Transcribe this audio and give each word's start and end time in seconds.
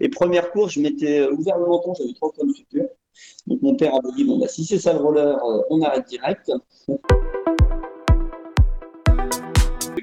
Et 0.00 0.08
première 0.08 0.50
course, 0.50 0.72
je 0.72 0.80
m'étais 0.80 1.26
ouvert 1.28 1.58
le 1.58 1.66
menton, 1.66 1.94
j'avais 1.94 2.14
trois 2.14 2.32
points 2.32 2.46
de 2.46 2.52
suture. 2.52 2.86
Donc 3.46 3.60
mon 3.60 3.76
père 3.76 3.94
avait 3.94 4.14
dit 4.16 4.24
bon 4.24 4.38
bah 4.38 4.48
si 4.48 4.64
c'est 4.64 4.78
ça 4.78 4.92
le 4.92 5.00
roller, 5.00 5.38
on 5.68 5.82
arrête 5.82 6.06
direct 6.08 6.50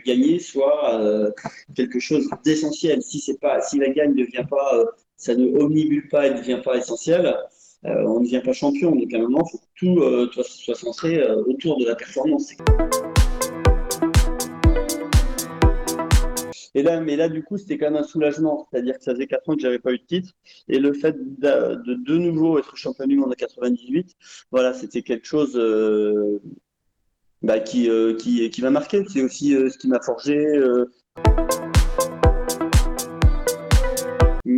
gagner 0.05 0.39
soit 0.39 1.33
quelque 1.75 1.99
chose 1.99 2.29
d'essentiel. 2.45 3.01
Si 3.01 3.19
c'est 3.19 3.39
pas, 3.39 3.61
si 3.61 3.77
la 3.77 3.89
gagne 3.89 4.13
ne 4.13 4.23
vient 4.23 4.45
pas, 4.45 4.85
ça 5.17 5.35
ne 5.35 5.59
omnibule 5.59 6.07
pas, 6.09 6.27
elle 6.27 6.35
ne 6.35 6.39
devient 6.39 6.61
pas 6.63 6.77
essentielle, 6.77 7.35
on 7.83 8.19
ne 8.19 8.25
devient 8.25 8.41
pas 8.43 8.53
champion. 8.53 8.95
Donc 8.95 9.13
à 9.13 9.17
un 9.17 9.21
moment, 9.21 9.43
il 9.45 9.51
faut 9.51 9.57
que 9.57 10.25
tout 10.25 10.43
soit 10.43 10.75
centré 10.75 11.21
autour 11.45 11.77
de 11.77 11.85
la 11.85 11.95
performance. 11.95 12.53
Et 16.77 16.83
là, 16.83 17.01
mais 17.01 17.15
là, 17.15 17.27
du 17.27 17.41
coup, 17.43 17.57
c'était 17.57 17.79
quand 17.79 17.89
même 17.89 18.03
un 18.03 18.03
soulagement. 18.03 18.67
C'est-à-dire 18.69 18.99
que 18.99 19.03
ça 19.03 19.13
faisait 19.15 19.25
4 19.25 19.49
ans 19.49 19.55
que 19.55 19.61
j'avais 19.61 19.79
pas 19.79 19.93
eu 19.93 19.97
de 19.97 20.05
titre. 20.05 20.33
Et 20.69 20.77
le 20.77 20.93
fait 20.93 21.15
de 21.17 21.95
de, 21.95 22.17
nouveau 22.19 22.59
être 22.59 22.75
champion 22.75 23.07
du 23.07 23.17
monde 23.17 23.31
en 23.31 23.35
98, 23.35 24.15
voilà, 24.51 24.75
c'était 24.75 25.01
quelque 25.01 25.25
chose 25.25 25.55
bah, 27.41 27.59
qui, 27.59 27.89
euh, 27.89 28.15
qui, 28.15 28.47
qui 28.51 28.61
m'a 28.61 28.69
marqué. 28.69 29.03
C'est 29.11 29.23
aussi 29.23 29.55
euh, 29.55 29.71
ce 29.71 29.79
qui 29.79 29.87
m'a 29.87 29.99
forgé. 30.01 30.37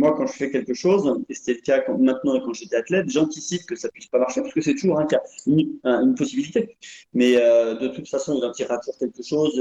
Euh. 0.00 0.06
Moi, 0.06 0.14
quand 0.16 0.26
je 0.26 0.32
fais 0.32 0.50
quelque 0.50 0.74
chose, 0.74 1.12
et 1.28 1.34
c'était 1.34 1.54
le 1.54 1.60
cas 1.60 1.82
maintenant 1.98 2.40
quand 2.40 2.52
j'étais 2.52 2.76
athlète, 2.76 3.08
j'anticipe 3.08 3.66
que 3.66 3.76
ça 3.76 3.88
puisse 3.88 4.06
pas 4.06 4.18
marcher 4.18 4.40
parce 4.40 4.54
que 4.54 4.60
c'est 4.60 4.74
toujours 4.74 4.98
un 4.98 5.06
cas, 5.06 5.20
une, 5.46 6.14
possibilité. 6.16 6.76
Mais 7.14 7.34
de 7.34 7.88
toute 7.88 8.08
façon, 8.08 8.36
il 8.36 8.44
en 8.44 8.52
tirera 8.52 8.78
toujours 8.78 8.98
quelque 8.98 9.22
chose 9.22 9.58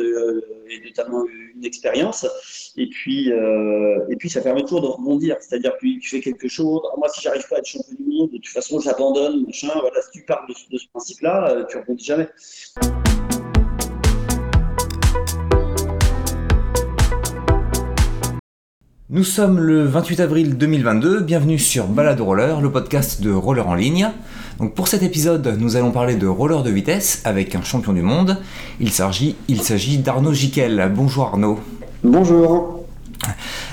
et 0.69 0.85
notamment 0.85 1.25
une 1.55 1.65
expérience. 1.65 2.25
Et 2.77 2.87
puis, 2.87 3.29
et 3.29 4.15
puis, 4.17 4.29
ça 4.29 4.41
permet 4.41 4.61
toujours 4.61 4.81
de 4.81 4.87
rebondir. 4.87 5.37
C'est-à-dire 5.39 5.73
que 5.77 5.99
tu 5.99 6.09
fais 6.09 6.21
quelque 6.21 6.47
chose. 6.47 6.81
moi, 6.97 7.09
si 7.09 7.21
j'arrive 7.21 7.47
pas 7.47 7.57
à 7.57 7.59
être 7.59 7.65
champion 7.65 7.95
du 7.99 8.03
monde, 8.03 8.31
de 8.31 8.37
toute 8.37 8.47
façon, 8.47 8.79
j'abandonne, 8.79 9.45
machin. 9.45 9.71
Voilà, 9.79 10.01
si 10.01 10.19
tu 10.19 10.25
parles 10.25 10.47
de, 10.47 10.53
de 10.71 10.77
ce 10.77 10.87
principe-là, 10.89 11.65
tu 11.69 11.77
rebondis 11.77 12.05
jamais. 12.05 12.27
Nous 19.11 19.23
sommes 19.23 19.57
le 19.57 19.85
28 19.85 20.19
avril 20.19 20.55
2022, 20.55 21.21
bienvenue 21.21 21.57
sur 21.57 21.87
Balade 21.87 22.21
Roller, 22.21 22.61
le 22.61 22.71
podcast 22.71 23.23
de 23.23 23.31
roller 23.31 23.67
en 23.67 23.73
ligne. 23.73 24.11
Donc 24.59 24.75
pour 24.75 24.87
cet 24.87 25.01
épisode, 25.01 25.57
nous 25.59 25.75
allons 25.75 25.89
parler 25.89 26.13
de 26.13 26.27
roller 26.27 26.61
de 26.61 26.69
vitesse 26.69 27.23
avec 27.25 27.55
un 27.55 27.63
champion 27.63 27.93
du 27.93 28.03
monde. 28.03 28.37
Il 28.79 28.91
s'agit, 28.91 29.35
il 29.47 29.63
s'agit 29.63 29.97
d'Arnaud 29.97 30.33
Jiquel. 30.33 30.91
Bonjour 30.95 31.25
Arnaud. 31.25 31.59
Bonjour. 32.03 32.85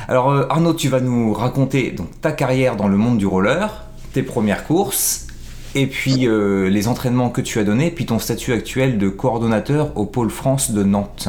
Alors 0.08 0.30
euh, 0.30 0.46
Arnaud, 0.48 0.72
tu 0.72 0.88
vas 0.88 1.00
nous 1.00 1.34
raconter 1.34 1.90
donc, 1.90 2.18
ta 2.22 2.32
carrière 2.32 2.74
dans 2.76 2.88
le 2.88 2.96
monde 2.96 3.18
du 3.18 3.26
roller, 3.26 3.84
tes 4.14 4.22
premières 4.22 4.64
courses, 4.64 5.26
et 5.74 5.86
puis 5.86 6.26
euh, 6.26 6.70
les 6.70 6.88
entraînements 6.88 7.28
que 7.28 7.42
tu 7.42 7.58
as 7.58 7.64
donnés, 7.64 7.90
puis 7.90 8.06
ton 8.06 8.18
statut 8.18 8.54
actuel 8.54 8.96
de 8.96 9.10
coordonnateur 9.10 9.98
au 9.98 10.06
Pôle 10.06 10.30
France 10.30 10.70
de 10.70 10.82
Nantes. 10.82 11.28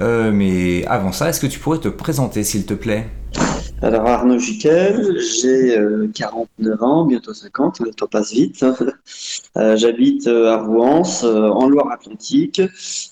Euh, 0.00 0.32
mais 0.32 0.84
avant 0.86 1.12
ça, 1.12 1.28
est-ce 1.28 1.40
que 1.40 1.46
tu 1.46 1.58
pourrais 1.58 1.78
te 1.78 1.88
présenter, 1.88 2.44
s'il 2.44 2.66
te 2.66 2.74
plaît? 2.74 3.06
Alors 3.82 4.06
Arnaud 4.06 4.38
Jiquel, 4.38 5.18
j'ai 5.20 5.76
49 6.14 6.48
euh, 6.80 6.84
ans, 6.84 7.04
bientôt 7.04 7.34
50, 7.34 7.80
le 7.80 7.90
temps 7.90 8.06
passe 8.06 8.32
vite. 8.32 8.64
Euh, 9.56 9.76
j'habite 9.76 10.26
à 10.26 10.56
Rouen, 10.56 11.02
en 11.22 11.68
Loire-Atlantique. 11.68 12.60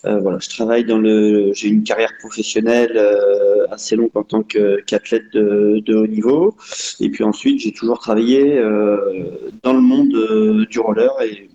voilà, 0.03 0.39
je 0.41 0.49
travaille 0.49 0.85
dans 0.85 0.99
le, 0.99 1.53
j'ai 1.55 1.69
une 1.69 1.85
carrière 1.85 2.11
professionnelle 2.19 3.01
assez 3.71 3.95
longue 3.95 4.11
en 4.15 4.25
tant 4.25 4.43
qu'athlète 4.43 5.33
de, 5.33 5.81
de, 5.87 5.95
haut 5.95 6.09
niveau. 6.09 6.57
Et 6.99 7.11
puis 7.11 7.23
ensuite, 7.23 7.61
j'ai 7.61 7.71
toujours 7.71 8.01
travaillé 8.01 8.61
dans 9.63 9.73
le 9.73 9.81
monde 9.81 10.67
du 10.69 10.81
roller 10.81 11.13
et 11.23 11.49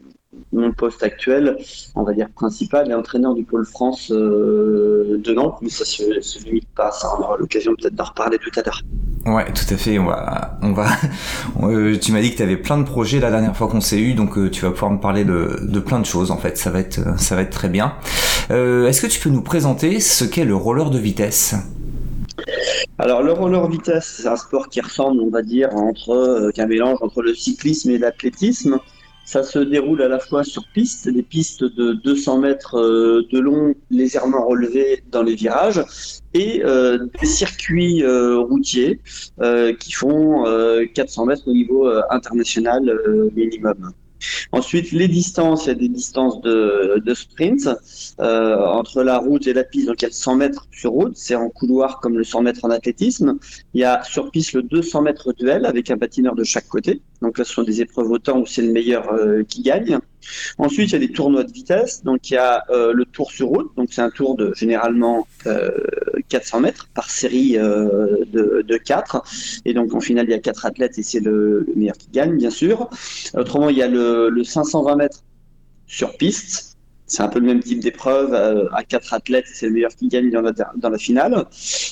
mon 0.53 0.71
poste 0.71 1.03
actuel, 1.03 1.57
on 1.95 2.03
va 2.03 2.13
dire 2.13 2.29
principal, 2.29 2.89
est 2.89 2.93
entraîneur 2.93 3.33
du 3.33 3.43
pôle 3.43 3.65
France 3.65 4.11
euh, 4.11 5.19
de 5.23 5.33
Nantes, 5.33 5.57
mais 5.61 5.69
ça 5.69 5.83
se, 5.83 6.21
se 6.21 6.43
limite 6.45 6.67
pas 6.75 6.87
à 6.87 6.91
ça. 6.91 7.09
On 7.17 7.21
aura 7.21 7.37
l'occasion 7.37 7.73
peut-être 7.75 7.95
d'en 7.95 8.05
reparler 8.05 8.37
tout 8.37 8.51
à 8.57 8.63
l'heure. 8.63 8.81
Ouais, 9.25 9.45
tout 9.51 9.73
à 9.73 9.77
fait. 9.77 9.99
On 9.99 10.05
va, 10.05 10.57
on 10.61 10.73
va. 10.73 10.87
Euh, 11.63 11.97
tu 11.97 12.11
m'as 12.11 12.21
dit 12.21 12.31
que 12.31 12.37
tu 12.37 12.43
avais 12.43 12.55
plein 12.55 12.77
de 12.77 12.83
projets 12.83 13.19
la 13.19 13.31
dernière 13.31 13.55
fois 13.55 13.67
qu'on 13.67 13.81
s'est 13.81 13.99
eu, 13.99 14.13
donc 14.13 14.37
euh, 14.37 14.49
tu 14.49 14.61
vas 14.61 14.71
pouvoir 14.71 14.91
me 14.91 14.99
parler 14.99 15.25
de, 15.25 15.59
de, 15.63 15.79
plein 15.79 15.99
de 15.99 16.05
choses. 16.05 16.29
En 16.29 16.37
fait, 16.37 16.55
ça 16.57 16.69
va 16.69 16.79
être, 16.79 17.19
ça 17.19 17.35
va 17.35 17.41
être 17.41 17.49
très 17.49 17.67
bien. 17.67 17.95
Est-ce 18.49 19.01
que 19.01 19.07
tu 19.07 19.19
peux 19.19 19.29
nous 19.29 19.41
présenter 19.41 19.99
ce 19.99 20.23
qu'est 20.23 20.45
le 20.45 20.55
roller 20.55 20.91
de 20.91 20.99
vitesse? 20.99 21.55
Alors 22.99 23.23
le 23.23 23.31
roller 23.33 23.67
vitesse, 23.67 24.19
c'est 24.21 24.27
un 24.27 24.35
sport 24.35 24.69
qui 24.69 24.81
ressemble, 24.81 25.19
on 25.21 25.29
va 25.29 25.41
dire, 25.41 25.69
entre 25.73 26.51
qu'un 26.53 26.67
mélange 26.67 26.97
entre 27.01 27.21
le 27.21 27.33
cyclisme 27.33 27.89
et 27.89 27.97
l'athlétisme. 27.97 28.79
Ça 29.27 29.43
se 29.43 29.59
déroule 29.59 30.01
à 30.01 30.07
la 30.07 30.19
fois 30.19 30.45
sur 30.45 30.63
piste, 30.73 31.09
des 31.09 31.21
pistes 31.21 31.61
de 31.61 31.91
200 31.91 32.37
mètres 32.39 32.79
euh, 32.79 33.27
de 33.29 33.39
long 33.39 33.75
légèrement 33.91 34.47
relevées 34.47 35.03
dans 35.11 35.21
les 35.21 35.35
virages, 35.35 35.83
et 36.33 36.63
euh, 36.63 36.97
des 37.19 37.27
circuits 37.27 38.03
euh, 38.03 38.37
routiers 38.37 39.01
qui 39.79 39.91
font 39.91 40.45
400 40.93 41.25
mètres 41.25 41.45
au 41.45 41.51
niveau 41.51 41.89
international 42.09 42.89
minimum. 43.35 43.91
Ensuite, 44.51 44.91
les 44.91 45.07
distances, 45.07 45.65
il 45.65 45.67
y 45.69 45.71
a 45.71 45.75
des 45.75 45.89
distances 45.89 46.41
de, 46.41 47.01
de 47.03 47.13
sprint 47.13 47.69
euh, 48.19 48.65
entre 48.65 49.03
la 49.03 49.17
route 49.17 49.47
et 49.47 49.53
la 49.53 49.63
piste. 49.63 49.87
Donc, 49.87 50.01
il 50.01 50.05
y 50.05 50.07
a 50.07 50.11
100 50.11 50.35
mètres 50.35 50.67
sur 50.71 50.91
route, 50.91 51.15
c'est 51.15 51.35
en 51.35 51.49
couloir 51.49 51.99
comme 51.99 52.17
le 52.17 52.23
100 52.23 52.41
mètres 52.41 52.63
en 52.63 52.69
athlétisme. 52.69 53.37
Il 53.73 53.81
y 53.81 53.83
a 53.83 54.03
sur 54.03 54.31
piste 54.31 54.53
le 54.53 54.63
200 54.63 55.01
mètres 55.01 55.33
duel 55.33 55.65
avec 55.65 55.91
un 55.91 55.97
patineur 55.97 56.35
de 56.35 56.43
chaque 56.43 56.67
côté. 56.67 57.01
Donc 57.21 57.37
là, 57.37 57.43
ce 57.43 57.53
sont 57.53 57.63
des 57.63 57.81
épreuves 57.81 58.11
au 58.11 58.19
temps 58.19 58.39
où 58.39 58.45
c'est 58.45 58.61
le 58.61 58.71
meilleur 58.71 59.11
euh, 59.11 59.43
qui 59.43 59.61
gagne. 59.61 59.99
Ensuite, 60.57 60.89
il 60.89 60.93
y 60.93 60.95
a 60.95 60.99
des 60.99 61.11
tournois 61.11 61.43
de 61.43 61.51
vitesse. 61.51 62.03
Donc, 62.03 62.29
il 62.29 62.33
y 62.33 62.37
a 62.37 62.63
euh, 62.69 62.93
le 62.93 63.05
tour 63.05 63.31
sur 63.31 63.47
route. 63.47 63.71
Donc, 63.77 63.89
c'est 63.91 64.01
un 64.01 64.09
tour 64.09 64.35
de 64.35 64.53
généralement 64.55 65.27
400 66.29 66.59
mètres 66.61 66.89
par 66.93 67.09
série 67.09 67.53
de, 67.53 68.63
de 68.65 68.77
4. 68.77 69.23
Et 69.65 69.73
donc, 69.73 69.93
en 69.93 69.99
finale, 69.99 70.25
il 70.27 70.31
y 70.31 70.35
a 70.35 70.39
4 70.39 70.65
athlètes 70.65 70.97
et 70.97 71.03
c'est 71.03 71.19
le, 71.19 71.65
le, 71.67 71.73
meilleur 71.75 71.97
qui 71.97 72.09
gagne, 72.11 72.37
bien 72.37 72.49
sûr. 72.49 72.89
Autrement, 73.33 73.69
il 73.69 73.77
y 73.77 73.81
a 73.81 73.87
le 73.87 74.43
520 74.43 74.95
mètres 74.95 75.23
sur 75.87 76.17
piste. 76.17 76.76
C'est 77.07 77.23
un 77.23 77.29
peu 77.29 77.39
le 77.39 77.45
même 77.45 77.61
type 77.61 77.79
d'épreuve 77.79 78.33
euh, 78.33 78.67
à 78.73 78.83
quatre 78.83 79.13
athlètes, 79.13 79.45
c'est 79.51 79.67
le 79.67 79.73
meilleur 79.73 79.95
qui 79.95 80.07
gagne 80.09 80.29
dans 80.29 80.41
la, 80.41 80.97
finale. 80.97 81.45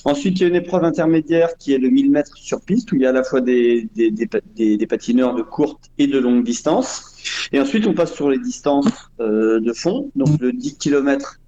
Ensuite, 0.04 0.40
il 0.40 0.42
y 0.42 0.46
a 0.46 0.48
une 0.50 0.56
épreuve 0.56 0.84
intermédiaire 0.84 1.56
qui 1.58 1.74
est 1.74 1.78
le 1.78 1.90
1000 1.90 2.12
mètres 2.12 2.38
sur 2.38 2.62
piste, 2.62 2.92
où 2.92 2.96
il 2.96 3.02
y 3.02 3.06
a 3.06 3.10
à 3.10 3.14
la 3.14 3.24
fois 3.24 3.42
des, 3.42 3.88
des, 3.96 4.12
des, 4.12 4.78
des 4.78 4.88
patineurs 4.88 5.34
de 5.34 5.42
courte 5.42 5.90
et 5.98 6.08
de 6.08 6.20
longue 6.20 6.44
distance. 6.44 7.16
Et 7.52 7.60
ensuite, 7.60 7.88
on 7.88 7.94
passe 7.94 8.14
sur 8.14 8.30
les 8.30 8.40
distances 8.40 9.10
euh, 9.20 9.60
de 9.60 9.74
fond, 9.74 10.12
donc 10.16 10.40
le 10.40 10.52
10 10.52 10.78
km 10.78 11.40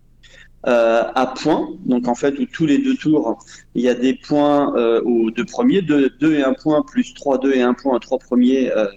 euh, 0.65 1.03
à 1.13 1.27
points. 1.27 1.69
Donc 1.85 2.07
en 2.07 2.15
fait, 2.15 2.37
où 2.39 2.45
tous 2.45 2.65
les 2.65 2.79
deux 2.79 2.95
tours, 2.95 3.37
il 3.75 3.83
y 3.83 3.89
a 3.89 3.93
des 3.93 4.15
points 4.15 4.75
euh, 4.75 5.01
aux 5.01 5.29
deux 5.29 5.45
premiers, 5.45 5.81
2 5.81 6.11
et 6.33 6.43
1 6.43 6.53
point, 6.53 6.81
plus 6.81 7.13
3, 7.13 7.37
2 7.37 7.53
et 7.53 7.61
1 7.61 7.73
point 7.75 7.97
3 7.99 8.17
premiers 8.17 8.71
euh, 8.71 8.87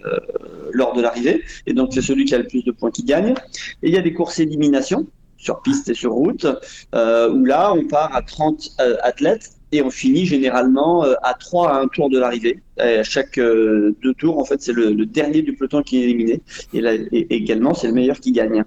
lors 0.72 0.94
de 0.94 1.03
l'arrivée. 1.03 1.44
Et 1.66 1.75
donc 1.75 1.91
c'est 1.93 2.03
celui 2.03 2.25
qui 2.25 2.34
a 2.34 2.38
le 2.38 2.47
plus 2.47 2.65
de 2.65 2.72
points 2.72 2.91
qui 2.91 3.04
gagne. 3.04 3.34
Et 3.82 3.88
il 3.88 3.94
y 3.94 3.98
a 3.98 4.03
des 4.03 4.15
courses 4.15 4.41
élimination 4.41 5.06
sur 5.37 5.60
piste 5.62 5.88
et 5.91 5.94
sur 5.94 6.12
route, 6.12 6.44
où 6.44 7.44
là, 7.44 7.72
on 7.72 7.87
part 7.87 8.15
à 8.15 8.22
30 8.22 8.77
athlètes 9.03 9.53
et 9.72 9.82
on 9.82 9.91
finit 9.91 10.26
généralement 10.26 11.04
euh, 11.04 11.14
à 11.22 11.34
3 11.34 11.70
à 11.70 11.81
un 11.81 11.88
tour 11.88 12.10
de 12.10 12.19
l'arrivée. 12.19 12.60
À 12.78 13.03
chaque 13.03 13.38
euh, 13.38 13.94
deux 14.03 14.14
tours, 14.14 14.38
en 14.38 14.44
fait, 14.44 14.60
c'est 14.60 14.72
le, 14.72 14.94
dernier 15.06 15.42
du 15.42 15.54
peloton 15.54 15.82
qui 15.82 15.98
est 15.98 16.04
éliminé. 16.04 16.42
Et, 16.72 16.81
là, 16.81 16.94
également, 17.12 17.75
c'est 17.75 17.86
le 17.86 17.92
meilleur 17.92 18.19
qui 18.19 18.32
gagne. 18.32 18.64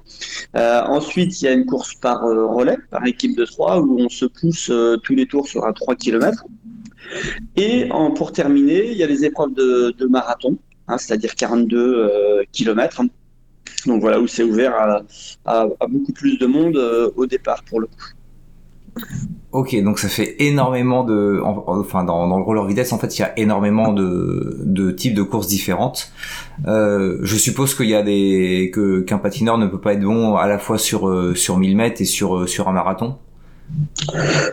Euh, 0.56 0.82
ensuite, 0.84 1.42
il 1.42 1.46
y 1.46 1.48
a 1.48 1.52
une 1.52 1.66
course 1.66 1.96
par 1.96 2.22
relais, 2.22 2.78
par 2.90 3.06
équipe 3.06 3.36
de 3.36 3.46
3, 3.46 3.82
où 3.82 4.00
on 4.00 4.10
se 4.10 4.26
pousse 4.26 4.72
tous 5.04 5.16
les 5.16 5.26
tours 5.26 5.48
sur 5.48 5.66
un 5.66 5.74
3 5.74 5.96
km. 5.96 6.46
Et 7.58 7.92
en, 7.92 8.12
pour 8.12 8.32
terminer, 8.32 8.92
il 8.92 8.98
y 8.98 9.04
a 9.04 9.08
les 9.08 9.26
épreuves 9.26 9.54
de, 9.54 10.06
marathon, 10.06 10.58
hein, 10.88 10.98
c'est-à-dire 10.98 11.36
42 11.36 12.46
km. 12.52 13.02
Donc 13.88 14.00
voilà, 14.00 14.22
où 14.22 14.28
c'est 14.28 14.44
ouvert 14.44 15.02
à, 15.46 15.68
beaucoup 15.90 16.14
plus 16.14 16.38
de 16.38 16.46
monde 16.46 16.78
au 17.16 17.26
départ 17.26 17.64
pour 17.64 17.82
le 17.82 17.88
coup. 17.88 18.14
Ok, 19.52 19.80
donc 19.84 20.00
ça 20.00 20.08
fait 20.08 20.36
énormément 20.40 21.04
de, 21.04 21.40
enfin 21.44 22.04
dans, 22.04 22.28
dans, 22.28 22.38
le 22.38 22.44
roller 22.44 22.66
vitesse 22.66 22.92
en 22.92 22.98
fait 22.98 23.18
il 23.18 23.22
y 23.22 23.24
a 23.24 23.38
énormément 23.38 23.94
de, 23.94 24.92
types 24.98 25.14
de 25.14 25.22
courses 25.22 25.46
différentes. 25.46 26.12
Euh, 26.68 27.20
je 27.22 27.36
suppose 27.36 27.76
qu'il 27.76 27.88
y 27.88 27.94
a 27.94 28.02
des 28.02 28.72
que 28.74 29.02
qu'un 29.02 29.20
patineur 29.20 29.60
ne 29.60 29.68
peut 29.68 29.80
pas 29.80 29.94
être 29.94 30.02
bon 30.02 30.36
à 30.36 30.48
la 30.48 30.58
fois 30.58 30.80
sur 30.80 31.08
euh, 31.08 31.36
sur 31.36 31.58
1000 31.58 31.78
mètres 31.78 32.02
et 32.02 32.06
sur 32.06 32.36
euh, 32.36 32.48
sur 32.48 32.68
un 32.68 32.72
marathon. 32.72 33.18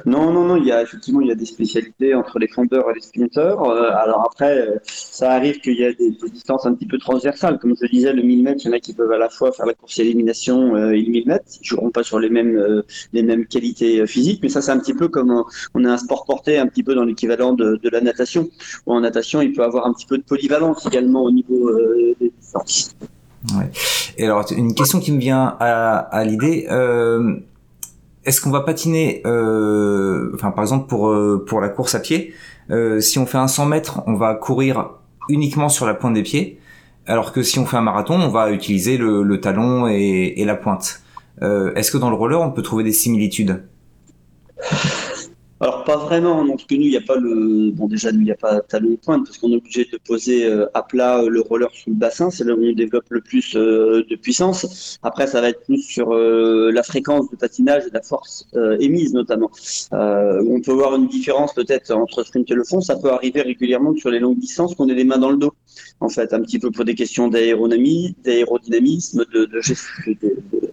Non, 0.07 0.33
non, 0.33 0.45
non, 0.45 0.57
il 0.57 0.67
y 0.67 0.73
a 0.73 0.83
effectivement 0.83 1.21
il 1.21 1.29
y 1.29 1.33
a 1.33 1.35
des 1.35 1.45
spécialités 1.45 2.15
entre 2.15 2.39
les 2.39 2.49
fondeurs 2.49 2.91
et 2.91 2.95
les 2.95 3.01
sprinteurs. 3.01 3.63
Euh, 3.65 3.91
alors 3.95 4.23
après, 4.27 4.59
euh, 4.59 4.77
ça 4.85 5.33
arrive 5.33 5.61
qu'il 5.61 5.79
y 5.79 5.85
a 5.85 5.93
des, 5.93 6.17
distances 6.33 6.67
un 6.67 6.75
petit 6.75 6.87
peu 6.87 6.99
transversales. 6.99 7.59
Comme 7.59 7.75
je 7.81 7.87
disais, 7.87 8.13
le 8.13 8.23
1000 8.23 8.43
mètres, 8.43 8.61
il 8.65 8.69
y 8.69 8.71
en 8.71 8.77
a 8.77 8.81
qui 8.81 8.95
peuvent 8.95 9.13
à 9.13 9.19
la 9.19 9.29
fois 9.29 9.53
faire 9.53 9.67
la 9.67 9.75
course 9.75 9.99
élimination 9.99 10.75
euh, 10.77 10.93
et 10.93 11.03
le 11.03 11.11
1000 11.11 11.27
mètres. 11.27 11.45
Ils 11.61 11.67
joueront 11.67 11.91
pas 11.91 12.03
sur 12.03 12.19
les 12.19 12.31
mêmes, 12.31 12.83
les 13.13 13.23
mêmes 13.23 13.47
qualités 13.47 14.07
physiques, 14.07 14.41
mais 14.43 14.49
ça 14.49 14.63
c'est 14.63 14.71
un 14.71 14.79
petit 14.79 14.95
peu 14.95 15.09
comme 15.09 15.45
on 15.75 15.85
a 15.85 15.91
un 15.91 15.99
sport 15.99 16.25
porté 16.25 16.59
un 16.59 16.67
petit 16.67 16.83
peu 16.83 16.95
dans 16.95 17.05
l'équivalent 17.05 17.53
de, 17.53 17.79
la 17.91 18.01
natation. 18.01 18.49
Ou 18.87 18.95
en 18.95 19.01
natation, 19.01 19.43
il 19.43 19.53
peut 19.53 19.65
avoir 19.65 19.87
un 19.87 19.93
petit 19.93 20.07
peu 20.07 20.17
de 20.17 20.23
polyvalence 20.23 20.87
également 20.87 21.25
au 21.25 21.31
niveau 21.31 21.71
des 22.21 22.33
distances. 22.41 22.95
Ouais. 23.57 23.71
Et 24.17 24.25
alors, 24.25 24.45
une 24.53 24.75
question 24.75 25.01
qui 25.01 25.13
me 25.13 25.19
vient 25.19 25.57
à, 25.61 26.25
l'idée. 26.25 26.67
Est-ce 28.25 28.41
qu'on 28.41 28.51
va 28.51 28.61
patiner, 28.61 29.23
euh, 29.27 30.31
enfin 30.35 30.51
par 30.51 30.63
exemple 30.63 30.87
pour 30.89 31.09
euh, 31.09 31.45
pour 31.47 31.61
la 31.61 31.69
course 31.69 31.95
à 31.95 32.01
pied, 32.01 32.35
euh, 32.71 33.01
si 33.01 33.19
on 33.19 33.27
fait 33.27 33.39
un 33.39 33.49
100 33.49 33.67
mètres, 33.67 34.03
on 34.07 34.15
va 34.15 34.35
courir 34.35 34.91
uniquement 35.29 35.69
sur 35.69 35.87
la 35.87 35.95
pointe 35.95 36.15
des 36.15 36.23
pieds, 36.23 36.61
alors 37.07 37.33
que 37.33 37.43
si 37.43 37.59
on 37.59 37.67
fait 37.67 37.77
un 37.77 37.83
marathon, 37.83 38.21
on 38.21 38.29
va 38.29 38.51
utiliser 38.51 38.99
le, 38.99 39.41
talon 39.41 39.89
et, 39.89 40.35
et 40.37 40.45
la 40.45 40.55
pointe. 40.55 41.03
Est-ce 41.41 41.91
que 41.91 41.97
dans 41.97 42.11
le 42.11 42.17
roller, 42.17 42.41
on 42.41 42.51
peut 42.51 42.63
trouver 42.63 42.85
des 42.85 42.93
similitudes? 42.93 43.63
Alors 45.63 45.85
pas 45.85 45.99
vraiment, 45.99 46.43
donc 46.43 46.67
que 46.67 46.75
nous 46.75 46.81
il 46.83 46.91
n'y 46.91 46.97
a 46.97 47.03
pas 47.03 47.17
le 47.17 47.71
bon 47.71 47.87
déjà 47.87 48.11
nous 48.13 48.21
il 48.21 48.25
n'y 48.25 48.31
a 48.31 48.37
pas 48.37 48.63
talon 48.63 48.93
de 48.93 48.97
pointe 48.97 49.27
parce 49.27 49.37
qu'on 49.37 49.53
est 49.53 49.57
obligé 49.57 49.87
de 49.93 49.99
poser 49.99 50.47
euh, 50.47 50.67
à 50.73 50.83
plat 50.83 51.19
euh, 51.21 51.29
le 51.29 51.43
roller 51.43 51.71
sous 51.75 51.91
le 51.91 51.97
bassin, 51.97 52.31
c'est 52.31 52.45
là 52.45 52.55
où 52.55 52.65
on 52.65 52.73
développe 52.73 53.05
le 53.11 53.21
plus 53.21 53.55
euh, 53.57 54.03
de 54.09 54.17
puissance. 54.17 54.99
Après 55.03 55.27
ça 55.27 55.43
va 55.43 55.51
être 55.51 55.63
plus 55.65 55.83
sur 55.83 56.15
la 56.15 56.83
fréquence 56.83 57.31
de 57.31 57.37
patinage 57.37 57.85
et 57.87 57.91
la 57.93 58.01
force 58.01 58.47
émise 58.81 59.13
notamment. 59.13 59.51
on 59.93 60.61
peut 60.65 60.73
voir 60.73 60.97
une 60.97 61.09
différence 61.09 61.53
peut-être 61.53 61.91
entre 61.93 62.23
sprint 62.23 62.51
et 62.51 62.55
le 62.55 62.65
fond, 62.65 62.81
ça 62.81 62.97
peut 62.97 63.11
arriver 63.11 63.43
régulièrement 63.43 63.95
sur 63.97 64.09
les 64.11 64.19
longues 64.19 64.39
distances 64.39 64.75
qu'on 64.75 64.89
ait 64.89 64.95
les 64.95 65.05
mains 65.05 65.19
dans 65.19 65.31
le 65.31 65.37
dos. 65.37 65.53
En 66.01 66.09
fait, 66.09 66.33
un 66.33 66.41
petit 66.41 66.59
peu 66.59 66.71
pour 66.71 66.87
des 66.87 66.95
questions 66.95 67.29
d'aérodynamisme, 67.29 69.25
de, 69.33 69.45
de, 69.45 69.61
de 70.23 70.70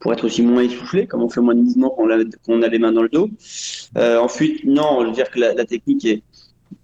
pour 0.00 0.12
être 0.12 0.24
aussi 0.24 0.42
moins 0.42 0.62
essoufflé, 0.62 1.06
comme 1.06 1.22
on 1.22 1.28
fait 1.28 1.40
moins 1.40 1.54
de 1.54 1.60
mouvements 1.60 1.94
quand 1.96 2.08
on 2.48 2.62
a, 2.62 2.68
les 2.68 2.78
mains 2.78 2.92
dans 2.92 3.02
le 3.02 3.08
dos. 3.08 3.28
Euh, 3.96 4.18
ensuite, 4.18 4.64
non, 4.64 5.00
je 5.02 5.06
veux 5.06 5.12
dire 5.12 5.30
que 5.30 5.40
la, 5.40 5.64
technique 5.64 6.04
est, 6.04 6.22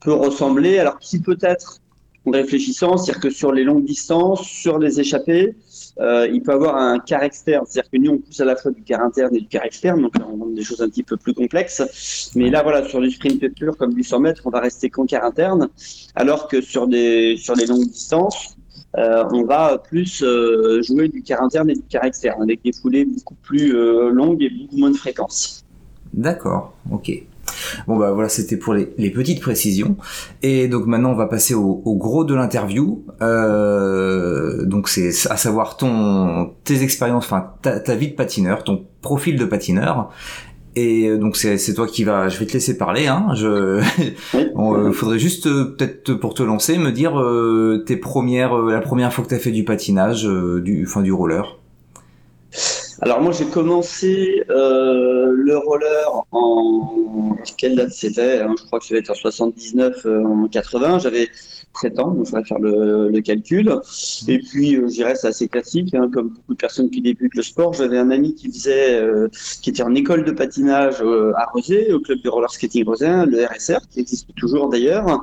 peut 0.00 0.12
ressembler. 0.12 0.78
Alors 0.78 0.96
si 1.00 1.20
peut-être, 1.20 1.80
en 2.24 2.30
réfléchissant, 2.30 2.96
c'est-à-dire 2.96 3.20
que 3.20 3.30
sur 3.30 3.52
les 3.52 3.64
longues 3.64 3.84
distances, 3.84 4.46
sur 4.46 4.78
les 4.78 5.00
échappées, 5.00 5.56
euh, 6.00 6.28
il 6.32 6.42
peut 6.42 6.52
avoir 6.52 6.76
un 6.76 6.98
quart 7.00 7.22
externe. 7.22 7.64
C'est-à-dire 7.66 7.90
que 7.90 7.96
nous, 7.98 8.10
on 8.12 8.18
pousse 8.18 8.40
à 8.40 8.44
la 8.44 8.56
fois 8.56 8.70
du 8.70 8.82
quart 8.82 9.00
interne 9.00 9.34
et 9.34 9.40
du 9.40 9.48
quart 9.48 9.64
externe, 9.64 10.00
donc 10.00 10.12
on 10.20 10.36
rend 10.36 10.46
des 10.46 10.62
choses 10.62 10.80
un 10.80 10.88
petit 10.88 11.02
peu 11.02 11.16
plus 11.16 11.34
complexes. 11.34 12.30
Mais 12.36 12.48
là, 12.48 12.62
voilà, 12.62 12.88
sur 12.88 13.00
du 13.00 13.10
sprint 13.10 13.46
pur 13.54 13.76
comme 13.76 13.92
du 13.92 14.04
100 14.04 14.20
mètres, 14.20 14.42
on 14.44 14.50
va 14.50 14.60
rester 14.60 14.88
qu'en 14.88 15.04
quart 15.04 15.24
interne, 15.24 15.68
alors 16.14 16.48
que 16.48 16.60
sur, 16.60 16.86
des, 16.86 17.36
sur 17.36 17.56
les 17.56 17.66
longues 17.66 17.88
distances, 17.88 18.56
euh, 18.98 19.24
on 19.32 19.44
va 19.44 19.78
plus 19.78 20.22
euh, 20.22 20.82
jouer 20.82 21.08
du 21.08 21.22
quart 21.22 21.42
interne 21.42 21.70
et 21.70 21.74
du 21.74 21.82
quart 21.88 22.04
externe, 22.04 22.42
avec 22.42 22.62
des 22.62 22.72
foulées 22.72 23.04
beaucoup 23.04 23.36
plus 23.42 23.74
euh, 23.74 24.10
longues 24.10 24.42
et 24.42 24.50
beaucoup 24.50 24.76
moins 24.76 24.90
de 24.90 24.96
fréquence. 24.96 25.64
D'accord, 26.12 26.74
ok. 26.90 27.10
Bon 27.86 27.96
bah 27.96 28.12
voilà, 28.12 28.28
c'était 28.28 28.56
pour 28.56 28.74
les, 28.74 28.86
petites 29.10 29.40
précisions. 29.40 29.96
Et 30.42 30.68
donc 30.68 30.86
maintenant 30.86 31.10
on 31.10 31.16
va 31.16 31.26
passer 31.26 31.54
au, 31.54 31.96
gros 31.96 32.24
de 32.24 32.34
l'interview. 32.34 33.04
donc 33.20 34.88
c'est 34.88 35.10
à 35.30 35.36
savoir 35.36 35.76
ton 35.76 36.52
tes 36.64 36.82
expériences, 36.82 37.24
enfin 37.24 37.52
ta, 37.60 37.80
ta, 37.80 37.94
vie 37.94 38.08
de 38.08 38.14
patineur, 38.14 38.62
ton 38.64 38.84
profil 39.00 39.36
de 39.36 39.44
patineur. 39.44 40.10
Et 40.74 41.06
euh, 41.06 41.18
donc 41.18 41.36
c'est 41.36 41.74
toi 41.74 41.86
qui 41.86 42.04
va, 42.04 42.28
je 42.28 42.38
vais 42.38 42.46
te 42.46 42.52
laisser 42.52 42.78
parler. 42.78 43.06
Hein. 43.06 43.28
Je, 43.34 43.82
euh, 44.34 44.92
faudrait 44.92 45.18
juste 45.18 45.46
euh, 45.46 45.74
peut-être 45.76 46.14
pour 46.14 46.34
te 46.34 46.42
lancer 46.42 46.78
me 46.78 46.92
dire 46.92 47.12
tes 47.84 47.96
premières, 47.96 48.56
la 48.56 48.80
première 48.80 49.12
fois 49.12 49.24
que 49.24 49.28
tu 49.28 49.34
as 49.34 49.38
fait 49.38 49.50
du 49.50 49.64
patinage, 49.64 50.24
du, 50.24 50.84
enfin 50.86 51.02
du 51.02 51.12
roller. 51.12 51.58
Alors 53.00 53.20
moi 53.20 53.32
j'ai 53.32 53.46
commencé 53.46 54.42
le 54.48 55.56
roller 55.56 56.24
en 56.30 57.36
quelle 57.56 57.76
date 57.76 57.90
c'était 57.90 58.40
hein, 58.40 58.54
Je 58.58 58.64
crois 58.66 58.78
que 58.78 58.86
c'était 58.86 59.10
en 59.10 59.14
79, 59.14 60.06
en 60.06 60.48
80. 60.48 61.00
J'avais 61.00 61.28
7 61.80 61.98
ans, 62.00 62.10
donc 62.12 62.26
je 62.26 62.36
vais 62.36 62.44
faire 62.44 62.58
le, 62.58 63.20
calcul. 63.20 63.72
Et 64.28 64.38
puis, 64.38 64.76
euh, 64.76 64.88
je 64.88 64.94
dirais, 64.94 65.14
c'est 65.14 65.28
assez 65.28 65.48
classique, 65.48 65.94
hein, 65.94 66.10
comme 66.12 66.30
beaucoup 66.30 66.54
de 66.54 66.58
personnes 66.58 66.90
qui 66.90 67.00
débutent 67.00 67.34
le 67.34 67.42
sport. 67.42 67.72
J'avais 67.72 67.98
un 67.98 68.10
ami 68.10 68.34
qui 68.34 68.48
faisait, 68.48 69.00
euh, 69.00 69.28
qui 69.62 69.70
était 69.70 69.82
en 69.82 69.94
école 69.94 70.24
de 70.24 70.32
patinage 70.32 70.96
euh, 71.00 71.32
à 71.36 71.46
Rosé, 71.46 71.92
au 71.92 72.00
club 72.00 72.20
de 72.22 72.28
roller 72.28 72.50
skating 72.50 72.84
Rosé, 72.84 73.06
le 73.26 73.44
RSR, 73.46 73.78
qui 73.90 74.00
existe 74.00 74.28
toujours 74.36 74.68
d'ailleurs. 74.68 75.22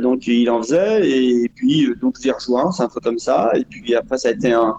Donc, 0.00 0.26
il 0.26 0.48
en 0.50 0.62
faisait, 0.62 1.08
et 1.08 1.48
puis, 1.48 1.88
donc, 2.00 2.16
j'ai 2.22 2.30
rejoint, 2.30 2.70
c'est 2.72 2.84
un 2.84 2.88
peu 2.88 3.00
comme 3.00 3.18
ça. 3.18 3.50
Et 3.54 3.64
puis, 3.64 3.94
après, 3.94 4.18
ça 4.18 4.28
a 4.28 4.32
été 4.32 4.52
un, 4.52 4.76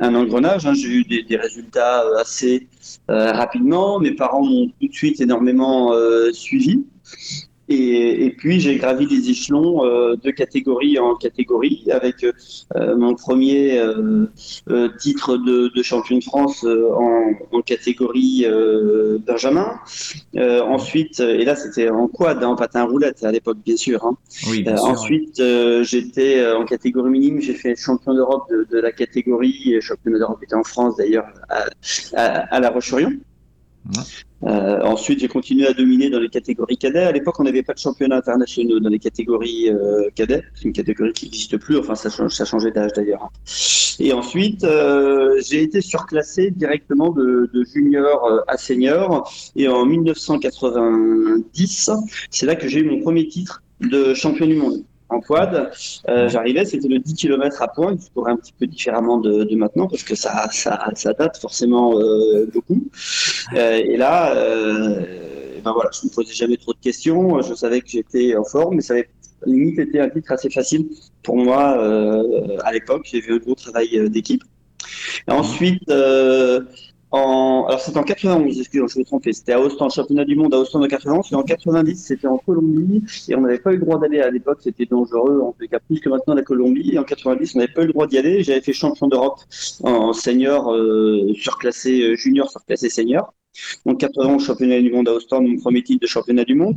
engrenage. 0.00 0.66
Hein. 0.66 0.74
J'ai 0.74 0.88
eu 0.88 1.04
des, 1.04 1.36
résultats 1.36 2.04
assez 2.18 2.68
rapidement. 3.08 4.00
Mes 4.00 4.14
parents 4.14 4.44
m'ont 4.44 4.68
tout 4.80 4.88
de 4.88 4.92
suite 4.92 5.20
énormément 5.20 5.92
suivi. 6.32 6.84
Et, 7.72 8.26
et, 8.26 8.30
puis 8.30 8.60
j'ai 8.60 8.76
gravi 8.76 9.06
les 9.06 9.30
échelons 9.30 9.84
euh, 9.84 10.16
de 10.22 10.30
catégorie 10.30 10.98
en 10.98 11.14
catégorie 11.14 11.84
avec 11.90 12.24
euh, 12.24 12.96
mon 12.96 13.14
premier 13.14 13.78
euh, 13.78 14.26
titre 14.98 15.36
de, 15.36 15.72
de, 15.74 15.82
champion 15.82 16.18
de 16.18 16.24
France 16.24 16.64
en, 16.64 17.32
en, 17.50 17.62
catégorie 17.62 18.46
Benjamin. 19.26 19.78
ensuite, 20.36 21.20
et 21.20 21.44
là 21.44 21.56
c'était 21.56 21.88
en 21.88 22.08
quad, 22.08 22.42
hein, 22.42 22.48
en 22.48 22.56
patin 22.56 22.84
roulette 22.84 23.24
à 23.24 23.32
l'époque 23.32 23.58
bien 23.64 23.76
sûr. 23.76 24.04
Hein. 24.04 24.16
Oui, 24.48 24.62
bien 24.62 24.76
sûr 24.76 24.86
ensuite 24.86 25.42
j'étais 25.82 26.46
en 26.52 26.64
catégorie 26.64 27.10
minime, 27.10 27.40
j'ai 27.40 27.54
fait 27.54 27.74
champion 27.76 28.14
d'Europe 28.14 28.44
de, 28.50 28.66
de, 28.70 28.78
la 28.80 28.92
catégorie, 28.92 29.76
champion 29.80 30.12
d'Europe 30.12 30.42
était 30.42 30.54
en 30.54 30.64
France 30.64 30.96
d'ailleurs 30.96 31.26
à, 31.48 31.64
à, 32.14 32.54
à, 32.54 32.60
La 32.60 32.70
Roche-sur-Yon. 32.70 33.12
Euh, 34.44 34.80
ensuite, 34.82 35.20
j'ai 35.20 35.28
continué 35.28 35.66
à 35.66 35.72
dominer 35.72 36.10
dans 36.10 36.18
les 36.18 36.28
catégories 36.28 36.76
cadets. 36.76 37.04
À 37.04 37.12
l'époque, 37.12 37.38
on 37.38 37.44
n'avait 37.44 37.62
pas 37.62 37.74
de 37.74 37.78
championnat 37.78 38.16
international 38.16 38.80
dans 38.80 38.88
les 38.88 38.98
catégories 38.98 39.70
euh, 39.70 40.10
cadets. 40.14 40.42
C'est 40.54 40.64
une 40.64 40.72
catégorie 40.72 41.12
qui 41.12 41.26
n'existe 41.26 41.58
plus. 41.58 41.78
Enfin, 41.78 41.94
ça, 41.94 42.10
change, 42.10 42.32
ça 42.32 42.44
changé 42.44 42.72
d'âge 42.72 42.92
d'ailleurs. 42.94 43.30
Et 44.00 44.12
ensuite, 44.12 44.64
euh, 44.64 45.40
j'ai 45.46 45.62
été 45.62 45.80
surclassé 45.80 46.50
directement 46.50 47.10
de, 47.10 47.48
junior 47.72 48.42
à 48.48 48.56
senior. 48.56 49.32
Et 49.54 49.68
en 49.68 49.86
1990, 49.86 51.90
c'est 52.30 52.46
là 52.46 52.56
que 52.56 52.66
j'ai 52.68 52.80
eu 52.80 52.90
mon 52.90 53.00
premier 53.00 53.28
titre 53.28 53.62
de 53.80 54.12
champion 54.14 54.46
du 54.46 54.56
monde 54.56 54.82
en 55.12 55.20
quad. 55.20 55.70
Euh, 56.08 56.28
J'arrivais, 56.28 56.64
c'était 56.64 56.88
le 56.88 56.98
10 56.98 57.14
km 57.14 57.62
à 57.62 57.68
pointe, 57.68 58.00
je 58.02 58.10
courais 58.12 58.32
un 58.32 58.36
petit 58.36 58.52
peu 58.52 58.66
différemment 58.66 59.18
de, 59.18 59.44
de, 59.44 59.56
maintenant 59.56 59.86
parce 59.88 60.02
que 60.02 60.14
ça, 60.14 60.48
ça, 60.50 60.88
ça 60.94 61.12
date 61.12 61.38
forcément 61.38 61.98
euh, 61.98 62.46
beaucoup. 62.52 62.82
Euh, 63.54 63.76
et 63.76 63.96
là, 63.96 64.34
ben 65.64 65.72
voilà, 65.72 65.90
je 65.92 66.06
me 66.06 66.12
posais 66.12 66.34
jamais 66.34 66.56
trop 66.56 66.72
de 66.72 66.78
questions. 66.78 67.40
Je 67.42 67.54
savais 67.54 67.80
que 67.80 67.88
j'étais 67.88 68.36
en 68.36 68.44
forme, 68.44 68.76
mais 68.76 68.82
ça 68.82 68.94
avait 68.94 69.08
limite 69.46 69.78
été 69.78 70.00
un 70.00 70.08
titre 70.08 70.32
assez 70.32 70.50
facile 70.50 70.88
pour 71.22 71.36
moi 71.36 71.78
à 72.64 72.72
l'époque. 72.72 73.02
J'ai 73.10 73.20
vu 73.20 73.34
un 73.34 73.38
gros 73.38 73.54
travail 73.54 74.10
d'équipe. 74.10 74.42
Ensuite, 75.28 75.88
alors 77.12 77.80
c'était 77.80 77.98
en 77.98 78.04
91, 78.04 78.58
excusez-moi, 78.58 78.88
je 78.92 78.98
me 78.98 79.04
trompais. 79.04 79.32
C'était 79.32 79.52
à 79.52 79.60
Ostend, 79.60 79.90
championnat 79.90 80.24
du 80.24 80.34
monde 80.34 80.54
à 80.54 80.58
Ostend 80.58 80.82
en 80.82 80.88
91. 80.88 81.32
Et 81.32 81.34
en 81.34 81.42
90, 81.42 81.96
c'était 81.96 82.26
en 82.26 82.38
Colombie. 82.38 83.02
Et 83.28 83.34
on 83.34 83.42
n'avait 83.42 83.58
pas 83.58 83.72
eu 83.72 83.76
le 83.76 83.82
droit 83.82 83.98
d'aller 83.98 84.20
à 84.20 84.30
l'époque. 84.30 84.58
C'était 84.62 84.86
dangereux, 84.86 85.40
en 85.40 85.52
tout 85.52 85.66
cas 85.68 85.78
plus 85.78 86.00
que 86.00 86.08
maintenant 86.08 86.34
la 86.34 86.42
Colombie. 86.42 86.90
Et 86.94 86.98
en 86.98 87.04
90, 87.04 87.54
on 87.54 87.58
n'avait 87.58 87.72
pas 87.72 87.82
eu 87.82 87.86
le 87.86 87.92
droit 87.92 88.06
d'y 88.06 88.18
aller. 88.18 88.42
J'avais 88.42 88.62
fait 88.62 88.72
champion 88.72 89.08
d'Europe 89.08 89.40
en 89.82 90.12
senior, 90.12 90.72
euh, 90.72 91.32
surclassé 91.34 92.02
euh, 92.02 92.16
junior, 92.16 92.50
surclassé 92.50 92.88
senior. 92.88 93.34
Donc 93.86 94.00
80 94.00 94.38
championnat 94.38 94.80
du 94.80 94.90
monde 94.90 95.08
à 95.08 95.12
Ostende, 95.12 95.46
mon 95.46 95.58
premier 95.58 95.82
titre 95.82 96.00
de 96.00 96.06
championnat 96.06 96.44
du 96.44 96.54
monde. 96.54 96.76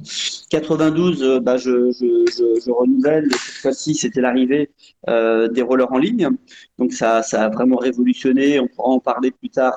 92, 0.50 1.24
euh, 1.24 1.40
bah, 1.40 1.58
je, 1.58 1.92
je, 1.92 2.26
je, 2.66 2.72
renouvelle. 2.72 3.28
Cette 3.32 3.62
fois-ci, 3.62 3.96
c'était 3.96 4.22
l'arrivée 4.22 4.70
euh, 5.10 5.48
des 5.48 5.62
rollers 5.62 5.92
en 5.92 5.98
ligne. 5.98 6.30
Donc 6.78 6.94
ça, 6.94 7.24
ça 7.24 7.46
a 7.46 7.50
vraiment 7.50 7.78
révolutionné. 7.78 8.60
On 8.60 8.68
pourra 8.68 8.90
en 8.90 9.00
parler 9.00 9.32
plus 9.32 9.50
tard, 9.50 9.76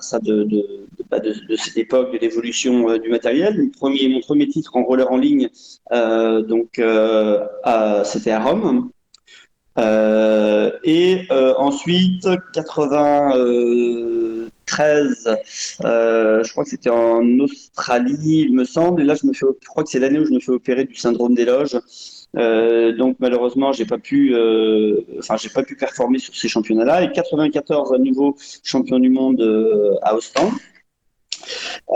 bah, 1.11 1.21
de, 1.21 1.57
cette 1.57 1.77
époque, 1.77 2.13
de 2.13 2.19
l'évolution 2.19 2.91
euh, 2.91 2.99
du 2.99 3.09
matériel. 3.11 3.57
Mon 3.81 4.21
premier, 4.21 4.49
titre 4.49 4.77
en 4.77 4.83
roller 4.83 5.11
en 5.11 5.17
ligne, 5.17 5.49
donc 5.91 6.81
c'était 8.05 8.31
à 8.31 8.41
Rome. 8.41 8.91
et 10.85 11.27
ensuite, 11.59 12.29
80. 12.53 14.48
Euh, 14.81 16.43
je 16.45 16.51
crois 16.53 16.65
que 16.65 16.71
c'était 16.71 16.91
en 16.91 17.23
Australie, 17.41 18.47
il 18.47 18.55
me 18.55 18.65
semble. 18.65 19.03
Et 19.03 19.05
là, 19.05 19.15
je 19.15 19.27
me 19.27 19.33
fais, 19.33 19.47
je 19.61 19.69
crois 19.69 19.85
que 19.85 19.91
c'est 19.91 19.99
l'année 19.99 20.19
où 20.19 20.25
je 20.25 20.33
me 20.33 20.41
fais 20.41 20.53
opérer 20.53 20.85
du 20.85 20.95
syndrome 20.95 21.35
des 21.35 21.45
loges. 21.45 21.79
Euh, 22.37 22.93
donc 22.93 23.17
malheureusement, 23.21 23.73
j'ai 23.73 23.87
pas 23.87 23.99
pu, 23.99 24.35
euh, 24.35 25.01
enfin 25.19 25.37
j'ai 25.37 25.49
pas 25.49 25.63
pu 25.63 25.77
performer 25.77 26.19
sur 26.19 26.35
ces 26.35 26.49
championnats-là. 26.49 27.03
Et 27.03 27.13
94 27.13 27.93
à 27.93 27.99
nouveau 27.99 28.37
champion 28.63 28.99
du 28.99 29.09
monde 29.09 29.41
à 30.03 30.15
Ostend. 30.15 30.51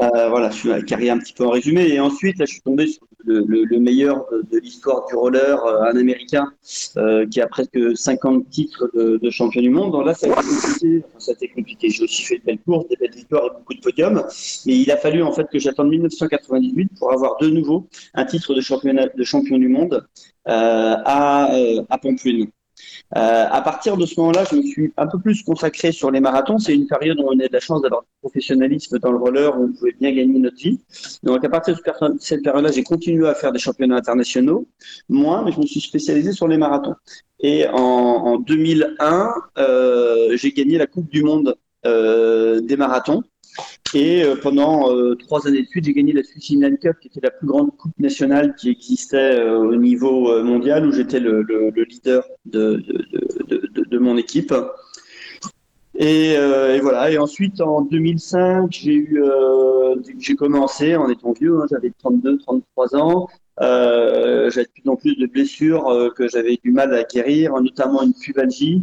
Euh, 0.00 0.28
voilà, 0.28 0.50
je 0.50 0.56
suis 0.56 0.84
carrière 0.84 1.14
un 1.14 1.18
petit 1.18 1.32
peu 1.32 1.44
en 1.44 1.50
résumé. 1.50 1.88
Et 1.88 2.00
ensuite, 2.00 2.38
là, 2.38 2.44
je 2.44 2.52
suis 2.52 2.62
tombé 2.62 2.86
sur 2.86 3.06
le, 3.24 3.78
meilleur 3.78 4.26
de, 4.50 4.58
l'histoire 4.58 5.06
du 5.06 5.14
roller, 5.14 5.64
euh, 5.64 5.82
un 5.82 5.96
Américain 5.96 6.52
euh, 6.96 7.26
qui 7.26 7.40
a 7.40 7.46
presque 7.46 7.78
50 7.94 8.48
titres 8.50 8.90
de, 8.94 9.30
champion 9.30 9.60
du 9.60 9.70
monde. 9.70 9.92
Donc 9.92 10.06
là, 10.06 10.14
ça 10.14 10.26
a 10.28 11.32
été 11.32 11.48
compliqué. 11.48 11.90
J'ai 11.90 12.04
aussi 12.04 12.22
fait 12.22 12.38
de 12.38 12.44
belles 12.44 12.60
courses, 12.60 12.88
des 12.88 12.96
belles 12.96 13.14
victoires 13.14 13.46
et 13.46 13.58
beaucoup 13.58 13.74
de 13.74 13.80
podiums. 13.80 14.24
Mais 14.66 14.78
il 14.78 14.90
a 14.90 14.96
fallu 14.96 15.22
en 15.22 15.32
fait 15.32 15.46
que 15.50 15.58
j'attende 15.58 15.88
1998 15.88 16.90
pour 16.98 17.12
avoir 17.12 17.36
de 17.38 17.48
nouveau 17.48 17.88
un 18.14 18.24
titre 18.24 18.54
de, 18.54 18.60
champion 18.60 19.58
du 19.58 19.68
monde 19.68 20.06
à, 20.44 21.50
à. 21.90 21.98
Euh, 23.16 23.46
à 23.50 23.60
partir 23.60 23.96
de 23.96 24.06
ce 24.06 24.18
moment-là, 24.20 24.44
je 24.50 24.56
me 24.56 24.62
suis 24.62 24.92
un 24.96 25.06
peu 25.06 25.18
plus 25.18 25.42
consacré 25.42 25.92
sur 25.92 26.10
les 26.10 26.20
marathons. 26.20 26.58
C'est 26.58 26.74
une 26.74 26.86
période 26.86 27.18
où 27.20 27.24
on 27.26 27.38
a 27.38 27.46
de 27.46 27.52
la 27.52 27.60
chance 27.60 27.82
d'avoir 27.82 28.02
du 28.02 28.08
professionnalisme 28.22 28.98
dans 28.98 29.12
le 29.12 29.18
roller, 29.18 29.58
où 29.58 29.64
on 29.64 29.72
pouvait 29.72 29.94
bien 30.00 30.12
gagner 30.12 30.38
notre 30.38 30.56
vie. 30.56 30.80
Donc 31.22 31.44
à 31.44 31.48
partir 31.50 31.74
de 31.74 31.80
cette 32.20 32.42
période-là, 32.42 32.72
j'ai 32.72 32.82
continué 32.82 33.28
à 33.28 33.34
faire 33.34 33.52
des 33.52 33.58
championnats 33.58 33.96
internationaux, 33.96 34.66
moins, 35.08 35.42
mais 35.44 35.52
je 35.52 35.60
me 35.60 35.66
suis 35.66 35.80
spécialisé 35.80 36.32
sur 36.32 36.48
les 36.48 36.56
marathons. 36.56 36.94
Et 37.40 37.66
en, 37.68 37.76
en 37.76 38.38
2001, 38.38 39.34
euh, 39.58 40.36
j'ai 40.36 40.52
gagné 40.52 40.78
la 40.78 40.86
Coupe 40.86 41.10
du 41.10 41.22
Monde 41.22 41.56
euh, 41.84 42.60
des 42.60 42.76
marathons. 42.76 43.22
Et 43.94 44.22
euh, 44.22 44.36
pendant 44.36 44.90
euh, 44.90 45.14
trois 45.14 45.46
années 45.46 45.62
de 45.62 45.66
suite, 45.66 45.84
j'ai 45.84 45.92
gagné 45.92 46.12
la 46.12 46.22
Swiss 46.22 46.50
Inline 46.50 46.78
Cup, 46.78 46.96
qui 47.00 47.08
était 47.08 47.20
la 47.22 47.30
plus 47.30 47.46
grande 47.46 47.76
coupe 47.76 47.98
nationale 47.98 48.54
qui 48.56 48.70
existait 48.70 49.38
euh, 49.38 49.58
au 49.58 49.76
niveau 49.76 50.42
mondial, 50.42 50.86
où 50.86 50.92
j'étais 50.92 51.20
le, 51.20 51.42
le, 51.42 51.70
le, 51.70 51.84
leader 51.84 52.24
de, 52.46 52.82
de, 52.86 53.68
de, 53.74 53.84
de, 53.84 53.98
mon 53.98 54.16
équipe. 54.16 54.54
Et, 55.94 56.36
voilà. 56.80 57.10
Et 57.10 57.18
ensuite, 57.18 57.60
en 57.60 57.82
2005, 57.82 58.68
j'ai 58.70 58.94
eu, 58.94 59.22
j'ai 60.18 60.34
commencé 60.36 60.96
en 60.96 61.10
étant 61.10 61.32
vieux, 61.32 61.60
hein, 61.60 61.66
j'avais 61.70 61.92
32, 61.98 62.38
33 62.38 62.96
ans. 62.96 63.28
Euh, 63.60 64.50
j'avais 64.50 64.66
de 64.66 64.70
plus 64.70 64.88
en 64.88 64.96
plus 64.96 65.16
de 65.16 65.26
blessures 65.26 65.88
euh, 65.88 66.10
que 66.10 66.26
j'avais 66.28 66.58
du 66.62 66.72
mal 66.72 66.94
à 66.94 67.04
guérir, 67.04 67.52
notamment 67.60 68.02
une 68.02 68.14
pubalgie, 68.14 68.82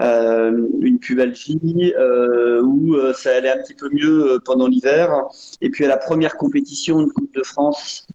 euh, 0.00 0.66
une 0.80 0.98
pubalgie 0.98 1.92
euh, 1.96 2.62
où 2.62 2.96
ça 3.14 3.36
allait 3.36 3.50
un 3.50 3.58
petit 3.58 3.74
peu 3.74 3.88
mieux 3.90 4.40
pendant 4.44 4.66
l'hiver. 4.66 5.24
Et 5.60 5.70
puis 5.70 5.84
à 5.84 5.88
la 5.88 5.96
première 5.96 6.36
compétition 6.36 7.02
de 7.02 7.12
Coupe 7.12 7.34
de 7.34 7.42
France 7.42 8.06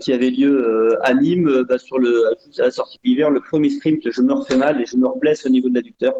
qui 0.00 0.12
avait 0.12 0.30
lieu 0.30 0.98
à 1.02 1.14
Nîmes, 1.14 1.64
bah, 1.68 1.78
sur 1.78 1.98
le 1.98 2.26
à 2.58 2.62
la 2.62 2.70
sortie 2.70 2.98
de 2.98 3.08
l'hiver, 3.08 3.30
le 3.30 3.40
premier 3.40 3.70
sprint, 3.70 4.10
je 4.10 4.22
me 4.22 4.32
refais 4.32 4.56
mal 4.56 4.80
et 4.80 4.86
je 4.86 4.96
me 4.96 5.06
reblesse 5.06 5.46
au 5.46 5.48
niveau 5.48 5.68
de 5.68 5.74
l'adducteur. 5.74 6.14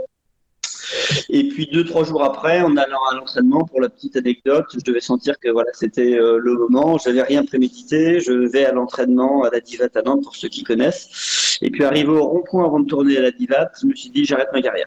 Et 1.29 1.49
puis 1.49 1.67
deux, 1.67 1.85
trois 1.85 2.05
jours 2.05 2.23
après, 2.23 2.61
en 2.61 2.77
allant 2.77 3.05
à 3.11 3.15
l'entraînement, 3.15 3.65
pour 3.65 3.81
la 3.81 3.89
petite 3.89 4.17
anecdote, 4.17 4.67
je 4.75 4.81
devais 4.81 5.01
sentir 5.01 5.39
que 5.39 5.49
voilà, 5.49 5.71
c'était 5.73 6.19
euh, 6.19 6.39
le 6.39 6.55
moment. 6.55 6.99
J'avais 6.99 7.23
rien 7.23 7.45
prémédité. 7.45 8.21
Je 8.21 8.33
vais 8.33 8.65
à 8.65 8.73
l'entraînement 8.73 9.45
à 9.45 9.51
la 9.51 9.61
Divate 9.61 9.97
à 9.97 10.03
Nantes 10.03 10.25
pour 10.25 10.37
ceux 10.37 10.49
qui 10.49 10.63
connaissent. 10.65 11.59
Et 11.63 11.71
puis 11.71 11.85
arrivé 11.85 12.09
au 12.09 12.25
rond-point 12.27 12.65
avant 12.65 12.81
de 12.81 12.87
tourner 12.87 13.17
à 13.17 13.23
la 13.23 13.31
Divate, 13.31 13.77
je 13.81 13.87
me 13.87 13.95
suis 13.95 14.11
dit 14.11 14.25
j'arrête 14.25 14.49
ma 14.53 14.63
carrière. 14.63 14.87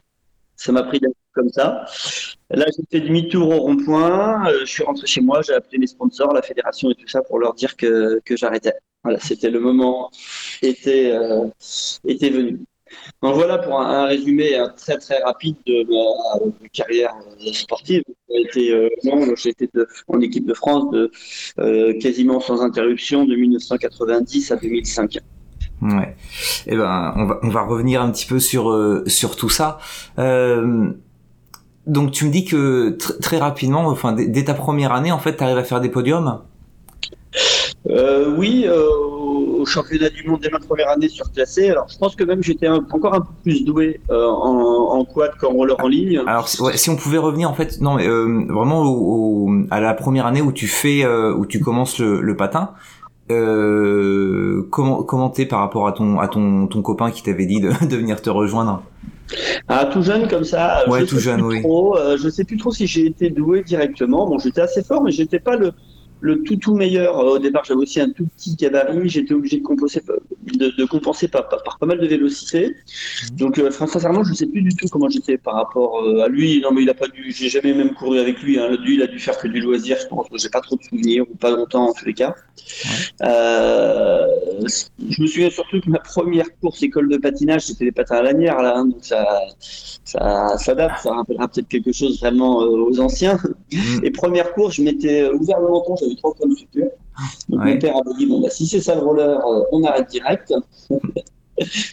Ça 0.55 0.71
m'a 0.71 0.83
pris 0.83 0.99
comme 1.33 1.49
ça. 1.49 1.85
Là, 2.49 2.65
j'ai 2.75 2.83
fait 2.91 3.05
demi-tour 3.05 3.49
au 3.49 3.59
rond-point. 3.59 4.49
Euh, 4.49 4.59
je 4.61 4.65
suis 4.65 4.83
rentré 4.83 5.07
chez 5.07 5.21
moi. 5.21 5.41
J'ai 5.41 5.53
appelé 5.53 5.77
les 5.77 5.87
sponsors, 5.87 6.33
la 6.33 6.41
fédération 6.41 6.89
et 6.89 6.95
tout 6.95 7.07
ça 7.07 7.21
pour 7.21 7.39
leur 7.39 7.53
dire 7.53 7.77
que, 7.77 8.19
que 8.25 8.35
j'arrêtais. 8.35 8.73
Voilà, 9.03 9.19
c'était 9.19 9.49
le 9.49 9.59
moment 9.59 10.11
était, 10.61 11.11
euh, 11.13 11.47
était 12.05 12.29
venu. 12.29 12.59
Donc 13.21 13.35
voilà 13.35 13.57
pour 13.57 13.79
un, 13.79 14.05
résumé 14.05 14.57
très 14.77 14.97
très 14.97 15.21
rapide 15.23 15.55
de 15.65 15.85
ma 15.89 16.67
carrière 16.69 17.13
sportive. 17.53 18.03
J'ai 18.29 18.41
été, 18.41 18.71
euh, 18.73 18.89
été 19.45 19.69
en 20.07 20.19
équipe 20.21 20.45
de 20.45 20.53
France 20.53 20.91
de, 20.91 21.11
euh, 21.59 21.97
quasiment 21.99 22.39
sans 22.39 22.61
interruption 22.61 23.25
de 23.25 23.35
1990 23.35 24.51
à 24.51 24.55
2005. 24.57 25.17
Ouais. 25.81 26.15
Eh 26.67 26.75
ben, 26.75 27.13
on 27.15 27.25
va, 27.25 27.39
on 27.41 27.49
va 27.49 27.61
revenir 27.63 28.01
un 28.01 28.11
petit 28.11 28.25
peu 28.25 28.39
sur, 28.39 28.69
euh, 28.69 29.03
sur 29.07 29.35
tout 29.35 29.49
ça. 29.49 29.79
Euh, 30.17 30.91
donc 31.87 32.11
tu 32.11 32.25
me 32.25 32.31
dis 32.31 32.45
que 32.45 32.97
très 33.21 33.37
rapidement, 33.37 33.87
enfin 33.87 34.13
dès, 34.13 34.43
ta 34.43 34.53
première 34.53 34.91
année, 34.91 35.11
en 35.11 35.19
fait, 35.19 35.37
tu 35.37 35.43
arrives 35.43 35.57
à 35.57 35.63
faire 35.63 35.81
des 35.81 35.89
podiums? 35.89 36.41
Euh, 37.89 38.35
Oui, 38.37 38.67
championnat 39.69 40.09
du 40.09 40.27
monde 40.27 40.41
dès 40.41 40.49
ma 40.49 40.59
première 40.59 40.89
année 40.89 41.07
surclassé. 41.07 41.69
Alors, 41.69 41.87
je 41.89 41.97
pense 41.97 42.15
que 42.15 42.23
même 42.23 42.43
j'étais 42.43 42.67
encore 42.67 43.13
un 43.13 43.21
peu 43.21 43.33
plus 43.43 43.63
doué 43.63 44.01
euh, 44.09 44.27
en, 44.27 45.05
quad 45.05 45.35
qu'en 45.37 45.49
roller 45.49 45.75
en 45.79 45.87
ligne. 45.87 46.21
Alors, 46.27 46.47
si 46.47 46.89
on 46.89 46.95
pouvait 46.95 47.17
revenir 47.17 47.49
en 47.49 47.53
fait, 47.53 47.79
non, 47.79 47.95
mais, 47.95 48.07
euh, 48.07 48.45
vraiment 48.49 48.83
au, 48.83 49.49
à 49.71 49.79
la 49.79 49.93
première 49.93 50.25
année 50.25 50.41
où 50.41 50.51
tu 50.51 50.67
fais, 50.67 51.05
euh, 51.05 51.33
où 51.33 51.45
tu 51.45 51.59
commences 51.59 51.99
le, 51.99 52.21
le 52.21 52.35
patin. 52.35 52.71
comment 53.29 55.03
comment 55.03 55.29
t'es 55.29 55.45
par 55.45 55.59
rapport 55.59 55.87
à 55.87 55.93
ton 55.93 56.19
à 56.19 56.27
ton 56.27 56.67
ton 56.67 56.81
copain 56.81 57.11
qui 57.11 57.23
t'avait 57.23 57.45
dit 57.45 57.61
de, 57.61 57.69
de 57.85 57.95
venir 57.95 58.21
te 58.21 58.29
rejoindre? 58.29 58.83
Ah, 59.67 59.85
tout 59.85 60.01
jeune 60.01 60.27
comme 60.27 60.43
ça. 60.43 60.89
Ouais, 60.89 61.05
tout 61.05 61.19
jeune, 61.19 61.41
oui. 61.43 61.61
Trop, 61.61 61.95
je 62.17 62.29
sais 62.29 62.43
plus 62.43 62.57
trop 62.57 62.71
si 62.71 62.87
j'ai 62.87 63.05
été 63.05 63.29
doué 63.29 63.61
directement. 63.61 64.27
Bon, 64.27 64.39
j'étais 64.39 64.61
assez 64.61 64.83
fort, 64.83 65.03
mais 65.03 65.11
j'étais 65.11 65.39
pas 65.39 65.55
le 65.55 65.71
le 66.21 66.43
tout 66.43 66.57
tout 66.57 66.75
meilleur. 66.75 67.19
Euh, 67.19 67.35
au 67.35 67.39
départ, 67.39 67.63
j'avais 67.65 67.79
aussi 67.79 67.99
un 67.99 68.09
tout 68.09 68.25
petit 68.37 68.55
gabarit. 68.55 69.09
J'étais 69.09 69.33
obligé 69.33 69.57
de 69.57 69.63
compenser, 69.63 70.01
de, 70.53 70.69
de 70.77 70.85
compenser 70.85 71.27
par, 71.27 71.47
par, 71.47 71.77
pas 71.79 71.85
mal 71.85 71.99
de 71.99 72.07
vélocité. 72.07 72.75
Donc, 73.33 73.57
euh, 73.57 73.71
sincèrement, 73.71 74.23
je 74.23 74.31
ne 74.31 74.35
sais 74.35 74.47
plus 74.47 74.61
du 74.61 74.75
tout 74.75 74.87
comment 74.89 75.09
j'étais 75.09 75.37
par 75.37 75.55
rapport 75.55 76.03
euh, 76.03 76.23
à 76.23 76.27
lui. 76.27 76.61
Non, 76.61 76.71
mais 76.71 76.83
il 76.83 76.89
a 76.89 76.93
pas 76.93 77.07
dû. 77.07 77.31
J'ai 77.31 77.49
jamais 77.49 77.73
même 77.73 77.93
couru 77.93 78.19
avec 78.19 78.41
lui. 78.41 78.59
Hein. 78.59 78.77
Lui, 78.83 78.95
il 78.95 79.01
a 79.01 79.07
dû 79.07 79.19
faire 79.19 79.37
que 79.37 79.47
du 79.47 79.61
loisir. 79.61 79.97
Je 80.01 80.07
pense 80.07 80.27
que 80.29 80.37
j'ai 80.37 80.49
pas 80.49 80.61
trop 80.61 80.75
de 80.75 80.83
souvenirs 80.83 81.25
ou 81.29 81.35
pas 81.35 81.51
longtemps 81.51 81.89
en 81.89 81.93
tous 81.93 82.05
les 82.05 82.13
cas. 82.13 82.35
Euh, 83.23 84.27
je 85.09 85.21
me 85.21 85.27
souviens 85.27 85.49
surtout 85.49 85.79
que 85.81 85.89
ma 85.89 85.99
première 85.99 86.45
course 86.59 86.83
école 86.83 87.09
de 87.09 87.17
patinage, 87.17 87.61
c'était 87.61 87.85
les 87.85 87.91
patins 87.91 88.17
à 88.17 88.21
lanière 88.21 88.61
là. 88.61 88.77
Hein. 88.77 88.85
donc 88.85 88.99
ça, 89.01 89.25
ça, 90.03 90.57
ça 90.57 90.75
date. 90.75 90.91
Ça 91.01 91.13
rappellera 91.13 91.47
peut-être 91.47 91.67
quelque 91.67 91.91
chose 91.91 92.19
vraiment 92.19 92.57
aux 92.57 92.99
anciens. 92.99 93.39
Mm. 93.71 94.03
Et 94.03 94.11
première 94.11 94.53
course, 94.53 94.75
je 94.75 94.83
m'étais 94.83 95.29
ouvert 95.29 95.59
le 95.59 95.67
menton 95.67 95.95
trois 96.15 96.33
points 96.33 96.47
de 96.47 96.55
suture. 96.55 96.89
Donc 97.49 97.65
mon 97.65 97.79
père 97.79 97.95
avait 97.97 98.17
dit 98.17 98.25
bon 98.25 98.41
bah 98.41 98.49
si 98.49 98.65
c'est 98.67 98.81
ça 98.81 98.95
le 98.95 99.01
roller, 99.01 99.45
euh, 99.45 99.63
on 99.71 99.83
arrête 99.83 100.09
direct. 100.09 100.53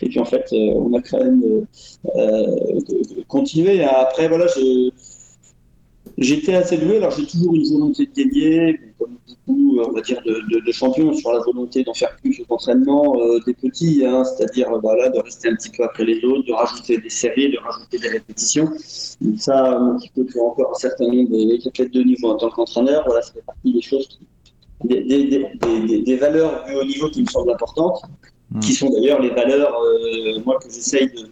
Et 0.01 0.09
puis 0.09 0.21
en 0.21 0.25
fait, 0.25 0.47
euh, 0.53 0.75
on 0.77 0.97
a 0.97 1.03
quand 1.03 1.19
même 1.19 1.67
euh, 2.15 2.81
continué. 3.27 3.83
Après 3.83 4.29
voilà, 4.29 4.47
j'étais 6.19 6.55
assez 6.55 6.77
doué. 6.79 6.97
Alors 6.99 7.11
j'ai 7.11 7.27
toujours 7.27 7.55
une 7.55 7.69
volonté 7.69 8.07
de 8.07 8.13
gagner, 8.13 8.81
comme 8.99 9.17
beaucoup, 9.47 9.79
on 9.81 9.93
va 9.93 10.01
dire, 10.01 10.21
de, 10.25 10.65
de, 10.65 10.73
champions 10.73 11.13
sur 11.15 11.33
la 11.33 11.41
volonté 11.41 11.85
d'en 11.85 11.95
faire 11.95 12.17
plus 12.17 12.43
d'entraînement 12.49 13.17
des 13.47 13.55
petits, 13.55 14.05
hein, 14.05 14.25
c'est-à-dire 14.25 14.71
voilà, 14.81 15.09
de 15.09 15.19
rester 15.19 15.49
un 15.49 15.57
petit 15.57 15.71
peu 15.71 15.85
après 15.85 16.05
les 16.05 16.25
autres, 16.25 16.47
de 16.47 16.53
rajouter 16.53 16.99
des 16.99 17.11
séries, 17.11 17.51
de 17.51 17.59
rajouter 17.59 17.99
des 17.99 18.09
répétitions. 18.09 18.71
Donc 19.21 19.39
ça, 19.39 19.79
un 19.79 19.97
petit 19.99 20.11
peu 20.15 20.25
pour 20.25 20.53
encore 20.53 20.73
un 20.73 20.79
certain 20.79 21.07
nombre 21.07 21.31
d'athlètes 21.65 21.93
de 21.93 22.03
niveau 22.03 22.29
en 22.29 22.37
tant 22.37 22.51
qu'entraîneur, 22.51 23.05
voilà, 23.07 23.23
ça 23.23 23.33
fait 23.33 23.45
partie 23.45 23.73
des 23.73 23.83
choses 23.83 24.07
qui 24.09 24.19
des, 24.85 25.03
des, 25.05 26.03
des, 26.03 26.17
valeurs 26.17 26.65
du 26.65 26.75
haut 26.75 26.85
niveau 26.85 27.09
qui 27.09 27.23
me 27.23 27.27
semblent 27.27 27.51
importantes, 27.51 28.03
hmm. 28.51 28.61
qui 28.61 28.73
sont 28.73 28.91
d'ailleurs 28.91 29.21
les 29.21 29.31
valeurs, 29.31 29.75
euh, 29.75 30.41
moi, 30.45 30.59
que 30.59 30.71
j'essaye 30.71 31.09
de, 31.09 31.31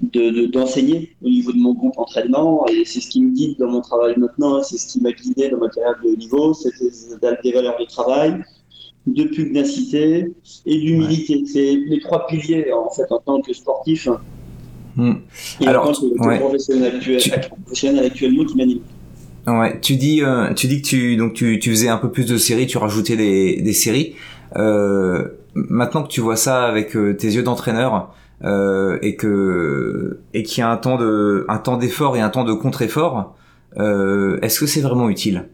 d'enseigner 0.00 1.14
au 1.22 1.28
niveau 1.28 1.52
de 1.52 1.58
mon 1.58 1.72
groupe 1.72 1.96
entraînement 1.96 2.66
et 2.66 2.84
c'est 2.84 3.00
ce 3.00 3.08
qui 3.08 3.22
me 3.22 3.30
guide 3.30 3.56
dans 3.58 3.70
mon 3.70 3.80
travail 3.80 4.14
maintenant, 4.16 4.62
c'est 4.62 4.76
ce 4.76 4.86
qui 4.88 5.00
m'a 5.00 5.12
guidé 5.12 5.48
dans 5.50 5.58
ma 5.58 5.68
carrière 5.68 5.94
de 6.02 6.10
haut 6.10 6.16
niveau, 6.16 6.54
c'est 6.54 6.70
des 7.42 7.52
valeurs 7.52 7.76
de 7.78 7.84
travail, 7.86 8.42
de 9.06 9.24
pugnacité 9.24 10.32
et 10.66 10.78
d'humilité. 10.78 11.44
C'est 11.46 11.76
les 11.86 12.00
trois 12.00 12.26
piliers 12.26 12.72
en 12.72 12.90
fait 12.90 13.10
en 13.10 13.18
tant 13.18 13.40
que 13.40 13.52
sportif 13.52 14.08
hmm. 14.96 15.12
et 15.60 15.66
Alors, 15.66 15.88
en 15.88 15.92
tant 15.92 16.00
que, 16.00 16.38
professionnel, 16.38 17.00
professionnel 17.62 18.04
actuellement 18.06 18.44
qui 18.44 18.56
m'anime. 18.56 18.80
Ouais, 19.46 19.78
tu 19.80 19.96
dis, 19.96 20.22
euh, 20.22 20.54
tu 20.54 20.66
dis 20.68 20.80
que 20.80 20.86
tu 20.86 21.16
donc 21.16 21.34
tu, 21.34 21.58
tu 21.58 21.70
faisais 21.70 21.88
un 21.88 21.98
peu 21.98 22.10
plus 22.10 22.26
de 22.26 22.38
séries, 22.38 22.66
tu 22.66 22.78
rajoutais 22.78 23.16
des, 23.16 23.60
des 23.60 23.72
séries. 23.74 24.14
Euh, 24.56 25.28
maintenant 25.54 26.02
que 26.02 26.08
tu 26.08 26.20
vois 26.20 26.36
ça 26.36 26.64
avec 26.64 26.96
euh, 26.96 27.14
tes 27.14 27.28
yeux 27.28 27.42
d'entraîneur 27.42 28.14
euh, 28.42 28.98
et 29.02 29.16
que 29.16 30.20
et 30.32 30.42
qu'il 30.42 30.60
y 30.60 30.64
a 30.64 30.70
un 30.70 30.76
temps 30.76 30.96
de 30.96 31.44
un 31.48 31.58
temps 31.58 31.76
d'effort 31.76 32.16
et 32.16 32.20
un 32.20 32.30
temps 32.30 32.44
de 32.44 32.52
contre-effort, 32.52 33.36
euh, 33.78 34.38
est-ce 34.42 34.60
que 34.60 34.66
c'est 34.66 34.80
vraiment 34.80 35.08
utile? 35.08 35.48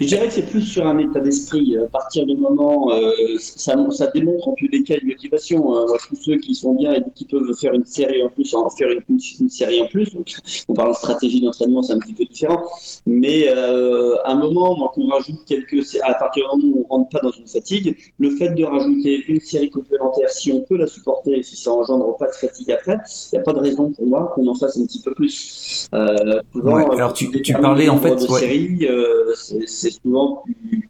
Je 0.00 0.06
dirais 0.06 0.26
que 0.26 0.32
c'est 0.32 0.48
plus 0.50 0.62
sur 0.62 0.86
un 0.86 0.98
état 0.98 1.20
d'esprit. 1.20 1.76
À 1.76 1.86
partir 1.86 2.26
du 2.26 2.36
moment, 2.36 2.92
euh, 2.92 3.12
ça, 3.38 3.74
ça, 3.90 4.06
démontre 4.08 4.48
en 4.48 4.54
tous 4.54 4.68
les 4.70 4.82
cas 4.82 4.96
une 5.00 5.08
motivation. 5.08 5.76
Hein. 5.76 5.86
tous 6.08 6.16
ceux 6.16 6.38
qui 6.38 6.54
sont 6.54 6.74
bien 6.74 6.94
et 6.94 7.02
qui 7.14 7.24
peuvent 7.24 7.52
faire 7.60 7.72
une 7.72 7.84
série 7.84 8.22
en 8.22 8.28
plus, 8.28 8.54
en 8.54 8.68
faire 8.70 8.88
une, 8.90 9.18
une, 9.40 9.48
série 9.48 9.80
en 9.82 9.86
plus. 9.86 10.14
Donc, 10.14 10.34
on 10.68 10.74
parle 10.74 10.90
de 10.90 10.96
stratégie 10.96 11.40
d'entraînement, 11.40 11.82
c'est 11.82 11.92
un 11.92 11.98
petit 11.98 12.14
peu 12.14 12.24
différent. 12.24 12.62
Mais 13.06 13.48
euh, 13.48 14.16
à 14.24 14.32
un 14.32 14.36
moment, 14.36 14.76
moi, 14.76 14.90
qu'on 14.94 15.08
rajoute 15.08 15.44
quelques, 15.46 15.96
à 16.02 16.14
partir 16.14 16.44
du 16.54 16.66
moment 16.66 16.78
où 16.78 16.86
on 16.88 16.96
rentre 16.96 17.10
pas 17.10 17.20
dans 17.22 17.32
une 17.32 17.46
fatigue, 17.46 17.96
le 18.18 18.30
fait 18.30 18.50
de 18.50 18.64
rajouter 18.64 19.24
une 19.28 19.40
série 19.40 19.70
complémentaire, 19.70 20.30
si 20.30 20.52
on 20.52 20.60
peut 20.62 20.76
la 20.76 20.86
supporter 20.86 21.38
et 21.38 21.42
si 21.42 21.56
ça 21.56 21.72
engendre 21.72 22.16
pas 22.16 22.26
de 22.26 22.32
fatigue 22.32 22.72
après, 22.72 22.98
il 23.32 23.36
n'y 23.36 23.38
a 23.38 23.42
pas 23.42 23.52
de 23.52 23.60
raison 23.60 23.90
pour 23.90 24.06
moi 24.06 24.32
qu'on 24.34 24.46
en 24.46 24.54
fasse 24.54 24.78
un 24.78 24.86
petit 24.86 25.02
peu 25.02 25.14
plus. 25.14 25.88
Euh, 25.94 26.40
alors 26.64 27.12
tu, 27.12 27.30
tu 27.42 27.52
parlais 27.54 27.88
en 27.88 27.98
fait, 27.98 28.14
de 28.14 28.20
séries, 28.20 28.86
euh, 28.88 29.34
c'est 29.66 29.90
souvent 29.90 30.44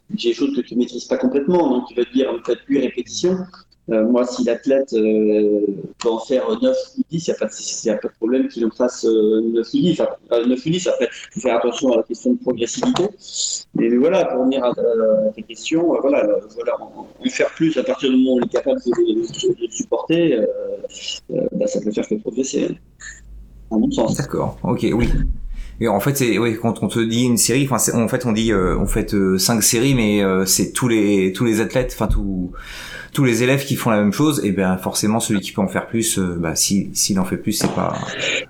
des 0.09 0.33
choses 0.33 0.55
que 0.55 0.61
tu 0.61 0.75
maîtrises 0.75 1.05
pas 1.05 1.17
complètement. 1.17 1.69
Donc, 1.69 1.87
tu 1.87 1.95
vas 1.95 2.05
te 2.05 2.13
dire, 2.13 2.33
faites 2.45 2.63
plus 2.65 2.79
répétitions. 2.79 3.37
Euh, 3.89 4.07
moi, 4.07 4.25
si 4.25 4.43
l'athlète 4.43 4.93
euh, 4.93 5.65
peut 5.97 6.09
en 6.09 6.19
faire 6.19 6.47
9 6.61 6.77
ou 6.97 7.01
10, 7.09 7.27
il 7.27 7.29
n'y 7.29 7.91
a, 7.91 7.95
a, 7.95 7.97
pas 7.97 8.07
de 8.07 8.13
problème 8.13 8.47
qu'il 8.47 8.65
en 8.65 8.69
fasse 8.69 9.03
9 9.03 9.67
ou 9.73 9.77
10. 9.77 9.99
Enfin, 9.99 10.09
9 10.47 10.65
ou 10.65 10.69
10, 10.69 10.87
après, 10.87 11.09
il 11.11 11.33
faut 11.33 11.39
faire 11.41 11.57
attention 11.57 11.91
à 11.93 11.97
la 11.97 12.03
question 12.03 12.33
de 12.33 12.39
progressivité. 12.39 13.03
Mais, 13.75 13.89
voilà, 13.97 14.25
pour 14.25 14.39
revenir 14.39 14.63
à, 14.63 14.73
tes 15.35 15.43
questions, 15.43 15.87
voilà, 15.99 16.27
voilà, 16.55 16.77
en, 16.81 17.07
faire 17.29 17.49
plus 17.55 17.75
à 17.77 17.83
partir 17.83 18.11
du 18.11 18.17
moment 18.17 18.33
où 18.33 18.39
on 18.39 18.45
est 18.45 18.51
capable 18.51 18.79
de, 18.79 19.67
de, 19.67 19.71
supporter, 19.71 20.39
bah, 21.29 21.67
ça 21.67 21.81
peut 21.81 21.91
faire 21.91 22.07
que 22.07 22.15
progresser. 22.15 22.77
À 23.71 23.77
mon 23.77 23.89
sens. 23.89 24.17
D'accord, 24.17 24.57
ok, 24.63 24.85
oui. 24.93 25.07
Et 25.79 25.87
en 25.87 25.99
fait, 25.99 26.15
c'est 26.15 26.37
oui, 26.37 26.57
quand 26.61 26.83
on 26.83 26.87
te 26.87 26.99
dit 26.99 27.23
une 27.23 27.37
série, 27.37 27.67
enfin, 27.69 27.77
en 27.93 28.07
fait, 28.07 28.25
on 28.25 28.31
dit 28.31 28.51
euh, 28.51 28.77
on 28.77 28.85
fait 28.85 29.13
euh, 29.13 29.37
cinq 29.37 29.63
séries, 29.63 29.95
mais 29.95 30.23
euh, 30.23 30.45
c'est 30.45 30.71
tous 30.73 30.87
les 30.87 31.33
tous 31.33 31.45
les 31.45 31.59
athlètes, 31.59 31.91
enfin 31.93 32.07
tous 32.07 32.51
tous 33.13 33.25
les 33.25 33.43
élèves 33.43 33.65
qui 33.65 33.75
font 33.75 33.89
la 33.89 33.97
même 33.97 34.13
chose, 34.13 34.43
et 34.45 34.51
bien 34.51 34.77
forcément 34.77 35.19
celui 35.19 35.41
qui 35.41 35.51
peut 35.51 35.61
en 35.61 35.67
faire 35.67 35.87
plus, 35.87 36.17
euh, 36.17 36.35
bah, 36.37 36.55
s'il 36.55 37.19
en 37.19 37.25
fait 37.25 37.37
plus, 37.37 37.53
c'est 37.53 37.73
pas. 37.73 37.93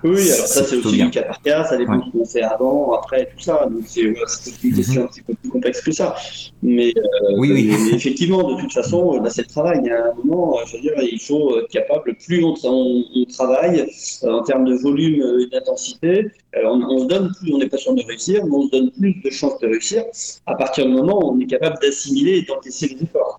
Oui, 0.04 0.30
alors 0.30 0.46
ça 0.46 0.64
c'est 0.64 0.76
aussi 0.76 1.02
du 1.02 1.10
cas 1.10 1.22
par 1.22 1.42
cas, 1.42 1.64
ça 1.64 1.76
dépend 1.76 1.96
de 1.96 2.04
ce 2.04 2.10
qu'on 2.10 2.24
fait 2.24 2.42
avant, 2.42 2.92
après, 2.92 3.28
tout 3.36 3.42
ça. 3.42 3.66
Donc 3.70 3.82
c'est 3.86 4.02
une 4.02 4.10
mhm. 4.12 4.74
question 4.74 5.04
un 5.04 5.06
petit 5.06 5.22
peu 5.22 5.34
plus 5.34 5.50
complexe 5.50 5.80
que 5.80 5.92
ça. 5.92 6.14
Mais, 6.62 6.92
euh, 6.96 7.36
oui, 7.38 7.50
oui. 7.52 7.74
effectivement, 7.92 8.54
de 8.54 8.60
toute 8.60 8.72
façon, 8.72 9.20
là 9.20 9.30
c'est 9.30 9.42
le 9.42 9.48
travail. 9.48 9.80
Il 9.82 9.88
y 9.88 9.90
a 9.90 10.06
un 10.06 10.14
moment, 10.22 10.58
je 10.66 10.76
veux 10.76 10.82
dire, 10.82 10.92
il 10.98 11.20
faut 11.20 11.58
être 11.58 11.68
capable, 11.68 12.14
plus 12.24 12.44
on, 12.44 12.54
on, 12.64 13.24
travaille 13.32 13.86
euh, 14.24 14.32
en 14.32 14.42
termes 14.42 14.64
de 14.64 14.74
volume 14.74 15.22
et 15.40 15.46
d'intensité, 15.46 16.28
on, 16.64 16.82
on, 16.82 16.98
se 17.00 17.06
donne 17.06 17.32
plus, 17.40 17.52
on 17.52 17.58
n'est 17.58 17.68
pas 17.68 17.78
sûr 17.78 17.94
de 17.94 18.02
réussir, 18.02 18.44
mais 18.44 18.54
on 18.54 18.66
se 18.66 18.70
donne 18.70 18.90
plus 18.90 19.14
de 19.24 19.30
chances 19.30 19.58
de 19.60 19.66
réussir 19.66 20.04
à 20.46 20.54
partir 20.54 20.86
du 20.86 20.92
moment 20.92 21.18
où 21.18 21.36
on 21.36 21.40
est 21.40 21.46
capable 21.46 21.76
d'assimiler 21.80 22.38
et 22.38 22.42
d'encaisser 22.42 22.88
les 22.88 23.02
efforts 23.02 23.31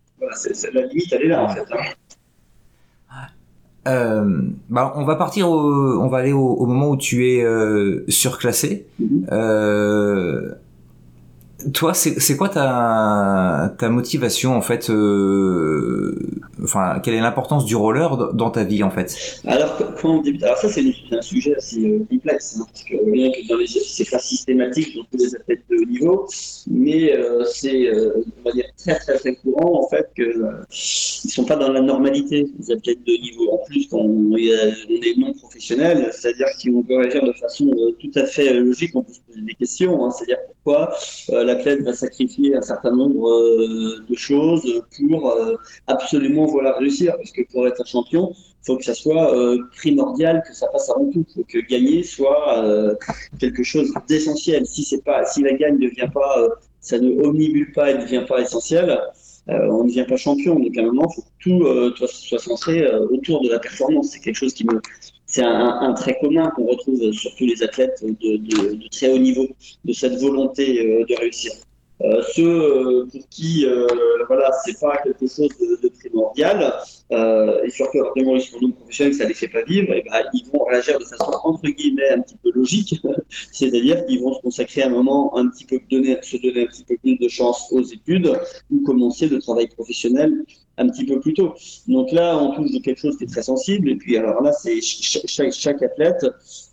la 0.73 0.85
limite, 0.85 1.13
elle 1.13 1.23
est 1.23 1.27
là, 1.27 1.43
en 1.43 1.49
fait. 1.49 1.65
Hein. 1.71 1.83
Euh, 3.85 4.41
bah, 4.69 4.93
on 4.95 5.03
va 5.03 5.15
partir, 5.15 5.49
on 5.49 6.07
va 6.07 6.19
aller 6.19 6.31
au, 6.31 6.65
moment 6.65 6.89
où 6.89 6.97
tu 6.97 7.27
es 7.29 7.43
euh, 7.43 8.05
surclassé. 8.07 8.87
Mm-hmm. 9.01 9.33
euh, 9.33 10.53
toi, 11.73 11.93
c'est 11.93 12.37
quoi 12.37 12.49
ta, 12.49 13.89
motivation 13.89 14.55
en 14.55 14.61
fait 14.61 14.89
euh, 14.89 16.17
Enfin, 16.63 16.99
quelle 17.03 17.15
est 17.15 17.21
l'importance 17.21 17.65
du 17.65 17.75
roller 17.75 18.33
dans 18.33 18.49
ta 18.49 18.63
vie 18.63 18.83
en 18.83 18.89
fait? 18.89 19.15
Alors, 19.45 19.77
quand 20.01 20.23
alors 20.41 20.57
ça 20.57 20.69
c'est 20.69 20.83
un 21.11 21.21
sujet 21.21 21.55
assez 21.55 21.85
euh, 21.85 22.05
complexe 22.09 22.57
hein, 22.59 22.65
parce 22.71 22.83
que 22.83 22.95
rien 23.11 23.31
que 23.31 23.65
c'est 23.67 24.09
pas 24.09 24.19
systématique 24.19 24.95
dans 24.95 25.03
tous 25.11 25.17
les 25.17 25.35
athlètes 25.35 25.63
de 25.69 25.75
haut 25.75 25.85
niveau, 25.85 26.27
mais 26.67 27.13
euh, 27.13 27.43
c'est 27.45 27.91
on 27.91 28.43
va 28.45 28.51
dire 28.53 28.65
très 28.77 28.95
très 28.95 29.17
très 29.17 29.35
courant 29.35 29.83
en 29.83 29.89
fait 29.89 30.09
que 30.15 30.23
ils 30.71 31.29
sont 31.29 31.45
pas 31.45 31.55
dans 31.55 31.71
la 31.71 31.81
normalité 31.81 32.47
les 32.59 32.71
athlètes 32.71 33.03
de 33.05 33.13
haut 33.13 33.21
niveau. 33.21 33.53
En 33.53 33.65
plus, 33.65 33.87
quand 33.89 33.99
on, 33.99 34.35
est 34.35 35.17
non 35.17 35.33
professionnel, 35.33 36.09
c'est-à-dire 36.11 36.47
qu'on 36.61 36.83
peut 36.83 36.97
réagir 36.97 37.23
de 37.23 37.33
façon 37.33 37.69
tout 37.99 38.11
à 38.15 38.25
fait 38.25 38.53
logique, 38.53 38.91
on 38.95 39.03
peut 39.03 39.13
se 39.13 39.19
poser 39.21 39.41
des 39.41 39.55
questions. 39.55 40.05
Hein, 40.05 40.11
c'est-à-dire 40.11 40.37
pourquoi 40.63 40.93
l'athlète 41.53 41.81
va 41.81 41.93
sacrifier 41.93 42.55
un 42.55 42.61
certain 42.61 42.91
nombre 42.91 43.29
euh, 43.29 44.05
de 44.09 44.15
choses 44.15 44.81
pour 44.97 45.31
euh, 45.31 45.55
absolument 45.87 46.45
voilà, 46.45 46.73
réussir. 46.73 47.15
Parce 47.17 47.31
que 47.31 47.41
pour 47.51 47.67
être 47.67 47.81
un 47.81 47.85
champion, 47.85 48.31
il 48.33 48.65
faut 48.65 48.77
que 48.77 48.83
ça 48.83 48.93
soit 48.93 49.35
euh, 49.35 49.57
primordial, 49.75 50.43
que 50.47 50.53
ça 50.55 50.67
passe 50.67 50.89
avant 50.89 51.09
tout. 51.11 51.25
Il 51.29 51.33
faut 51.33 51.45
que 51.47 51.59
gagner 51.67 52.03
soit 52.03 52.97
quelque 53.39 53.63
chose 53.63 53.91
d'essentiel. 54.07 54.65
Si, 54.65 54.83
si 54.83 55.41
la 55.41 55.53
gagne 55.53 55.77
ne 55.77 55.87
vient 55.87 56.09
pas, 56.09 56.47
ça 56.79 56.97
ne 56.99 57.21
omnibule 57.23 57.71
pas 57.71 57.91
et 57.91 57.97
ne 57.97 58.01
devient 58.01 58.25
pas 58.27 58.41
essentiel, 58.41 58.99
on 59.47 59.83
ne 59.83 59.89
devient 59.89 60.05
pas 60.07 60.17
champion. 60.17 60.59
Donc 60.59 60.77
à 60.77 60.81
un 60.81 60.85
moment, 60.85 61.09
il 61.11 61.15
faut 61.15 61.21
que 61.21 61.89
tout 61.89 62.07
soit 62.07 62.39
centré 62.39 62.87
autour 63.11 63.41
de 63.41 63.49
la 63.49 63.59
performance. 63.59 64.11
C'est 64.11 64.19
quelque 64.19 64.37
chose 64.37 64.53
qui 64.53 64.65
me, 64.65 64.79
c'est 65.33 65.43
un, 65.43 65.93
trait 65.93 66.15
commun 66.21 66.51
qu'on 66.55 66.67
retrouve 66.67 67.11
sur 67.11 67.35
tous 67.35 67.45
les 67.45 67.63
athlètes 67.63 68.03
de, 68.03 68.87
très 68.89 69.09
haut 69.11 69.17
niveau, 69.17 69.47
de 69.83 69.91
cette 69.91 70.19
volonté 70.19 70.79
euh, 70.79 71.05
de 71.05 71.15
réussir. 71.19 71.51
Euh, 72.01 72.21
ceux 72.35 72.43
euh, 72.43 73.07
pour 73.11 73.29
qui 73.29 73.65
voilà 74.27 74.51
c'est 74.65 74.79
pas 74.79 74.97
quelque 75.03 75.27
chose 75.27 75.49
de, 75.81 75.89
primordial 75.89 76.73
et 77.11 77.69
surtout 77.69 77.99
à 78.01 78.11
ils 78.15 78.41
sont 78.41 78.59
non 78.61 78.71
professionnels 78.71 79.13
ça 79.13 79.25
les 79.25 79.33
fait 79.33 79.47
pas 79.47 79.63
vivre 79.63 79.93
et 79.93 80.03
ben, 80.09 80.23
ils 80.33 80.45
vont 80.51 80.65
réagir 80.65 80.97
de 80.99 81.05
façon 81.05 81.31
entre 81.43 81.67
guillemets 81.69 82.09
un 82.09 82.21
petit 82.21 82.35
peu 82.43 82.51
logique 82.51 82.99
c'est-à-dire 83.51 84.05
qu'ils 84.05 84.21
vont 84.21 84.33
se 84.33 84.41
consacrer 84.41 84.83
un 84.83 84.89
moment 84.89 85.37
un 85.37 85.47
petit 85.49 85.65
peu 85.65 85.77
se 85.77 85.95
donner 85.95 86.13
un 86.63 86.65
petit 86.65 86.83
peu 86.83 86.97
plus 86.97 87.17
de 87.17 87.27
chance 87.29 87.71
aux 87.71 87.83
études 87.83 88.37
ou 88.71 88.81
commencer 88.83 89.27
le 89.27 89.39
travail 89.39 89.67
professionnel 89.67 90.43
un 90.77 90.89
petit 90.89 91.05
peu 91.05 91.19
plus 91.19 91.33
tôt. 91.33 91.53
Donc 91.87 92.11
là, 92.11 92.37
on 92.37 92.55
touche 92.55 92.71
de 92.71 92.79
quelque 92.79 92.99
chose 92.99 93.17
qui 93.17 93.25
est 93.25 93.27
très 93.27 93.43
sensible. 93.43 93.89
Et 93.89 93.95
puis 93.95 94.17
alors 94.17 94.41
là, 94.41 94.51
c'est 94.51 94.81
chaque, 94.81 95.51
chaque, 95.53 95.83
athlète 95.83 96.25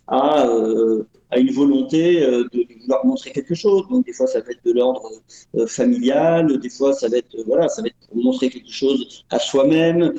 a, 0.07 0.47
euh, 0.47 1.03
a 1.29 1.37
une 1.37 1.51
volonté 1.51 2.23
euh, 2.23 2.43
de, 2.51 2.65
vouloir 2.81 3.05
montrer 3.05 3.31
quelque 3.31 3.53
chose. 3.53 3.83
Donc 3.89 4.05
des 4.05 4.13
fois, 4.13 4.27
ça 4.27 4.39
va 4.39 4.51
être 4.51 4.65
de 4.65 4.71
l'ordre 4.71 5.07
euh, 5.55 5.67
familial, 5.67 6.59
des 6.59 6.69
fois, 6.69 6.93
ça 6.93 7.07
va 7.09 7.17
être 7.17 7.35
voilà, 7.45 7.69
ça 7.69 7.81
va 7.81 7.89
être 7.89 7.95
montrer 8.13 8.49
quelque 8.49 8.71
chose 8.71 9.23
à 9.29 9.39
soi-même, 9.39 10.13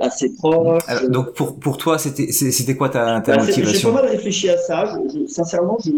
à 0.00 0.10
ses 0.10 0.34
proches. 0.34 0.82
donc 1.08 1.34
pour 1.34 1.58
pour 1.58 1.78
toi, 1.78 1.98
c'était 1.98 2.32
c'était 2.32 2.76
quoi 2.76 2.88
ta, 2.88 3.20
ta 3.20 3.36
bah, 3.36 3.44
motivation 3.44 3.90
J'ai 3.90 3.94
pas 3.94 4.02
mal 4.02 4.10
réfléchi 4.10 4.48
à 4.48 4.58
ça. 4.58 4.98
sincèrement, 5.28 5.78
je 5.84 5.90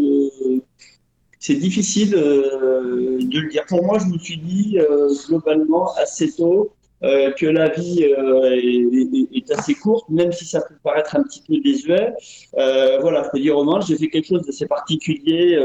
c'est 1.44 1.56
difficile 1.56 2.14
euh, 2.14 3.18
de 3.20 3.38
le 3.38 3.50
dire. 3.50 3.66
Pour 3.66 3.84
moi, 3.84 3.98
je 3.98 4.06
me 4.06 4.18
suis 4.18 4.38
dit 4.38 4.78
euh, 4.78 5.10
globalement 5.28 5.92
assez 5.96 6.32
tôt 6.32 6.72
euh, 7.02 7.32
que 7.32 7.44
la 7.44 7.68
vie 7.68 8.02
est, 8.02 9.50
assez 9.50 9.74
courte, 9.74 10.08
même 10.08 10.32
si 10.32 10.46
ça 10.46 10.62
peut 10.62 10.76
paraître 10.82 11.14
un 11.16 11.22
petit 11.22 11.42
peu 11.46 11.60
désuet. 11.60 12.14
voilà, 12.54 13.24
je 13.24 13.28
peux 13.30 13.40
dire 13.40 13.58
au 13.58 13.64
moins, 13.64 13.82
j'ai 13.82 13.96
fait 13.98 14.08
quelque 14.08 14.28
chose 14.28 14.46
d'assez 14.46 14.66
particulier, 14.66 15.58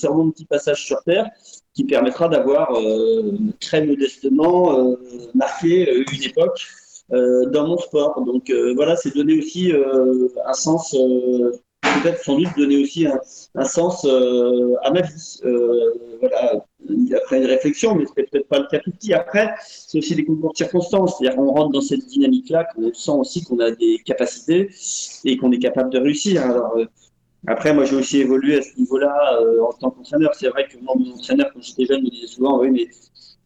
vraiment 0.00 0.26
un 0.26 0.30
petit 0.30 0.44
passage 0.44 0.84
sur 0.84 1.02
Terre 1.02 1.28
qui 1.74 1.82
permettra 1.82 2.28
d'avoir 2.28 2.72
très 3.58 3.84
modestement 3.84 4.96
marqué 5.34 6.04
une 6.12 6.22
époque 6.22 6.60
dans 7.10 7.66
mon 7.66 7.78
sport. 7.78 8.22
Donc 8.24 8.52
voilà, 8.76 8.94
c'est 8.94 9.12
donner 9.12 9.40
aussi 9.40 9.72
un 10.52 10.52
sens 10.52 10.94
peut-être 11.82 12.22
sans 12.22 12.38
doute 12.38 12.48
donner 12.56 12.82
aussi 12.82 13.06
un, 13.06 13.64
sens 13.64 14.04
euh, 14.04 14.74
à 14.82 14.90
ma 14.90 15.02
vie. 15.02 15.40
Euh, 15.44 16.18
voilà, 16.20 16.64
après 17.16 17.38
une 17.38 17.46
réflexion, 17.46 17.94
mais 17.94 18.06
ce 18.06 18.12
n'est 18.16 18.26
peut-être 18.26 18.48
pas 18.48 18.58
le 18.58 18.66
cas 18.66 18.78
tout 18.78 18.90
petit. 18.92 19.12
Après, 19.12 19.54
c'est 19.66 19.98
aussi 19.98 20.14
des 20.14 20.24
concours 20.24 20.52
de 20.52 20.56
circonstances. 20.56 21.18
C'est-à-dire 21.18 21.36
qu'on 21.36 21.50
rentre 21.50 21.72
dans 21.72 21.80
cette 21.80 22.06
dynamique-là, 22.06 22.68
qu'on 22.74 22.92
sent 22.92 23.12
aussi 23.12 23.44
qu'on 23.44 23.58
a 23.60 23.70
des 23.70 24.00
capacités 24.04 24.70
et 25.24 25.36
qu'on 25.36 25.52
est 25.52 25.58
capable 25.58 25.90
de 25.90 25.98
réussir. 25.98 26.42
Euh, 26.50 26.84
après, 27.46 27.72
moi, 27.72 27.84
j'ai 27.84 27.96
aussi 27.96 28.20
évolué 28.20 28.58
à 28.58 28.62
ce 28.62 28.76
niveau-là 28.78 29.40
en 29.62 29.72
tant 29.72 29.90
qu'entraîneur. 29.90 30.34
C'est 30.34 30.48
vrai 30.48 30.66
que 30.66 30.78
moi, 30.82 30.94
mon 30.98 31.12
entraîneur, 31.12 31.52
quand 31.52 31.62
j'étais 31.62 31.84
jeune, 31.84 32.02
me 32.02 32.10
disait 32.10 32.26
souvent, 32.26 32.58
oui, 32.60 32.70
mais 32.70 32.88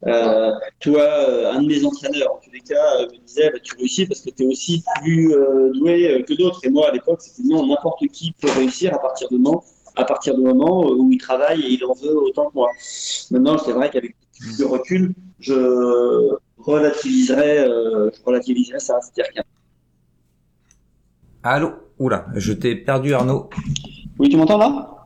euh, 0.06 0.52
toi, 0.80 1.02
euh, 1.02 1.52
un 1.52 1.62
de 1.62 1.68
mes 1.68 1.84
entraîneurs, 1.84 2.34
en 2.34 2.38
tous 2.38 2.50
les 2.50 2.60
cas, 2.60 3.00
euh, 3.00 3.06
me 3.06 3.18
disait 3.26 3.50
bah, 3.50 3.58
Tu 3.62 3.76
réussis 3.76 4.06
parce 4.06 4.20
que 4.20 4.30
tu 4.30 4.44
es 4.44 4.46
aussi 4.46 4.82
plus 5.02 5.34
doué 5.74 6.24
que 6.26 6.34
d'autres. 6.34 6.60
Et 6.64 6.70
moi, 6.70 6.88
à 6.88 6.92
l'époque, 6.92 7.20
c'était 7.20 7.46
non, 7.46 7.66
n'importe 7.66 8.06
qui 8.08 8.32
peut 8.32 8.50
réussir 8.50 8.94
à 8.94 8.98
partir 8.98 9.28
du 9.28 9.36
moment, 9.36 9.62
à 9.96 10.04
partir 10.04 10.34
du 10.34 10.42
moment 10.42 10.88
où 10.90 11.10
il 11.12 11.18
travaille 11.18 11.60
et 11.60 11.70
il 11.72 11.84
en 11.84 11.92
veut 11.92 12.16
autant 12.16 12.48
que 12.50 12.54
moi. 12.54 12.70
Maintenant, 13.30 13.58
c'est 13.58 13.72
vrai 13.72 13.90
qu'avec 13.90 14.14
le 14.58 14.66
recul, 14.66 15.14
je 15.38 16.34
relativiserais, 16.58 17.66
je 17.66 18.24
relativiserais 18.24 18.80
ça. 18.80 18.98
C'est-à-dire 19.02 19.42
Allô? 21.42 21.72
Oula, 21.98 22.26
je 22.34 22.54
t'ai 22.54 22.76
perdu, 22.76 23.12
Arnaud. 23.12 23.50
Oui, 24.18 24.30
tu 24.30 24.36
m'entends 24.38 24.56
là? 24.56 24.99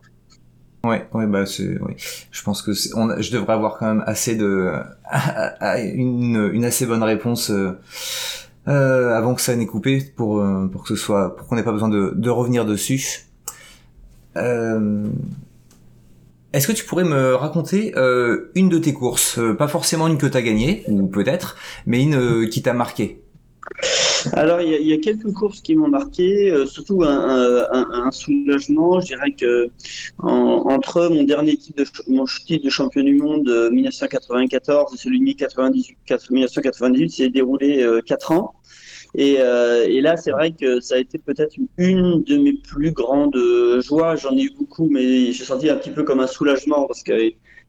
Ouais, 0.85 1.07
ouais, 1.13 1.25
bah 1.25 1.47
c'est, 1.47 1.79
ouais. 1.79 1.95
Je 2.31 2.43
pense 2.43 2.61
que 2.61 2.73
je 2.73 3.31
devrais 3.31 3.53
avoir 3.53 3.79
quand 3.79 3.87
même 3.87 4.03
assez 4.05 4.35
de, 4.35 4.71
une, 5.95 6.51
une 6.53 6.63
assez 6.63 6.85
bonne 6.85 7.01
réponse 7.01 7.49
euh, 7.49 7.71
euh, 8.67 9.15
avant 9.15 9.33
que 9.33 9.41
ça 9.41 9.55
n'ait 9.55 9.65
coupé 9.65 9.99
pour 10.15 10.41
euh, 10.41 10.67
pour 10.67 10.83
que 10.83 10.89
ce 10.89 10.95
soit, 10.95 11.35
pour 11.35 11.47
qu'on 11.47 11.55
n'ait 11.55 11.63
pas 11.63 11.71
besoin 11.71 11.89
de, 11.89 12.29
revenir 12.29 12.65
dessus. 12.65 13.25
Est-ce 16.53 16.67
que 16.67 16.71
tu 16.71 16.85
pourrais 16.85 17.03
me 17.03 17.33
raconter 17.33 17.95
une 18.53 18.69
de 18.69 18.77
tes 18.77 18.93
courses, 18.93 19.39
pas 19.57 19.67
forcément 19.67 20.07
une 20.07 20.19
que 20.19 20.27
tu 20.27 20.37
as 20.37 20.43
gagnée 20.43 20.83
ou 20.87 21.07
peut-être, 21.07 21.57
mais 21.87 22.03
une 22.03 22.47
qui 22.49 22.61
t'a 22.61 22.73
marqué 22.73 23.23
alors, 24.33 24.61
il 24.61 24.87
y, 24.87 24.93
a, 24.93 24.97
quelques 24.97 25.31
courses 25.33 25.61
qui 25.61 25.75
m'ont 25.75 25.87
marqué, 25.87 26.51
euh, 26.51 26.65
surtout 26.65 27.03
un, 27.03 28.11
soulagement. 28.11 28.99
Je 28.99 29.07
dirais 29.07 29.31
que 29.31 29.69
entre 30.19 31.09
mon 31.09 31.23
dernier 31.23 31.57
titre 31.57 31.83
de, 31.83 31.87
mon 32.11 32.25
titre 32.25 32.65
de 32.65 32.69
champion 32.69 33.03
du 33.03 33.15
monde 33.15 33.49
1994 33.71 34.93
et 34.93 34.97
celui 34.97 35.19
de 35.19 35.23
1998, 35.23 37.09
s'est 37.09 37.29
déroulé 37.29 37.83
euh, 37.83 38.01
quatre 38.01 38.31
ans. 38.31 38.53
Et, 39.17 39.37
euh, 39.39 39.85
et, 39.87 40.01
là, 40.01 40.17
c'est 40.17 40.31
vrai 40.31 40.51
que 40.51 40.79
ça 40.81 40.95
a 40.95 40.97
été 40.97 41.17
peut-être 41.17 41.55
une 41.77 42.23
de 42.23 42.37
mes 42.37 42.53
plus 42.53 42.91
grandes 42.91 43.37
joies. 43.79 44.15
J'en 44.15 44.35
ai 44.35 44.43
eu 44.43 44.51
beaucoup, 44.57 44.87
mais 44.89 45.31
j'ai 45.31 45.45
senti 45.45 45.69
un 45.69 45.75
petit 45.75 45.91
peu 45.91 46.03
comme 46.03 46.19
un 46.19 46.27
soulagement 46.27 46.85
parce 46.85 47.01
que 47.01 47.13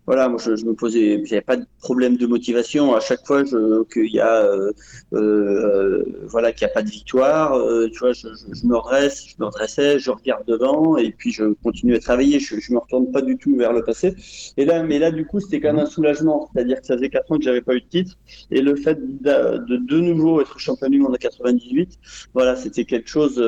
voilà, 0.06 0.28
moi 0.28 0.38
je, 0.38 0.64
me 0.64 0.72
posais, 0.74 1.20
j'avais 1.24 1.42
pas 1.42 1.56
de 1.56 1.66
problème 1.80 2.16
de 2.16 2.26
motivation. 2.26 2.94
À 2.94 3.00
chaque 3.00 3.26
fois 3.26 3.42
qu'il 3.42 4.12
y 4.12 4.20
a, 4.20 4.44
euh, 4.44 4.72
euh, 5.14 6.04
voilà, 6.28 6.52
qu'il 6.52 6.64
n'y 6.64 6.70
a 6.70 6.74
pas 6.74 6.82
de 6.82 6.90
victoire, 6.90 7.54
euh, 7.54 7.88
tu 7.92 7.98
vois, 7.98 8.12
je, 8.12 8.28
me 8.64 8.76
redresse, 8.76 9.26
je 9.26 9.34
me 9.40 9.46
redressais, 9.46 9.98
je 9.98 10.10
regarde 10.12 10.46
devant 10.46 10.96
et 10.96 11.10
puis 11.10 11.32
je 11.32 11.44
continue 11.64 11.96
à 11.96 11.98
travailler. 11.98 12.38
Je, 12.38 12.60
je 12.60 12.72
me 12.72 12.78
retourne 12.78 13.10
pas 13.10 13.20
du 13.20 13.36
tout 13.36 13.56
vers 13.56 13.72
le 13.72 13.82
passé. 13.82 14.14
Et 14.56 14.64
là, 14.64 14.82
mais 14.84 15.00
là, 15.00 15.10
du 15.10 15.26
coup, 15.26 15.40
c'était 15.40 15.60
quand 15.60 15.72
même 15.72 15.84
un 15.84 15.86
soulagement, 15.86 16.48
c'est-à-dire 16.52 16.80
que 16.80 16.86
ça 16.86 16.94
faisait 16.94 17.10
quatre 17.10 17.32
ans 17.32 17.38
que 17.38 17.44
j'avais 17.44 17.62
pas 17.62 17.74
eu 17.74 17.80
de 17.80 17.86
titre 17.86 18.16
et 18.52 18.60
le 18.62 18.76
fait 18.76 18.98
de 19.00 19.58
de, 19.66 19.76
de 19.76 20.00
nouveau 20.00 20.40
être 20.40 20.58
champion 20.58 20.88
du 20.88 20.98
monde 21.00 21.14
en 21.14 21.16
98, 21.16 21.98
voilà, 22.32 22.54
c'était 22.54 22.84
quelque 22.84 23.08
chose. 23.08 23.42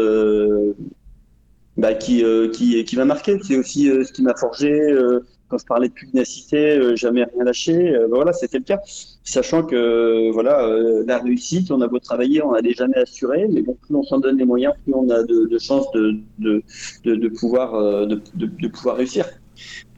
Bah, 1.77 1.94
qui, 1.94 2.25
qui, 2.53 2.85
qui 2.85 2.97
m'a 2.97 3.05
marqué. 3.05 3.38
C'est 3.44 3.57
aussi 3.57 3.85
ce 3.85 4.12
qui 4.12 4.23
m'a 4.23 4.35
forgé, 4.35 4.73
quand 5.49 5.59
je 5.59 5.67
parlais 5.67 5.89
de 5.89 5.95
pugnacité, 5.95 6.79
euh, 6.79 6.97
jamais 6.97 7.25
rien 7.25 7.45
lâché, 7.45 7.95
euh, 7.95 8.07
ben 8.09 8.17
voilà, 8.17 8.33
c'était 8.33 8.59
le 8.59 8.65
cas. 8.65 8.81
Sachant 9.25 9.63
que 9.63 9.75
euh, 9.75 10.31
voilà, 10.33 10.69
la 11.07 11.19
réussite, 11.19 11.71
on 11.71 11.81
a 11.81 11.89
beau 11.89 11.99
travailler, 11.99 12.43
on 12.43 12.53
n'a 12.53 12.61
jamais 12.71 12.99
assuré, 12.99 13.47
mais 13.51 13.63
bon, 13.63 13.77
plus 13.81 13.95
on 13.95 14.03
s'en 14.03 14.19
donne 14.19 14.39
les 14.39 14.45
moyens, 14.45 14.75
plus 14.85 14.95
on 14.95 15.09
a 15.11 15.23
de, 15.23 15.59
chances 15.59 15.91
de, 15.93 16.17
de, 16.39 16.63
de, 17.05 17.29
pouvoir, 17.29 18.07
de, 18.07 18.21
de, 18.35 18.69
pouvoir 18.69 18.97
réussir. 18.97 19.27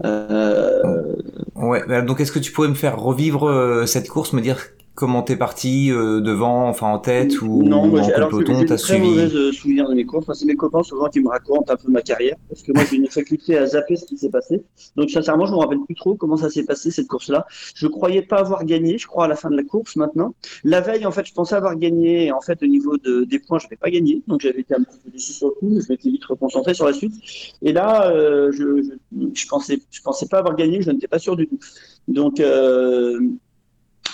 Ouais, 0.03 2.03
donc 2.05 2.21
est-ce 2.21 2.33
que 2.33 2.39
tu 2.39 2.53
pourrais 2.53 2.69
me 2.69 2.75
faire 2.75 2.99
revivre 2.99 3.85
cette 3.87 4.09
course, 4.09 4.33
me 4.33 4.41
dire 4.41 4.59
comment 5.01 5.23
t'es 5.23 5.37
parti 5.37 5.91
euh, 5.91 6.21
devant, 6.21 6.69
enfin 6.69 6.89
en 6.89 6.99
tête 6.99 7.41
ou 7.41 7.63
non, 7.63 7.87
moi, 7.87 8.03
alors, 8.15 8.29
peloton 8.29 8.63
t'as 8.67 8.77
suivi 8.77 9.09
mauvais 9.09 9.35
euh, 9.35 9.51
souvenir 9.51 9.89
de 9.89 9.95
mes 9.95 10.05
courses. 10.05 10.27
c'est 10.35 10.45
mes 10.45 10.57
copains 10.57 10.83
souvent 10.83 11.09
qui 11.09 11.21
me 11.21 11.29
racontent 11.29 11.73
un 11.73 11.77
peu 11.77 11.91
ma 11.91 12.03
carrière 12.03 12.37
parce 12.51 12.61
que 12.61 12.71
moi 12.73 12.83
j'ai 12.85 12.97
une 12.97 13.07
faculté 13.07 13.57
à 13.57 13.65
zapper 13.65 13.97
ce 13.97 14.05
qui 14.05 14.19
s'est 14.19 14.29
passé. 14.29 14.63
Donc 14.97 15.09
sincèrement, 15.09 15.47
je 15.47 15.53
me 15.53 15.57
rappelle 15.57 15.81
plus 15.87 15.95
trop 15.95 16.17
comment 16.17 16.37
ça 16.37 16.51
s'est 16.51 16.65
passé 16.65 16.91
cette 16.91 17.09
course-là. 17.09 17.47
Je 17.75 17.87
croyais 17.87 18.21
pas 18.21 18.41
avoir 18.41 18.67
gagné, 18.67 18.99
je 18.99 19.07
crois 19.07 19.25
à 19.25 19.29
la 19.29 19.37
fin 19.37 19.49
de 19.49 19.57
la 19.57 19.65
course 19.65 19.97
maintenant. 19.97 20.35
La 20.65 20.83
veille, 20.83 21.07
en 21.07 21.13
fait, 21.13 21.27
je 21.27 21.33
pensais 21.33 21.55
avoir 21.55 21.77
gagné. 21.77 22.27
Et 22.27 22.33
en 22.33 22.43
fait, 22.43 22.63
au 22.63 22.67
niveau 22.67 22.99
de, 22.99 23.25
des 23.25 23.39
points, 23.39 23.59
je 23.59 23.65
n'avais 23.65 23.77
pas 23.77 23.89
gagné. 23.89 24.21
Donc 24.29 24.43
j'avais 24.43 24.61
été 24.61 24.75
un 24.75 24.83
petit 24.83 24.99
peu 25.03 25.11
déçu 25.11 25.33
sur 25.33 25.49
le 25.49 25.55
coup. 25.55 25.81
Je 25.81 25.91
m'étais 25.91 26.11
vite 26.11 26.27
reconcentré 26.27 26.75
sur 26.75 26.85
la 26.85 26.93
suite. 26.93 27.15
Et 27.63 27.73
là, 27.73 28.11
euh, 28.11 28.53
je, 28.53 28.83
je, 28.83 29.29
je, 29.33 29.49
pensais, 29.49 29.81
je 29.91 30.03
pensais 30.03 30.27
pas 30.29 30.41
avoir 30.41 30.57
gagné. 30.57 30.83
Je 30.83 30.91
n'étais 30.91 31.09
pas 31.09 31.19
sûr 31.19 31.37
du 31.37 31.47
tout. 31.47 31.59
Donc 32.07 32.39
euh, 32.41 33.19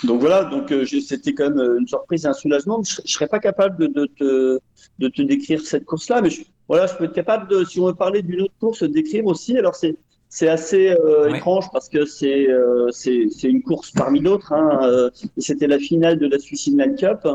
donc 0.03 0.21
voilà, 0.21 0.43
donc 0.43 0.71
euh, 0.71 0.85
c'était 0.85 1.33
quand 1.33 1.49
même 1.49 1.59
euh, 1.59 1.79
une 1.79 1.87
surprise 1.87 2.25
et 2.25 2.27
un 2.27 2.33
soulagement. 2.33 2.81
Je, 2.83 3.01
ne 3.01 3.07
serais 3.07 3.27
pas 3.27 3.39
capable 3.39 3.77
de, 3.77 3.87
de, 3.87 4.05
te, 4.05 4.59
de 4.99 5.07
te 5.07 5.21
décrire 5.21 5.61
cette 5.61 5.85
course-là, 5.85 6.21
mais 6.21 6.29
je, 6.29 6.43
voilà, 6.67 6.87
je 6.87 6.95
peux 6.95 7.05
être 7.05 7.13
capable 7.13 7.49
de, 7.49 7.63
si 7.63 7.79
on 7.79 7.87
veut 7.87 7.95
parler 7.95 8.21
d'une 8.21 8.41
autre 8.41 8.53
course, 8.59 8.83
de 8.83 8.87
décrire 8.87 9.25
aussi. 9.25 9.57
Alors 9.57 9.75
c'est 9.75 9.95
c'est 10.29 10.49
assez 10.49 10.89
euh, 10.89 11.33
étrange 11.33 11.71
parce 11.71 11.87
que 11.87 12.05
c'est 12.05 12.47
c'est 12.91 13.27
c'est 13.31 13.47
une 13.47 13.63
course 13.63 13.91
parmi 13.91 14.19
d'autres. 14.19 14.51
Hein. 14.51 15.09
c'était 15.37 15.67
la 15.67 15.79
finale 15.79 16.19
de 16.19 16.27
la 16.27 16.37
Suicide 16.37 16.75
Man 16.75 16.95
Cup. 16.95 17.25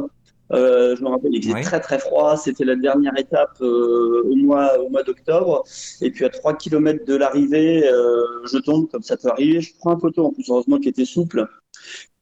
Euh, 0.53 0.94
je 0.94 1.03
me 1.03 1.09
rappelle, 1.09 1.35
il 1.35 1.42
faisait 1.42 1.62
très 1.62 1.81
très 1.81 1.98
froid. 1.98 2.37
C'était 2.37 2.66
la 2.66 2.77
dernière 2.77 3.18
étape 3.18 3.59
au 3.62 4.35
mois 4.37 4.79
au 4.79 4.90
mois 4.90 5.03
d'octobre. 5.03 5.64
Et 6.03 6.11
puis 6.11 6.27
à 6.27 6.29
3 6.29 6.59
km 6.59 7.07
de 7.07 7.16
l'arrivée, 7.16 7.83
je 7.83 8.59
tombe 8.59 8.90
comme 8.90 9.03
ça 9.03 9.16
peut 9.16 9.31
arriver. 9.31 9.62
Je 9.62 9.72
prends 9.79 9.92
un 9.92 9.98
poteau 9.98 10.27
en 10.27 10.33
plus 10.33 10.44
heureusement 10.51 10.79
qui 10.79 10.90
était 10.90 11.07
souple. 11.07 11.48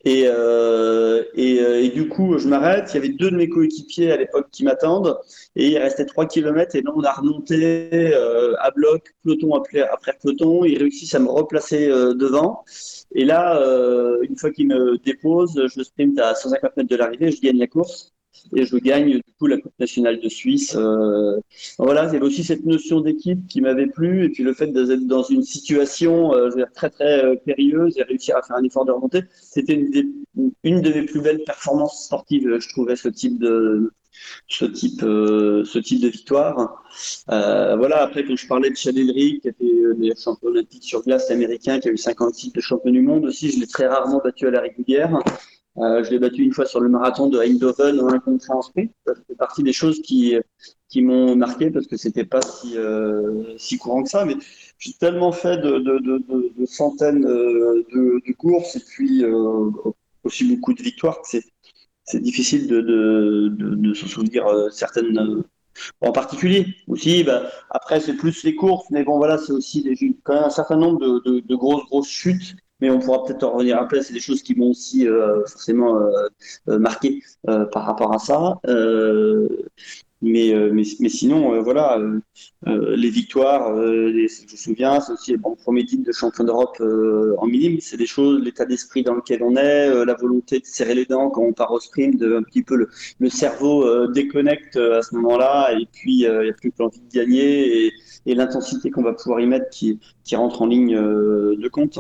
Et, 0.04 0.24
euh, 0.26 1.24
et, 1.34 1.60
euh, 1.60 1.82
et, 1.82 1.90
du 1.90 2.08
coup, 2.08 2.38
je 2.38 2.48
m'arrête. 2.48 2.90
Il 2.90 2.94
y 2.94 2.98
avait 2.98 3.08
deux 3.10 3.30
de 3.30 3.36
mes 3.36 3.48
coéquipiers 3.48 4.12
à 4.12 4.16
l'époque 4.16 4.48
qui 4.50 4.64
m'attendent. 4.64 5.18
Et 5.56 5.68
il 5.68 5.78
restait 5.78 6.06
3 6.06 6.26
km. 6.26 6.74
Et 6.74 6.82
là, 6.82 6.90
on 6.96 7.02
a 7.02 7.12
remonté 7.12 8.14
euh, 8.14 8.54
à 8.60 8.70
bloc, 8.70 9.14
peloton 9.22 9.54
après, 9.54 9.80
après 9.82 10.16
peloton. 10.22 10.64
Ils 10.64 10.78
réussissent 10.78 11.14
à 11.14 11.18
me 11.18 11.28
replacer 11.28 11.88
euh, 11.90 12.14
devant. 12.14 12.64
Et 13.14 13.24
là, 13.24 13.60
euh, 13.60 14.18
une 14.22 14.36
fois 14.36 14.50
qu'ils 14.50 14.68
me 14.68 14.96
déposent, 14.98 15.60
je 15.74 15.82
sprint 15.82 16.18
à 16.18 16.34
150 16.34 16.76
mètres 16.78 16.88
de 16.88 16.96
l'arrivée. 16.96 17.30
Je 17.30 17.40
gagne 17.40 17.58
la 17.58 17.66
course 17.66 18.12
et 18.54 18.64
je 18.64 18.76
gagne 18.76 19.12
du 19.14 19.22
coup 19.38 19.46
la 19.46 19.58
Coupe 19.58 19.78
nationale 19.78 20.20
de 20.20 20.28
Suisse. 20.28 20.74
Euh, 20.76 21.38
voilà, 21.78 22.04
il 22.04 22.12
y 22.12 22.16
avait 22.16 22.24
aussi 22.24 22.44
cette 22.44 22.64
notion 22.64 23.00
d'équipe 23.00 23.46
qui 23.46 23.60
m'avait 23.60 23.86
plu 23.86 24.24
et 24.24 24.28
puis 24.28 24.42
le 24.42 24.54
fait 24.54 24.68
d'être 24.68 25.06
dans 25.06 25.22
une 25.22 25.42
situation 25.42 26.34
euh, 26.34 26.50
très 26.74 26.90
très 26.90 27.24
euh, 27.24 27.36
périlleuse 27.36 27.98
et 27.98 28.02
réussir 28.02 28.36
à 28.36 28.42
faire 28.42 28.56
un 28.56 28.64
effort 28.64 28.84
de 28.84 28.92
remontée, 28.92 29.22
c'était 29.40 29.74
une, 29.74 30.12
une, 30.64 30.80
de 30.80 30.90
mes 30.90 31.02
plus 31.02 31.20
belles 31.20 31.42
performances 31.44 32.04
sportives, 32.04 32.58
je 32.58 32.68
trouvais 32.70 32.96
ce 32.96 33.08
type 33.08 33.38
de 33.38 33.92
victoire. 36.08 36.84
voilà, 37.28 38.02
après 38.02 38.24
quand 38.24 38.36
je 38.36 38.46
parlais 38.46 38.70
de 38.70 38.76
Chad 38.76 38.94
qui 38.94 39.40
était 39.44 39.54
le 39.60 40.14
champion 40.16 40.48
olympique 40.48 40.84
sur 40.84 41.02
glace 41.02 41.30
américain, 41.30 41.78
qui 41.78 41.88
a 41.88 41.92
eu 41.92 41.96
50 41.96 42.34
titres 42.34 42.56
de 42.56 42.60
champion 42.60 42.90
du 42.90 43.02
monde 43.02 43.26
aussi, 43.26 43.50
je 43.50 43.60
l'ai 43.60 43.66
très 43.66 43.86
rarement 43.86 44.20
battu 44.22 44.46
à 44.46 44.50
la 44.50 44.60
régulière. 44.60 45.20
Euh, 45.78 46.02
je 46.02 46.10
l'ai 46.10 46.18
battu 46.18 46.42
une 46.42 46.52
fois 46.52 46.66
sur 46.66 46.80
le 46.80 46.88
marathon 46.88 47.28
de 47.28 47.38
Eindhoven 47.38 48.00
un 48.00 48.18
contre 48.18 48.50
en 48.50 48.62
sprint. 48.62 48.92
Ça 49.06 49.14
fait 49.14 49.36
partie 49.36 49.62
des 49.62 49.72
choses 49.72 50.00
qui, 50.02 50.36
qui 50.88 51.02
m'ont 51.02 51.36
marqué 51.36 51.70
parce 51.70 51.86
que 51.86 51.96
c'était 51.96 52.24
pas 52.24 52.42
si, 52.42 52.76
euh, 52.76 53.56
si 53.56 53.78
courant 53.78 54.02
que 54.02 54.10
ça. 54.10 54.24
Mais 54.24 54.36
j'ai 54.78 54.92
tellement 54.94 55.32
fait 55.32 55.58
de, 55.58 56.66
centaines 56.66 57.24
euh, 57.24 57.84
de, 57.92 58.32
courses 58.32 58.76
et 58.76 58.80
puis 58.80 59.24
aussi 60.24 60.44
beaucoup 60.44 60.74
de 60.74 60.82
victoires 60.82 61.22
que 61.22 61.28
c'est, 61.28 61.44
c'est 62.04 62.20
difficile 62.20 62.66
de, 62.66 63.92
se 63.94 64.08
souvenir 64.08 64.44
certaines 64.72 65.44
en 66.00 66.12
particulier. 66.12 66.66
Aussi, 66.88 67.22
bah, 67.22 67.48
après, 67.70 68.00
c'est 68.00 68.14
plus 68.14 68.42
les 68.42 68.56
courses, 68.56 68.86
mais 68.90 69.04
bon, 69.04 69.18
voilà, 69.18 69.38
c'est 69.38 69.52
aussi 69.52 70.18
quand 70.24 70.34
même 70.34 70.44
un 70.44 70.50
certain 70.50 70.76
nombre 70.76 70.98
de, 70.98 71.30
de, 71.30 71.40
de 71.40 71.54
grosses, 71.54 71.84
grosses 71.86 72.08
chutes 72.08 72.56
mais 72.80 72.90
on 72.90 72.98
pourra 72.98 73.24
peut-être 73.24 73.44
en 73.44 73.52
revenir 73.52 73.78
après. 73.78 74.02
C'est 74.02 74.14
des 74.14 74.20
choses 74.20 74.42
qui 74.42 74.54
m'ont 74.54 74.70
aussi 74.70 75.06
euh, 75.06 75.44
forcément 75.46 75.96
euh, 75.96 76.10
euh, 76.68 76.78
marqué 76.78 77.22
par 77.44 77.84
rapport 77.84 78.12
à 78.14 78.18
ça. 78.18 78.58
Mais, 80.22 80.52
mais, 80.70 80.82
mais, 81.00 81.08
sinon, 81.08 81.62
voilà, 81.62 81.98
les 82.66 83.08
victoires, 83.08 83.74
je 83.74 84.22
me 84.22 84.56
souviens, 84.56 85.00
c'est 85.00 85.12
aussi 85.12 85.34
mon 85.38 85.56
premier 85.56 85.86
titre 85.86 86.04
de 86.04 86.12
champion 86.12 86.44
d'Europe 86.44 86.76
en 87.38 87.46
minime. 87.46 87.78
C'est 87.80 87.96
des 87.96 88.06
choses, 88.06 88.38
l'état 88.42 88.66
d'esprit 88.66 89.02
dans 89.02 89.14
lequel 89.14 89.42
on 89.42 89.56
est, 89.56 90.04
la 90.04 90.14
volonté 90.14 90.60
de 90.60 90.66
serrer 90.66 90.94
les 90.94 91.06
dents 91.06 91.30
quand 91.30 91.40
on 91.42 91.54
part 91.54 91.72
au 91.72 91.80
sprint, 91.80 92.20
de, 92.20 92.36
un 92.36 92.42
petit 92.42 92.62
peu 92.62 92.76
le, 92.76 92.90
le 93.18 93.30
cerveau 93.30 94.06
déconnecte 94.08 94.76
à 94.76 95.00
ce 95.00 95.14
moment-là, 95.14 95.72
et 95.72 95.86
puis 95.90 96.20
il 96.20 96.40
n'y 96.42 96.50
a 96.50 96.52
plus 96.52 96.70
que 96.70 96.76
l'envie 96.80 97.00
de 97.00 97.12
gagner 97.12 97.86
et, 97.86 97.92
et 98.26 98.34
l'intensité 98.34 98.90
qu'on 98.90 99.02
va 99.02 99.14
pouvoir 99.14 99.40
y 99.40 99.46
mettre 99.46 99.70
qui, 99.70 99.98
qui 100.24 100.36
rentre 100.36 100.60
en 100.60 100.66
ligne 100.66 100.96
de 100.96 101.68
compte. 101.68 101.98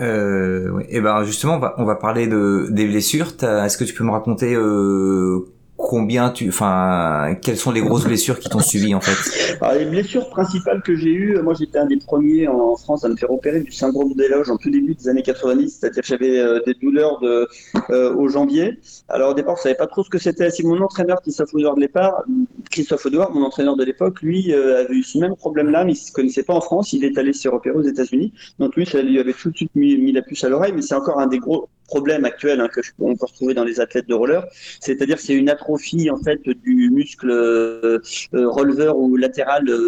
Euh, 0.00 0.82
Et 0.88 1.00
ben 1.00 1.22
justement, 1.24 1.56
on 1.56 1.58
va, 1.58 1.74
on 1.78 1.84
va 1.84 1.96
parler 1.96 2.26
de 2.26 2.68
des 2.70 2.86
blessures. 2.86 3.28
Est-ce 3.42 3.76
que 3.76 3.84
tu 3.84 3.94
peux 3.94 4.04
me 4.04 4.10
raconter 4.10 4.54
euh, 4.54 5.52
combien 5.82 6.30
tu, 6.30 6.48
enfin, 6.48 7.36
quelles 7.42 7.56
sont 7.56 7.72
les 7.72 7.80
grosses 7.80 8.04
blessures 8.04 8.38
qui 8.38 8.48
t'ont 8.48 8.60
suivi 8.60 8.94
en 8.94 9.00
fait? 9.00 9.58
Les 9.78 9.84
blessures 9.84 10.28
principales 10.30 10.80
que 10.82 10.94
j'ai 10.94 11.10
eues, 11.10 11.42
moi 11.42 11.54
j'étais 11.54 11.78
un 11.78 11.86
des 11.86 11.96
premiers 11.96 12.46
en 12.46 12.76
France 12.76 13.04
à 13.04 13.08
me 13.08 13.16
faire 13.16 13.30
opérer 13.30 13.60
du 13.60 13.72
syndrome 13.72 14.14
d'éloge 14.14 14.48
en 14.48 14.56
tout 14.56 14.70
début 14.70 14.94
des 14.94 15.08
années 15.08 15.22
90, 15.22 15.68
c'est-à-dire 15.68 16.02
que 16.02 16.08
j'avais 16.08 16.38
euh, 16.38 16.60
des 16.64 16.74
douleurs 16.74 17.20
de, 17.20 17.48
euh, 17.90 18.14
au 18.14 18.28
jambier. 18.28 18.78
Alors 19.08 19.30
au 19.30 19.34
départ, 19.34 19.56
je 19.56 19.62
savais 19.62 19.74
pas 19.74 19.88
trop 19.88 20.04
ce 20.04 20.10
que 20.10 20.18
c'était. 20.18 20.50
Si 20.50 20.64
mon 20.64 20.80
entraîneur 20.80 21.20
Christophe 21.20 21.52
Audouard 21.52 21.74
de 21.74 21.80
départ, 21.80 22.22
Christophe 22.70 23.04
Audouard, 23.06 23.32
mon 23.32 23.42
entraîneur 23.42 23.76
de 23.76 23.84
l'époque, 23.84 24.22
lui 24.22 24.52
euh, 24.54 24.84
avait 24.84 24.94
eu 24.94 25.02
ce 25.02 25.18
même 25.18 25.34
problème-là, 25.34 25.84
mais 25.84 25.92
il 25.92 25.96
se 25.96 26.12
connaissait 26.12 26.44
pas 26.44 26.54
en 26.54 26.60
France. 26.60 26.92
Il 26.92 27.04
est 27.04 27.18
allé 27.18 27.32
se 27.32 27.48
repérer 27.48 27.76
aux 27.76 27.82
États-Unis, 27.82 28.32
donc 28.60 28.76
lui, 28.76 28.86
ça 28.86 29.02
lui 29.02 29.18
avait 29.18 29.32
tout 29.32 29.50
de 29.50 29.56
suite 29.56 29.74
mis 29.74 30.12
la 30.12 30.22
puce 30.22 30.44
à 30.44 30.48
l'oreille. 30.48 30.72
Mais 30.74 30.82
c'est 30.82 30.94
encore 30.94 31.18
un 31.18 31.26
des 31.26 31.38
gros 31.38 31.68
problème 31.92 32.24
actuel 32.24 32.58
hein, 32.60 32.68
que 32.74 32.80
on 32.98 33.14
peut 33.16 33.26
retrouver 33.32 33.54
dans 33.58 33.64
les 33.70 33.78
athlètes 33.84 34.08
de 34.12 34.16
roller, 34.22 34.42
c'est-à-dire 34.80 35.18
c'est 35.24 35.36
une 35.42 35.50
atrophie 35.56 36.06
en 36.10 36.20
fait 36.26 36.40
du 36.66 36.90
muscle 36.98 37.30
euh, 37.30 37.98
euh 38.34 38.48
releveur 38.58 38.94
ou 39.02 39.16
latéral 39.26 39.64
de, 39.64 39.78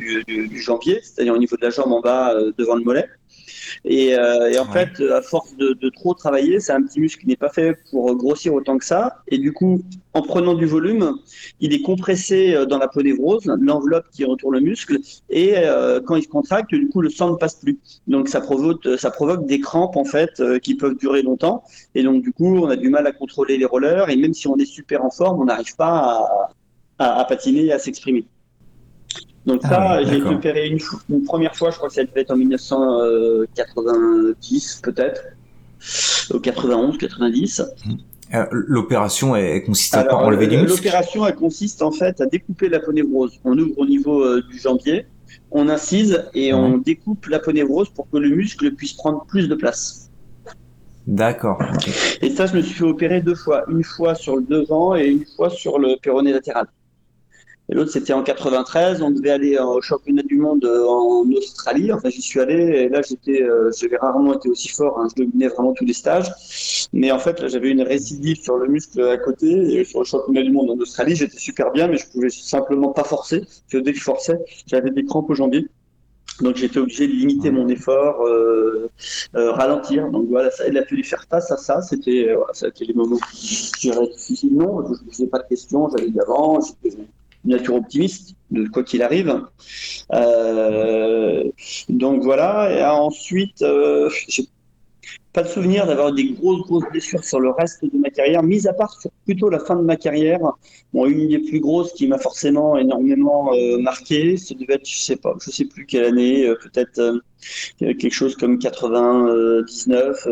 du, 0.00 0.24
du, 0.24 0.62
c'est-à-dire 1.06 1.34
au 1.34 1.42
niveau 1.44 1.56
de 1.60 1.64
la 1.68 1.70
jambe 1.76 1.92
en 1.98 2.00
bas 2.00 2.24
euh, 2.34 2.52
devant 2.60 2.76
le 2.80 2.84
mollet. 2.88 3.08
Et, 3.84 4.16
euh, 4.16 4.50
et 4.50 4.58
en 4.58 4.66
fait, 4.66 5.00
à 5.00 5.22
force 5.22 5.56
de, 5.56 5.72
de 5.72 5.88
trop 5.88 6.14
travailler, 6.14 6.60
c'est 6.60 6.72
un 6.72 6.82
petit 6.82 7.00
muscle 7.00 7.20
qui 7.20 7.26
n'est 7.26 7.36
pas 7.36 7.48
fait 7.48 7.76
pour 7.90 8.14
grossir 8.16 8.54
autant 8.54 8.78
que 8.78 8.84
ça. 8.84 9.16
Et 9.28 9.38
du 9.38 9.52
coup, 9.52 9.82
en 10.14 10.22
prenant 10.22 10.54
du 10.54 10.66
volume, 10.66 11.16
il 11.60 11.72
est 11.72 11.82
compressé 11.82 12.54
euh, 12.54 12.66
dans 12.66 12.78
la 12.78 12.88
ponévrose, 12.88 13.46
l'enveloppe 13.60 14.06
qui 14.12 14.24
entoure 14.24 14.52
le 14.52 14.60
muscle, 14.60 14.98
et 15.30 15.54
euh, 15.56 16.00
quand 16.00 16.16
il 16.16 16.22
se 16.22 16.28
contracte, 16.28 16.70
du 16.74 16.88
coup, 16.88 17.00
le 17.00 17.10
sang 17.10 17.30
ne 17.30 17.36
passe 17.36 17.56
plus. 17.56 17.78
Donc, 18.06 18.28
ça 18.28 18.40
provoque, 18.40 18.86
ça 18.98 19.10
provoque 19.10 19.46
des 19.46 19.60
crampes 19.60 19.96
en 19.96 20.04
fait 20.04 20.40
euh, 20.40 20.58
qui 20.58 20.74
peuvent 20.74 20.96
durer 20.96 21.22
longtemps. 21.22 21.64
Et 21.94 22.02
donc, 22.02 22.22
du 22.22 22.32
coup, 22.32 22.56
on 22.56 22.68
a 22.68 22.76
du 22.76 22.88
mal 22.90 23.06
à 23.06 23.12
contrôler 23.12 23.58
les 23.58 23.64
rollers. 23.64 24.10
Et 24.10 24.16
même 24.16 24.34
si 24.34 24.48
on 24.48 24.56
est 24.56 24.66
super 24.66 25.04
en 25.04 25.10
forme, 25.10 25.40
on 25.40 25.44
n'arrive 25.46 25.74
pas 25.76 25.88
à, 25.88 26.50
à, 26.98 27.20
à 27.20 27.24
patiner 27.24 27.66
et 27.66 27.72
à 27.72 27.78
s'exprimer. 27.78 28.26
Donc 29.46 29.62
ah 29.64 29.68
ça, 29.68 30.04
j'ai 30.04 30.18
été 30.18 30.28
opéré 30.28 30.68
une, 30.68 30.78
une, 31.10 31.24
première 31.24 31.56
fois, 31.56 31.70
je 31.70 31.76
crois 31.76 31.88
que 31.88 31.94
ça 31.94 32.04
devait 32.04 32.20
être 32.20 32.30
en 32.30 32.36
1990 32.36 34.80
peut-être, 34.82 35.22
ou 36.32 36.38
91, 36.38 36.98
90. 36.98 37.62
Euh, 38.34 38.46
l'opération 38.50 39.36
elle 39.36 39.62
consiste 39.64 39.94
à 39.94 40.16
enlever 40.16 40.46
du 40.46 40.56
muscle 40.56 40.76
L'opération 40.76 41.30
consiste 41.32 41.82
en 41.82 41.90
fait 41.90 42.18
à 42.20 42.26
découper 42.26 42.68
la 42.68 42.78
ponévrose. 42.80 43.40
On 43.44 43.58
ouvre 43.58 43.78
au 43.78 43.86
niveau 43.86 44.22
euh, 44.22 44.42
du 44.48 44.58
jambier 44.58 45.06
on 45.50 45.68
incise 45.68 46.24
et 46.34 46.52
on 46.52 46.78
découpe 46.78 47.26
l'aponeuvrose 47.26 47.90
pour 47.90 48.08
que 48.10 48.16
le 48.16 48.30
muscle 48.30 48.72
puisse 48.72 48.94
prendre 48.94 49.24
plus 49.26 49.48
de 49.48 49.54
place. 49.54 50.10
D'accord. 51.06 51.60
Et 52.20 52.30
ça, 52.30 52.46
je 52.46 52.56
me 52.56 52.62
suis 52.62 52.74
fait 52.74 52.84
opérer 52.84 53.20
deux 53.20 53.34
fois. 53.34 53.64
Une 53.68 53.82
fois 53.82 54.14
sur 54.14 54.36
le 54.36 54.42
devant 54.42 54.94
et 54.94 55.06
une 55.06 55.24
fois 55.36 55.50
sur 55.50 55.78
le 55.78 55.96
péroné 56.00 56.32
latéral. 56.32 56.66
Et 57.72 57.74
l'autre, 57.74 57.90
c'était 57.90 58.12
en 58.12 58.22
93. 58.22 59.00
On 59.00 59.10
devait 59.10 59.30
aller 59.30 59.58
au 59.58 59.80
championnat 59.80 60.22
du 60.24 60.36
monde 60.36 60.62
euh, 60.66 60.84
en 60.86 61.24
Australie. 61.32 61.90
Enfin, 61.90 62.10
j'y 62.10 62.20
suis 62.20 62.38
allé. 62.38 62.54
Et 62.54 62.88
là, 62.90 63.00
j'étais, 63.00 63.42
euh, 63.42 63.70
j'avais 63.74 63.96
rarement 63.96 64.34
été 64.34 64.50
aussi 64.50 64.68
fort. 64.68 65.00
Hein. 65.00 65.08
Je 65.08 65.24
dominais 65.24 65.48
vraiment 65.48 65.72
tous 65.72 65.86
les 65.86 65.94
stages. 65.94 66.30
Mais 66.92 67.10
en 67.10 67.18
fait, 67.18 67.40
là, 67.40 67.48
j'avais 67.48 67.70
une 67.70 67.80
récidive 67.80 68.42
sur 68.42 68.58
le 68.58 68.68
muscle 68.68 69.02
à 69.02 69.16
côté. 69.16 69.46
Et 69.48 69.84
sur 69.84 70.00
le 70.00 70.04
championnat 70.04 70.42
du 70.42 70.52
monde 70.52 70.68
en 70.68 70.76
Australie, 70.76 71.16
j'étais 71.16 71.38
super 71.38 71.72
bien, 71.72 71.88
mais 71.88 71.96
je 71.96 72.06
pouvais 72.10 72.28
simplement 72.28 72.90
pas 72.90 73.04
forcer. 73.04 73.40
Parce 73.40 73.64
que 73.70 73.78
dès 73.78 73.94
que 73.94 73.98
je 73.98 74.04
forçais, 74.04 74.38
j'avais 74.66 74.90
des 74.90 75.06
crampes 75.06 75.30
aux 75.30 75.34
jambiers. 75.34 75.66
Donc 76.42 76.56
j'étais 76.56 76.78
obligé 76.78 77.06
de 77.06 77.12
limiter 77.12 77.50
mon 77.50 77.68
effort, 77.68 78.20
euh, 78.26 78.90
euh, 79.34 79.50
ralentir. 79.52 80.10
Donc 80.10 80.26
voilà, 80.28 80.50
ça, 80.50 80.68
il 80.68 80.76
a 80.76 80.84
fallu 80.84 81.04
faire 81.04 81.24
face 81.30 81.50
à 81.50 81.56
ça. 81.56 81.80
C'était 81.80 82.28
euh, 82.28 82.36
voilà, 82.36 82.74
les 82.80 82.92
moments 82.92 83.16
où 83.16 83.20
j'ai 83.80 83.92
difficile. 84.12 84.54
Non, 84.56 84.86
je 84.86 84.92
ne 84.92 85.08
posais 85.08 85.26
pas 85.26 85.38
de 85.38 85.48
questions, 85.48 85.88
j'allais 85.88 86.10
d'avant, 86.10 86.60
j'étais 86.60 86.98
nature 87.44 87.74
optimiste, 87.74 88.34
de 88.50 88.68
quoi 88.68 88.84
qu'il 88.84 89.02
arrive. 89.02 89.42
Euh, 90.12 91.44
donc 91.88 92.22
voilà, 92.22 92.72
et 92.72 92.84
ensuite, 92.84 93.62
euh, 93.62 94.10
j'ai 94.28 94.44
pas 95.32 95.42
de 95.42 95.48
souvenir 95.48 95.86
d'avoir 95.86 96.12
des 96.12 96.32
grosses, 96.32 96.60
grosses 96.62 96.84
blessures 96.90 97.24
sur 97.24 97.40
le 97.40 97.50
reste 97.50 97.82
de 97.84 97.98
ma 97.98 98.10
carrière, 98.10 98.42
mis 98.42 98.66
à 98.68 98.74
part 98.74 99.00
sur 99.00 99.10
plutôt 99.24 99.48
la 99.48 99.58
fin 99.58 99.76
de 99.76 99.82
ma 99.82 99.96
carrière. 99.96 100.40
Une 100.94 101.28
des 101.28 101.38
plus 101.38 101.60
grosses 101.60 101.92
qui 101.92 102.06
m'a 102.06 102.18
forcément 102.18 102.76
énormément 102.76 103.54
euh, 103.54 103.78
marqué, 103.78 104.36
ça 104.36 104.54
devait 104.54 104.74
être, 104.74 104.86
je 104.86 104.98
sais 104.98 105.16
pas, 105.16 105.34
je 105.42 105.50
sais 105.50 105.64
plus 105.64 105.86
quelle 105.86 106.04
année, 106.04 106.46
euh, 106.46 106.54
peut-être 106.62 106.98
euh, 106.98 107.18
quelque 107.78 108.10
chose 108.10 108.36
comme 108.36 108.58
99, 108.58 110.24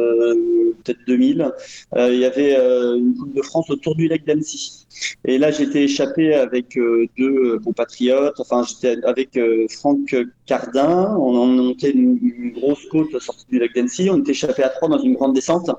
peut-être 0.85 1.01
2000. 1.07 1.51
il 1.97 2.19
y 2.19 2.25
avait 2.25 2.55
une 2.55 3.15
Coupe 3.17 3.35
de 3.35 3.43
France 3.43 3.71
autour 3.71 3.97
du 3.97 4.07
lac 4.07 4.25
d'Annecy. 4.25 4.80
Et 5.25 5.39
là, 5.39 5.51
j'étais 5.51 5.85
échappé 5.85 6.35
avec 6.35 6.79
deux 7.19 7.59
compatriotes. 7.61 8.39
Enfin, 8.39 8.65
j'étais 8.65 9.03
avec 9.05 9.39
Franck 9.71 10.17
Cardin. 10.47 11.17
On 11.17 11.47
monté 11.47 11.93
une, 11.93 12.53
grosse 12.53 12.85
côte 12.87 13.19
sortie 13.21 13.47
du 13.49 13.59
lac 13.59 13.75
d'Annecy. 13.75 14.09
On 14.11 14.19
était 14.19 14.33
échappé 14.33 14.63
à 14.63 14.69
trois 14.69 14.89
dans 14.89 14.99
une 14.99 15.15
grande 15.15 15.35
descente. 15.35 15.71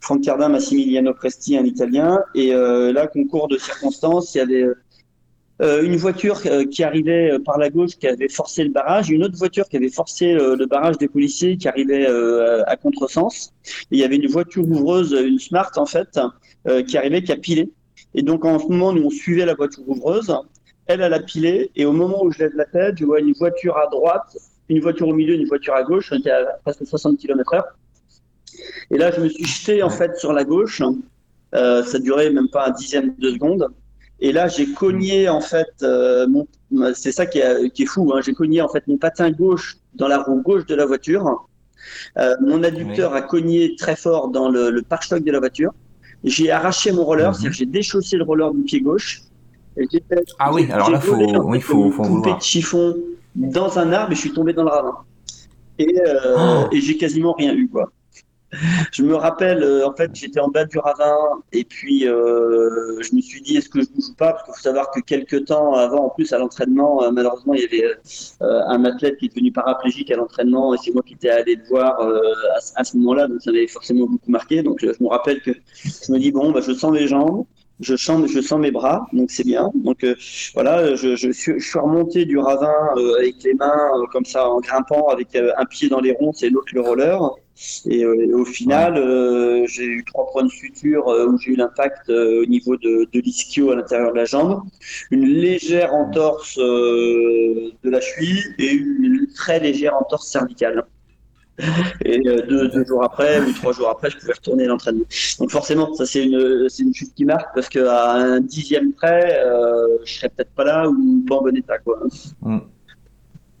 Franck 0.00 0.22
Cardin, 0.22 0.48
Massimiliano 0.48 1.12
Presti, 1.14 1.56
un 1.56 1.64
Italien. 1.64 2.20
Et 2.34 2.54
euh, 2.54 2.92
là, 2.92 3.06
concours 3.08 3.48
de 3.48 3.58
circonstances, 3.58 4.34
il 4.34 4.38
y 4.38 4.40
avait 4.40 4.66
euh, 5.62 5.82
une 5.82 5.96
voiture 5.96 6.42
euh, 6.44 6.64
qui 6.66 6.84
arrivait 6.84 7.30
euh, 7.32 7.38
par 7.38 7.56
la 7.56 7.70
gauche 7.70 7.96
qui 7.98 8.06
avait 8.06 8.28
forcé 8.28 8.62
le 8.62 8.70
barrage, 8.70 9.08
une 9.08 9.24
autre 9.24 9.38
voiture 9.38 9.66
qui 9.66 9.78
avait 9.78 9.88
forcé 9.88 10.34
le 10.34 10.66
barrage 10.66 10.98
des 10.98 11.08
policiers 11.08 11.56
qui 11.56 11.66
arrivait 11.66 12.06
à 12.66 12.76
contresens. 12.76 13.54
Et 13.90 13.96
il 13.96 13.98
y 13.98 14.04
avait 14.04 14.16
une 14.16 14.28
voiture 14.28 14.68
ouvreuse, 14.68 15.12
une 15.12 15.38
Smart 15.38 15.70
en 15.76 15.86
fait, 15.86 16.18
qui 16.86 16.98
arrivait, 16.98 17.22
qui 17.22 17.32
a 17.32 17.36
pilé. 17.36 17.70
Et 18.16 18.22
donc 18.22 18.44
en 18.44 18.58
ce 18.58 18.66
moment, 18.66 18.92
nous 18.92 19.04
on 19.04 19.10
suivait 19.10 19.46
la 19.46 19.54
voiture 19.54 19.88
ouvreuse. 19.88 20.34
Elle, 20.86 21.02
elle 21.02 21.14
a 21.14 21.20
pilé. 21.20 21.70
Et 21.76 21.84
au 21.84 21.92
moment 21.92 22.24
où 22.24 22.32
je 22.32 22.38
lève 22.40 22.52
la 22.56 22.64
tête, 22.64 22.96
je 22.98 23.04
vois 23.04 23.20
une 23.20 23.34
voiture 23.34 23.76
à 23.76 23.86
droite, 23.88 24.36
une 24.68 24.80
voiture 24.80 25.08
au 25.08 25.14
milieu, 25.14 25.34
une 25.34 25.46
voiture 25.46 25.74
à 25.74 25.82
gauche. 25.82 26.10
On 26.12 26.18
était 26.18 26.30
à 26.30 26.58
presque 26.64 26.86
60 26.86 27.18
km/h. 27.18 27.62
Et 28.90 28.96
là, 28.96 29.10
je 29.12 29.20
me 29.20 29.28
suis 29.28 29.44
jeté 29.44 29.82
en 29.82 29.90
fait 29.90 30.16
sur 30.16 30.32
la 30.32 30.44
gauche. 30.44 30.82
Euh, 31.54 31.84
ça 31.84 31.98
durait 31.98 32.30
même 32.30 32.48
pas 32.48 32.66
un 32.68 32.70
dixième 32.70 33.14
de 33.18 33.30
seconde. 33.30 33.68
Et 34.18 34.32
là, 34.32 34.48
j'ai 34.48 34.72
cogné 34.72 35.28
en 35.28 35.42
fait, 35.42 35.68
euh, 35.82 36.26
mon... 36.26 36.46
c'est 36.94 37.12
ça 37.12 37.26
qui 37.26 37.38
est, 37.38 37.70
qui 37.70 37.82
est 37.82 37.86
fou. 37.86 38.12
Hein. 38.14 38.22
J'ai 38.24 38.32
cogné 38.32 38.62
en 38.62 38.68
fait 38.68 38.86
mon 38.86 38.96
patin 38.96 39.30
gauche 39.30 39.76
dans 39.94 40.08
la 40.08 40.22
roue 40.22 40.40
gauche 40.40 40.64
de 40.64 40.74
la 40.74 40.86
voiture. 40.86 41.48
Euh, 42.16 42.34
mon 42.40 42.62
adducteur 42.62 43.12
a 43.12 43.20
cogné 43.20 43.76
très 43.76 43.94
fort 43.94 44.28
dans 44.28 44.48
le, 44.48 44.70
le 44.70 44.82
pare-choc 44.82 45.22
de 45.22 45.30
la 45.30 45.38
voiture. 45.38 45.72
J'ai 46.26 46.50
arraché 46.50 46.92
mon 46.92 47.04
roller, 47.04 47.28
mhm. 47.28 47.34
c'est-à-dire 47.34 47.52
j'ai 47.52 47.66
déchaussé 47.66 48.16
le 48.16 48.24
roller 48.24 48.52
du 48.52 48.62
pied 48.62 48.80
gauche. 48.80 49.22
Et 49.78 49.86
fait, 50.08 50.24
ah 50.38 50.52
oui, 50.52 50.70
alors 50.70 50.90
là, 50.90 51.00
faut, 51.00 51.14
oui, 51.14 51.60
faut, 51.60 51.90
faut 51.90 52.02
coupé 52.02 52.34
de 52.34 52.40
chiffon 52.40 52.96
dans 53.34 53.78
un 53.78 53.92
arbre 53.92 54.12
et 54.12 54.14
je 54.14 54.20
suis 54.20 54.32
tombé 54.32 54.52
dans 54.52 54.64
le 54.64 54.70
ravin. 54.70 54.96
Et, 55.78 56.00
euh, 56.00 56.36
oh. 56.38 56.68
et 56.72 56.80
j'ai 56.80 56.96
quasiment 56.96 57.34
rien 57.34 57.54
eu, 57.54 57.68
quoi 57.68 57.92
je 58.92 59.02
me 59.02 59.14
rappelle, 59.14 59.62
euh, 59.62 59.86
en 59.86 59.94
fait, 59.94 60.10
j'étais 60.14 60.40
en 60.40 60.48
bas 60.48 60.64
du 60.64 60.78
ravin 60.78 61.16
et 61.52 61.64
puis 61.64 62.08
euh, 62.08 63.00
je 63.00 63.14
me 63.14 63.20
suis 63.20 63.40
dit 63.40 63.56
est-ce 63.56 63.68
que 63.68 63.80
je 63.80 63.88
ne 63.94 64.00
joue 64.00 64.14
pas? 64.14 64.32
Parce 64.32 64.44
qu'il 64.44 64.54
faut 64.54 64.60
savoir 64.60 64.90
que 64.90 65.00
quelques 65.00 65.46
temps 65.46 65.74
avant, 65.74 66.06
en 66.06 66.08
plus 66.10 66.32
à 66.32 66.38
l'entraînement, 66.38 67.02
euh, 67.02 67.10
malheureusement, 67.10 67.54
il 67.54 67.62
y 67.62 67.64
avait 67.64 67.94
un 68.40 68.84
athlète 68.84 69.18
qui 69.18 69.26
est 69.26 69.28
devenu 69.28 69.52
paraplégique 69.52 70.10
à 70.10 70.16
l'entraînement 70.16 70.74
et 70.74 70.78
c'est 70.82 70.92
moi 70.92 71.02
qui 71.04 71.14
étais 71.14 71.30
allé 71.30 71.56
le 71.56 71.64
voir 71.68 71.98
à, 72.76 72.84
ce 72.84 72.96
moment-là, 72.96 73.26
donc 73.26 73.42
ça 73.42 73.50
m'avait 73.50 73.66
forcément 73.66 74.06
beaucoup 74.06 74.30
marqué. 74.30 74.62
Donc 74.62 74.78
je 74.80 75.02
me 75.02 75.08
rappelle 75.08 75.40
que 75.40 75.52
je 75.74 76.12
me 76.12 76.18
dis 76.18 76.30
bon, 76.30 76.52
bah, 76.52 76.60
je 76.60 76.72
sens 76.72 76.92
mes 76.92 77.06
jambes. 77.06 77.44
Je 77.78 77.94
sens, 77.94 78.26
je 78.32 78.40
sens 78.40 78.58
mes 78.58 78.70
bras, 78.70 79.06
donc 79.12 79.30
c'est 79.30 79.44
bien. 79.44 79.70
Donc 79.74 80.06
voilà, 80.54 80.94
je, 80.94 81.14
je, 81.14 81.30
suis, 81.30 81.60
je, 81.60 81.68
suis, 81.68 81.78
remonté 81.78 82.24
du 82.24 82.38
ravin 82.38 82.72
avec 83.18 83.42
les 83.44 83.52
mains 83.52 83.90
comme 84.12 84.24
ça 84.24 84.48
en 84.48 84.60
grimpant, 84.60 85.08
avec 85.08 85.36
un 85.36 85.64
pied 85.66 85.90
dans 85.90 86.00
les 86.00 86.12
ronces 86.12 86.42
et 86.42 86.48
l'autre 86.48 86.72
le 86.72 86.80
roller. 86.80 87.20
Et, 87.86 88.04
euh, 88.04 88.36
au 88.36 88.44
final, 88.44 88.96
euh, 88.96 89.64
j'ai 89.66 89.84
eu 89.84 90.04
trois 90.04 90.30
points 90.30 90.44
de 90.44 90.50
suture 90.50 91.08
euh, 91.08 91.26
où 91.26 91.38
j'ai 91.38 91.52
eu 91.52 91.56
l'impact 91.56 92.10
au 92.10 92.44
niveau 92.46 92.76
de, 92.76 93.08
de 93.10 93.20
l'ischio 93.20 93.70
à 93.70 93.76
l'intérieur 93.76 94.12
de 94.12 94.16
la 94.16 94.24
jambe, 94.24 94.62
une 95.10 95.24
légère 95.24 95.94
entorse 95.94 96.56
de 96.58 97.72
la 97.84 98.00
cheville 98.00 98.42
et 98.58 98.72
une 98.72 99.26
très 99.34 99.60
légère 99.60 99.94
entorse 99.96 100.28
cervicale. 100.28 100.84
Et 102.04 102.18
deux, 102.18 102.68
deux, 102.68 102.84
jours 102.84 103.02
après 103.02 103.40
ou 103.40 103.52
trois 103.52 103.72
jours 103.72 103.88
après, 103.88 104.10
je 104.10 104.18
pouvais 104.18 104.34
retourner 104.34 104.66
l'entraînement. 104.66 105.04
Donc 105.38 105.50
forcément, 105.50 105.94
ça 105.94 106.04
c'est 106.04 106.24
une, 106.24 106.68
c'est 106.68 106.82
une 106.82 106.94
chute 106.94 107.14
qui 107.14 107.24
marque 107.24 107.54
parce 107.54 107.70
qu'à 107.70 108.12
un 108.12 108.40
dixième 108.40 108.92
près, 108.92 109.40
euh, 109.42 109.98
je 110.04 110.14
serais 110.14 110.28
peut-être 110.28 110.50
pas 110.50 110.64
là 110.64 110.88
ou 110.88 111.24
pas 111.26 111.36
en 111.36 111.42
bon 111.42 111.56
état. 111.56 111.78
Quoi. 111.78 111.98
Mm. 112.42 112.58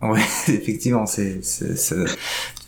Ouais, 0.02 0.20
effectivement, 0.48 1.06
c'est, 1.06 1.40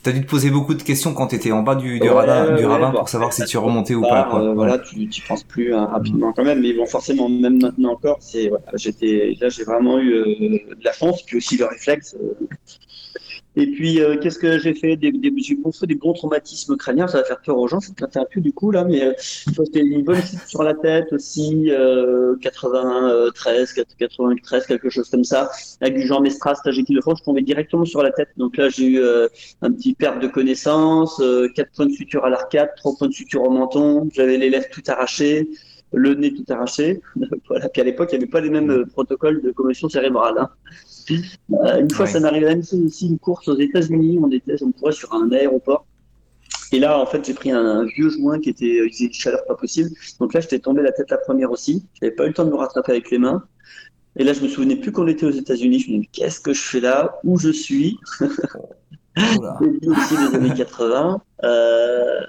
T'as 0.02 0.12
dû 0.12 0.20
te 0.20 0.26
poser 0.26 0.50
beaucoup 0.50 0.74
de 0.74 0.82
questions 0.82 1.12
quand 1.12 1.28
t'étais 1.28 1.50
en 1.50 1.62
bas 1.62 1.74
du, 1.74 1.98
du, 1.98 2.08
radin, 2.08 2.54
du 2.56 2.64
ravin 2.64 2.92
pour 2.92 3.08
savoir 3.08 3.32
si 3.32 3.44
tu 3.44 3.58
remontais 3.58 3.94
ou 3.94 4.02
pas. 4.02 4.24
Quoi. 4.30 4.42
Euh, 4.42 4.54
voilà, 4.54 4.78
tu, 4.78 5.08
tu 5.08 5.22
penses 5.22 5.42
plus 5.42 5.74
hein, 5.74 5.86
rapidement 5.86 6.32
quand 6.32 6.44
même, 6.44 6.60
mais 6.60 6.72
bon, 6.72 6.86
forcément, 6.86 7.28
même 7.28 7.60
maintenant 7.60 7.92
encore, 7.92 8.18
c'est 8.20 8.48
voilà, 8.48 8.64
j'étais 8.74 9.36
là, 9.40 9.48
j'ai 9.48 9.64
vraiment 9.64 9.98
eu 9.98 10.12
euh, 10.12 10.24
de 10.24 10.84
la 10.84 10.92
chance, 10.92 11.22
puis 11.22 11.38
aussi 11.38 11.56
le 11.56 11.66
réflexe. 11.66 12.16
Euh, 12.20 12.46
et 13.58 13.66
puis, 13.66 14.00
euh, 14.00 14.16
qu'est-ce 14.16 14.38
que 14.38 14.56
j'ai 14.60 14.72
fait 14.72 14.96
J'ai 15.02 15.56
construit 15.56 15.88
des 15.88 15.96
bons 15.96 16.12
traumatismes 16.12 16.76
crâniens, 16.76 17.08
ça 17.08 17.18
va 17.18 17.24
faire 17.24 17.40
peur 17.40 17.58
aux 17.58 17.66
gens, 17.66 17.80
c'est 17.80 18.16
un 18.16 18.24
peu 18.32 18.40
du 18.40 18.52
coup 18.52 18.70
là, 18.70 18.84
mais 18.84 19.02
euh, 19.02 19.12
c'était 19.18 19.80
une 19.80 20.04
bonne 20.04 20.22
chute 20.22 20.46
sur 20.46 20.62
la 20.62 20.74
tête 20.74 21.12
aussi, 21.12 21.68
euh, 21.72 22.36
93, 22.40 23.72
93, 23.72 24.64
quelque 24.64 24.90
chose 24.90 25.10
comme 25.10 25.24
ça, 25.24 25.50
avec 25.80 25.96
du 25.96 26.06
genre 26.06 26.20
Mestras, 26.20 26.54
tragédie 26.54 26.94
de 26.94 27.00
France, 27.00 27.18
je 27.18 27.24
tombais 27.24 27.42
directement 27.42 27.84
sur 27.84 28.00
la 28.00 28.12
tête. 28.12 28.28
Donc 28.36 28.56
là, 28.56 28.68
j'ai 28.68 28.86
eu 28.86 29.00
euh, 29.00 29.26
un 29.60 29.72
petit 29.72 29.92
perte 29.92 30.22
de 30.22 30.28
connaissance, 30.28 31.18
euh, 31.18 31.48
4 31.56 31.72
points 31.72 31.86
de 31.86 31.92
suture 31.92 32.24
à 32.24 32.30
l'arcade, 32.30 32.70
3 32.76 32.94
points 32.96 33.08
de 33.08 33.12
suture 33.12 33.42
au 33.42 33.50
menton, 33.50 34.08
j'avais 34.12 34.38
les 34.38 34.50
lèvres 34.50 34.68
tout 34.70 34.82
arrachées 34.86 35.48
le 35.92 36.14
nez 36.14 36.34
tout 36.34 36.44
arraché. 36.48 37.00
voilà. 37.48 37.68
Puis 37.68 37.82
à 37.82 37.84
l'époque, 37.84 38.10
il 38.12 38.18
n'y 38.18 38.24
avait 38.24 38.30
pas 38.30 38.40
les 38.40 38.50
mêmes 38.50 38.86
protocoles 38.86 39.42
de 39.42 39.50
commotion 39.50 39.88
cérébrale. 39.88 40.34
Hein. 40.38 40.50
Euh, 41.10 41.80
une 41.80 41.90
fois, 41.90 42.06
ça 42.06 42.20
m'arrivait 42.20 42.48
même 42.48 42.60
aussi 42.60 43.08
une 43.08 43.18
course 43.18 43.48
aux 43.48 43.58
États-Unis. 43.58 44.18
On 44.22 44.30
était, 44.30 44.62
on 44.62 44.72
courait 44.72 44.92
sur 44.92 45.12
un 45.14 45.30
aéroport. 45.32 45.86
Et 46.72 46.78
là, 46.78 46.98
en 46.98 47.06
fait, 47.06 47.24
j'ai 47.24 47.34
pris 47.34 47.50
un, 47.50 47.84
vieux 47.84 48.10
joint 48.10 48.38
qui 48.40 48.50
était, 48.50 48.86
faisait 48.88 49.06
une 49.06 49.12
chaleur 49.12 49.44
pas 49.46 49.54
possible. 49.54 49.90
Donc 50.20 50.34
là, 50.34 50.40
j'étais 50.40 50.58
tombé 50.58 50.82
la 50.82 50.92
tête 50.92 51.10
la 51.10 51.16
première 51.18 51.50
aussi. 51.50 51.84
J'avais 52.00 52.14
pas 52.14 52.24
eu 52.24 52.28
le 52.28 52.34
temps 52.34 52.44
de 52.44 52.50
me 52.50 52.56
rattraper 52.56 52.92
avec 52.92 53.10
les 53.10 53.18
mains. 53.18 53.42
Et 54.16 54.24
là, 54.24 54.32
je 54.32 54.42
me 54.42 54.48
souvenais 54.48 54.76
plus 54.76 54.92
qu'on 54.92 55.06
était 55.06 55.26
aux 55.26 55.30
États-Unis. 55.30 55.80
Je 55.80 55.92
me 55.92 55.98
dis, 56.00 56.08
qu'est-ce 56.12 56.40
que 56.40 56.52
je 56.52 56.60
fais 56.60 56.80
là? 56.80 57.18
Où 57.24 57.38
je 57.38 57.50
suis? 57.50 57.98
Aussi 59.16 60.16
les 60.16 60.36
années 60.36 60.54
80. 60.54 61.22
Euh, 61.44 62.20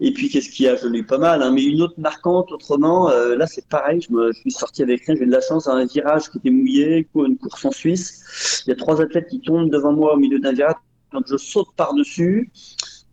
et 0.00 0.12
puis, 0.12 0.28
qu'est-ce 0.28 0.50
qu'il 0.50 0.66
y 0.66 0.68
a? 0.68 0.76
Je 0.76 0.86
l'ai 0.86 1.02
pas 1.02 1.18
mal, 1.18 1.42
hein, 1.42 1.52
mais 1.52 1.64
une 1.64 1.82
autre 1.82 1.98
marquante, 1.98 2.52
autrement, 2.52 3.10
euh, 3.10 3.36
là, 3.36 3.46
c'est 3.46 3.66
pareil, 3.68 4.00
je, 4.00 4.12
me, 4.12 4.32
suis 4.32 4.50
sorti 4.50 4.82
avec 4.82 5.04
rien, 5.04 5.14
j'ai 5.16 5.22
eu 5.22 5.26
de 5.26 5.32
la 5.32 5.40
chance, 5.40 5.68
un 5.68 5.84
virage 5.86 6.30
qui 6.30 6.38
était 6.38 6.50
mouillé, 6.50 7.06
une 7.14 7.38
course 7.38 7.64
en 7.64 7.70
Suisse. 7.70 8.62
Il 8.66 8.70
y 8.70 8.72
a 8.72 8.76
trois 8.76 9.00
athlètes 9.00 9.28
qui 9.28 9.40
tombent 9.40 9.70
devant 9.70 9.92
moi 9.92 10.14
au 10.14 10.16
milieu 10.16 10.38
d'un 10.38 10.52
virage, 10.52 10.76
donc 11.12 11.24
je 11.26 11.36
saute 11.36 11.68
par-dessus. 11.76 12.50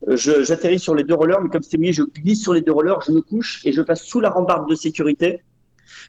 J'atterris 0.08 0.80
sur 0.80 0.94
les 0.94 1.04
deux 1.04 1.16
rollers, 1.16 1.42
mais 1.42 1.50
comme 1.50 1.64
c'était 1.64 1.78
mouillé, 1.78 1.94
je 1.94 2.04
glisse 2.04 2.44
sur 2.44 2.54
les 2.54 2.62
deux 2.62 2.72
rollers, 2.72 3.02
je 3.02 3.12
me 3.12 3.22
couche 3.22 3.66
et 3.66 3.72
je 3.72 3.82
passe 3.82 4.04
sous 4.04 4.20
la 4.20 4.30
rambarde 4.30 4.70
de 4.70 4.76
sécurité. 4.76 5.42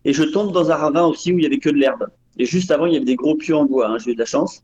Et 0.04 0.12
je 0.12 0.22
tombe 0.22 0.52
dans 0.52 0.70
un 0.70 0.76
ravin 0.76 1.06
aussi 1.06 1.32
où 1.32 1.38
il 1.38 1.44
y 1.44 1.46
avait 1.46 1.58
que 1.58 1.70
de 1.70 1.76
l'herbe. 1.76 2.06
Et 2.36 2.44
juste 2.44 2.70
avant, 2.70 2.86
il 2.86 2.92
y 2.92 2.96
avait 2.96 3.04
des 3.04 3.16
gros 3.16 3.34
pieux 3.34 3.56
en 3.56 3.64
bois. 3.64 3.88
Hein, 3.88 3.98
j'ai 3.98 4.12
eu 4.12 4.14
de 4.14 4.20
la 4.20 4.26
chance. 4.26 4.62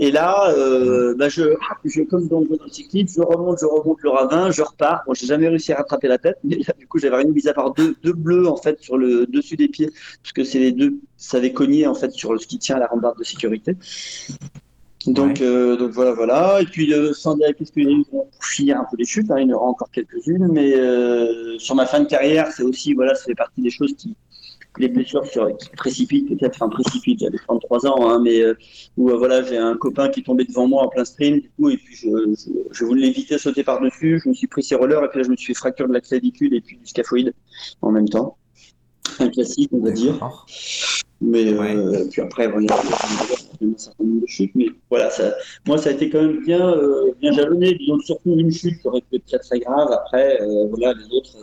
Et 0.00 0.12
là, 0.12 0.50
euh, 0.50 1.14
bah 1.16 1.28
je, 1.28 1.42
je, 1.84 2.02
comme 2.02 2.28
dans 2.28 2.40
le 2.40 2.46
cyclisme, 2.70 3.20
je 3.20 3.26
remonte, 3.26 3.58
je 3.60 3.66
remonte 3.66 3.98
le 4.02 4.10
ravin, 4.10 4.50
je 4.50 4.62
repars. 4.62 5.02
Bon, 5.06 5.14
j'ai 5.14 5.26
jamais 5.26 5.48
réussi 5.48 5.72
à 5.72 5.76
rattraper 5.76 6.06
la 6.06 6.18
tête, 6.18 6.38
mais 6.44 6.56
là, 6.56 6.72
du 6.78 6.86
coup, 6.86 6.98
j'avais 6.98 7.16
rien 7.16 7.30
mis 7.30 7.48
à 7.48 7.54
part 7.54 7.74
deux, 7.74 7.96
deux 8.02 8.12
bleus 8.12 8.46
en 8.48 8.56
fait 8.56 8.80
sur 8.80 8.96
le 8.96 9.26
dessus 9.26 9.56
des 9.56 9.68
pieds, 9.68 9.90
parce 10.22 10.32
que 10.32 10.44
c'est 10.44 10.60
les 10.60 10.72
deux, 10.72 10.94
ça 11.16 11.38
avait 11.38 11.52
cogné 11.52 11.86
en 11.86 11.94
fait 11.94 12.12
sur 12.12 12.40
ce 12.40 12.46
qui 12.46 12.58
tient 12.58 12.76
à 12.76 12.80
la 12.80 12.86
rambarde 12.86 13.18
de 13.18 13.24
sécurité. 13.24 13.76
Donc, 15.06 15.40
euh, 15.40 15.76
donc 15.76 15.92
voilà, 15.92 16.12
voilà. 16.12 16.60
Et 16.60 16.64
puis, 16.64 16.92
euh, 16.92 17.12
sans 17.12 17.36
dire 17.36 17.48
qu'est-ce 17.56 17.72
qu'il 17.72 17.84
y 17.84 17.86
a 17.86 17.90
eu 17.90 18.04
pour 18.04 18.28
finir 18.40 18.78
un 18.78 18.84
peu 18.90 18.96
les 18.96 19.04
chutes, 19.04 19.30
hein, 19.30 19.36
il 19.38 19.48
y 19.48 19.52
en 19.52 19.56
aura 19.56 19.66
encore 19.66 19.90
quelques-unes, 19.90 20.48
mais 20.50 20.74
euh, 20.74 21.58
sur 21.58 21.74
ma 21.74 21.86
fin 21.86 22.00
de 22.00 22.06
carrière, 22.06 22.48
c'est 22.52 22.62
aussi, 22.62 22.94
voilà, 22.94 23.14
ça 23.14 23.24
fait 23.24 23.34
partie 23.34 23.62
des 23.62 23.70
choses 23.70 23.94
qui, 23.96 24.16
les 24.78 24.88
blessures 24.88 25.26
sur, 25.26 25.56
qui 25.56 25.70
précipitent, 25.70 26.28
peut-être, 26.28 26.56
enfin 26.56 26.68
précipitent, 26.68 27.20
j'avais 27.20 27.38
33 27.38 27.86
ans, 27.86 28.10
hein, 28.10 28.20
mais 28.22 28.40
euh, 28.40 28.54
où 28.96 29.08
voilà, 29.08 29.42
j'ai 29.42 29.56
un 29.56 29.76
copain 29.76 30.08
qui 30.08 30.20
est 30.20 30.22
tombé 30.24 30.44
devant 30.44 30.66
moi 30.66 30.84
en 30.84 30.88
plein 30.88 31.04
sprint, 31.04 31.42
du 31.42 31.50
coup, 31.50 31.70
et 31.70 31.76
puis 31.76 31.94
je, 31.94 32.08
je, 32.70 32.84
voulais 32.84 33.02
l'éviter, 33.02 33.38
sauter 33.38 33.64
par-dessus, 33.64 34.20
je 34.22 34.28
me 34.28 34.34
suis 34.34 34.46
pris 34.46 34.62
ses 34.62 34.74
rollers, 34.74 35.04
et 35.04 35.08
puis 35.08 35.18
là, 35.18 35.24
je 35.24 35.30
me 35.30 35.36
suis 35.36 35.54
fait 35.54 35.58
fracture 35.58 35.88
de 35.88 35.92
la 35.92 36.00
clavicule 36.00 36.54
et 36.54 36.60
puis 36.60 36.76
du 36.76 36.86
scaphoïde 36.86 37.32
en 37.82 37.90
même 37.90 38.08
temps. 38.08 38.36
Un 39.20 39.28
classique, 39.30 39.70
on 39.72 39.78
va 39.80 39.90
dire. 39.90 40.18
Mais 41.20 41.52
Ouais. 41.52 41.74
euh, 41.74 42.04
puis 42.10 42.22
après, 42.22 42.46
voilà, 42.46 42.66
il 43.60 43.66
y 43.66 43.70
a 43.70 43.74
un 43.74 43.78
certain 43.78 44.04
nombre 44.04 44.20
de 44.22 44.26
chutes. 44.26 44.52
Mais 44.54 44.66
voilà, 44.88 45.10
ça, 45.10 45.34
moi, 45.66 45.76
ça 45.78 45.90
a 45.90 45.92
été 45.92 46.08
quand 46.10 46.22
même 46.22 46.44
bien, 46.44 46.64
euh, 46.70 47.12
bien 47.20 47.32
jalonné. 47.32 47.74
Disons 47.74 47.98
surtout 48.00 48.38
une 48.38 48.52
chute 48.52 48.80
qui 48.80 48.86
aurait 48.86 49.00
pu 49.00 49.16
être 49.16 49.26
très 49.26 49.38
très 49.40 49.58
grave. 49.60 49.90
Après, 49.90 50.40
euh, 50.40 50.66
voilà, 50.68 50.94
les 50.94 51.12
autres, 51.12 51.36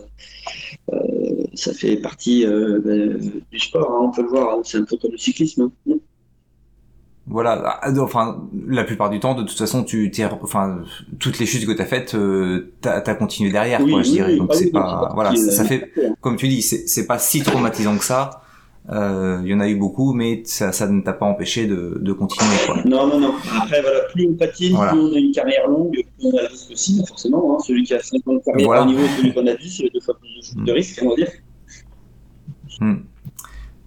ça 1.56 1.74
fait 1.74 1.98
partie 1.98 2.46
ben, 2.46 3.20
du 3.52 3.60
sport. 3.60 3.92
hein, 3.92 4.06
on 4.10 4.12
peut 4.16 4.22
le 4.22 4.30
voir. 4.30 4.58
hein, 4.58 4.62
c'est 4.64 4.78
un 4.78 4.84
peu 4.86 4.96
comme 4.98 5.12
le 5.12 5.18
cyclisme. 5.18 5.70
hein. 5.90 5.96
Voilà, 7.28 7.80
ah, 7.82 7.92
enfin, 8.02 8.44
la 8.68 8.84
plupart 8.84 9.10
du 9.10 9.20
temps, 9.20 9.34
de 9.34 9.42
toute 9.42 9.58
façon, 9.58 9.84
tu, 9.84 10.12
t'es- 10.12 10.26
enfin, 10.44 10.82
toutes 11.20 11.40
les 11.40 11.48
chutes 11.48 11.66
que 11.66 11.72
t'as 11.72 11.86
faites, 11.86 12.14
euh, 12.14 12.72
t'as, 12.82 13.02
t'as 13.02 13.16
continué 13.16 13.52
derrière, 13.52 13.82
Oui, 13.82 13.92
quoi, 13.92 14.02
je 14.04 14.08
oui, 14.10 14.14
dirais. 14.14 14.32
oui, 14.34 14.38
Donc 14.38 14.54
c'est 14.54 14.70
pas, 14.70 15.12
voilà, 15.16 15.36
ça, 15.36 15.52
ça 15.52 15.64
parti, 15.64 15.80
fait, 15.80 15.92
euh, 15.98 16.10
comme 16.22 16.36
tu 16.36 16.48
dis, 16.48 16.62
c'est, 16.62 16.88
c'est 16.88 17.08
pas 17.08 17.18
si 17.18 17.42
traumatisant 17.42 17.98
que 17.98 18.04
ça. 18.04 18.42
Euh, 18.92 19.40
Il 19.44 19.50
y 19.50 19.54
en 19.56 19.60
a 19.60 19.68
eu 19.68 19.76
beaucoup, 19.76 20.14
mais 20.14 20.44
ça, 20.46 20.72
ça 20.72 20.86
ne 20.88 21.02
t'a 21.02 21.14
pas 21.14 21.26
empêché 21.26 21.66
de, 21.66 21.98
de 22.00 22.14
continuer, 22.14 22.52
quoi. 22.68 22.76
Non, 22.86 23.08
non, 23.08 23.20
non. 23.20 23.34
Après, 23.60 23.82
voilà, 23.82 24.02
plus 24.14 24.28
on 24.30 24.34
patine, 24.36 24.76
Voilà. 24.76 24.92
plus 24.92 25.02
on 25.02 25.16
a 25.16 25.18
une 25.18 25.32
carrière 25.32 25.68
longue, 25.68 25.94
plus 25.94 26.28
on 26.32 26.38
a 26.38 26.42
le 26.44 26.48
risque 26.50 26.70
aussi, 26.72 27.04
forcément. 27.08 27.56
Hein. 27.56 27.64
Celui 27.66 27.82
qui 27.84 27.96
a 27.96 28.00
5 28.04 28.18
ans 28.28 28.34
de 28.36 28.40
carrière 28.46 28.68
Voilà. 28.68 28.84
à 28.84 28.86
niveau, 28.86 29.02
celui 29.18 29.34
qu'on 29.34 29.48
a 29.48 29.56
10, 29.56 29.80
il 29.80 29.88
a 29.88 29.90
deux 29.92 30.00
fois 30.02 30.16
plus 30.20 30.54
de, 30.56 30.64
de 30.64 30.72
risque, 30.72 31.00
on 31.04 31.10
va 31.10 31.16
dire. 31.16 31.32
Hmm. 32.80 32.96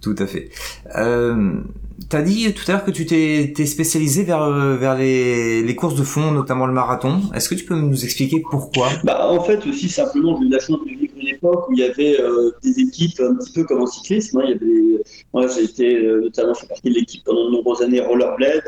Tout 0.01 0.15
à 0.19 0.27
fait. 0.27 0.49
Euh, 0.97 1.61
T'as 2.07 2.21
dit 2.21 2.53
tout 2.53 2.63
à 2.67 2.73
l'heure 2.73 2.85
que 2.85 2.91
tu 2.91 3.05
t'es, 3.05 3.53
spécialisé 3.65 4.23
vers, 4.23 4.43
euh, 4.43 4.77
vers 4.77 4.95
les, 4.95 5.61
les 5.63 5.75
courses 5.75 5.95
de 5.95 6.03
fond, 6.03 6.31
notamment 6.31 6.65
le 6.65 6.73
marathon. 6.73 7.21
Est-ce 7.33 7.49
que 7.49 7.55
tu 7.55 7.65
peux 7.65 7.75
nous 7.75 8.03
expliquer 8.03 8.41
pourquoi? 8.49 8.89
Bah, 9.03 9.27
en 9.29 9.43
fait, 9.43 9.65
aussi 9.67 9.89
simplement, 9.89 10.39
eu 10.41 10.49
la 10.49 10.59
chance 10.59 10.79
de 10.85 11.08
une 11.21 11.27
époque 11.27 11.67
où 11.69 11.73
il 11.73 11.79
y 11.79 11.83
avait 11.83 12.19
euh, 12.19 12.51
des 12.63 12.79
équipes 12.79 13.19
un 13.19 13.35
petit 13.35 13.51
peu 13.53 13.63
comme 13.63 13.81
en 13.81 13.87
cyclisme. 13.87 14.39
hein. 14.39 14.43
Il 14.45 14.51
y 14.51 14.53
avait, 14.53 15.03
moi, 15.33 15.47
j'ai 15.47 15.63
été 15.63 15.95
euh, 15.97 16.21
notamment 16.21 16.53
partie 16.53 16.89
de 16.89 16.93
l'équipe 16.95 17.23
pendant 17.23 17.45
de 17.45 17.51
nombreuses 17.51 17.81
années 17.81 17.99
Rollerblade. 18.01 18.63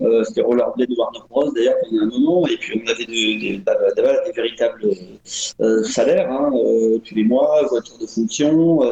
Euh, 0.00 0.24
C'était 0.24 0.42
Rollerblade 0.42 0.88
de 0.88 0.94
Warner 0.96 1.20
Bros. 1.30 1.52
d'ailleurs 1.52 1.74
pendant 1.82 2.02
un 2.02 2.06
moment. 2.06 2.46
Et 2.46 2.56
puis 2.56 2.82
on 2.84 2.90
avait 2.90 3.58
bah, 3.64 3.76
bah, 3.96 4.12
des 4.26 4.32
véritables 4.32 4.84
salaires 5.84 6.30
hein, 6.30 6.50
tous 7.04 7.14
les 7.14 7.24
mois, 7.24 7.66
voitures 7.70 7.98
de 7.98 8.06
fonction. 8.06 8.82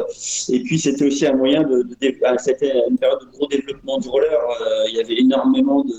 et 0.49 0.59
puis 0.61 0.79
c'était 0.79 1.05
aussi 1.05 1.25
un 1.25 1.33
moyen 1.35 1.63
de, 1.63 1.85
bah, 2.21 2.37
c'était 2.37 2.73
une 2.89 2.97
période 2.97 3.19
de 3.21 3.37
gros 3.37 3.47
développement 3.47 3.97
du 3.99 4.09
roller. 4.09 4.39
Il 4.89 4.95
y 4.95 5.01
avait 5.01 5.19
énormément 5.19 5.83
de 5.83 5.93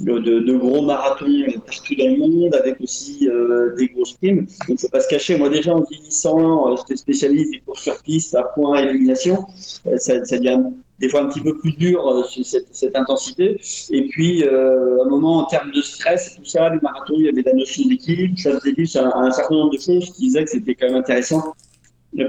de, 0.00 0.56
gros 0.56 0.82
marathons 0.82 1.26
partout 1.66 1.94
dans 1.96 2.08
le 2.08 2.16
monde, 2.16 2.54
avec 2.54 2.80
aussi 2.80 3.28
euh, 3.28 3.74
des 3.76 3.88
grosses 3.88 4.14
primes. 4.14 4.40
Donc, 4.40 4.68
il 4.68 4.72
ne 4.74 4.78
faut 4.78 4.88
pas 4.88 5.00
se 5.00 5.08
cacher. 5.08 5.36
Moi, 5.36 5.48
déjà, 5.48 5.74
en 5.74 5.82
vieillissant, 5.82 6.72
euh, 6.72 6.76
j'étais 6.76 6.96
spécialiste 6.96 7.50
des 7.52 7.60
courses 7.60 7.82
sur 7.82 8.00
piste 8.02 8.34
à 8.34 8.42
points 8.42 8.80
et 8.80 8.88
élimination. 8.88 9.46
Euh, 9.86 9.96
ça, 9.98 10.18
devient 10.18 10.60
des 11.00 11.08
fois 11.08 11.22
un 11.22 11.26
petit 11.26 11.40
peu 11.40 11.56
plus 11.58 11.72
dur 11.72 12.28
cette, 12.44 12.96
intensité. 12.96 13.60
Et 13.90 14.08
puis, 14.08 14.44
à 14.44 14.50
un 14.50 15.08
moment, 15.08 15.38
en 15.38 15.44
termes 15.44 15.70
de 15.72 15.80
stress 15.80 16.36
tout 16.36 16.44
ça, 16.44 16.68
les 16.70 16.80
marathons, 16.80 17.14
il 17.18 17.26
y 17.26 17.28
avait 17.28 17.42
la 17.42 17.52
notion 17.52 17.88
d'équipe. 17.88 18.38
Ça 18.38 18.58
faisait 18.58 18.72
plus 18.72 18.96
un, 18.96 19.30
certain 19.30 19.54
nombre 19.54 19.72
de 19.72 19.80
choses 19.80 20.10
qui 20.10 20.22
disaient 20.22 20.44
que 20.44 20.50
c'était 20.50 20.74
quand 20.74 20.86
même 20.86 20.96
intéressant. 20.96 21.54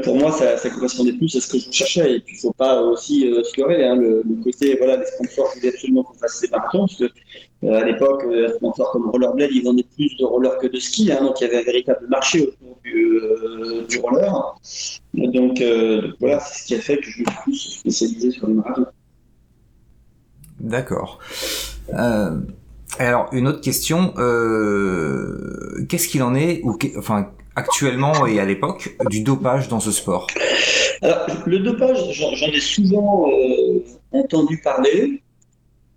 Pour 0.04 0.18
moi, 0.18 0.32
ça, 0.32 0.70
correspondait 0.70 1.14
plus 1.14 1.36
à 1.36 1.42
ce 1.42 1.52
que 1.52 1.58
je 1.58 1.72
cherchais. 1.72 2.18
Et 2.18 2.20
puis, 2.20 2.36
il 2.36 2.38
ne 2.38 2.42
faut 2.42 2.54
pas 2.54 2.80
aussi 2.82 3.22
se 3.22 3.60
leurrer. 3.60 3.86
Hein, 3.86 3.96
le, 3.96 4.24
côté, 4.44 4.76
voilà, 4.78 4.98
les 4.98 5.06
sponsors 5.06 5.52
voulaient 5.56 5.70
absolument 5.70 6.04
qu'on 6.04 6.14
fasse 6.14 6.36
ces 6.36 6.50
marathons, 6.50 6.86
à 7.68 7.84
l'époque, 7.84 8.24
euh, 8.26 8.48
un 8.48 8.54
sponsor 8.54 8.92
comme 8.92 9.10
Rollerblade, 9.10 9.50
ils 9.54 9.64
vendaient 9.64 9.86
plus 9.96 10.16
de 10.18 10.24
rollers 10.24 10.58
que 10.60 10.68
de 10.68 10.80
ski, 10.80 11.12
hein, 11.12 11.22
donc 11.22 11.42
il 11.42 11.44
y 11.44 11.48
avait 11.48 11.58
un 11.58 11.64
véritable 11.64 12.08
marché 12.08 12.42
autour 12.42 12.80
du, 12.84 13.18
euh, 13.18 13.86
du 13.88 14.00
roller. 14.00 14.32
Donc, 15.14 15.60
euh, 15.62 16.02
donc 16.02 16.16
voilà, 16.20 16.40
c'est 16.40 16.62
ce 16.62 16.68
qui 16.68 16.76
a 16.76 16.80
fait 16.80 16.98
que 16.98 17.10
je 17.10 17.20
me 17.20 17.26
suis 17.26 17.38
plus 17.44 17.56
spécialisé 17.56 18.32
sur 18.32 18.48
le 18.48 18.54
marathon. 18.54 18.86
D'accord. 20.60 21.20
Euh, 21.94 22.38
alors, 22.98 23.30
une 23.34 23.48
autre 23.48 23.62
question. 23.62 24.14
Euh, 24.18 25.86
Qu'est-ce 25.88 26.08
qu'il 26.08 26.24
en 26.24 26.36
est, 26.36 26.62
ou 26.64 26.78
enfin, 26.98 27.32
actuellement 27.56 28.26
et 28.26 28.40
à 28.40 28.46
l'époque, 28.46 28.96
du 29.10 29.22
dopage 29.22 29.68
dans 29.68 29.80
ce 29.80 29.92
sport? 29.92 30.28
Alors, 31.02 31.26
le 31.46 31.60
dopage, 31.60 31.98
j'en 32.12 32.48
ai 32.48 32.60
souvent 32.60 33.30
euh, 33.30 33.80
entendu 34.12 34.60
parler, 34.62 35.22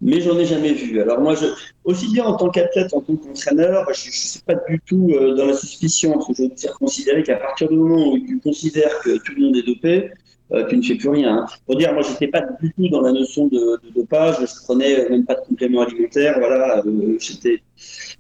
mais 0.03 0.21
j'en 0.21 0.39
ai 0.39 0.45
jamais 0.45 0.73
vu. 0.73 1.01
Alors 1.01 1.21
moi, 1.21 1.35
je, 1.35 1.47
aussi 1.85 2.13
bien 2.13 2.25
en 2.25 2.37
tant 2.37 2.51
qu'athlète, 2.51 2.93
en 2.93 3.01
tant 3.01 3.17
qu'entraîneur, 3.17 3.87
je 3.95 4.09
ne 4.09 4.13
suis 4.13 4.41
pas 4.41 4.57
du 4.69 4.81
tout 4.81 5.11
euh, 5.15 5.35
dans 5.35 5.47
la 5.47 5.55
suspicion, 5.55 6.15
parce 6.15 6.27
que 6.27 6.35
je 6.37 6.43
veux 6.43 6.49
dire 6.49 6.77
considérer 6.79 7.23
qu'à 7.23 7.37
partir 7.37 7.69
du 7.69 7.77
moment 7.77 8.13
où 8.13 8.19
tu 8.19 8.41
considères 8.41 8.99
que 9.01 9.19
tout 9.19 9.33
le 9.37 9.47
monde 9.47 9.57
est 9.57 9.63
dopé, 9.63 10.11
euh, 10.53 10.67
tu 10.69 10.77
ne 10.77 10.83
fais 10.83 10.97
plus 10.97 11.09
rien. 11.09 11.39
hein. 11.39 11.47
Pour 11.65 11.77
dire, 11.77 11.95
moi, 11.95 12.03
j'étais 12.03 12.27
pas 12.27 12.43
du 12.61 12.73
tout 12.75 12.89
dans 12.89 13.01
la 13.01 13.13
notion 13.13 13.47
de, 13.47 13.81
dopage, 13.95 14.37
je 14.41 14.65
prenais 14.65 15.09
même 15.09 15.25
pas 15.25 15.37
de 15.37 15.47
compléments 15.47 15.83
alimentaires, 15.83 16.39
voilà, 16.39 16.83
euh, 16.85 17.17
j'étais 17.19 17.63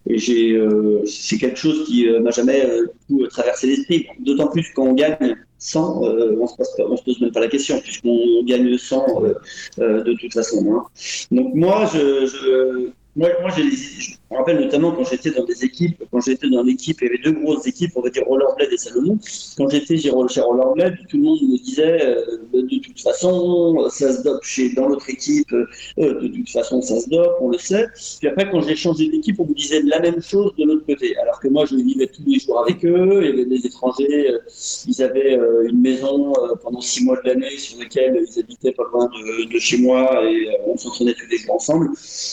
et 0.06 0.18
j'ai, 0.18 0.52
euh, 0.52 1.04
c'est 1.06 1.38
quelque 1.38 1.58
chose 1.58 1.84
qui 1.86 2.08
euh, 2.08 2.20
m'a 2.20 2.30
jamais 2.30 2.64
euh, 2.64 2.86
du 3.08 3.16
coup, 3.16 3.26
traversé 3.28 3.66
l'esprit. 3.68 4.06
D'autant 4.20 4.48
plus 4.48 4.70
quand 4.74 4.84
on 4.84 4.94
gagne 4.94 5.36
100, 5.58 6.04
euh, 6.04 6.36
on 6.40 6.44
on 6.44 6.96
se 6.96 7.02
pose 7.04 7.20
même 7.20 7.32
pas 7.32 7.40
la 7.40 7.48
question 7.48 7.78
puisqu'on 7.80 8.42
gagne 8.44 8.76
100 8.76 9.24
euh, 9.24 9.34
euh, 9.80 10.02
de 10.02 10.14
toute 10.14 10.32
façon. 10.32 10.64
hein. 10.74 10.84
Donc 11.30 11.54
moi, 11.54 11.88
je, 11.92 12.26
je 12.26 12.90
moi, 13.14 13.28
moi 13.42 13.50
je 13.54 13.62
me 13.62 14.36
rappelle 14.36 14.60
notamment 14.60 14.92
quand 14.92 15.04
j'étais 15.04 15.30
dans 15.30 15.44
des 15.44 15.64
équipes, 15.64 16.02
quand 16.10 16.20
j'étais 16.20 16.48
dans 16.48 16.62
l'équipe, 16.62 16.96
il 17.02 17.04
y 17.04 17.08
avait 17.08 17.18
deux 17.18 17.32
grosses 17.32 17.66
équipes, 17.66 17.92
on 17.96 18.00
va 18.00 18.08
dire 18.08 18.24
Rollerblade 18.26 18.72
et 18.72 18.78
Salomon. 18.78 19.18
Quand 19.58 19.68
j'étais 19.68 19.98
chez 19.98 20.10
Roll- 20.10 20.30
chez 20.30 20.40
Rollerblade, 20.40 20.96
tout 21.08 21.18
le 21.18 21.24
monde 21.24 21.38
me 21.42 21.58
disait 21.62 22.02
euh, 22.02 22.38
de 22.54 22.78
toute 22.78 23.00
façon, 23.00 23.88
ça 23.90 24.16
se 24.16 24.22
dope 24.22 24.42
chez 24.42 24.70
dans 24.70 24.88
l'autre 24.88 25.10
équipe, 25.10 25.52
euh, 25.52 25.66
de 25.98 26.28
toute 26.28 26.48
façon, 26.48 26.80
ça 26.80 27.00
se 27.00 27.08
dope, 27.10 27.36
on 27.40 27.50
le 27.50 27.58
sait. 27.58 27.86
Puis 28.18 28.28
après, 28.28 28.50
quand 28.50 28.62
j'ai 28.62 28.76
changé 28.76 29.08
d'équipe, 29.08 29.38
on 29.38 29.46
me 29.46 29.54
disait 29.54 29.82
la 29.82 30.00
même 30.00 30.22
chose 30.22 30.52
de 30.56 30.64
l'autre 30.64 30.86
côté. 30.86 31.14
Alors 31.18 31.38
que 31.40 31.48
moi, 31.48 31.66
je 31.66 31.76
vivais 31.76 32.06
tous 32.06 32.22
les 32.26 32.38
jours 32.38 32.60
avec 32.60 32.82
eux. 32.84 33.20
Il 33.22 33.28
y 33.28 33.32
avait 33.32 33.44
des 33.44 33.66
étrangers, 33.66 34.30
euh, 34.30 34.38
ils 34.86 35.02
avaient 35.02 35.38
une 35.66 35.80
maison 35.80 36.32
pendant 36.62 36.80
six 36.80 37.04
mois 37.04 37.20
de 37.22 37.28
l'année 37.28 37.58
sur 37.58 37.78
laquelle 37.78 38.24
ils 38.26 38.40
habitaient 38.40 38.72
pas 38.72 38.84
loin 38.92 39.08
de, 39.08 39.58
chez 39.58 39.78
moi 39.78 40.24
et 40.24 40.48
on 40.66 40.76
s'entraînait 40.76 41.14
tous 41.14 41.28
les 41.30 41.38
jours 41.38 41.56
ensemble. 41.56 41.90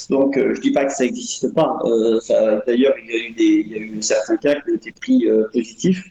Donc, 0.09 0.37
pas 0.71 0.85
que 0.85 0.93
ça 0.93 1.03
n'existe 1.03 1.53
pas. 1.53 1.79
Euh, 1.85 2.19
D'ailleurs, 2.65 2.93
il 3.03 3.09
y 3.09 3.13
a 3.13 3.27
eu 3.27 3.31
des, 3.31 3.65
il 3.65 3.67
y 3.69 3.75
a 3.75 3.77
eu 3.77 4.01
certains 4.01 4.37
cas 4.37 4.55
qui 4.55 4.71
ont 4.71 4.75
été 4.75 5.27
euh, 5.27 5.49
positifs. 5.53 6.03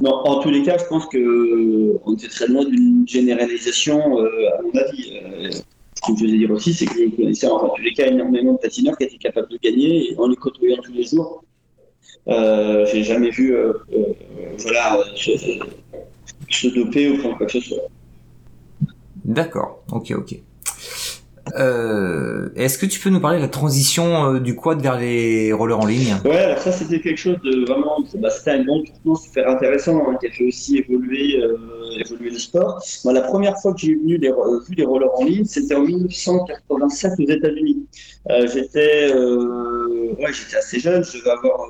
Non, 0.00 0.12
en 0.24 0.40
tous 0.40 0.50
les 0.50 0.62
cas, 0.62 0.76
je 0.78 0.84
pense 0.84 1.06
que 1.06 1.18
euh, 1.18 2.14
était 2.14 2.28
très 2.28 2.46
loin 2.46 2.64
d'une 2.64 3.06
généralisation, 3.06 4.18
à 4.18 4.62
mon 4.62 4.80
avis. 4.80 5.20
Ce 5.50 6.12
que 6.12 6.18
je 6.18 6.24
veux 6.24 6.38
dire 6.38 6.50
aussi, 6.50 6.74
c'est 6.74 6.86
que 6.86 6.94
je 6.94 7.16
connaissais 7.16 7.46
en 7.46 7.68
tous 7.68 7.82
les 7.82 7.92
cas 7.92 8.06
énormément 8.06 8.54
de 8.54 8.58
patineurs 8.58 8.96
qui 8.96 9.04
étaient 9.04 9.18
capables 9.18 9.48
de 9.48 9.58
gagner 9.62 10.14
en 10.18 10.26
les 10.26 10.36
côtoyant 10.36 10.78
tous 10.82 10.92
les 10.92 11.04
jours. 11.04 11.44
J'ai 12.26 13.04
jamais 13.04 13.30
vu 13.30 13.54
voilà, 14.58 14.98
se, 15.14 15.30
se 16.50 16.68
doper 16.68 17.10
ou 17.10 17.18
prendre 17.18 17.36
quoi 17.36 17.46
que 17.46 17.52
ce 17.52 17.60
soit. 17.60 17.88
D'accord, 19.24 19.84
ok, 19.92 20.12
ok. 20.16 20.42
Euh, 21.56 22.48
Est-ce 22.54 22.78
que 22.78 22.86
tu 22.86 23.00
peux 23.00 23.10
nous 23.10 23.20
parler 23.20 23.38
de 23.38 23.42
la 23.42 23.48
transition 23.48 24.34
euh, 24.34 24.40
du 24.40 24.54
quad 24.54 24.80
vers 24.80 24.98
les 24.98 25.52
rollers 25.52 25.80
en 25.80 25.86
ligne? 25.86 26.16
Ouais, 26.24 26.38
alors 26.38 26.58
ça 26.58 26.72
c'était 26.72 27.00
quelque 27.00 27.18
chose 27.18 27.38
de 27.44 27.66
vraiment, 27.66 28.04
bah, 28.16 28.30
c'était 28.30 28.52
un 28.52 28.64
bon 28.64 28.82
tournant 28.84 29.16
super 29.18 29.48
intéressant 29.48 29.98
hein, 30.08 30.16
qui 30.20 30.28
a 30.28 30.30
fait 30.30 30.46
aussi 30.46 30.78
évoluer, 30.78 31.42
euh, 31.42 31.56
évoluer 32.04 32.30
le 32.30 32.38
sport. 32.38 32.82
La 33.04 33.22
première 33.22 33.58
fois 33.58 33.74
que 33.74 33.80
j'ai 33.80 33.94
vu 33.94 34.18
des 34.18 34.84
rollers 34.84 35.10
en 35.18 35.24
ligne, 35.24 35.44
c'était 35.44 35.74
en 35.74 35.82
1987 35.82 37.12
aux 37.18 37.30
États-Unis. 37.30 37.86
J'étais, 38.52 39.12
ouais, 39.12 40.32
j'étais 40.32 40.56
assez 40.56 40.78
jeune, 40.78 41.04
je 41.04 41.18
devais 41.18 41.30
avoir 41.30 41.66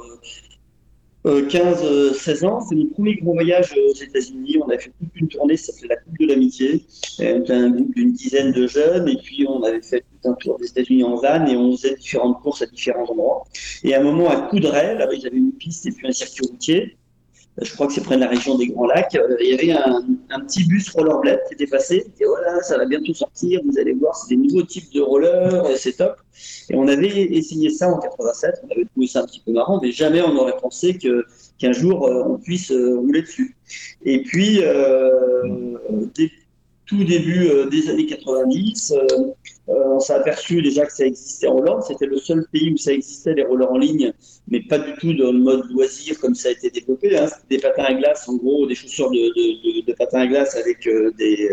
15-16 1.24 2.46
ans. 2.46 2.60
C'est 2.60 2.74
mon 2.74 2.86
premier 2.86 3.16
gros 3.16 3.34
voyage 3.34 3.72
aux 3.76 3.94
États-Unis. 3.94 4.58
On 4.64 4.68
a 4.70 4.78
fait 4.78 4.90
toute 4.98 5.14
une 5.14 5.28
tournée, 5.28 5.56
ça 5.56 5.72
s'appelait 5.72 5.88
la 5.88 5.96
Coupe 5.96 6.18
de 6.18 6.26
l'Amitié. 6.26 6.84
Euh, 7.20 7.40
un 7.48 7.70
groupe 7.70 7.94
d'une 7.94 8.12
dizaine 8.12 8.52
de 8.52 8.66
jeunes 8.66 9.08
et 9.08 9.16
puis 9.16 9.46
on 9.48 9.62
avait 9.62 9.82
fait 9.82 10.00
tout 10.00 10.30
un 10.30 10.34
tour 10.34 10.58
des 10.58 10.66
États-Unis 10.66 11.04
en 11.04 11.16
van 11.16 11.46
et 11.46 11.56
on 11.56 11.76
faisait 11.76 11.94
différentes 11.94 12.40
courses 12.40 12.62
à 12.62 12.66
différents 12.66 13.04
endroits. 13.04 13.44
Et 13.84 13.94
à 13.94 14.00
un 14.00 14.02
moment, 14.02 14.28
à 14.30 14.36
Coudray, 14.48 14.98
là-bas, 14.98 15.14
ils 15.14 15.26
avaient 15.26 15.36
une 15.36 15.52
piste 15.52 15.86
et 15.86 15.92
puis 15.92 16.08
un 16.08 16.12
circuit 16.12 16.46
routier. 16.50 16.96
Je 17.60 17.74
crois 17.74 17.86
que 17.86 17.92
c'est 17.92 18.02
près 18.02 18.16
de 18.16 18.20
la 18.20 18.28
région 18.28 18.56
des 18.56 18.68
Grands 18.68 18.86
Lacs, 18.86 19.16
il 19.40 19.46
y 19.46 19.52
avait 19.52 19.72
un, 19.72 20.40
petit 20.40 20.64
bus 20.64 20.90
rollerblade 20.90 21.40
qui 21.48 21.54
était 21.54 21.66
passé. 21.66 22.04
Et 22.18 22.24
voilà, 22.24 22.62
ça 22.62 22.78
va 22.78 22.86
bientôt 22.86 23.12
sortir, 23.12 23.60
vous 23.64 23.78
allez 23.78 23.92
voir, 23.92 24.16
c'est 24.16 24.34
des 24.34 24.36
nouveaux 24.36 24.62
types 24.62 24.92
de 24.94 25.00
rollers, 25.00 25.66
c'est 25.76 25.98
top. 25.98 26.16
Et 26.70 26.74
on 26.74 26.88
avait 26.88 27.08
essayé 27.08 27.68
ça 27.70 27.88
en 27.88 27.98
87, 27.98 28.62
on 28.64 28.72
avait 28.72 28.86
trouvé 28.86 29.06
ça 29.06 29.20
un 29.20 29.26
petit 29.26 29.42
peu 29.44 29.52
marrant, 29.52 29.80
mais 29.82 29.92
jamais 29.92 30.22
on 30.22 30.32
n'aurait 30.32 30.56
pensé 30.60 30.96
que 30.96 31.26
qu'un 31.58 31.72
jour 31.72 32.02
on 32.02 32.38
puisse 32.38 32.70
rouler 32.72 33.22
dessus. 33.22 33.56
Et 34.04 34.22
puis, 34.22 34.62
tout 36.92 37.04
début 37.04 37.46
euh, 37.46 37.66
des 37.70 37.88
années 37.88 38.06
90. 38.06 38.92
Euh, 38.92 39.06
euh, 39.68 39.72
on 39.94 40.00
s'est 40.00 40.12
aperçu 40.12 40.60
déjà 40.60 40.84
que 40.84 40.92
ça 40.92 41.06
existait 41.06 41.46
en 41.46 41.56
Hollande. 41.56 41.82
C'était 41.88 42.06
le 42.06 42.18
seul 42.18 42.46
pays 42.52 42.70
où 42.72 42.76
ça 42.76 42.92
existait, 42.92 43.32
les 43.34 43.44
rollers 43.44 43.72
en 43.72 43.78
ligne, 43.78 44.12
mais 44.48 44.60
pas 44.60 44.78
du 44.78 44.92
tout 44.98 45.14
dans 45.14 45.32
le 45.32 45.38
mode 45.38 45.64
loisir 45.70 46.18
comme 46.20 46.34
ça 46.34 46.50
a 46.50 46.52
été 46.52 46.68
développé. 46.70 47.16
Hein. 47.16 47.28
Des 47.48 47.58
patins 47.58 47.84
à 47.84 47.94
glace, 47.94 48.28
en 48.28 48.36
gros, 48.36 48.66
des 48.66 48.74
chaussures 48.74 49.10
de, 49.10 49.92
patins 49.92 50.20
à 50.20 50.26
glace 50.26 50.54
avec 50.56 50.86
des, 51.16 51.48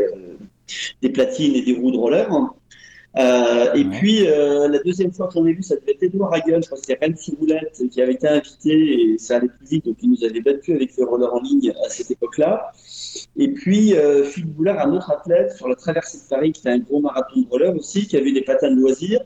des 1.01 1.09
platines 1.09 1.55
et 1.55 1.61
des 1.61 1.73
roues 1.73 1.91
de 1.91 1.97
roller. 1.97 2.27
Et 3.17 3.83
puis, 3.85 4.25
la 4.25 4.79
deuxième 4.85 5.11
fois 5.11 5.27
qu'on 5.27 5.45
a 5.45 5.51
vu, 5.51 5.63
ça 5.63 5.75
devait 5.75 5.93
être 5.93 6.03
Edouard 6.03 6.33
Hagen, 6.33 6.59
je 6.61 6.67
crois 6.67 6.77
que 6.79 6.85
c'était 6.85 6.99
Rennes 7.01 7.17
Souboulette 7.17 7.81
qui 7.91 8.01
avait 8.01 8.13
été 8.13 8.27
invité 8.27 9.11
et 9.11 9.17
ça 9.17 9.37
allait 9.37 9.47
plus 9.47 9.67
vite, 9.67 9.85
donc 9.85 9.97
il 10.01 10.11
nous 10.11 10.23
avait 10.23 10.41
battu 10.41 10.73
avec 10.73 10.95
le 10.97 11.05
roller 11.05 11.33
en 11.33 11.41
ligne 11.41 11.73
à 11.85 11.89
cette 11.89 12.11
époque-là. 12.11 12.71
Et 13.37 13.51
puis, 13.51 13.93
euh, 13.95 14.23
Philippe 14.23 14.53
Boulard, 14.53 14.79
un 14.85 14.93
autre 14.93 15.11
athlète 15.11 15.53
sur 15.53 15.67
la 15.67 15.75
traversée 15.75 16.19
de 16.19 16.29
Paris, 16.29 16.51
qui 16.51 16.61
était 16.61 16.69
un 16.69 16.79
gros 16.79 16.99
marathon 16.99 17.41
de 17.41 17.47
roller 17.49 17.75
aussi, 17.75 18.07
qui 18.07 18.17
avait 18.17 18.31
des 18.31 18.41
patins 18.41 18.71
de 18.71 18.75
loisirs 18.75 19.21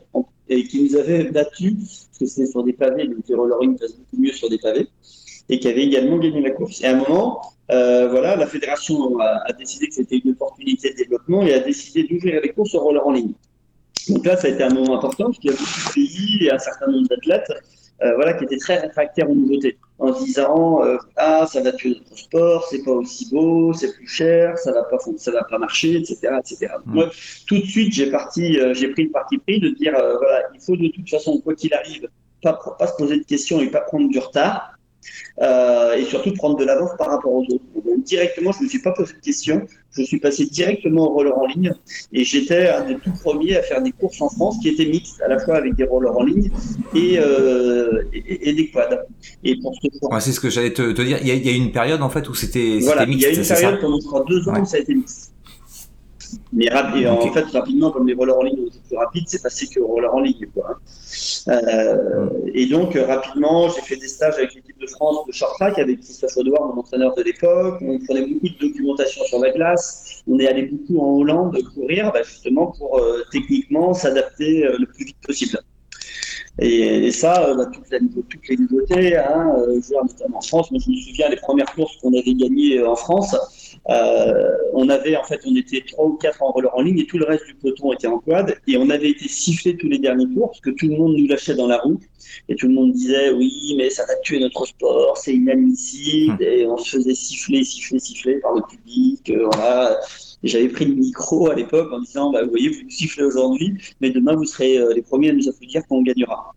et 0.48 0.64
qui 0.64 0.84
nous 0.84 0.96
avait 0.96 1.24
battu, 1.30 1.74
parce 1.74 2.08
que 2.18 2.26
c'était 2.26 2.46
sur 2.46 2.62
des 2.64 2.72
pavés, 2.72 3.06
donc 3.06 3.28
le 3.28 3.36
rollering 3.36 3.78
passe 3.78 3.96
beaucoup 3.96 4.22
mieux 4.22 4.32
sur 4.32 4.48
des 4.48 4.58
pavés, 4.58 4.88
et 5.48 5.58
qui 5.58 5.68
avait 5.68 5.84
également 5.84 6.18
gagné 6.18 6.40
la 6.40 6.50
course. 6.50 6.82
Et 6.82 6.86
à 6.86 6.92
un 6.92 6.96
moment, 6.96 7.40
euh, 7.70 8.08
voilà, 8.08 8.36
la 8.36 8.46
fédération 8.46 9.18
a, 9.18 9.52
décidé 9.58 9.88
que 9.88 9.94
c'était 9.94 10.18
une 10.18 10.32
opportunité 10.32 10.90
de 10.90 10.96
développement 10.96 11.42
et 11.42 11.54
a 11.54 11.60
décidé 11.60 12.04
d'ouvrir 12.04 12.40
les 12.42 12.50
courses 12.50 12.74
au 12.74 12.80
roller 12.80 13.06
en 13.06 13.12
ligne. 13.12 13.32
Donc 14.08 14.26
là, 14.26 14.36
ça 14.36 14.48
a 14.48 14.50
été 14.50 14.62
un 14.62 14.72
moment 14.72 14.98
important, 14.98 15.24
parce 15.26 15.38
qu'il 15.38 15.50
y 15.50 15.54
a 15.54 15.56
beaucoup 15.56 15.88
de 15.88 15.94
pays 15.94 16.46
et 16.46 16.52
un 16.52 16.58
certain 16.58 16.86
nombre 16.88 17.08
d'athlètes 17.08 17.50
euh, 18.02 18.14
voilà, 18.16 18.32
qui 18.34 18.44
étaient 18.44 18.58
très 18.58 18.78
réfractaires 18.78 19.30
aux 19.30 19.34
nouveautés 19.34 19.78
en 20.00 20.10
disant 20.10 20.84
euh, 20.84 20.96
ah 21.16 21.46
ça 21.46 21.62
va 21.62 21.70
tuer 21.70 21.90
notre 21.90 22.18
sport, 22.18 22.66
c'est 22.68 22.82
pas 22.82 22.90
aussi 22.90 23.30
beau, 23.30 23.72
c'est 23.72 23.94
plus 23.94 24.08
cher, 24.08 24.58
ça 24.58 24.72
va 24.72 24.82
pas 24.82 24.98
ça 25.16 25.30
va 25.30 25.44
pas 25.44 25.58
marcher, 25.58 25.98
etc., 25.98 26.18
etc. 26.40 26.72
Mm. 26.84 26.92
Moi, 26.92 27.10
tout 27.46 27.58
de 27.58 27.64
suite 27.64 27.94
j'ai 27.94 28.10
parti, 28.10 28.58
euh, 28.58 28.74
j'ai 28.74 28.88
pris 28.88 29.04
le 29.04 29.10
parti 29.10 29.38
pris 29.38 29.60
de 29.60 29.68
dire 29.68 29.92
voilà, 29.92 30.42
il 30.52 30.60
faut 30.60 30.76
de 30.76 30.88
toute 30.88 31.08
façon 31.08 31.40
quoi 31.40 31.54
qu'il 31.54 31.72
arrive 31.72 32.08
pas 32.42 32.58
pas 32.78 32.88
se 32.88 32.96
poser 32.96 33.20
de 33.20 33.24
questions 33.24 33.60
et 33.60 33.70
pas 33.70 33.82
prendre 33.82 34.08
du 34.08 34.18
retard. 34.18 34.73
Euh, 35.42 35.96
et 35.96 36.04
surtout 36.04 36.32
prendre 36.34 36.56
de 36.56 36.64
l'avance 36.64 36.90
par 36.96 37.08
rapport 37.08 37.32
aux 37.32 37.42
autres. 37.42 37.64
Donc, 37.74 38.04
directement, 38.04 38.52
je 38.52 38.60
ne 38.60 38.64
me 38.64 38.68
suis 38.68 38.80
pas 38.80 38.92
posé 38.92 39.14
de 39.14 39.18
questions, 39.18 39.66
je 39.96 40.02
suis 40.02 40.20
passé 40.20 40.46
directement 40.46 41.10
au 41.10 41.14
roller 41.14 41.36
en 41.36 41.46
ligne 41.46 41.72
et 42.12 42.24
j'étais 42.24 42.68
un 42.68 42.84
des 42.84 42.96
tout 42.96 43.12
premiers 43.20 43.56
à 43.56 43.62
faire 43.62 43.82
des 43.82 43.92
courses 43.92 44.20
en 44.20 44.28
France 44.28 44.58
qui 44.62 44.68
étaient 44.68 44.86
mixtes, 44.86 45.20
à 45.22 45.28
la 45.28 45.38
fois 45.38 45.56
avec 45.56 45.74
des 45.74 45.84
rollers 45.84 46.16
en 46.16 46.22
ligne 46.22 46.50
et, 46.94 47.18
euh, 47.18 48.02
et, 48.12 48.52
des 48.52 48.70
quads. 48.70 49.06
Et 49.42 49.56
pour 49.60 49.74
ce 49.74 49.88
c'est 50.20 50.32
ce 50.32 50.40
que 50.40 50.50
j'allais 50.50 50.72
te, 50.72 50.92
te, 50.92 51.02
dire. 51.02 51.18
Il 51.20 51.26
y, 51.26 51.30
a, 51.32 51.34
il 51.34 51.46
y, 51.46 51.50
a, 51.50 51.56
une 51.56 51.72
période 51.72 52.02
en 52.02 52.10
fait 52.10 52.28
où 52.28 52.34
c'était 52.34 52.78
voilà, 52.80 53.04
mixte. 53.04 53.26
Il 53.28 53.34
y 53.34 53.36
a 53.36 53.40
une 53.40 53.46
période 53.46 53.80
pendant 53.80 54.24
deux 54.24 54.48
ans 54.48 54.60
où 54.60 54.64
ça 54.64 54.76
a 54.76 54.80
été 54.80 54.94
mixte. 54.94 55.33
Mais 56.52 56.70
en 56.72 57.32
fait, 57.32 57.44
rapidement, 57.52 57.90
comme 57.90 58.06
les 58.06 58.14
rollers 58.14 58.38
en 58.38 58.42
ligne 58.42 58.66
étaient 58.66 58.78
plus 58.88 58.96
rapides, 58.96 59.24
c'est 59.26 59.42
passé 59.42 59.66
que 59.66 59.80
roller 59.80 60.14
en 60.14 60.20
ligne. 60.20 60.46
Quoi. 60.54 60.70
Hein. 60.70 60.76
Euh, 61.48 62.28
et 62.52 62.66
donc, 62.66 62.96
euh, 62.96 63.06
rapidement, 63.06 63.68
j'ai 63.68 63.80
fait 63.82 63.96
des 63.96 64.08
stages 64.08 64.34
avec 64.34 64.54
l'équipe 64.54 64.78
de 64.80 64.86
France 64.86 65.26
de 65.26 65.32
short 65.32 65.54
track 65.58 65.78
avec 65.78 66.00
Christophe 66.00 66.36
Audouard, 66.36 66.74
mon 66.74 66.80
entraîneur 66.80 67.14
de 67.14 67.22
l'époque. 67.22 67.78
On 67.82 67.98
prenait 67.98 68.26
beaucoup 68.26 68.48
de 68.48 68.58
documentation 68.58 69.24
sur 69.24 69.38
la 69.40 69.50
glace. 69.50 70.22
On 70.26 70.38
est 70.38 70.46
allé 70.46 70.62
beaucoup 70.62 71.00
en 71.00 71.18
Hollande 71.18 71.58
courir, 71.74 72.12
bah, 72.12 72.22
justement 72.22 72.72
pour 72.78 72.98
euh, 72.98 73.22
techniquement 73.30 73.94
s'adapter 73.94 74.66
le 74.78 74.86
plus 74.86 75.04
vite 75.06 75.16
possible. 75.26 75.58
Et, 76.60 77.10
ça, 77.10 77.52
bah, 77.56 77.66
toutes, 77.66 77.90
les 77.90 78.56
nouveautés, 78.56 79.16
hein, 79.16 79.56
notamment 79.90 80.38
en 80.38 80.40
France. 80.40 80.70
Moi, 80.70 80.80
je 80.84 80.90
me 80.90 80.96
souviens 80.96 81.28
des 81.28 81.36
premières 81.36 81.72
courses 81.74 81.96
qu'on 81.96 82.16
avait 82.16 82.34
gagnées 82.34 82.82
en 82.82 82.96
France. 82.96 83.36
Euh, 83.90 84.50
on 84.72 84.88
avait 84.88 85.16
en 85.16 85.24
fait, 85.24 85.40
on 85.44 85.54
était 85.56 85.82
trois 85.86 86.06
ou 86.06 86.14
quatre 86.14 86.42
en 86.42 86.52
roller 86.52 86.74
en 86.74 86.80
ligne 86.80 87.00
et 87.00 87.06
tout 87.06 87.18
le 87.18 87.26
reste 87.26 87.46
du 87.46 87.54
peloton 87.54 87.92
était 87.92 88.06
en 88.06 88.18
quad 88.18 88.56
et 88.66 88.78
on 88.78 88.88
avait 88.88 89.10
été 89.10 89.28
sifflé 89.28 89.76
tous 89.76 89.88
les 89.88 89.98
derniers 89.98 90.26
tours 90.34 90.48
parce 90.48 90.60
que 90.60 90.70
tout 90.70 90.88
le 90.88 90.96
monde 90.96 91.16
nous 91.16 91.26
lâchait 91.26 91.54
dans 91.54 91.66
la 91.66 91.78
roue 91.78 92.00
et 92.48 92.56
tout 92.56 92.66
le 92.66 92.72
monde 92.72 92.92
disait 92.92 93.30
oui 93.32 93.74
mais 93.76 93.90
ça 93.90 94.06
va 94.06 94.14
tuer 94.22 94.40
notre 94.40 94.64
sport, 94.64 95.18
c'est 95.18 95.34
inadmissible 95.34 96.42
et 96.42 96.66
on 96.66 96.78
se 96.78 96.96
faisait 96.96 97.14
siffler, 97.14 97.62
siffler, 97.62 97.98
siffler 97.98 98.40
par 98.40 98.54
le 98.54 98.62
public, 98.62 99.30
euh, 99.30 99.48
voilà. 99.52 100.00
J'avais 100.42 100.68
pris 100.68 100.86
le 100.86 100.94
micro 100.94 101.50
à 101.50 101.54
l'époque 101.54 101.92
en 101.92 102.00
disant 102.00 102.30
bah, 102.30 102.42
vous 102.42 102.50
voyez 102.50 102.70
vous 102.70 102.82
nous 102.84 102.90
sifflez 102.90 103.24
aujourd'hui 103.24 103.74
mais 104.00 104.10
demain 104.10 104.34
vous 104.34 104.46
serez 104.46 104.78
euh, 104.78 104.94
les 104.94 105.02
premiers 105.02 105.28
à 105.28 105.32
nous 105.34 105.46
applaudir 105.46 105.82
quand 105.86 105.96
on 105.96 106.02
gagnera. 106.02 106.54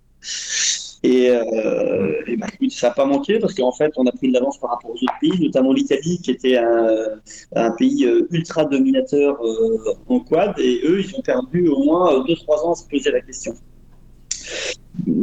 Et, 1.08 1.30
euh, 1.30 2.36
bah, 2.38 2.47
ça 2.70 2.89
n'a 2.89 2.93
pas 2.93 3.05
manqué 3.05 3.39
parce 3.39 3.53
qu'en 3.53 3.72
fait, 3.72 3.93
on 3.95 4.05
a 4.08 4.12
pris 4.12 4.28
de 4.28 4.34
l'avance 4.34 4.60
par 4.60 4.72
rapport 4.72 4.91
aux 4.91 4.95
autres 4.95 5.20
pays, 5.22 5.39
notamment 5.39 5.72
l'Italie, 5.72 6.20
qui 6.22 6.32
était 6.32 6.58
un, 6.58 7.72
pays 7.78 8.05
euh, 8.05 8.28
ultra 8.32 8.66
dominateur 8.66 9.41
euh, 9.41 9.95
en 10.10 10.20
quad, 10.20 10.60
et 10.60 10.82
eux, 10.84 10.99
ils 10.99 11.16
ont 11.16 11.22
perdu 11.22 11.70
au 11.70 11.82
moins 11.82 12.26
2-3 12.26 12.66
ans 12.66 12.72
à 12.74 12.76
se 12.76 12.89
poser 12.89 13.12
la 13.12 13.22
question. 13.22 13.53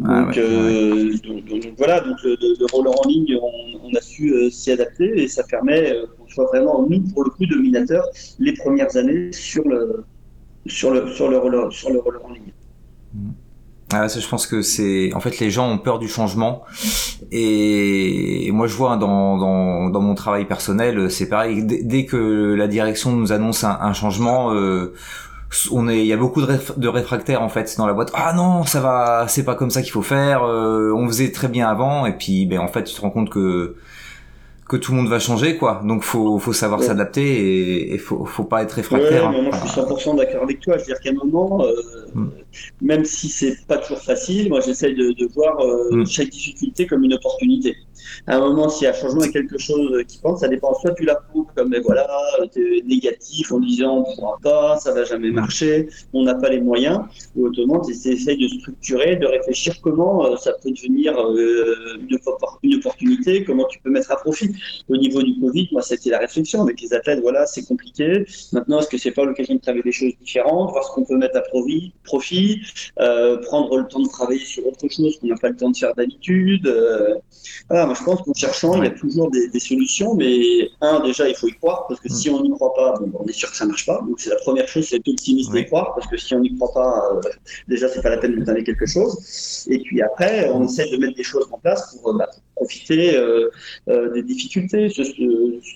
Ah 0.06 0.30
donc, 0.34 1.74
voilà, 1.76 2.00
donc 2.00 2.16
le, 2.22 2.72
roller 2.72 2.92
en 3.04 3.06
ligne, 3.06 3.36
on, 3.82 3.94
a 3.94 4.00
su 4.00 4.50
s'y 4.50 4.70
adapter 4.70 5.22
et 5.22 5.28
ça 5.28 5.42
permet 5.42 5.92
qu'on 6.16 6.28
soit 6.28 6.46
vraiment, 6.46 6.86
nous, 6.88 7.02
pour 7.12 7.24
le 7.24 7.30
coup, 7.30 7.44
dominateur 7.44 8.06
les 8.38 8.54
premières 8.54 8.96
années 8.96 9.32
sur 9.32 9.68
le, 9.68 10.04
sur 10.66 10.92
le, 10.92 11.08
sur 11.08 11.28
le, 11.28 11.36
roller, 11.36 11.70
sur 11.70 11.90
le 11.90 11.98
roller 11.98 12.24
en 12.24 12.32
ligne. 12.32 12.52
Mmh. 13.12 13.30
Ah, 13.96 14.08
ça, 14.08 14.18
je 14.18 14.26
pense 14.26 14.48
que 14.48 14.60
c'est 14.60 15.12
en 15.14 15.20
fait 15.20 15.38
les 15.38 15.50
gens 15.50 15.70
ont 15.70 15.78
peur 15.78 16.00
du 16.00 16.08
changement. 16.08 16.64
Et, 17.30 18.50
moi 18.52 18.66
je 18.66 18.74
vois 18.74 18.96
dans, 18.96 19.36
dans, 19.38 19.88
dans 19.90 20.00
mon 20.00 20.14
travail 20.14 20.46
personnel 20.46 21.10
c'est 21.10 21.28
pareil. 21.28 21.62
Dès, 21.64 22.04
que 22.04 22.54
la 22.54 22.66
direction 22.66 23.12
nous 23.12 23.32
annonce 23.32 23.62
un, 23.64 23.92
changement 23.92 24.52
euh, 24.52 24.94
on 25.70 25.88
est 25.88 26.00
il 26.00 26.06
y 26.06 26.12
a 26.12 26.16
beaucoup 26.16 26.42
de, 26.42 26.58
de, 26.76 26.88
réfractaires 26.88 27.42
en 27.42 27.48
fait 27.48 27.76
dans 27.78 27.86
la 27.86 27.92
boîte. 27.92 28.10
Ah 28.14 28.32
non 28.34 28.64
ça 28.64 28.80
va 28.80 29.26
c'est 29.28 29.44
pas 29.44 29.54
comme 29.54 29.70
ça 29.70 29.82
qu'il 29.82 29.92
faut 29.92 30.02
faire 30.02 30.42
euh, 30.42 30.92
on 30.92 31.06
faisait 31.06 31.30
très 31.30 31.48
bien 31.48 31.68
avant. 31.68 32.04
Et 32.06 32.12
puis 32.12 32.46
ben 32.46 32.58
en 32.58 32.68
fait 32.68 32.84
tu 32.84 32.94
te 32.94 33.00
rends 33.00 33.10
compte 33.10 33.30
que 33.30 33.76
que 34.74 34.80
tout 34.80 34.90
le 34.92 34.98
monde 34.98 35.08
va 35.08 35.20
changer 35.20 35.56
quoi 35.56 35.82
donc 35.84 36.02
faut 36.02 36.38
faut 36.38 36.52
savoir 36.52 36.82
s'adapter 36.82 37.22
et, 37.22 37.94
et 37.94 37.98
faut 37.98 38.24
faut 38.24 38.44
pas 38.44 38.62
être 38.62 38.72
réfractaire 38.72 39.30
ouais, 39.30 39.38
hein. 39.38 39.42
moi 39.42 39.52
je 39.52 39.70
suis 39.70 39.80
100% 39.80 40.16
d'accord 40.16 40.42
avec 40.42 40.60
toi 40.60 40.74
je 40.76 40.80
veux 40.80 40.86
dire 40.86 41.00
qu'à 41.00 41.10
un 41.10 41.24
moment 41.24 41.64
euh, 41.64 41.74
hmm. 42.14 42.30
même 42.82 43.04
si 43.04 43.28
c'est 43.28 43.56
pas 43.68 43.78
toujours 43.78 44.02
facile 44.02 44.48
moi 44.48 44.60
j'essaye 44.60 44.94
de, 44.96 45.12
de, 45.12 45.26
voir 45.32 45.60
euh, 45.60 45.90
hmm. 45.92 46.06
chaque 46.06 46.30
difficulté 46.30 46.86
comme 46.86 47.04
une 47.04 47.14
opportunité 47.14 47.76
à 48.26 48.36
un 48.36 48.40
moment 48.40 48.68
s'il 48.68 48.84
y 48.84 48.88
a 48.88 48.92
changement 48.92 49.22
et 49.22 49.30
quelque 49.30 49.58
chose 49.58 50.04
qui 50.08 50.18
pense 50.18 50.40
ça 50.40 50.48
dépend 50.48 50.74
soit 50.74 50.92
tu 50.94 51.04
la 51.04 51.16
prends 51.16 51.46
comme 51.56 51.70
mais 51.70 51.80
voilà 51.80 52.06
es 52.56 52.82
négatif 52.84 53.52
en 53.52 53.60
disant 53.60 54.04
on 54.06 54.10
ne 54.10 54.14
pourra 54.14 54.38
pas 54.42 54.78
ça 54.78 54.92
va 54.92 55.04
jamais 55.04 55.30
marcher 55.30 55.88
on 56.12 56.22
n'a 56.22 56.34
pas 56.34 56.48
les 56.48 56.60
moyens 56.60 57.00
ou 57.36 57.46
autrement 57.46 57.80
tu 57.80 57.92
essayes 57.92 58.38
de 58.38 58.48
structurer 58.48 59.16
de 59.16 59.26
réfléchir 59.26 59.80
comment 59.82 60.26
euh, 60.26 60.36
ça 60.36 60.52
peut 60.62 60.70
devenir 60.70 61.12
une, 61.18 62.18
une 62.62 62.74
opportunité 62.76 63.44
comment 63.44 63.64
tu 63.64 63.78
peux 63.80 63.90
mettre 63.90 64.12
à 64.12 64.16
profit 64.16 64.54
au 64.88 64.96
niveau 64.96 65.22
du 65.22 65.38
Covid, 65.40 65.68
moi, 65.72 65.82
c'était 65.82 66.10
la 66.10 66.18
réflexion 66.18 66.62
avec 66.62 66.80
les 66.80 66.92
athlètes. 66.92 67.20
Voilà, 67.20 67.46
c'est 67.46 67.66
compliqué. 67.66 68.24
Maintenant, 68.52 68.80
est-ce 68.80 68.88
que 68.88 68.98
c'est 68.98 69.10
pas 69.12 69.24
l'occasion 69.24 69.54
de 69.54 69.60
travailler 69.60 69.82
des 69.82 69.92
choses 69.92 70.12
différentes, 70.20 70.70
voir 70.70 70.84
ce 70.84 70.92
qu'on 70.92 71.04
peut 71.04 71.16
mettre 71.16 71.36
à 71.36 71.42
profit, 72.04 72.62
euh, 73.00 73.38
prendre 73.38 73.76
le 73.78 73.86
temps 73.86 74.00
de 74.00 74.08
travailler 74.08 74.44
sur 74.44 74.66
autre 74.66 74.88
chose 74.88 75.18
qu'on 75.18 75.28
n'a 75.28 75.36
pas 75.36 75.48
le 75.48 75.56
temps 75.56 75.70
de 75.70 75.76
faire 75.76 75.94
d'habitude. 75.94 76.66
Euh, 76.66 77.14
voilà, 77.68 77.86
moi, 77.94 77.98
je 77.98 78.04
pense 78.04 78.22
qu'en 78.22 78.34
cherchant, 78.34 78.82
il 78.82 78.84
y 78.84 78.86
a 78.86 78.90
toujours 78.90 79.30
des, 79.30 79.60
solutions, 79.60 80.14
mais 80.14 80.68
un, 80.80 81.00
déjà, 81.00 81.28
il 81.28 81.34
faut 81.34 81.48
y 81.48 81.52
croire, 81.52 81.86
parce 81.88 82.00
que 82.00 82.08
si 82.08 82.28
on 82.30 82.42
n'y 82.42 82.50
croit 82.50 82.74
pas, 82.74 82.94
bon, 83.00 83.10
on 83.20 83.26
est 83.26 83.32
sûr 83.32 83.50
que 83.50 83.56
ça 83.56 83.66
marche 83.66 83.86
pas. 83.86 84.00
Donc, 84.06 84.20
c'est 84.20 84.30
la 84.30 84.36
première 84.36 84.66
chose, 84.68 84.86
c'est 84.88 84.96
optimiste 84.96 85.54
et 85.54 85.66
croire, 85.66 85.94
parce 85.94 86.06
que 86.06 86.16
si 86.16 86.34
on 86.34 86.40
n'y 86.40 86.54
croit 86.56 86.72
pas, 86.72 87.10
euh, 87.12 87.20
déjà, 87.68 87.88
c'est 87.88 88.02
pas 88.02 88.10
la 88.10 88.18
peine 88.18 88.36
de 88.36 88.44
donner 88.44 88.64
quelque 88.64 88.86
chose. 88.86 89.66
Et 89.68 89.78
puis 89.78 90.02
après, 90.02 90.50
on 90.50 90.64
essaie 90.64 90.90
de 90.90 90.96
mettre 90.96 91.16
des 91.16 91.22
choses 91.22 91.46
en 91.50 91.58
place 91.58 91.96
pour, 92.02 92.14
bah, 92.14 92.28
profiter 92.54 93.16
euh, 93.16 93.50
euh, 93.88 94.12
des 94.12 94.22
difficultés, 94.22 94.88
se, 94.88 95.02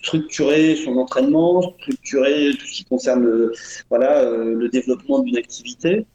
structurer 0.02 0.76
son 0.76 0.96
entraînement, 0.96 1.74
structurer 1.80 2.52
tout 2.58 2.66
ce 2.66 2.72
qui 2.72 2.84
concerne 2.84 3.50
voilà, 3.88 4.22
euh, 4.22 4.54
le 4.54 4.68
développement 4.68 5.20
d'une 5.20 5.36
activité. 5.36 6.06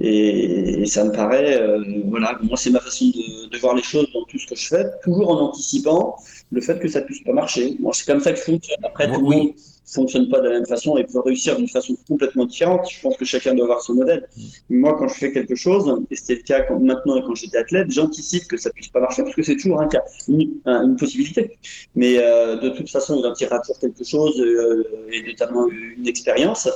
Et, 0.00 0.86
ça 0.86 1.04
me 1.04 1.12
paraît, 1.12 1.60
voilà, 2.06 2.38
moi 2.42 2.56
c'est 2.56 2.70
ma 2.70 2.80
façon 2.80 3.06
de, 3.06 3.58
voir 3.58 3.74
les 3.74 3.82
choses 3.82 4.06
dans 4.12 4.24
tout 4.24 4.38
ce 4.38 4.46
que 4.46 4.56
je 4.56 4.66
fais, 4.66 4.84
toujours 5.02 5.30
en 5.30 5.40
anticipant 5.48 6.16
le 6.50 6.60
fait 6.60 6.78
que 6.78 6.88
ça 6.88 7.02
puisse 7.02 7.22
pas 7.22 7.32
marcher. 7.32 7.76
Moi 7.78 7.92
c'est 7.94 8.06
comme 8.06 8.20
ça 8.20 8.32
que 8.32 8.38
je 8.38 8.44
fonctionne. 8.44 8.84
Après 8.84 9.06
tout 9.06 9.20
le 9.20 9.26
monde 9.26 9.52
fonctionne 9.84 10.28
pas 10.28 10.40
de 10.40 10.48
la 10.48 10.50
même 10.50 10.66
façon 10.66 10.96
et 10.96 11.04
peut 11.04 11.20
réussir 11.20 11.56
d'une 11.56 11.68
façon 11.68 11.96
complètement 12.08 12.46
différente. 12.46 12.88
Je 12.90 13.00
pense 13.00 13.16
que 13.16 13.24
chacun 13.24 13.54
doit 13.54 13.64
avoir 13.64 13.82
son 13.82 13.94
modèle. 13.94 14.28
Moi, 14.70 14.96
quand 14.98 15.08
je 15.08 15.14
fais 15.14 15.32
quelque 15.32 15.54
chose, 15.54 15.92
et 16.10 16.16
c'était 16.16 16.36
le 16.36 16.42
cas 16.42 16.62
maintenant 16.78 17.20
quand 17.22 17.34
j'étais 17.34 17.58
athlète, 17.58 17.90
j'anticipe 17.90 18.46
que 18.48 18.56
ça 18.56 18.70
puisse 18.70 18.88
pas 18.88 19.00
marcher 19.00 19.22
parce 19.22 19.34
que 19.34 19.42
c'est 19.42 19.56
toujours 19.56 19.80
un 19.80 19.88
cas, 19.88 20.02
une, 20.28 20.96
possibilité. 20.96 21.58
Mais 21.94 22.18
euh, 22.18 22.56
de 22.56 22.70
toute 22.70 22.90
façon, 22.90 23.14
on 23.14 23.24
en 23.28 23.32
tirera 23.32 23.58
toujours 23.60 23.78
quelque 23.78 24.04
chose 24.04 24.40
euh, 24.40 24.84
et 25.10 25.22
notamment 25.22 25.68
une 25.68 26.06
expérience. 26.06 26.68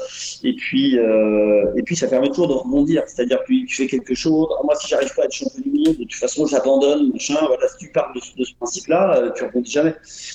Et 0.42 0.54
puis, 0.54 0.98
euh, 0.98 1.72
et 1.76 1.82
puis, 1.82 1.96
ça 1.96 2.08
permet 2.08 2.28
toujours 2.28 2.48
de 2.48 2.54
rebondir. 2.54 3.02
C'est-à-dire 3.06 3.42
que 3.44 3.66
tu 3.66 3.74
fais 3.74 3.86
quelque 3.86 4.14
chose. 4.14 4.48
moi, 4.64 4.74
si 4.76 4.88
j'arrive 4.88 5.14
pas 5.14 5.22
à 5.22 5.24
être 5.26 5.32
champion 5.32 5.62
du 5.62 5.70
monde, 5.70 5.96
de 5.96 6.04
toute 6.04 6.14
façon, 6.14 6.46
j'abandonne. 6.46 7.12
Machin. 7.12 7.36
Voilà, 7.46 7.68
si 7.68 7.78
tu 7.78 7.88
parles 7.90 8.14
de, 8.14 8.44
ce 8.44 8.54
principe-là, 8.54 9.32
tu 9.36 9.44
rebondis 9.44 9.70
jamais. 9.70 9.94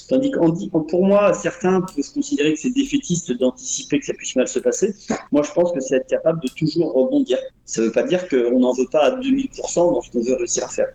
Tandis 0.09 0.31
que 0.31 0.77
pour 0.77 1.05
moi, 1.05 1.33
certains 1.33 1.81
peuvent 1.81 2.13
considérer 2.13 2.53
que 2.53 2.59
c'est 2.59 2.70
défaitiste 2.73 3.31
d'anticiper 3.33 3.99
que 3.99 4.05
ça 4.05 4.13
puisse 4.13 4.35
mal 4.35 4.47
se 4.47 4.59
passer. 4.59 4.93
Moi, 5.31 5.43
je 5.43 5.51
pense 5.51 5.71
que 5.71 5.79
c'est 5.79 5.95
être 5.95 6.07
capable 6.07 6.41
de 6.41 6.49
toujours 6.49 6.93
rebondir. 6.93 7.37
Ça 7.65 7.81
ne 7.81 7.87
veut 7.87 7.91
pas 7.91 8.03
dire 8.03 8.27
qu'on 8.27 8.59
n'en 8.59 8.73
veut 8.73 8.87
pas 8.91 9.05
à 9.05 9.11
2000% 9.11 9.75
dans 9.75 10.01
ce 10.01 10.11
qu'on 10.11 10.21
veut 10.21 10.35
réussir 10.35 10.65
à 10.65 10.69
faire. 10.69 10.87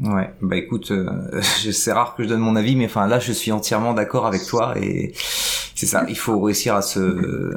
Ouais, 0.00 0.34
bah 0.40 0.56
écoute, 0.56 0.90
euh, 0.90 1.40
c'est 1.42 1.92
rare 1.92 2.14
que 2.16 2.24
je 2.24 2.28
donne 2.28 2.40
mon 2.40 2.56
avis, 2.56 2.76
mais 2.76 2.86
enfin 2.86 3.06
là, 3.06 3.18
je 3.20 3.32
suis 3.32 3.52
entièrement 3.52 3.94
d'accord 3.94 4.26
avec 4.26 4.44
toi 4.44 4.74
et 4.80 5.12
c'est 5.76 5.86
ça. 5.86 6.04
Il 6.08 6.16
faut 6.16 6.40
réussir 6.40 6.74
à 6.74 6.82
se 6.82 7.54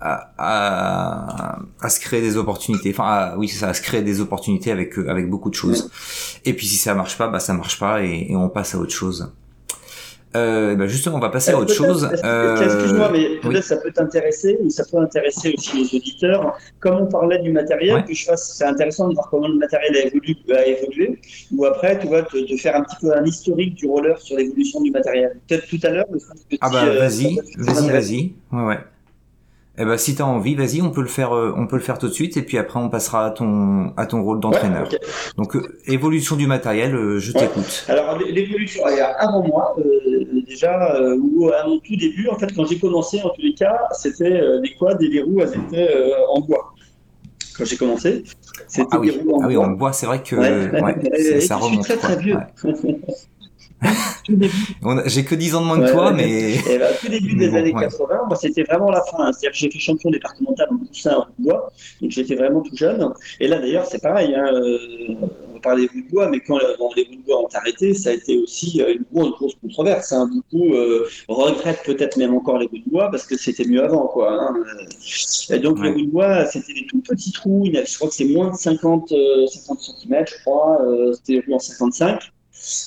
à, 0.00 0.32
à, 0.38 1.58
à 1.80 1.88
se 1.90 2.00
créer 2.00 2.22
des 2.22 2.36
opportunités. 2.36 2.90
Enfin, 2.96 3.34
oui, 3.36 3.48
c'est 3.48 3.58
ça, 3.58 3.68
à 3.68 3.74
se 3.74 3.82
créer 3.82 4.02
des 4.02 4.20
opportunités 4.20 4.70
avec 4.70 4.96
avec 4.96 5.28
beaucoup 5.28 5.50
de 5.50 5.54
choses. 5.54 5.90
Et 6.44 6.54
puis 6.54 6.66
si 6.66 6.76
ça 6.76 6.94
marche 6.94 7.18
pas, 7.18 7.28
bah 7.28 7.40
ça 7.40 7.52
marche 7.52 7.78
pas 7.78 8.02
et, 8.02 8.26
et 8.30 8.36
on 8.36 8.48
passe 8.48 8.74
à 8.74 8.78
autre 8.78 8.92
chose. 8.94 9.32
Euh, 10.34 10.74
ben 10.74 10.86
justement, 10.86 11.16
on 11.16 11.20
va 11.20 11.28
passer 11.28 11.52
à 11.52 11.58
autre 11.58 11.74
chose. 11.74 12.08
Euh, 12.24 12.56
excuse-moi, 12.56 13.10
mais 13.12 13.38
peut-être 13.40 13.64
ça 13.64 13.76
peut 13.76 13.92
t'intéresser, 13.92 14.58
ou 14.60 14.70
ça 14.70 14.84
peut 14.90 14.98
intéresser 14.98 15.54
aussi 15.56 15.84
les 15.84 15.98
auditeurs. 15.98 16.58
Comme 16.80 16.96
on 17.02 17.06
parlait 17.06 17.38
du 17.38 17.52
matériel, 17.52 18.04
que 18.04 18.14
je 18.14 18.24
fasse, 18.24 18.54
c'est 18.56 18.64
intéressant 18.64 19.08
de 19.08 19.14
voir 19.14 19.28
comment 19.30 19.48
le 19.48 19.56
matériel 19.56 19.96
a 19.96 20.06
évolué, 20.06 20.36
a 20.50 20.66
évolué 20.66 21.18
ou 21.54 21.64
après, 21.64 21.98
tu 21.98 22.06
vois, 22.06 22.22
te, 22.22 22.56
faire 22.56 22.76
un 22.76 22.82
petit 22.82 22.96
peu 23.00 23.14
un 23.14 23.24
historique 23.24 23.74
du 23.74 23.86
roller 23.86 24.18
sur 24.18 24.36
l'évolution 24.36 24.80
du 24.80 24.90
matériel. 24.90 25.38
Peut-être 25.48 25.66
tout 25.66 25.80
à 25.82 25.90
l'heure. 25.90 26.06
Ah 26.60 26.70
bah 26.70 26.84
euh, 26.86 26.98
vas-y, 26.98 27.38
vas-y, 27.56 27.90
vas-y. 27.90 28.32
Ouais, 28.52 28.64
ouais. 28.64 28.78
Eh 29.78 29.86
ben, 29.86 29.96
si 29.96 30.14
tu 30.14 30.20
as 30.20 30.26
envie, 30.26 30.54
vas-y, 30.54 30.82
on 30.82 30.90
peut 30.90 31.00
le 31.00 31.08
faire, 31.08 31.34
euh, 31.34 31.54
on 31.56 31.66
peut 31.66 31.76
le 31.76 31.82
faire 31.82 31.98
tout 31.98 32.06
de 32.06 32.12
suite, 32.12 32.36
et 32.36 32.42
puis 32.42 32.58
après 32.58 32.78
on 32.78 32.90
passera 32.90 33.24
à 33.24 33.30
ton, 33.30 33.94
à 33.96 34.04
ton 34.04 34.22
rôle 34.22 34.38
d'entraîneur. 34.38 34.86
Donc, 35.38 35.56
euh, 35.56 35.78
évolution 35.86 36.36
du 36.36 36.46
matériel, 36.46 36.94
euh, 36.94 37.18
je 37.18 37.32
t'écoute. 37.32 37.86
Alors, 37.88 38.18
l'évolution, 38.18 38.84
avant 39.18 39.42
moi, 39.46 39.74
déjà, 40.46 40.94
ou 41.18 41.48
à 41.48 41.66
mon 41.66 41.78
tout 41.78 41.96
début, 41.96 42.28
en 42.28 42.38
fait, 42.38 42.52
quand 42.54 42.66
j'ai 42.66 42.78
commencé, 42.78 43.22
en 43.22 43.30
tous 43.30 43.40
les 43.40 43.54
cas, 43.54 43.80
c'était 43.92 44.60
des 44.60 44.74
quads 44.78 44.98
et 45.00 45.08
les 45.08 45.22
roues, 45.22 45.40
elles 45.40 45.54
étaient 45.54 46.12
en 46.28 46.40
bois. 46.40 46.74
Quand 47.56 47.64
j'ai 47.64 47.76
commencé, 47.76 48.24
c'était 48.66 48.88
ah, 48.92 48.98
oui. 48.98 49.10
des 49.10 49.20
roues 49.20 49.36
en 49.36 49.38
ah 49.38 49.40
bois. 49.40 49.48
oui, 49.48 49.56
en 49.56 49.68
bois, 49.70 49.92
c'est 49.92 50.06
vrai 50.06 50.22
que 50.22 50.36
ça, 51.40 51.56
remonte. 51.56 51.84
très 51.84 51.96
très 51.96 52.16
vieux. 52.16 52.36
J'ai 55.06 55.24
que 55.24 55.34
10 55.34 55.54
ans 55.54 55.60
de 55.60 55.66
moins 55.66 55.80
que 55.80 55.90
toi, 55.90 56.12
mais. 56.12 56.54
Et 56.54 56.78
bah, 56.78 56.86
tout 57.00 57.08
début 57.08 57.34
des 57.36 57.54
années 57.54 57.72
80, 57.72 58.20
moi, 58.28 58.36
c'était 58.36 58.62
vraiment 58.62 58.90
la 58.90 59.02
fin. 59.02 59.24
Hein. 59.24 59.32
C'est-à-dire 59.32 59.50
que 59.50 59.56
j'ai 59.56 59.70
fait 59.70 59.78
champion 59.78 60.10
départemental 60.10 60.68
en 60.70 60.78
coussin 60.78 61.16
en 61.16 61.26
bois, 61.38 61.72
donc 62.00 62.10
j'étais 62.10 62.34
vraiment 62.36 62.60
tout 62.60 62.76
jeune. 62.76 63.12
Et 63.40 63.48
là, 63.48 63.58
d'ailleurs, 63.58 63.86
c'est 63.86 64.00
pareil. 64.00 64.34
Hein, 64.34 64.46
euh, 64.52 65.14
on 65.54 65.60
parlait 65.60 65.88
des 65.92 66.02
bois, 66.02 66.28
mais 66.28 66.40
quand 66.40 66.58
les 66.58 66.66
roues 66.76 67.16
de 67.16 67.26
bois 67.26 67.42
ont 67.42 67.48
arrêté, 67.54 67.94
ça 67.94 68.10
a 68.10 68.12
été 68.12 68.38
aussi 68.38 68.80
euh, 68.80 68.94
une 68.94 69.04
grosse, 69.12 69.32
grosse 69.32 69.54
controverse. 69.60 70.12
Hein. 70.12 70.30
Beaucoup 70.32 70.74
euh, 70.74 71.08
regrettent 71.28 71.84
peut-être 71.84 72.16
même 72.16 72.34
encore 72.34 72.58
les 72.58 72.66
roues 72.66 72.78
de 72.84 72.90
bois 72.90 73.10
parce 73.10 73.26
que 73.26 73.36
c'était 73.36 73.64
mieux 73.64 73.82
avant. 73.82 74.06
Quoi, 74.06 74.32
hein. 74.32 74.54
Et 75.50 75.58
donc, 75.58 75.82
les 75.82 75.90
roues 75.90 76.06
de 76.06 76.10
bois, 76.10 76.46
c'était 76.46 76.74
des 76.74 76.86
tout 76.86 77.00
petits 77.00 77.32
trous. 77.32 77.66
Je 77.66 77.96
crois 77.96 78.08
que 78.08 78.14
c'est 78.14 78.24
moins 78.26 78.50
de 78.50 78.56
50, 78.56 79.12
50 79.52 79.80
cm, 79.80 80.24
je 80.26 80.42
crois. 80.42 80.80
c'était 81.14 81.42
en 81.52 81.58
55. 81.58 82.20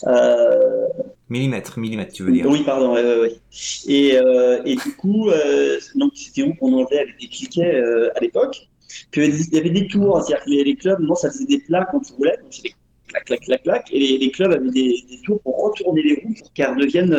Euh, 0.07 0.87
millimètre, 1.29 1.79
millimètre, 1.79 2.13
tu 2.13 2.23
veux 2.23 2.31
dire 2.31 2.45
Oui, 2.47 2.63
pardon. 2.63 2.95
Et, 2.95 4.17
euh, 4.17 4.61
et, 4.65 4.75
du 4.75 4.95
coup, 4.95 5.29
euh, 5.29 5.79
donc 5.95 6.13
c'était 6.15 6.43
où 6.43 6.53
qu'on 6.55 6.73
enlevait 6.73 6.99
avec 6.99 7.19
des 7.19 7.27
cliquets 7.27 7.81
à 8.15 8.19
l'époque. 8.19 8.67
Puis 9.11 9.27
il 9.27 9.53
y 9.53 9.59
avait 9.59 9.69
des 9.69 9.87
tours, 9.87 10.21
c'est-à-dire 10.23 10.45
que 10.45 10.51
les, 10.51 10.75
clubs, 10.75 10.99
non, 11.01 11.15
ça 11.15 11.29
faisait 11.29 11.45
des 11.45 11.59
plats 11.59 11.87
quand 11.91 11.99
tu 11.99 12.13
voulais, 12.13 12.37
donc 12.41 12.53
c'était 12.53 12.73
clac, 13.07 13.25
clac, 13.25 13.41
clac, 13.41 13.63
clac, 13.63 13.89
et 13.91 14.17
les, 14.17 14.31
clubs 14.31 14.51
avaient 14.51 14.69
des, 14.69 15.03
des, 15.09 15.21
tours 15.25 15.41
pour 15.41 15.61
retourner 15.61 16.01
les 16.01 16.15
roues 16.15 16.33
pour 16.39 16.53
qu'elles 16.53 16.77
deviennent 16.77 17.17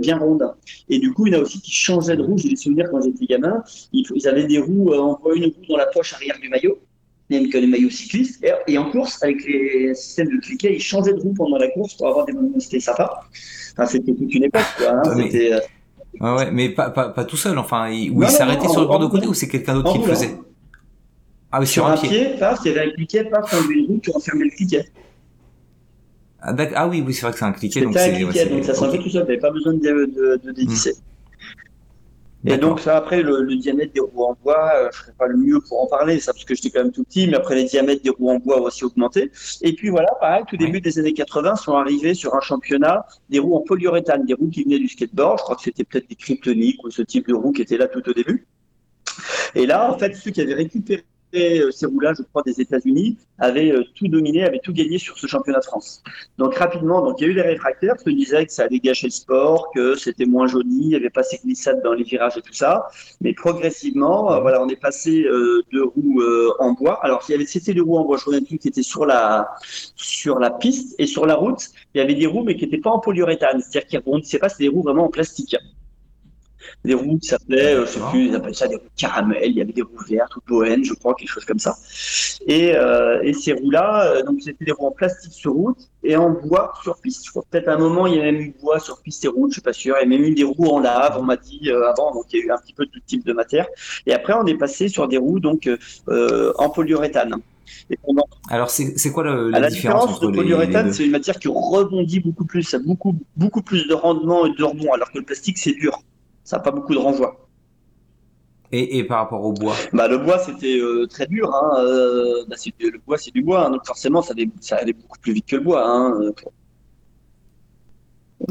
bien 0.00 0.18
rondes. 0.18 0.52
Et 0.88 0.98
du 0.98 1.12
coup, 1.12 1.26
il 1.26 1.34
y 1.34 1.36
en 1.36 1.40
a 1.40 1.42
aussi 1.42 1.60
qui 1.60 1.70
changeaient 1.70 2.16
de 2.16 2.22
roue. 2.22 2.38
J'ai 2.38 2.48
des 2.48 2.56
souvenirs 2.56 2.88
quand 2.90 3.00
j'étais 3.02 3.26
gamin, 3.26 3.62
ils, 3.92 4.04
ils, 4.14 4.26
avaient 4.26 4.46
des 4.46 4.58
roues, 4.58 4.92
on 4.92 5.16
voit 5.22 5.36
une 5.36 5.44
roue 5.44 5.66
dans 5.68 5.76
la 5.76 5.86
poche 5.86 6.14
arrière 6.14 6.38
du 6.40 6.48
maillot, 6.48 6.78
même 7.30 7.48
que 7.48 7.58
les 7.58 7.66
maillots 7.66 7.90
cyclistes. 7.90 8.44
Et, 8.66 8.78
en 8.78 8.90
course, 8.90 9.22
avec 9.22 9.44
les 9.44 9.94
systèmes 9.94 10.28
de 10.28 10.40
cliquet, 10.40 10.74
ils 10.74 10.82
changeaient 10.82 11.12
de 11.12 11.20
roue 11.20 11.34
pendant 11.34 11.58
la 11.58 11.68
course 11.68 11.94
pour 11.94 12.08
avoir 12.08 12.26
des 12.26 12.32
moments 12.32 12.58
c'était 12.58 12.80
sympa. 12.80 13.20
Enfin, 13.72 13.86
c'était 13.86 14.14
toute 14.14 14.34
une 14.34 14.44
époque, 14.44 14.62
quoi. 14.76 14.90
Hein. 14.90 15.14
mais... 15.16 15.52
Euh, 15.52 16.36
ouais, 16.36 16.50
mais 16.50 16.70
pas, 16.70 16.90
pas, 16.90 17.10
pas, 17.10 17.24
tout 17.24 17.36
seul, 17.36 17.58
enfin, 17.58 17.88
il, 17.90 18.10
où 18.10 18.22
il 18.22 18.28
s'arrêtait 18.28 18.68
sur 18.68 18.80
le 18.80 18.86
bord 18.86 18.98
de 18.98 19.06
côté 19.06 19.26
ou 19.26 19.34
c'est 19.34 19.48
quelqu'un 19.48 19.74
d'autre 19.74 19.92
qui 19.92 19.98
le 19.98 20.04
faisait? 20.04 20.36
Ah 21.50 21.60
oui, 21.60 21.66
sur, 21.66 21.86
un 21.86 21.96
pied. 21.96 22.08
pied 22.08 22.38
paf, 22.38 22.58
il 22.64 22.72
y 22.72 22.78
avait 22.78 22.90
un 22.90 22.94
cliquet, 22.94 23.24
paf, 23.24 23.50
tu 23.50 23.74
une 23.74 23.86
roue, 23.86 24.00
tu 24.02 24.10
renfermais 24.10 24.44
le 24.44 24.50
cliquet. 24.50 24.84
Ah, 26.40 26.54
ah, 26.74 26.88
oui, 26.88 27.02
oui, 27.04 27.14
c'est 27.14 27.22
vrai 27.22 27.32
que 27.32 27.38
c'est 27.38 27.44
un 27.44 27.52
cliquet. 27.52 27.80
Donc, 27.80 27.96
un 27.96 28.10
cliquet, 28.10 28.46
donc 28.46 28.64
ça 28.64 28.74
s'en 28.74 28.90
fait 28.90 28.98
tout 28.98 29.08
seul, 29.08 29.26
tu 29.26 29.38
pas 29.38 29.50
besoin 29.50 29.74
de, 29.74 29.80
de, 29.80 30.40
de 30.44 30.52
dévisser. 30.52 30.94
Et 32.50 32.56
donc 32.56 32.80
ça, 32.80 32.96
après, 32.96 33.22
le, 33.22 33.56
diamètre 33.56 33.92
des 33.92 34.00
roues 34.00 34.24
en 34.24 34.36
bois, 34.42 34.70
euh, 34.74 34.88
je 34.90 34.98
ne 34.98 35.02
serais 35.02 35.12
pas 35.18 35.26
le 35.26 35.36
mieux 35.36 35.60
pour 35.60 35.82
en 35.82 35.86
parler, 35.86 36.18
ça, 36.18 36.32
parce 36.32 36.44
que 36.44 36.54
j'étais 36.54 36.70
quand 36.70 36.82
même 36.82 36.92
tout 36.92 37.04
petit, 37.04 37.26
mais 37.26 37.36
après, 37.36 37.54
les 37.54 37.64
diamètres 37.64 38.02
des 38.02 38.10
roues 38.10 38.30
en 38.30 38.38
bois 38.38 38.60
ont 38.60 38.64
aussi 38.64 38.84
augmenté. 38.84 39.30
Et 39.60 39.74
puis 39.74 39.90
voilà, 39.90 40.08
pareil, 40.18 40.44
tout 40.48 40.56
début 40.56 40.80
des 40.80 40.98
années 40.98 41.12
80, 41.12 41.56
sont 41.56 41.74
arrivés 41.74 42.14
sur 42.14 42.34
un 42.34 42.40
championnat 42.40 43.04
des 43.28 43.38
roues 43.38 43.56
en 43.56 43.60
polyuréthane, 43.60 44.24
des 44.24 44.34
roues 44.34 44.48
qui 44.48 44.64
venaient 44.64 44.78
du 44.78 44.88
skateboard. 44.88 45.38
Je 45.38 45.44
crois 45.44 45.56
que 45.56 45.62
c'était 45.62 45.84
peut-être 45.84 46.08
des 46.08 46.16
kryptoniques 46.16 46.82
ou 46.84 46.90
ce 46.90 47.02
type 47.02 47.28
de 47.28 47.34
roues 47.34 47.52
qui 47.52 47.62
étaient 47.62 47.78
là 47.78 47.86
tout 47.86 48.08
au 48.08 48.12
début. 48.14 48.46
Et 49.54 49.66
là, 49.66 49.92
en 49.92 49.98
fait, 49.98 50.14
ceux 50.14 50.30
qui 50.30 50.40
avaient 50.40 50.54
récupéré 50.54 51.04
ces 51.32 51.86
roues-là, 51.86 52.14
je 52.16 52.22
crois, 52.22 52.42
des 52.42 52.60
États-Unis, 52.60 53.16
avaient 53.38 53.70
euh, 53.70 53.84
tout 53.94 54.08
dominé, 54.08 54.44
avaient 54.44 54.60
tout 54.60 54.72
gagné 54.72 54.98
sur 54.98 55.18
ce 55.18 55.26
championnat 55.26 55.60
de 55.60 55.64
France. 55.64 56.02
Donc 56.38 56.54
rapidement, 56.56 57.04
donc 57.04 57.20
il 57.20 57.24
y 57.24 57.26
a 57.28 57.30
eu 57.30 57.34
les 57.34 57.42
réfractaires 57.42 57.96
qui 57.96 58.14
disaient 58.14 58.46
que 58.46 58.52
ça 58.52 58.64
allait 58.64 58.80
gâcher 58.80 59.06
le 59.06 59.12
sport, 59.12 59.70
que 59.74 59.94
c'était 59.94 60.26
moins 60.26 60.46
joli, 60.46 60.68
il 60.70 60.88
n'y 60.88 60.94
avait 60.96 61.10
pas 61.10 61.22
ces 61.22 61.38
glissades 61.38 61.82
dans 61.82 61.92
les 61.92 62.04
virages 62.04 62.36
et 62.36 62.42
tout 62.42 62.52
ça. 62.52 62.88
Mais 63.20 63.32
progressivement, 63.32 64.32
euh, 64.32 64.40
voilà, 64.40 64.62
on 64.62 64.68
est 64.68 64.80
passé 64.80 65.22
de 65.22 65.80
roues 65.80 66.22
en 66.58 66.72
bois. 66.72 66.98
Alors 67.04 67.22
il 67.28 67.32
y 67.32 67.34
avait 67.34 67.46
c'était 67.46 67.74
des 67.74 67.80
roues 67.80 67.98
en 67.98 68.04
bois, 68.04 68.16
je 68.18 68.24
reviens 68.24 68.40
qui 68.40 68.54
étaient 68.54 68.82
sur 68.82 69.06
la 69.06 69.48
sur 69.62 70.38
la 70.38 70.50
piste 70.50 70.94
et 70.98 71.06
sur 71.06 71.26
la 71.26 71.34
route, 71.34 71.68
il 71.94 71.98
y 71.98 72.00
avait 72.00 72.14
des 72.14 72.26
roues 72.26 72.42
mais 72.42 72.56
qui 72.56 72.64
n'étaient 72.64 72.78
pas 72.78 72.90
en 72.90 72.98
polyuréthane, 72.98 73.60
c'est-à-dire 73.60 73.88
qu'ils 73.88 73.98
rebondissaient 74.00 74.38
pas, 74.38 74.48
c'était 74.48 74.64
des 74.64 74.70
roues 74.70 74.82
vraiment 74.82 75.06
en 75.06 75.10
plastique 75.10 75.56
des 76.84 76.94
roues 76.94 77.18
qui 77.18 77.28
s'appelaient, 77.28 77.74
euh, 77.74 77.86
je 77.86 77.92
sais 77.92 78.00
plus, 78.10 78.26
ils 78.26 78.34
appellent 78.34 78.54
ça 78.54 78.68
des 78.68 78.76
roues 78.76 78.82
caramel, 78.96 79.38
il 79.44 79.56
y 79.56 79.60
avait 79.60 79.72
des 79.72 79.82
roues 79.82 80.04
vertes 80.08 80.36
ou 80.36 80.40
bohènes, 80.46 80.84
je 80.84 80.94
crois, 80.94 81.14
quelque 81.14 81.30
chose 81.30 81.44
comme 81.44 81.58
ça. 81.58 81.76
Et, 82.46 82.74
euh, 82.74 83.20
et 83.22 83.32
ces 83.32 83.52
roues-là, 83.52 84.12
euh, 84.12 84.22
donc 84.22 84.40
c'était 84.42 84.64
des 84.64 84.72
roues 84.72 84.86
en 84.86 84.92
plastique 84.92 85.32
sur 85.32 85.52
route 85.52 85.88
et 86.02 86.16
en 86.16 86.30
bois 86.30 86.72
sur 86.82 86.98
piste. 87.00 87.26
Je 87.26 87.30
crois 87.30 87.44
peut-être 87.50 87.68
à 87.68 87.74
un 87.74 87.78
moment, 87.78 88.06
il 88.06 88.16
y 88.16 88.20
a 88.20 88.22
même 88.22 88.36
eu 88.36 88.54
bois 88.60 88.78
sur 88.78 89.00
piste 89.02 89.24
et 89.24 89.28
route, 89.28 89.50
je 89.50 89.54
suis 89.54 89.62
pas 89.62 89.72
sûr. 89.72 89.96
Il 89.98 90.02
y 90.02 90.14
a 90.14 90.18
même 90.18 90.26
eu 90.26 90.34
des 90.34 90.44
roues 90.44 90.68
en 90.68 90.80
lave, 90.80 91.16
on 91.18 91.22
m'a 91.24 91.36
dit 91.36 91.70
avant, 91.70 92.12
donc 92.12 92.24
il 92.32 92.40
y 92.40 92.42
a 92.42 92.46
eu 92.46 92.50
un 92.50 92.58
petit 92.58 92.74
peu 92.74 92.86
tout 92.86 93.00
type 93.06 93.24
de 93.24 93.32
matière. 93.32 93.66
Et 94.06 94.12
après, 94.12 94.32
on 94.34 94.46
est 94.46 94.56
passé 94.56 94.88
sur 94.88 95.08
des 95.08 95.18
roues 95.18 95.40
donc 95.40 95.68
en 96.08 96.70
polyuréthane. 96.70 97.40
Alors, 98.50 98.70
c'est 98.70 99.12
quoi 99.12 99.24
la, 99.24 99.60
la 99.60 99.70
différence, 99.70 100.10
entre 100.10 100.30
de 100.30 100.36
polyuréthane 100.36 100.92
C'est 100.92 101.04
une 101.04 101.10
matière 101.10 101.38
qui 101.38 101.48
rebondit 101.48 102.20
beaucoup 102.20 102.44
plus, 102.44 102.62
ça 102.62 102.76
a 102.76 102.80
beaucoup, 102.80 103.16
beaucoup 103.36 103.62
plus 103.62 103.86
de 103.86 103.94
rendement 103.94 104.46
et 104.46 104.54
de 104.54 104.64
rebond, 104.64 104.92
alors 104.92 105.10
que 105.10 105.18
le 105.18 105.24
plastique, 105.24 105.58
c'est 105.58 105.72
dur 105.72 106.02
ça 106.48 106.56
n'a 106.56 106.62
pas 106.62 106.70
beaucoup 106.70 106.94
de 106.94 106.98
renvoi. 106.98 107.46
Et, 108.72 109.04
par 109.04 109.18
rapport 109.18 109.44
au 109.44 109.52
bois 109.52 109.74
bah, 109.92 110.08
Le 110.08 110.16
bois, 110.16 110.38
c'était 110.38 110.78
euh, 110.78 111.06
très 111.06 111.26
dur. 111.26 111.54
Hein, 111.54 111.78
euh, 111.78 112.44
bah, 112.48 112.56
le 112.80 112.98
bois, 113.06 113.18
c'est 113.18 113.34
du 113.34 113.42
bois. 113.42 113.66
Hein, 113.66 113.70
donc 113.70 113.86
forcément, 113.86 114.22
ça 114.22 114.32
allait, 114.32 114.48
ça 114.60 114.76
allait, 114.76 114.94
beaucoup 114.94 115.18
plus 115.18 115.34
vite 115.34 115.44
que 115.44 115.56
le 115.56 115.62
bois. 115.62 115.86
Hein, 115.86 116.32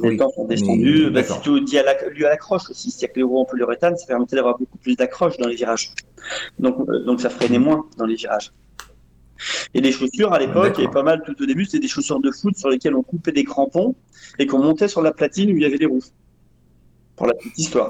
les 0.04 0.16
temps 0.16 0.30
sont 0.30 0.46
descendus. 0.46 1.10
Bah, 1.10 1.24
c'est 1.24 1.42
tout 1.42 1.60
dû 1.60 1.76
à 1.76 2.30
l'accroche 2.30 2.70
aussi. 2.70 2.92
C'est-à-dire 2.92 3.14
que 3.14 3.20
les 3.20 3.24
roues 3.24 3.40
en 3.40 3.46
polyuréthane, 3.46 3.98
ça 3.98 4.06
permettait 4.06 4.36
d'avoir 4.36 4.60
beaucoup 4.60 4.78
plus 4.78 4.96
d'accroche 4.96 5.38
dans 5.38 5.48
les 5.48 5.56
virages. 5.56 5.92
Donc, 6.60 6.78
euh, 6.90 7.04
donc 7.04 7.20
ça 7.20 7.32
freinait 7.32 7.58
moins 7.58 7.88
dans 7.98 8.06
les 8.06 8.16
virages. 8.16 8.54
Et 9.74 9.82
les 9.82 9.92
chaussures, 9.92 10.34
à 10.34 10.40
l'époque, 10.40 10.78
avait 10.78 10.88
pas 10.88 11.04
mal 11.04 11.24
tout 11.26 11.42
au 11.42 11.46
début, 11.48 11.66
c'était 11.66 11.80
des 11.80 11.88
chaussures 11.88 12.20
de 12.20 12.30
foot 12.30 12.56
sur 12.56 12.70
lesquelles 12.70 12.96
on 12.96 13.04
coupait 13.04 13.32
des 13.32 13.44
crampons 13.44 13.96
et 14.38 14.46
qu'on 14.46 14.60
montait 14.60 14.88
sur 14.88 15.02
la 15.02 15.12
platine 15.12 15.52
où 15.52 15.58
il 15.58 15.64
y 15.64 15.66
avait 15.66 15.80
des 15.80 15.88
roues 15.88 16.04
pour 17.18 17.28
la 17.28 17.34
petite 17.34 17.58
histoire. 17.58 17.90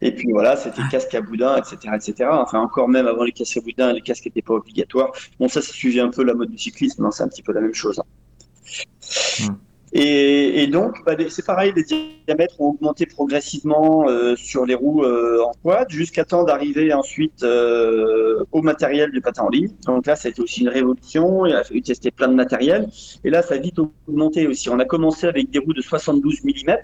Et 0.00 0.12
puis 0.12 0.28
voilà, 0.32 0.56
c'était 0.56 0.82
casque 0.90 1.14
à 1.14 1.20
boudin, 1.20 1.56
etc., 1.56 1.76
etc. 1.94 2.30
Enfin, 2.32 2.60
encore 2.60 2.88
même 2.88 3.06
avant 3.06 3.22
les 3.22 3.32
casques 3.32 3.58
à 3.58 3.60
boudin, 3.60 3.92
les 3.92 4.00
casques 4.00 4.24
n'étaient 4.24 4.42
pas 4.42 4.54
obligatoires. 4.54 5.12
Bon, 5.38 5.48
ça, 5.48 5.62
ça 5.62 5.72
suivait 5.72 6.00
un 6.00 6.10
peu 6.10 6.24
la 6.24 6.34
mode 6.34 6.50
du 6.50 6.58
cyclisme, 6.58 7.04
hein, 7.04 7.10
c'est 7.12 7.22
un 7.22 7.28
petit 7.28 7.42
peu 7.42 7.52
la 7.52 7.60
même 7.60 7.74
chose. 7.74 8.00
Hein. 8.00 9.46
Hmm. 9.46 9.54
Et, 9.96 10.66
donc, 10.66 11.04
bah, 11.06 11.14
c'est 11.28 11.46
pareil, 11.46 11.72
les 11.76 11.84
diamètres 11.84 12.60
ont 12.60 12.70
augmenté 12.70 13.06
progressivement 13.06 14.08
euh, 14.08 14.34
sur 14.34 14.66
les 14.66 14.74
roues 14.74 15.04
euh, 15.04 15.40
en 15.44 15.52
quad, 15.62 15.88
jusqu'à 15.88 16.24
temps 16.24 16.42
d'arriver 16.42 16.92
ensuite 16.92 17.44
euh, 17.44 18.42
au 18.50 18.60
matériel 18.60 19.12
du 19.12 19.20
patin 19.20 19.44
en 19.44 19.50
ligne. 19.50 19.70
Donc 19.86 20.06
là, 20.06 20.16
ça 20.16 20.26
a 20.26 20.30
été 20.32 20.42
aussi 20.42 20.62
une 20.62 20.68
révolution. 20.68 21.46
Il 21.46 21.54
a 21.54 21.62
fallu 21.62 21.80
tester 21.80 22.10
plein 22.10 22.26
de 22.26 22.34
matériel. 22.34 22.88
Et 23.22 23.30
là, 23.30 23.42
ça 23.42 23.54
a 23.54 23.58
vite 23.58 23.78
augmenté 23.78 24.48
aussi. 24.48 24.68
On 24.68 24.80
a 24.80 24.84
commencé 24.84 25.28
avec 25.28 25.50
des 25.50 25.60
roues 25.60 25.74
de 25.74 25.82
72 25.82 26.42
mm 26.42 26.74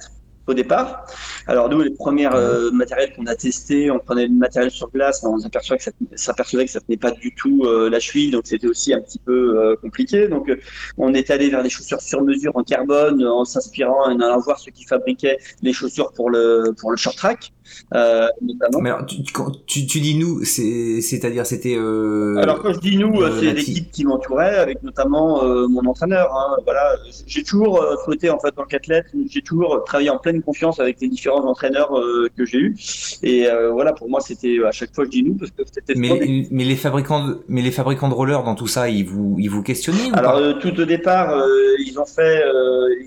au 0.51 0.55
départ. 0.55 1.07
Alors 1.47 1.69
nous, 1.69 1.81
les 1.81 1.91
premiers 1.91 2.29
euh, 2.33 2.71
matériels 2.71 3.15
qu'on 3.15 3.27
a 3.27 3.35
testés, 3.35 3.91
on 3.91 3.99
prenait 3.99 4.27
le 4.27 4.35
matériel 4.35 4.71
sur 4.71 4.91
place, 4.91 5.25
on 5.25 5.39
s'apercevait 5.39 5.79
que 5.79 5.85
ça 5.85 5.93
s'apercevait 6.15 6.65
que 6.65 6.71
ça 6.71 6.81
tenait 6.81 6.99
pas 6.99 7.13
du 7.13 7.35
tout 7.35 7.63
euh, 7.65 7.89
la 7.89 8.01
cheville, 8.01 8.31
donc 8.31 8.43
c'était 8.45 8.67
aussi 8.67 8.93
un 8.93 9.01
petit 9.01 9.19
peu 9.19 9.59
euh, 9.59 9.77
compliqué. 9.77 10.29
Donc 10.29 10.53
on 10.99 11.15
est 11.15 11.31
allé 11.31 11.49
vers 11.49 11.63
des 11.63 11.71
chaussures 11.71 12.01
sur 12.01 12.23
mesure 12.23 12.57
en 12.57 12.63
carbone, 12.63 13.25
en 13.25 13.45
s'inspirant 13.45 14.11
et 14.11 14.15
en 14.15 14.21
allant 14.21 14.41
voir 14.41 14.59
ceux 14.59 14.73
qui 14.73 14.85
fabriquaient 14.85 15.39
les 15.63 15.73
chaussures 15.73 16.13
pour 16.13 16.31
le 16.31 16.75
pour 16.79 16.91
le 16.91 16.97
short 16.97 17.17
track. 17.17 17.53
Euh, 17.95 18.29
notamment. 18.41 18.81
Mais 18.81 18.91
alors, 18.91 19.07
tu, 19.07 19.23
tu, 19.67 19.87
tu 19.87 20.01
dis 20.01 20.17
nous, 20.17 20.45
c'est-à-dire 20.45 21.47
c'était. 21.47 21.77
Euh, 21.77 22.37
alors 22.37 22.63
quand 22.63 22.73
je 22.73 22.81
dis 22.81 22.97
nous, 22.97 23.21
euh, 23.21 23.39
c'est 23.41 23.53
l'équipe 23.53 23.91
qui 23.91 24.05
m'entourait, 24.05 24.57
avec 24.57 24.83
notamment 24.83 25.45
euh, 25.45 25.67
mon 25.67 25.85
entraîneur. 25.87 26.33
Hein, 26.35 26.57
voilà, 26.65 26.97
j'ai 27.27 27.43
toujours 27.43 27.85
souhaité 28.05 28.31
en 28.31 28.39
fait 28.39 28.55
en 28.59 28.65
qu'athlète, 28.65 29.07
j'ai 29.29 29.43
toujours 29.43 29.83
travaillé 29.85 30.11
en 30.11 30.19
pleine 30.19 30.43
confiance 30.43 30.81
avec 30.81 31.01
les 31.01 31.09
différents 31.09 31.45
entraîneurs 31.45 31.91
que 32.37 32.45
j'ai 32.45 32.59
eus. 32.59 32.77
Et 33.23 33.47
voilà, 33.73 33.93
pour 33.93 34.09
moi, 34.09 34.21
c'était 34.21 34.59
à 34.67 34.73
chaque 34.73 34.95
fois 34.95 35.05
je 35.05 35.11
dis 35.11 35.23
nous 35.23 35.35
parce 35.35 35.51
que 35.51 35.63
c'était. 35.71 35.95
Mais, 35.97 36.47
mais 36.51 36.65
les 36.65 36.77
fabricants, 36.77 37.27
de, 37.27 37.41
mais 37.49 37.63
les 37.63 37.71
fabricants 37.71 38.09
de 38.09 38.15
rollers 38.15 38.45
dans 38.45 38.55
tout 38.55 38.67
ça, 38.67 38.89
ils 38.89 39.05
vous, 39.05 39.37
ils 39.39 39.51
vous 39.51 39.63
questionnaient 39.63 40.11
Alors 40.13 40.59
tout 40.61 40.79
au 40.79 40.85
départ, 40.85 41.35
ils 41.79 41.99
ont 41.99 42.07
fait, 42.07 42.43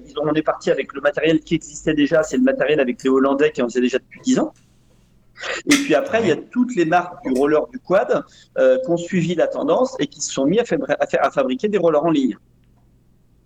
ils 0.05 0.17
ont, 0.19 0.23
on 0.25 0.33
est 0.33 0.41
parti 0.41 0.71
avec 0.71 0.93
le 0.93 1.01
matériel 1.01 1.39
qui 1.39 1.55
existait 1.55 1.93
déjà, 1.93 2.23
c'est 2.23 2.37
le 2.37 2.43
matériel 2.43 2.79
avec 2.79 3.03
les 3.03 3.09
Hollandais 3.09 3.51
qui 3.51 3.61
en 3.61 3.67
faisaient 3.67 3.81
déjà 3.81 3.99
depuis 3.99 4.21
10 4.23 4.39
ans. 4.39 4.52
Et 5.65 5.75
puis 5.75 5.95
après, 5.95 6.21
il 6.21 6.27
y 6.27 6.31
a 6.31 6.35
toutes 6.35 6.75
les 6.75 6.85
marques 6.85 7.23
du 7.23 7.31
roller 7.37 7.67
du 7.67 7.79
quad 7.79 8.23
euh, 8.57 8.77
qui 8.83 8.89
ont 8.89 8.97
suivi 8.97 9.35
la 9.35 9.47
tendance 9.47 9.95
et 9.99 10.07
qui 10.07 10.21
se 10.21 10.31
sont 10.31 10.45
mis 10.45 10.59
à, 10.59 10.63
à, 10.99 11.31
fabriquer 11.31 11.67
des 11.67 11.77
rollers 11.77 12.03
en 12.03 12.11
ligne. 12.11 12.37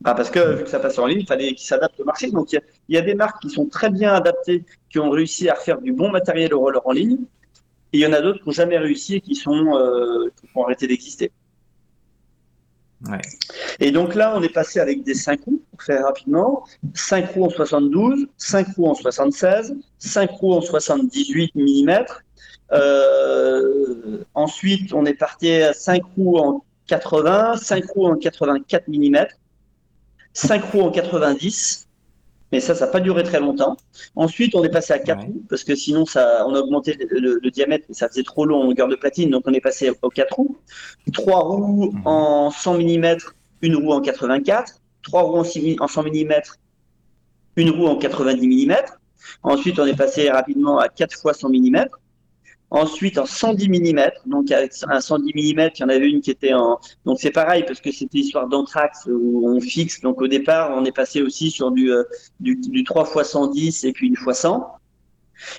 Ah, 0.04 0.14
parce 0.14 0.30
que 0.30 0.56
vu 0.56 0.64
que 0.64 0.70
ça 0.70 0.80
passe 0.80 1.00
en 1.00 1.08
ligne, 1.08 1.22
il 1.22 1.28
fallait 1.28 1.54
qu'ils 1.54 1.68
s'adaptent 1.68 2.00
au 2.00 2.06
marché. 2.06 2.30
Donc 2.30 2.52
il 2.54 2.62
y, 2.90 2.98
a, 2.98 3.02
des 3.02 3.16
marques 3.16 3.42
qui 3.42 3.50
sont 3.50 3.66
très 3.66 3.90
bien 3.90 4.14
adaptées, 4.14 4.64
qui 4.90 5.00
ont 5.00 5.10
réussi 5.10 5.50
à 5.50 5.56
faire 5.56 5.82
du 5.82 5.92
bon 5.92 6.10
matériel 6.10 6.54
au 6.54 6.60
roller 6.60 6.82
en 6.86 6.92
ligne. 6.92 7.18
Et 7.94 8.00
il 8.00 8.02
y 8.02 8.06
en 8.06 8.14
a 8.14 8.22
d'autres 8.22 8.40
qui 8.40 8.48
n'ont 8.48 8.54
jamais 8.54 8.78
réussi 8.78 9.16
et 9.16 9.22
qui, 9.22 9.34
sont, 9.34 9.76
euh, 9.76 10.30
qui 10.40 10.48
ont 10.56 10.64
arrêté 10.64 10.88
d'exister. 10.88 11.32
Et 13.80 13.92
donc 13.92 14.16
là, 14.16 14.34
on 14.36 14.42
est 14.42 14.54
passé 14.54 14.80
avec 14.80 15.04
des 15.04 15.14
5 15.14 15.42
roues, 15.46 15.62
pour 15.72 15.84
faire 15.84 16.04
rapidement. 16.04 16.64
5 16.94 17.32
roues 17.34 17.46
en 17.46 17.50
72, 17.50 18.28
5 18.38 18.68
roues 18.76 18.88
en 18.88 18.96
76, 18.96 19.76
5 20.00 20.32
roues 20.32 20.54
en 20.54 20.62
78 20.62 21.56
mm. 21.56 22.06
Euh, 22.74 24.24
ensuite, 24.34 24.94
on 24.94 25.06
est 25.06 25.14
parti 25.14 25.52
à 25.52 25.74
5 25.74 26.02
roues 26.16 26.38
en 26.38 26.64
80, 26.88 27.58
5 27.58 27.86
roues 27.92 28.08
en 28.08 28.16
84 28.16 28.88
mm, 28.88 29.28
5 30.34 30.64
roues 30.66 30.82
en 30.82 30.92
90, 30.92 31.87
mais 32.52 32.60
ça, 32.60 32.76
ça 32.76 32.86
n'a 32.86 32.92
pas 32.92 33.00
duré 33.00 33.24
très 33.24 33.40
longtemps. 33.40 33.76
Ensuite, 34.16 34.56
on 34.56 34.64
est 34.64 34.70
passé 34.70 34.94
à 34.94 35.00
4 35.00 35.26
roues, 35.26 35.44
parce 35.50 35.64
que 35.64 35.76
sinon, 35.76 36.06
ça, 36.06 36.46
on 36.48 36.56
a 36.56 36.60
augmenté 36.60 36.98
le, 37.10 37.52
diamètre, 37.52 37.86
mais 37.90 37.96
ça 37.96 38.08
faisait 38.08 38.24
trop 38.24 38.46
long 38.46 38.62
en 38.62 38.64
longueur 38.64 38.88
de 38.88 38.96
platine, 38.96 39.30
donc 39.30 39.44
on 39.46 39.54
est 39.54 39.62
passé 39.62 39.92
aux 40.02 40.10
4 40.10 40.34
roues. 40.34 40.58
3 41.14 41.40
roues 41.40 41.92
mhm. 41.92 42.02
en 42.06 42.52
100 42.52 42.78
mm, 42.80 43.18
une 43.62 43.76
roue 43.76 43.92
en 43.92 44.02
84. 44.02 44.82
3 45.04 45.22
roues 45.24 45.40
en, 45.80 45.88
100 45.88 46.04
mm, 46.04 46.34
une 47.58 47.70
roue 47.70 47.88
en 47.88 47.98
90 47.98 48.68
mm. 48.68 48.76
Ensuite, 49.44 49.80
on 49.80 49.86
est 49.86 49.98
passé 49.98 50.30
rapidement 50.30 50.80
à 50.80 50.88
4 50.88 51.20
fois 51.20 51.34
100 51.34 51.50
mm. 51.50 51.86
Ensuite, 52.70 53.18
en 53.18 53.26
110 53.26 53.70
mm, 53.70 54.02
donc 54.26 54.52
avec 54.52 54.74
un 54.90 55.00
110 55.00 55.34
mm, 55.34 55.38
il 55.38 55.80
y 55.80 55.84
en 55.84 55.90
avait 55.90 56.10
une 56.10 56.20
qui 56.20 56.32
était 56.32 56.54
en. 56.54 56.80
Donc 57.06 57.18
c'est 57.20 57.32
pareil 57.32 57.64
parce 57.66 57.80
que 57.80 57.94
c'était 57.94 58.18
histoire 58.18 58.48
d'anthrax 58.48 59.06
où 59.08 59.48
on 59.48 59.62
fixe. 59.62 60.02
Donc 60.02 60.22
au 60.22 60.28
départ, 60.28 60.72
on 60.76 60.84
est 60.84 60.92
passé 60.92 61.22
aussi 61.22 61.50
sur 61.50 61.72
du, 61.72 61.92
euh, 61.92 62.04
du, 62.42 62.58
du 62.58 62.84
3 62.84 63.10
x 63.16 63.30
110 63.30 63.86
et 63.86 63.94
puis 63.94 64.08
une 64.08 64.18
fois 64.18 64.34
100. 64.34 64.68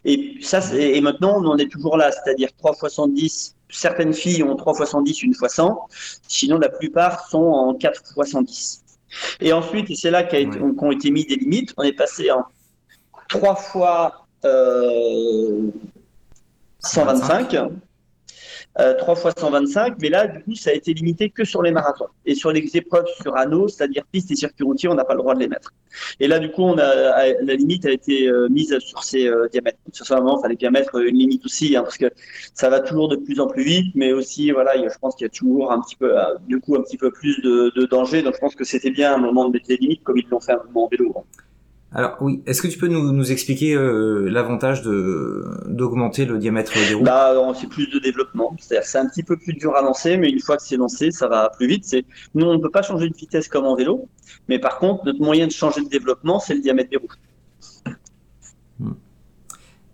Et 0.04 0.36
ça, 0.42 0.60
et 0.76 1.00
maintenant, 1.00 1.42
on 1.42 1.56
est 1.56 1.70
toujours 1.70 1.96
là, 1.96 2.10
c'est-à-dire 2.12 2.50
3 2.58 2.72
x 2.72 2.94
110. 2.94 3.56
Certaines 3.70 4.12
filles 4.12 4.42
ont 4.42 4.56
3 4.56 4.74
x 4.78 4.90
110, 4.90 5.22
une 5.22 5.34
fois 5.34 5.48
100. 5.48 5.88
Sinon, 6.28 6.58
la 6.58 6.68
plupart 6.68 7.26
sont 7.30 7.38
en 7.38 7.74
4 7.74 8.02
x 8.18 8.30
110. 8.30 8.84
Et 9.40 9.54
ensuite, 9.54 9.90
et 9.90 9.94
c'est 9.94 10.10
là 10.10 10.24
qu'ont 10.24 10.92
été 10.92 11.10
mis 11.10 11.24
des 11.24 11.36
limites, 11.36 11.72
on 11.78 11.84
est 11.84 11.92
passé 11.92 12.30
en 12.30 12.44
3 13.30 13.56
fois. 13.56 14.26
Euh, 14.44 15.70
125. 16.88 17.56
3 18.98 19.16
fois 19.16 19.32
125, 19.36 19.96
mais 20.00 20.08
là, 20.08 20.28
du 20.28 20.42
coup, 20.44 20.54
ça 20.54 20.70
a 20.70 20.72
été 20.72 20.94
limité 20.94 21.30
que 21.30 21.44
sur 21.44 21.62
les 21.62 21.72
marathons. 21.72 22.06
Et 22.24 22.36
sur 22.36 22.52
les 22.52 22.64
épreuves 22.76 23.06
sur 23.20 23.36
anneau, 23.36 23.66
c'est-à-dire 23.66 24.04
piste 24.12 24.30
et 24.30 24.36
circuit 24.36 24.64
routier, 24.64 24.88
on 24.88 24.94
n'a 24.94 25.04
pas 25.04 25.14
le 25.14 25.20
droit 25.20 25.34
de 25.34 25.40
les 25.40 25.48
mettre. 25.48 25.72
Et 26.20 26.28
là, 26.28 26.38
du 26.38 26.50
coup, 26.50 26.62
on 26.62 26.78
a, 26.78 27.26
la 27.42 27.54
limite 27.54 27.86
a 27.86 27.90
été 27.90 28.28
euh, 28.28 28.48
mise 28.48 28.78
sur 28.78 29.02
ces 29.02 29.26
euh, 29.26 29.48
diamètres. 29.48 29.78
Sur 29.92 30.06
ce 30.06 30.14
moment, 30.14 30.38
il 30.38 30.42
fallait 30.42 30.56
bien 30.56 30.70
mettre 30.70 30.94
une 31.00 31.16
limite 31.16 31.44
aussi, 31.44 31.76
hein, 31.76 31.82
parce 31.82 31.98
que 31.98 32.06
ça 32.54 32.70
va 32.70 32.78
toujours 32.78 33.08
de 33.08 33.16
plus 33.16 33.40
en 33.40 33.48
plus 33.48 33.64
vite, 33.64 33.92
mais 33.96 34.12
aussi, 34.12 34.52
voilà, 34.52 34.76
je 34.76 34.98
pense 35.00 35.16
qu'il 35.16 35.24
y 35.24 35.30
a 35.30 35.30
toujours 35.30 35.72
un 35.72 35.80
petit 35.80 35.96
peu, 35.96 36.16
euh, 36.16 36.36
du 36.46 36.60
coup, 36.60 36.76
un 36.76 36.82
petit 36.82 36.98
peu 36.98 37.10
plus 37.10 37.40
de, 37.40 37.72
de 37.74 37.86
danger. 37.86 38.22
Donc, 38.22 38.34
je 38.34 38.38
pense 38.38 38.54
que 38.54 38.64
c'était 38.64 38.90
bien 38.90 39.12
un 39.12 39.18
moment 39.18 39.46
de 39.46 39.52
mettre 39.54 39.66
les 39.68 39.76
limites, 39.76 40.04
comme 40.04 40.18
ils 40.18 40.28
l'ont 40.28 40.40
fait 40.40 40.52
un 40.52 40.62
moment 40.66 40.84
en 40.84 40.88
vélo. 40.88 41.14
Hein. 41.16 41.22
Alors 41.94 42.16
oui, 42.20 42.42
est-ce 42.44 42.60
que 42.60 42.68
tu 42.68 42.76
peux 42.76 42.88
nous, 42.88 43.32
expliquer 43.32 43.74
euh, 43.74 44.28
l'avantage 44.28 44.82
de 44.82 45.44
d'augmenter 45.66 46.26
le 46.26 46.36
diamètre 46.36 46.74
des 46.74 46.94
roues? 46.94 47.04
Bah, 47.04 47.34
c'est 47.58 47.66
plus 47.66 47.88
de 47.88 47.98
développement. 47.98 48.54
C'est-à-dire, 48.58 48.86
c'est 48.86 48.98
un 48.98 49.08
petit 49.08 49.22
peu 49.22 49.38
plus 49.38 49.54
dur 49.54 49.74
à 49.74 49.80
lancer, 49.80 50.18
mais 50.18 50.28
une 50.28 50.40
fois 50.40 50.58
que 50.58 50.62
c'est 50.62 50.76
lancé, 50.76 51.10
ça 51.10 51.28
va 51.28 51.50
plus 51.56 51.66
vite. 51.66 51.84
C'est 51.86 52.04
nous, 52.34 52.44
on 52.44 52.54
ne 52.54 52.62
peut 52.62 52.70
pas 52.70 52.82
changer 52.82 53.08
de 53.08 53.16
vitesse 53.16 53.48
comme 53.48 53.64
en 53.64 53.74
vélo, 53.74 54.06
mais 54.48 54.58
par 54.58 54.78
contre, 54.78 55.06
notre 55.06 55.20
moyen 55.20 55.46
de 55.46 55.52
changer 55.52 55.82
de 55.82 55.88
développement, 55.88 56.40
c'est 56.40 56.54
le 56.54 56.60
diamètre 56.60 56.90
des 56.90 56.98
roues. 56.98 57.08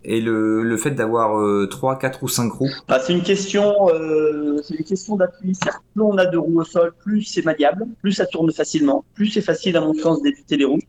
Et 0.05 0.21
le, 0.21 0.63
le 0.63 0.77
fait 0.77 0.91
d'avoir 0.91 1.39
euh, 1.39 1.67
3, 1.67 1.99
4 1.99 2.23
ou 2.23 2.29
5 2.29 2.53
roues 2.53 2.71
ah, 2.89 3.01
C'est 3.01 3.13
une 3.13 3.23
question, 3.23 3.89
euh, 3.89 4.59
c'est 4.63 4.75
une 4.75 4.85
question 4.85 5.17
d'appui. 5.17 5.53
Plus 5.95 6.03
on 6.03 6.17
a 6.19 6.27
de 6.27 6.37
roues 6.37 6.61
au 6.61 6.65
sol, 6.65 6.93
plus 7.03 7.23
c'est 7.23 7.45
maniable, 7.45 7.87
plus 8.03 8.13
ça 8.13 8.27
tourne 8.27 8.53
facilement, 8.53 9.05
plus 9.15 9.29
c'est 9.29 9.41
facile 9.41 9.77
à 9.77 9.81
mon 9.81 9.95
sens 9.95 10.23
d'éviter 10.23 10.57
les 10.57 10.65
roues, 10.65 10.81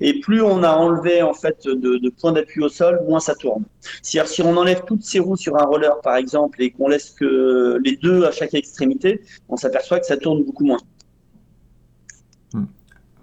et 0.00 0.20
plus 0.20 0.42
on 0.42 0.62
a 0.62 0.70
enlevé 0.70 1.22
en 1.22 1.34
fait 1.34 1.66
de, 1.66 1.98
de 1.98 2.10
points 2.10 2.32
d'appui 2.32 2.62
au 2.62 2.68
sol, 2.68 3.00
moins 3.08 3.20
ça 3.20 3.34
tourne. 3.34 3.64
Si, 4.02 4.18
si 4.24 4.42
on 4.42 4.56
enlève 4.56 4.84
toutes 4.86 5.04
ces 5.04 5.18
roues 5.18 5.36
sur 5.36 5.56
un 5.56 5.64
roller 5.64 6.00
par 6.02 6.16
exemple 6.16 6.62
et 6.62 6.70
qu'on 6.70 6.88
laisse 6.88 7.10
que 7.10 7.78
les 7.84 7.96
deux 7.96 8.24
à 8.24 8.30
chaque 8.30 8.54
extrémité, 8.54 9.22
on 9.48 9.56
s'aperçoit 9.56 10.00
que 10.00 10.06
ça 10.06 10.16
tourne 10.16 10.44
beaucoup 10.44 10.64
moins. 10.64 10.78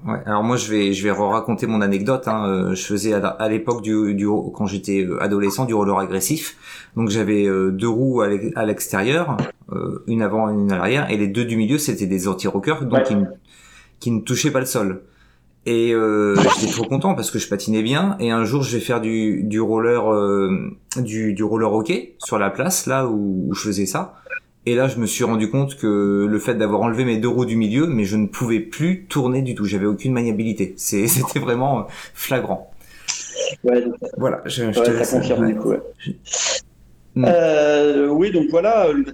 Ouais, 0.06 0.20
alors 0.26 0.44
moi 0.44 0.58
je 0.58 0.70
vais 0.70 0.94
je 0.94 1.04
vais 1.04 1.12
raconter 1.12 1.66
mon 1.66 1.82
anecdote. 1.82 2.28
Hein. 2.28 2.48
Euh, 2.48 2.76
je 2.76 2.84
faisais 2.86 3.14
à, 3.14 3.50
l'époque 3.50 3.82
du, 3.82 4.14
du 4.14 4.28
quand 4.54 4.68
j'étais 4.68 5.04
euh, 5.04 5.22
adolescent 5.22 5.66
du 5.66 5.74
roller 5.74 5.98
agressif. 5.98 6.90
Donc 6.96 7.10
j'avais 7.10 7.46
euh, 7.46 7.72
deux 7.72 7.90
roues 7.90 8.22
à 8.22 8.66
l'extérieur, 8.66 9.38
une 10.08 10.22
avant 10.22 10.50
et 10.50 10.54
une 10.54 10.72
à 10.72 10.78
l'arrière, 10.78 11.10
et 11.10 11.18
les 11.18 11.28
deux 11.28 11.46
du 11.46 11.58
milieu 11.58 11.78
c'était 11.78 12.06
des 12.06 12.28
anti-rockers, 12.28 12.86
donc 12.86 13.04
qui, 13.04 13.16
qui, 14.00 14.12
ne 14.12 14.22
touchaient 14.22 14.52
pas 14.52 14.60
le 14.60 14.66
sol. 14.66 15.04
Et 15.66 15.94
j'étais 16.60 16.72
trop 16.72 16.86
content 16.86 17.14
parce 17.14 17.30
que 17.30 17.40
je 17.40 17.50
patinais 17.50 17.82
bien. 17.82 18.16
Et 18.20 18.32
un 18.32 18.46
jour 18.46 18.64
je 18.64 18.78
vais 18.78 18.84
faire 18.84 19.02
du, 19.02 19.44
du 19.44 19.60
roller 19.60 20.04
du, 20.96 21.34
du 21.34 21.44
roller 21.44 21.74
hockey 21.74 22.16
sur 22.20 22.38
la 22.38 22.50
place 22.50 22.86
là 22.86 23.08
où, 23.08 23.48
où 23.50 23.54
je 23.54 23.64
faisais 23.64 23.86
ça. 23.86 24.14
Et 24.68 24.76
là, 24.76 24.90
je 24.90 25.00
me 25.00 25.06
suis 25.06 25.24
rendu 25.24 25.50
compte 25.50 25.78
que 25.78 26.28
le 26.30 26.40
fait 26.40 26.56
d'avoir 26.56 26.82
enlevé 26.82 27.06
mes 27.06 27.16
deux 27.20 27.30
roues 27.30 27.46
du 27.46 27.56
milieu, 27.56 27.88
mais 27.88 28.04
je 28.04 28.18
ne 28.18 28.28
pouvais 28.28 28.60
plus 28.60 29.06
tourner 29.06 29.42
du 29.42 29.56
tout. 29.56 29.64
J'avais 29.64 29.86
aucune 29.86 30.12
maniabilité. 30.12 30.74
C'était 30.78 31.40
vraiment 31.40 31.80
euh, 31.80 31.84
flagrant. 32.14 32.70
Ouais, 33.64 33.86
voilà, 34.18 34.42
je, 34.46 34.74
je 34.74 34.80
te 34.82 35.10
confirme 35.10 35.48
du 35.48 35.56
coup. 35.56 35.72
Mm. 37.16 37.26
Euh, 37.26 38.08
oui, 38.10 38.30
donc 38.32 38.48
voilà 38.50 38.92
le 38.92 39.06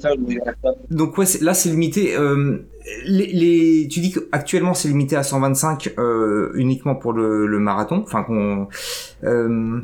Donc 0.89 1.19
ouais, 1.19 1.25
là 1.39 1.53
c'est 1.53 1.69
limité. 1.69 2.17
Euh, 2.17 2.65
les, 3.05 3.27
les, 3.27 3.87
tu 3.87 3.99
dis 3.99 4.11
qu'actuellement 4.11 4.73
c'est 4.73 4.87
limité 4.87 5.15
à 5.15 5.21
125 5.21 5.93
euh, 5.99 6.51
uniquement 6.55 6.95
pour 6.95 7.13
le, 7.13 7.45
le 7.45 7.59
marathon. 7.59 8.01
Enfin 8.03 8.23
qu'on. 8.23 8.69
Euh, 9.23 9.81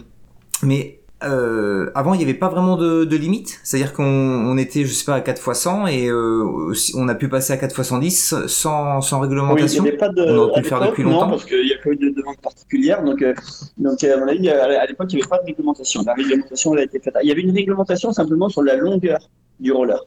mais 0.64 0.99
euh, 1.22 1.92
avant, 1.96 2.14
il 2.14 2.18
n'y 2.18 2.24
avait 2.24 2.34
pas 2.34 2.48
vraiment 2.48 2.78
de, 2.78 3.04
de 3.04 3.16
limite. 3.18 3.60
C'est-à-dire 3.64 3.94
qu'on 3.94 4.04
on 4.06 4.58
était, 4.58 4.86
je 4.86 4.94
sais 4.94 5.04
pas, 5.04 5.16
à 5.16 5.22
4 5.22 5.38
x 5.38 5.60
100 5.60 5.88
et 5.88 6.08
euh, 6.08 6.74
on 6.96 7.08
a 7.10 7.16
pu 7.16 7.28
passer 7.28 7.52
à 7.52 7.58
4 7.58 7.78
x 7.78 7.88
110 7.90 8.36
sans, 8.48 9.02
sans 9.02 9.20
réglementation. 9.20 9.84
Oui, 9.84 9.90
il 9.90 9.98
n'y 9.98 9.98
avait 9.98 9.98
pas 9.98 10.10
de. 10.10 10.24
On 10.24 10.38
aurait 10.38 10.54
pu 10.54 10.62
le 10.62 10.68
faire 10.68 10.88
depuis 10.88 11.04
longtemps. 11.04 11.26
Non, 11.26 11.32
parce 11.32 11.46
qu'il 11.46 11.66
n'y 11.66 11.74
a 11.74 11.78
pas 11.84 11.90
eu 11.90 11.96
de 11.98 12.10
demande 12.10 12.38
particulière. 12.38 13.04
Donc, 13.04 13.22
euh, 13.22 13.34
donc 13.78 14.04
à 14.04 14.18
mon 14.18 14.28
avis, 14.28 14.50
à 14.50 14.86
l'époque, 14.86 15.12
il 15.12 15.18
n'y 15.18 15.22
avait 15.22 15.30
pas 15.30 15.40
de 15.40 15.46
réglementation. 15.46 16.04
La 16.06 16.14
réglementation, 16.14 16.74
elle 16.74 16.80
a 16.80 16.84
été 16.84 17.00
faite. 17.00 17.16
Il 17.22 17.28
y 17.28 17.32
avait 17.32 17.42
une 17.42 17.56
réglementation 17.56 18.14
simplement 18.14 18.48
sur 18.48 18.64
la 18.64 18.78
longueur 18.78 19.20
du 19.60 19.74
roller, 19.74 20.06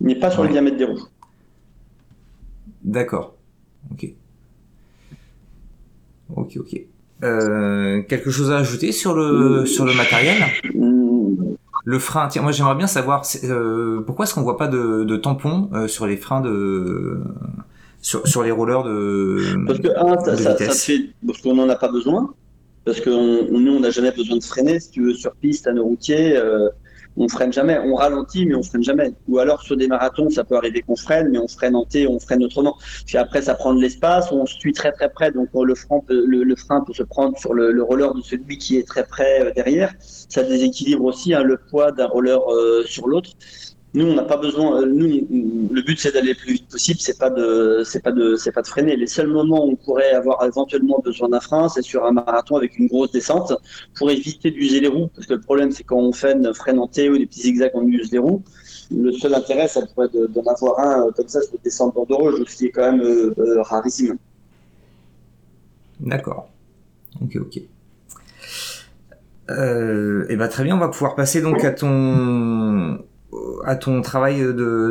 mais 0.00 0.14
pas 0.14 0.30
sur 0.30 0.44
le 0.44 0.50
diamètre 0.50 0.76
des 0.76 0.84
roues. 0.84 1.08
D'accord. 2.84 3.34
Ok. 3.90 4.14
ok, 6.36 6.56
ok. 6.58 6.86
Euh, 7.24 8.02
quelque 8.02 8.30
chose 8.30 8.52
à 8.52 8.58
ajouter 8.58 8.92
sur 8.92 9.14
le 9.14 9.66
sur 9.66 9.84
le 9.84 9.92
matériel? 9.94 10.36
Le 11.84 11.98
frein, 11.98 12.28
tiens, 12.28 12.42
moi 12.42 12.52
j'aimerais 12.52 12.74
bien 12.74 12.86
savoir 12.86 13.22
euh, 13.44 14.00
pourquoi 14.02 14.24
est-ce 14.24 14.34
qu'on 14.34 14.42
voit 14.42 14.58
pas 14.58 14.68
de, 14.68 15.04
de 15.04 15.16
tampons 15.16 15.70
euh, 15.72 15.88
sur 15.88 16.06
les 16.06 16.16
freins 16.16 16.40
de 16.40 17.18
sur, 18.02 18.26
sur 18.26 18.42
les 18.42 18.50
rollers 18.50 18.84
de 18.84 19.38
Parce 19.66 19.78
que 19.78 19.88
un, 19.96 20.18
ça, 20.24 20.36
ça, 20.36 20.56
ça 20.56 20.70
fait 20.72 21.10
parce 21.26 21.40
qu'on 21.40 21.54
n'en 21.54 21.68
a 21.68 21.76
pas 21.76 21.88
besoin, 21.90 22.34
parce 22.84 23.00
que 23.00 23.10
on, 23.10 23.58
nous 23.58 23.72
on 23.72 23.80
n'a 23.80 23.90
jamais 23.90 24.12
besoin 24.12 24.36
de 24.36 24.44
freiner. 24.44 24.78
Si 24.80 24.90
tu 24.90 25.02
veux 25.02 25.14
sur 25.14 25.32
piste 25.32 25.66
à 25.66 25.72
nos 25.72 25.84
routiers, 25.84 26.36
euh, 26.36 26.68
on 27.18 27.28
freine 27.28 27.52
jamais. 27.52 27.78
On 27.78 27.94
ralentit, 27.94 28.46
mais 28.46 28.54
on 28.54 28.62
freine 28.62 28.82
jamais. 28.82 29.12
Ou 29.26 29.38
alors 29.38 29.62
sur 29.62 29.76
des 29.76 29.88
marathons, 29.88 30.30
ça 30.30 30.44
peut 30.44 30.56
arriver 30.56 30.82
qu'on 30.82 30.96
freine, 30.96 31.28
mais 31.30 31.38
on 31.38 31.48
freine 31.48 31.74
en 31.74 31.84
T, 31.84 32.06
on 32.06 32.18
freine 32.20 32.44
autrement. 32.44 32.76
Puis 33.06 33.18
après, 33.18 33.42
ça 33.42 33.54
prend 33.54 33.74
de 33.74 33.80
l'espace, 33.80 34.30
on 34.32 34.44
tue 34.44 34.72
très 34.72 34.92
très 34.92 35.10
près, 35.10 35.32
donc 35.32 35.48
le 35.54 35.74
frein 35.74 36.00
peut, 36.06 36.24
le, 36.26 36.56
frein 36.56 36.82
peut 36.82 36.92
se 36.92 37.02
prendre 37.02 37.36
sur 37.38 37.54
le, 37.54 37.72
le, 37.72 37.82
roller 37.82 38.14
de 38.14 38.22
celui 38.22 38.58
qui 38.58 38.78
est 38.78 38.86
très 38.86 39.04
près 39.04 39.42
euh, 39.42 39.52
derrière. 39.54 39.92
Ça 40.00 40.42
déséquilibre 40.42 41.04
aussi 41.04 41.34
hein, 41.34 41.42
le 41.42 41.56
poids 41.56 41.90
d'un 41.92 42.06
roller 42.06 42.40
euh, 42.50 42.84
sur 42.86 43.08
l'autre. 43.08 43.30
Nous, 43.94 44.06
on 44.06 44.14
n'a 44.14 44.22
pas 44.22 44.36
besoin. 44.36 44.82
Euh, 44.82 44.86
nous, 44.86 45.06
le 45.06 45.82
but 45.82 45.98
c'est 45.98 46.12
d'aller 46.12 46.30
le 46.30 46.34
plus 46.34 46.52
vite 46.54 46.68
possible. 46.68 47.00
C'est 47.00 47.18
pas 47.18 47.30
de, 47.30 47.82
c'est 47.84 48.02
pas 48.02 48.12
de, 48.12 48.36
c'est 48.36 48.52
pas 48.52 48.60
de 48.60 48.66
freiner. 48.66 48.96
Les 48.96 49.06
seuls 49.06 49.28
moments 49.28 49.64
où 49.64 49.72
on 49.72 49.76
pourrait 49.76 50.12
avoir 50.12 50.44
éventuellement 50.44 51.00
besoin 51.02 51.30
d'un 51.30 51.40
frein, 51.40 51.68
c'est 51.68 51.82
sur 51.82 52.04
un 52.04 52.12
marathon 52.12 52.56
avec 52.56 52.78
une 52.78 52.86
grosse 52.86 53.12
descente 53.12 53.54
pour 53.96 54.10
éviter 54.10 54.50
d'user 54.50 54.80
les 54.80 54.88
roues. 54.88 55.08
Parce 55.14 55.26
que 55.26 55.34
le 55.34 55.40
problème, 55.40 55.70
c'est 55.70 55.84
quand 55.84 55.96
on 55.96 56.12
freine, 56.12 56.52
freine 56.52 56.78
en 56.78 56.86
T 56.86 57.08
ou 57.08 57.16
des 57.16 57.26
petits 57.26 57.40
zigzags, 57.40 57.72
on 57.74 57.86
use 57.86 58.12
les 58.12 58.18
roues. 58.18 58.42
Le 58.90 59.10
seul 59.12 59.34
intérêt, 59.34 59.68
ça 59.68 59.80
pourrait 59.86 60.08
d'en 60.08 60.42
avoir 60.42 60.80
un 60.80 61.06
euh, 61.06 61.10
comme 61.12 61.28
ça 61.28 61.40
sur 61.40 61.58
descente 61.64 61.94
d'Andorre, 61.94 62.34
ce 62.46 62.56
qui 62.56 62.66
est 62.66 62.70
quand 62.70 62.92
même 62.92 63.00
euh, 63.00 63.62
rarissime. 63.62 64.18
D'accord. 66.00 66.50
Ok, 67.22 67.36
ok. 67.36 67.60
Euh, 69.50 70.26
et 70.28 70.36
ben 70.36 70.48
très 70.48 70.62
bien, 70.64 70.76
on 70.76 70.78
va 70.78 70.88
pouvoir 70.88 71.14
passer 71.14 71.40
donc 71.40 71.64
à 71.64 71.72
ton 71.72 72.98
à 73.64 73.76
ton 73.76 74.00
travail 74.00 74.42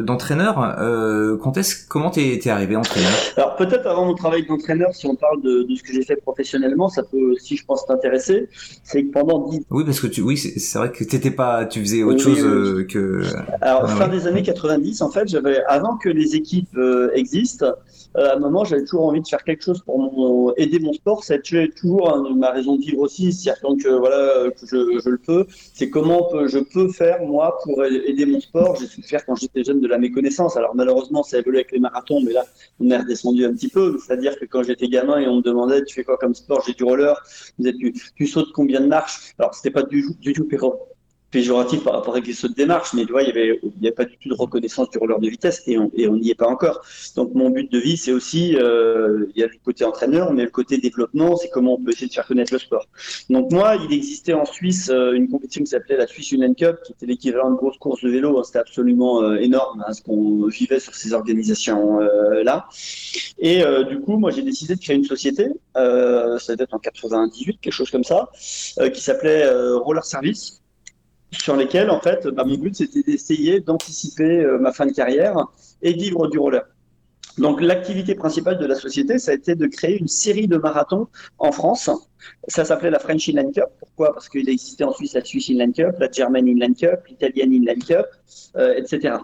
d'entraîneur, 0.04 0.76
euh, 0.80 1.38
quand 1.38 1.58
est-ce, 1.58 1.88
comment 1.88 2.12
t'es, 2.12 2.36
es 2.36 2.50
arrivé 2.50 2.76
entraîneur? 2.76 3.12
Alors 3.36 3.56
peut-être 3.56 3.88
avant 3.88 4.06
mon 4.06 4.14
travail 4.14 4.46
d'entraîneur, 4.46 4.94
si 4.94 5.08
on 5.08 5.16
parle 5.16 5.42
de, 5.42 5.64
de 5.64 5.76
ce 5.76 5.82
que 5.82 5.92
j'ai 5.92 6.04
fait 6.04 6.18
professionnellement, 6.18 6.88
ça 6.88 7.02
peut 7.04 7.32
aussi, 7.32 7.58
je 7.58 7.66
pense, 7.66 7.86
t'intéresser. 7.86 8.48
C'est 8.84 9.04
que 9.04 9.12
pendant 9.12 9.48
10 9.48 9.62
Oui, 9.72 9.84
parce 9.86 10.00
que 10.00 10.08
tu, 10.08 10.22
oui, 10.22 10.38
c'est, 10.38 10.78
vrai 10.78 10.92
que 10.92 11.04
t'étais 11.04 11.32
pas, 11.32 11.66
tu 11.66 11.80
faisais 11.80 12.04
autre 12.04 12.20
chose 12.20 12.44
euh, 12.44 12.86
que. 12.88 13.24
Alors 13.62 13.90
fin 13.90 14.08
des 14.08 14.28
années 14.28 14.44
90, 14.44 15.02
en 15.02 15.10
fait, 15.10 15.28
j'avais 15.28 15.64
avant 15.66 15.98
que 15.98 16.10
les 16.10 16.36
équipes 16.36 16.78
euh, 16.78 17.10
existent, 17.16 17.74
à 18.18 18.36
un 18.36 18.40
moment, 18.40 18.66
j'avais 18.66 18.84
toujours 18.84 19.06
envie 19.06 19.22
de 19.22 19.28
faire 19.28 19.44
quelque 19.44 19.64
chose 19.64 19.82
pour 19.84 20.00
mon, 20.00 20.54
aider 20.56 20.80
mon 20.80 20.94
sport. 20.94 21.24
C'est 21.24 21.42
toujours 21.76 22.14
hein, 22.14 22.34
ma 22.36 22.52
raison 22.52 22.76
de 22.76 22.82
vivre 22.82 23.00
aussi. 23.00 23.32
C'est-à-dire 23.32 23.84
que 23.84 23.90
voilà, 23.90 24.50
que 24.52 24.66
je, 24.66 25.00
je 25.00 25.10
le 25.10 25.18
peux. 25.18 25.46
C'est 25.74 25.90
comment 25.90 26.28
je 26.48 26.60
peux 26.60 26.90
faire 26.90 27.22
moi 27.24 27.58
pour 27.64 27.84
aider 27.86 28.26
mon 28.26 28.40
sport. 28.40 28.76
J'ai 28.76 28.88
faire 29.04 29.26
quand 29.26 29.36
j'étais 29.36 29.64
jeune 29.64 29.82
de 29.82 29.88
la 29.88 29.98
méconnaissance. 29.98 30.58
Alors 30.58 30.76
malheureusement, 30.76 31.24
ça 31.24 31.38
a 31.38 31.40
évolué 31.40 31.60
avec 31.60 31.72
les 31.72 31.80
marathons, 31.80 32.22
mais 32.22 32.34
là, 32.34 32.46
on 32.80 32.90
est 32.90 32.98
redescendu 32.98 33.46
un 33.46 33.54
petit 33.54 33.70
peu. 33.70 33.98
C'est-à-dire 34.00 34.38
que 34.40 34.46
quand 34.46 34.64
j'étais 34.64 34.88
gamin 34.88 35.20
et 35.20 35.28
on 35.28 35.38
me 35.38 35.42
demandait, 35.42 35.84
tu 35.84 35.94
fais 35.94 36.04
quoi 36.04 36.18
comme 36.18 36.34
sport? 36.34 36.64
J'ai 36.66 36.74
du 36.74 36.84
roller. 36.84 37.22
Tu, 37.64 37.94
tu 38.16 38.28
sautes 38.28 38.52
combien 38.54 38.82
de 38.82 38.88
marches? 38.88 39.34
Alors 39.38 39.54
c'était 39.54 39.72
pas 39.72 39.84
du, 39.84 40.04
du 40.20 40.34
tout 40.34 40.46
péjoratif 41.32 41.84
par 41.84 41.94
rapport 41.94 42.16
à 42.16 42.22
de 42.22 42.54
démarche, 42.54 42.94
mais 42.94 43.06
tu 43.06 43.12
vois, 43.12 43.22
il 43.22 43.26
n'y 43.26 43.32
avait, 43.32 43.60
avait 43.82 43.92
pas 43.92 44.06
du 44.06 44.18
tout 44.18 44.30
de 44.30 44.34
reconnaissance 44.34 44.90
du 44.90 44.98
roller 44.98 45.20
de 45.20 45.28
vitesse 45.28 45.62
et 45.66 45.78
on 45.78 45.90
n'y 46.18 46.30
est 46.30 46.36
pas 46.36 46.48
encore. 46.48 46.82
Donc 47.16 47.34
mon 47.34 47.50
but 47.50 47.72
de 47.72 47.80
vie, 47.80 47.98
c'est 47.98 48.12
aussi, 48.12 48.56
euh, 48.56 49.26
il 49.36 49.40
y 49.40 49.44
a 49.44 49.48
le 49.48 49.54
côté 49.64 49.84
entraîneur, 49.84 50.32
mais 50.34 50.44
le 50.44 50.50
côté 50.50 50.78
développement, 50.78 51.36
c'est 51.36 51.50
comment 51.50 51.76
on 51.76 51.84
peut 51.84 51.92
essayer 51.92 52.08
de 52.08 52.14
faire 52.14 52.26
connaître 52.26 52.54
le 52.54 52.60
sport. 52.60 52.88
Donc 53.30 53.52
moi, 53.52 53.76
il 53.76 53.94
existait 53.94 54.34
en 54.34 54.46
Suisse 54.46 54.90
euh, 54.90 55.14
une 55.14 55.28
compétition 55.30 55.64
qui 55.64 55.70
s'appelait 55.70 55.98
la 55.98 56.08
Swiss 56.08 56.32
Union 56.32 56.54
Cup, 56.54 56.78
qui 56.86 56.94
était 56.94 57.06
l'équivalent 57.06 57.52
de 57.52 57.56
grosse 57.56 57.78
course 57.78 58.04
de 58.04 58.10
vélo. 58.10 58.40
Hein. 58.40 58.44
C'était 58.46 58.60
absolument 58.60 59.22
euh, 59.22 59.36
énorme 59.36 59.84
hein, 59.88 59.94
ce 59.94 60.02
qu'on 60.02 60.48
vivait 60.48 60.80
sur 60.80 60.96
ces 60.96 61.14
organisations 61.14 62.00
là. 62.44 62.68
Et 63.40 63.64
du 63.90 64.00
coup, 64.00 64.18
moi, 64.18 64.32
j'ai 64.32 64.42
décidé 64.42 64.76
de 64.76 64.80
créer 64.80 64.96
une 64.96 65.04
société, 65.04 65.48
ça 65.76 66.38
devait 66.50 66.64
être 66.64 66.74
en 66.74 66.80
98, 66.80 67.60
quelque 67.62 67.74
chose 67.74 67.92
comme 67.92 68.04
ça, 68.04 68.30
qui 68.94 69.02
s'appelait 69.02 69.50
Roller 69.76 70.04
Service 70.04 70.62
sur 71.32 71.56
lesquels, 71.56 71.90
en 71.90 72.00
fait, 72.00 72.28
bah, 72.28 72.44
mon 72.46 72.58
but, 72.58 72.76
c'était 72.76 73.04
d'essayer 73.04 73.60
d'anticiper 73.60 74.40
euh, 74.40 74.58
ma 74.60 74.72
fin 74.72 74.86
de 74.86 74.94
carrière 74.94 75.36
et 75.82 75.94
vivre 75.94 76.28
du 76.28 76.40
roller. 76.40 76.66
Donc, 77.38 77.62
l'activité 77.62 78.16
principale 78.16 78.58
de 78.58 78.66
la 78.66 78.76
société, 78.76 79.20
ça 79.20 79.32
a 79.32 79.34
été 79.36 79.54
de 79.54 79.68
créer 79.68 80.00
une 80.00 80.08
série 80.08 80.48
de 80.48 80.58
marathons 80.58 81.08
en 81.38 81.52
France. 81.52 81.90
Ça 82.48 82.66
s'appelait 82.66 82.90
la 82.90 83.00
French 83.00 83.30
Inline 83.30 83.52
Cup. 83.52 83.66
Pourquoi? 83.80 84.14
Parce 84.14 84.28
qu'il 84.28 84.50
existait 84.50 84.84
en 84.84 84.92
Suisse 84.92 85.14
la 85.14 85.24
Swiss 85.24 85.50
Inline 85.50 85.74
Cup, 85.74 85.96
la 86.00 86.10
German 86.10 86.48
Inline 86.48 86.76
Cup, 86.76 87.02
l'Italian 87.08 87.52
Inline 87.52 87.84
Cup, 87.84 88.08
euh, 88.56 88.74
etc. 88.76 89.18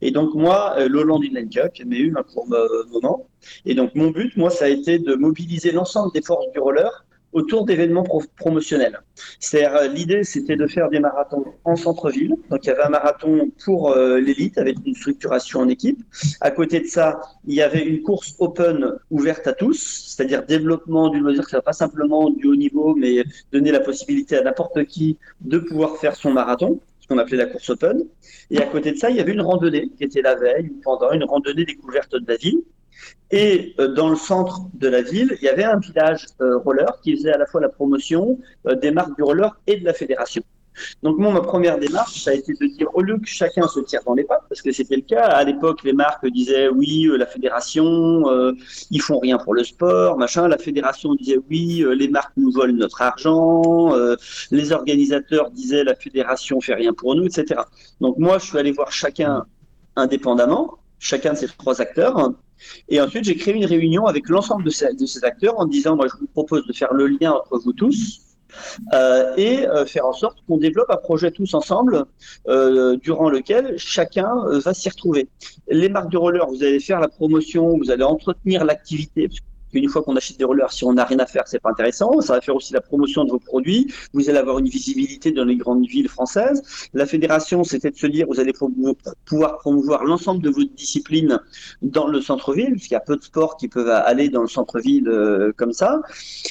Et 0.00 0.12
donc, 0.12 0.34
moi, 0.34 0.74
euh, 0.78 0.88
l'Holland 0.88 1.20
Inline 1.24 1.48
Cup, 1.48 1.72
j'ai 1.74 1.84
eu 1.84 2.14
un 2.16 2.22
court 2.22 2.46
moment. 2.92 3.26
Et 3.64 3.74
donc, 3.74 3.94
mon 3.96 4.10
but, 4.10 4.36
moi, 4.36 4.50
ça 4.50 4.66
a 4.66 4.68
été 4.68 5.00
de 5.00 5.14
mobiliser 5.14 5.72
l'ensemble 5.72 6.12
des 6.12 6.22
forces 6.22 6.50
du 6.52 6.60
roller 6.60 7.05
autour 7.32 7.64
d'événements 7.66 8.04
promotionnels. 8.36 9.00
C'est-à-dire, 9.40 9.76
euh, 9.76 9.88
l'idée, 9.88 10.24
c'était 10.24 10.56
de 10.56 10.66
faire 10.66 10.88
des 10.88 11.00
marathons 11.00 11.44
en 11.64 11.76
centre-ville. 11.76 12.34
Donc, 12.50 12.64
il 12.64 12.68
y 12.68 12.70
avait 12.70 12.82
un 12.82 12.88
marathon 12.88 13.50
pour 13.64 13.90
euh, 13.90 14.18
l'élite 14.18 14.58
avec 14.58 14.76
une 14.84 14.94
structuration 14.94 15.60
en 15.60 15.68
équipe. 15.68 15.98
À 16.40 16.50
côté 16.50 16.80
de 16.80 16.86
ça, 16.86 17.20
il 17.46 17.54
y 17.54 17.62
avait 17.62 17.84
une 17.84 18.02
course 18.02 18.34
open 18.38 18.92
ouverte 19.10 19.46
à 19.46 19.52
tous, 19.52 20.14
c'est-à-dire 20.16 20.44
développement 20.46 21.08
du 21.08 21.20
loisir, 21.20 21.48
ça 21.48 21.60
pas 21.60 21.72
simplement 21.72 22.30
du 22.30 22.46
haut 22.46 22.56
niveau, 22.56 22.94
mais 22.94 23.24
donner 23.52 23.72
la 23.72 23.80
possibilité 23.80 24.36
à 24.36 24.42
n'importe 24.42 24.84
qui 24.84 25.18
de 25.40 25.58
pouvoir 25.58 25.96
faire 25.96 26.16
son 26.16 26.32
marathon 26.32 26.80
ce 27.06 27.14
qu'on 27.14 27.18
appelait 27.18 27.36
la 27.36 27.46
course 27.46 27.70
open. 27.70 28.04
Et 28.50 28.58
à 28.58 28.66
côté 28.66 28.90
de 28.92 28.96
ça, 28.96 29.10
il 29.10 29.16
y 29.16 29.20
avait 29.20 29.32
une 29.32 29.40
randonnée 29.40 29.90
qui 29.96 30.04
était 30.04 30.22
la 30.22 30.34
veille 30.34 30.70
pendant 30.82 31.12
une 31.12 31.24
randonnée 31.24 31.64
découverte 31.64 32.16
de 32.16 32.24
la 32.26 32.36
ville. 32.36 32.62
Et 33.30 33.74
euh, 33.80 33.88
dans 33.88 34.08
le 34.08 34.16
centre 34.16 34.60
de 34.74 34.88
la 34.88 35.02
ville, 35.02 35.36
il 35.40 35.44
y 35.44 35.48
avait 35.48 35.64
un 35.64 35.78
village 35.78 36.26
euh, 36.40 36.58
roller 36.58 37.00
qui 37.02 37.16
faisait 37.16 37.32
à 37.32 37.38
la 37.38 37.46
fois 37.46 37.60
la 37.60 37.68
promotion 37.68 38.38
euh, 38.66 38.76
des 38.76 38.92
marques 38.92 39.16
du 39.16 39.22
roller 39.22 39.58
et 39.66 39.76
de 39.76 39.84
la 39.84 39.92
fédération. 39.92 40.42
Donc 41.02 41.16
moi, 41.18 41.32
ma 41.32 41.40
première 41.40 41.78
démarche, 41.78 42.22
ça 42.22 42.30
a 42.30 42.34
été 42.34 42.52
de 42.52 42.66
dire, 42.66 42.88
au 42.92 43.00
lieu 43.00 43.16
que 43.18 43.26
chacun 43.26 43.66
se 43.66 43.80
tire 43.80 44.00
dans 44.06 44.14
les 44.14 44.24
pattes, 44.24 44.44
parce 44.48 44.60
que 44.60 44.70
c'était 44.70 44.96
le 44.96 45.02
cas, 45.02 45.24
à 45.24 45.42
l'époque, 45.42 45.82
les 45.82 45.94
marques 45.94 46.26
disaient, 46.26 46.68
oui, 46.68 47.08
la 47.16 47.24
fédération, 47.24 48.24
ils 48.90 49.00
font 49.00 49.18
rien 49.18 49.38
pour 49.38 49.54
le 49.54 49.64
sport, 49.64 50.18
machin. 50.18 50.48
La 50.48 50.58
fédération 50.58 51.14
disait, 51.14 51.38
oui, 51.48 51.82
les 51.96 52.08
marques 52.08 52.34
nous 52.36 52.52
volent 52.52 52.74
notre 52.74 53.00
argent. 53.00 53.94
les 54.50 54.72
organisateurs 54.72 55.50
disaient, 55.50 55.82
la 55.82 55.94
fédération 55.94 56.60
fait 56.60 56.74
rien 56.74 56.92
pour 56.92 57.14
nous, 57.14 57.24
etc. 57.24 57.58
Donc 58.02 58.18
moi, 58.18 58.36
je 58.36 58.44
suis 58.44 58.58
allé 58.58 58.72
voir 58.72 58.92
chacun 58.92 59.46
indépendamment, 59.96 60.74
chacun 60.98 61.32
de 61.32 61.38
ces 61.38 61.48
trois 61.48 61.80
acteurs, 61.80 62.34
et 62.88 63.00
ensuite, 63.00 63.24
j'ai 63.24 63.36
créé 63.36 63.54
une 63.54 63.64
réunion 63.64 64.06
avec 64.06 64.28
l'ensemble 64.28 64.64
de 64.64 64.70
ces, 64.70 65.24
acteurs 65.24 65.58
en 65.58 65.66
disant, 65.66 65.96
moi, 65.96 66.06
je 66.08 66.18
vous 66.18 66.26
propose 66.26 66.66
de 66.66 66.72
faire 66.72 66.92
le 66.92 67.06
lien 67.06 67.32
entre 67.32 67.58
vous 67.58 67.72
tous 67.72 68.20
euh, 68.94 69.34
et 69.36 69.66
euh, 69.66 69.84
faire 69.84 70.06
en 70.06 70.12
sorte 70.12 70.38
qu'on 70.46 70.56
développe 70.56 70.90
un 70.90 70.96
projet 70.96 71.30
tous 71.30 71.52
ensemble 71.54 72.06
euh, 72.48 72.96
durant 72.96 73.28
lequel 73.28 73.74
chacun 73.76 74.32
va 74.58 74.72
s'y 74.72 74.88
retrouver. 74.88 75.28
Les 75.68 75.88
marques 75.88 76.10
de 76.10 76.16
roller, 76.16 76.46
vous 76.46 76.62
allez 76.62 76.80
faire 76.80 77.00
la 77.00 77.08
promotion, 77.08 77.76
vous 77.76 77.90
allez 77.90 78.04
entretenir 78.04 78.64
l'activité, 78.64 79.28
une 79.78 79.88
fois 79.88 80.02
qu'on 80.02 80.16
achète 80.16 80.38
des 80.38 80.44
rollers, 80.44 80.72
si 80.72 80.84
on 80.84 80.92
n'a 80.92 81.04
rien 81.04 81.18
à 81.18 81.26
faire, 81.26 81.44
c'est 81.46 81.60
pas 81.60 81.70
intéressant. 81.70 82.20
Ça 82.20 82.34
va 82.34 82.40
faire 82.40 82.56
aussi 82.56 82.72
la 82.72 82.80
promotion 82.80 83.24
de 83.24 83.30
vos 83.30 83.38
produits. 83.38 83.92
Vous 84.12 84.28
allez 84.28 84.38
avoir 84.38 84.58
une 84.58 84.68
visibilité 84.68 85.32
dans 85.32 85.44
les 85.44 85.56
grandes 85.56 85.86
villes 85.86 86.08
françaises. 86.08 86.62
La 86.94 87.06
fédération, 87.06 87.64
c'était 87.64 87.90
de 87.90 87.96
se 87.96 88.06
dire, 88.06 88.26
vous 88.28 88.40
allez 88.40 88.52
pouvoir 89.24 89.58
promouvoir 89.58 90.04
l'ensemble 90.04 90.42
de 90.42 90.50
votre 90.50 90.72
discipline 90.74 91.38
dans 91.82 92.06
le 92.06 92.20
centre-ville, 92.20 92.72
puisqu'il 92.72 92.94
y 92.94 92.96
a 92.96 93.00
peu 93.00 93.16
de 93.16 93.22
sports 93.22 93.56
qui 93.56 93.68
peuvent 93.68 93.88
aller 93.88 94.28
dans 94.28 94.42
le 94.42 94.48
centre-ville 94.48 95.08
euh, 95.08 95.52
comme 95.56 95.72
ça. 95.72 96.02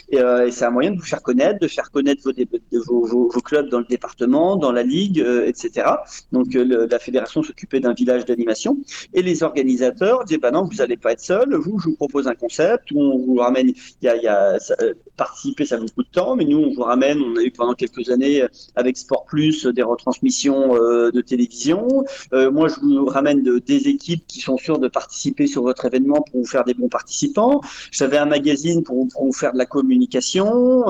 Et, 0.09 0.19
euh, 0.19 0.47
et 0.47 0.51
c'est 0.51 0.65
un 0.65 0.71
moyen 0.71 0.91
de 0.91 0.97
vous 0.97 1.05
faire 1.05 1.21
connaître, 1.21 1.59
de 1.59 1.67
faire 1.67 1.91
connaître 1.91 2.31
vos, 2.71 3.27
clubs 3.41 3.69
dans 3.69 3.79
le 3.79 3.85
département, 3.85 4.55
dans 4.55 4.71
la 4.71 4.83
ligue, 4.83 5.19
euh, 5.21 5.45
etc. 5.45 5.87
Donc 6.31 6.53
la 6.53 6.99
fédération 6.99 7.43
s'occupait 7.43 7.79
d'un 7.79 7.93
village 7.93 8.25
d'animation. 8.25 8.77
Et 9.13 9.21
les 9.21 9.43
organisateurs 9.43 10.25
disaient, 10.25 10.39
bah 10.39 10.51
non, 10.51 10.63
vous 10.63 10.77
n'allez 10.77 10.97
pas 10.97 11.11
être 11.13 11.21
seul. 11.21 11.53
Vous, 11.55 11.79
je 11.79 11.89
vous 11.89 11.95
propose 11.95 12.27
un 12.27 12.35
concept 12.35 12.91
où 12.91 13.14
vous 13.19 13.35
ramène, 13.35 13.69
il 13.69 13.75
y 14.01 14.27
a, 14.27 14.57
euh, 14.81 14.93
participer, 15.17 15.65
ça 15.65 15.75
a 15.75 15.79
beaucoup 15.79 16.03
de 16.03 16.09
temps, 16.09 16.35
mais 16.35 16.45
nous, 16.45 16.57
on 16.57 16.73
vous 16.73 16.81
ramène, 16.81 17.21
on 17.21 17.35
a 17.37 17.41
eu 17.41 17.51
pendant 17.51 17.73
quelques 17.73 18.09
années 18.09 18.41
euh, 18.41 18.47
avec 18.75 18.97
Sport 18.97 19.25
Plus 19.25 19.65
des 19.65 19.81
retransmissions 19.81 20.75
euh, 20.75 21.11
de 21.11 21.21
télévision. 21.21 22.03
moi, 22.31 22.67
je 22.67 22.79
vous 22.81 23.05
ramène 23.05 23.43
de, 23.43 23.59
des 23.59 23.87
équipes 23.87 24.25
qui 24.27 24.41
sont 24.41 24.57
sûres 24.57 24.79
de 24.79 24.87
participer 24.87 25.47
sur 25.47 25.63
votre 25.63 25.85
événement 25.85 26.21
pour 26.21 26.41
vous 26.41 26.47
faire 26.47 26.63
des 26.63 26.73
bons 26.73 26.89
participants. 26.89 27.61
J'avais 27.91 28.17
un 28.17 28.25
magazine 28.25 28.83
pour, 28.83 29.07
vous 29.19 29.33
faire 29.33 29.53
de 29.53 29.57
la 29.57 29.65
communication, 29.65 30.85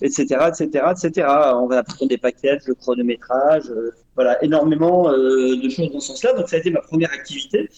etc., 0.00 0.22
etc., 0.48 0.84
etc. 0.90 1.26
On 1.54 1.66
va 1.66 1.78
apprendre 1.78 2.08
des 2.08 2.18
packages, 2.18 2.62
le 2.66 2.74
chronométrage, 2.74 3.72
voilà, 4.14 4.42
énormément 4.44 5.10
de 5.12 5.68
choses 5.68 5.92
dans 5.92 6.00
ce 6.00 6.08
sens-là. 6.08 6.32
Donc, 6.34 6.48
ça 6.48 6.56
a 6.56 6.58
été 6.58 6.70
ma 6.70 6.80
première 6.80 7.12
activité. 7.12 7.68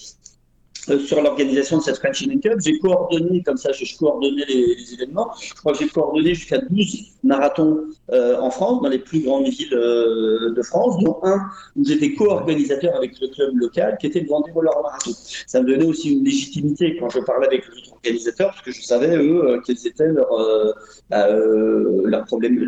Euh, 0.89 0.99
sur 0.99 1.23
l'organisation 1.23 1.79
de 1.79 1.83
cette 1.83 1.99
French 1.99 2.23
Indian 2.23 2.41
Cup. 2.41 2.61
J'ai 2.65 2.79
coordonné, 2.79 3.43
comme 3.43 3.57
ça, 3.57 3.71
j'ai 3.73 3.87
coordonné 3.97 4.45
les, 4.49 4.95
événements. 4.95 5.31
Je 5.41 5.55
crois 5.55 5.73
que 5.73 5.79
j'ai 5.79 5.89
coordonné 5.89 6.35
jusqu'à 6.35 6.59
12 6.59 7.13
marathons 7.23 7.85
euh, 8.11 8.41
en 8.41 8.51
France, 8.51 8.83
dans 8.83 8.89
les 8.89 8.99
plus 8.99 9.21
grandes 9.21 9.47
villes 9.47 9.75
euh, 9.75 10.53
de 10.55 10.63
France, 10.63 10.99
dont 11.03 11.19
un 11.23 11.41
où 11.77 11.85
j'étais 11.85 12.15
co-organisateur 12.15 12.97
avec 12.97 13.21
le 13.21 13.29
club 13.29 13.57
local, 13.57 13.97
qui 14.01 14.09
était 14.09 14.21
le 14.21 14.29
Vendée 14.29 14.51
Roller 14.51 14.73
Marathon. 14.83 15.13
Ça 15.47 15.63
me 15.63 15.69
donnait 15.69 15.87
aussi 15.87 16.15
une 16.15 16.25
légitimité 16.25 16.97
quand 16.99 17.09
je 17.11 17.21
parlais 17.21 17.47
avec 17.47 17.63
autres 17.69 17.92
parce 18.39 18.63
que 18.63 18.73
je 18.73 18.83
savais, 18.83 19.17
eux, 19.17 19.45
euh, 19.45 19.61
quelles 19.65 19.87
étaient 19.87 20.09
leurs, 20.09 20.33
euh, 20.33 20.73
bah, 21.11 21.29
euh, 21.29 22.11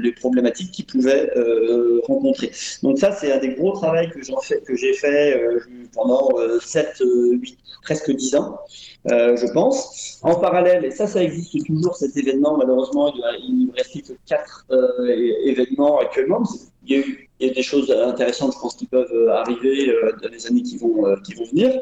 les 0.02 0.12
problématiques 0.12 0.72
qu'ils 0.72 0.86
pouvaient 0.86 1.30
rencontrer. 2.06 2.52
Donc 2.82 2.98
ça, 2.98 3.12
c'est 3.12 3.32
un 3.32 3.38
des 3.38 3.54
gros 3.54 3.72
travaux 3.72 3.96
que, 4.12 4.76
j'ai 4.76 4.92
fait 4.94 5.40
pendant 5.92 6.28
7, 6.60 7.02
8, 7.04 7.58
presque 7.82 8.10
10 8.10 8.36
ans. 8.36 8.58
Je 9.06 9.52
pense. 9.52 10.18
En 10.22 10.36
parallèle, 10.36 10.84
et 10.84 10.90
ça, 10.90 11.06
ça 11.06 11.22
existe 11.22 11.64
toujours, 11.66 11.94
cet 11.96 12.16
événement, 12.16 12.56
malheureusement, 12.56 13.12
il 13.42 13.66
ne 13.66 13.72
reste 13.76 14.02
que 14.06 14.14
quatre 14.26 14.64
euh, 14.70 15.06
événements 15.44 15.98
actuellement. 15.98 16.42
Il 16.86 16.96
y, 16.96 17.00
a 17.00 17.06
eu, 17.06 17.28
des 17.40 17.62
choses 17.62 17.90
intéressantes, 17.90 18.54
je 18.54 18.58
pense, 18.58 18.74
qui 18.74 18.86
peuvent 18.86 19.28
arriver 19.28 19.94
dans 20.22 20.28
les 20.30 20.46
années 20.46 20.62
qui 20.62 20.78
vont, 20.78 21.14
qui 21.22 21.34
vont 21.34 21.44
venir. 21.44 21.72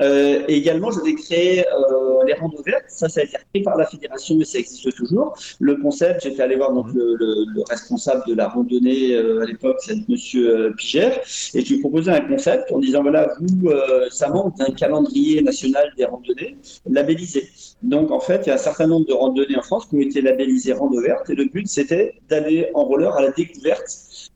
Euh, 0.00 0.44
et 0.48 0.56
également, 0.56 0.90
je 0.90 1.00
vais 1.00 1.14
créer 1.14 1.66
euh, 1.66 2.24
les 2.26 2.34
randos 2.34 2.62
vertes. 2.64 2.84
Ça, 2.88 3.08
ça 3.08 3.20
a 3.20 3.24
été 3.24 3.36
créé 3.52 3.62
par 3.62 3.76
la 3.76 3.86
fédération, 3.86 4.36
mais 4.36 4.44
ça 4.44 4.58
existe 4.58 4.94
toujours. 4.94 5.36
Le 5.58 5.76
concept, 5.76 6.22
j'étais 6.22 6.42
allé 6.42 6.56
voir 6.56 6.72
donc 6.72 6.86
le, 6.94 7.16
le, 7.16 7.44
le, 7.54 7.62
responsable 7.68 8.22
de 8.26 8.34
la 8.34 8.48
randonnée 8.48 9.14
euh, 9.14 9.42
à 9.42 9.46
l'époque, 9.46 9.76
c'est 9.80 10.08
Monsieur 10.08 10.56
euh, 10.56 10.72
Pigère, 10.72 11.20
et 11.54 11.64
je 11.64 11.74
lui 11.74 11.80
proposais 11.80 12.10
un 12.10 12.20
concept 12.20 12.72
en 12.72 12.78
disant 12.78 13.02
voilà, 13.02 13.32
vous, 13.40 13.68
euh, 13.68 14.08
ça 14.10 14.28
manque 14.28 14.56
d'un 14.56 14.72
calendrier 14.72 15.42
national 15.42 15.92
des 15.96 16.04
randonnées 16.04 16.56
labellisé. 16.88 17.48
Donc, 17.82 18.10
en 18.10 18.20
fait, 18.20 18.42
il 18.44 18.48
y 18.48 18.50
a 18.50 18.54
un 18.54 18.58
certain 18.58 18.86
nombre 18.86 19.06
de 19.06 19.12
randonnées 19.12 19.56
en 19.56 19.62
France 19.62 19.86
qui 19.86 19.96
ont 19.96 20.00
été 20.00 20.20
labellisées 20.20 20.74
rando 20.74 21.00
vertes, 21.00 21.30
et 21.30 21.34
le 21.34 21.46
but, 21.46 21.66
c'était 21.66 22.14
d'aller 22.28 22.68
en 22.74 22.84
roller 22.84 23.14
à 23.16 23.22
la 23.22 23.30
découverte 23.30 23.88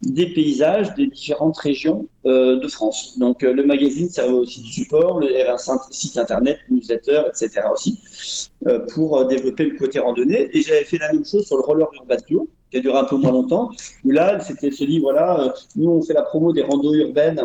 des 0.03 0.26
paysages 0.26 0.95
des 0.95 1.07
différentes 1.07 1.59
régions 1.59 2.07
euh, 2.26 2.59
de 2.59 2.68
France. 2.68 3.18
Donc 3.18 3.42
euh, 3.42 3.53
le 3.53 3.64
magazine 3.64 4.09
servait 4.09 4.32
aussi 4.32 4.62
du 4.62 4.72
support, 4.72 5.20
le, 5.20 5.28
un 5.49 5.57
site 5.90 6.16
internet, 6.16 6.59
newsletter, 6.70 7.22
etc. 7.28 7.66
aussi, 7.72 8.51
euh, 8.66 8.80
pour 8.95 9.26
développer 9.26 9.64
le 9.64 9.76
côté 9.76 9.99
randonnée. 9.99 10.49
Et 10.57 10.62
j'avais 10.62 10.84
fait 10.84 10.99
la 10.99 11.12
même 11.12 11.24
chose 11.24 11.47
sur 11.47 11.57
le 11.57 11.62
roller 11.62 11.88
urbain 11.95 12.16
qui 12.16 12.76
a 12.76 12.80
duré 12.80 12.99
un 12.99 13.05
peu 13.05 13.16
moins 13.16 13.32
longtemps, 13.32 13.70
où 14.05 14.11
là, 14.11 14.40
c'était 14.40 14.70
se 14.70 14.84
dit, 14.84 14.99
voilà, 14.99 15.55
nous 15.76 15.90
on 15.90 16.03
fait 16.03 16.14
la 16.14 16.22
promo 16.22 16.53
des 16.53 16.62
randos 16.62 16.95
urbaines, 16.95 17.40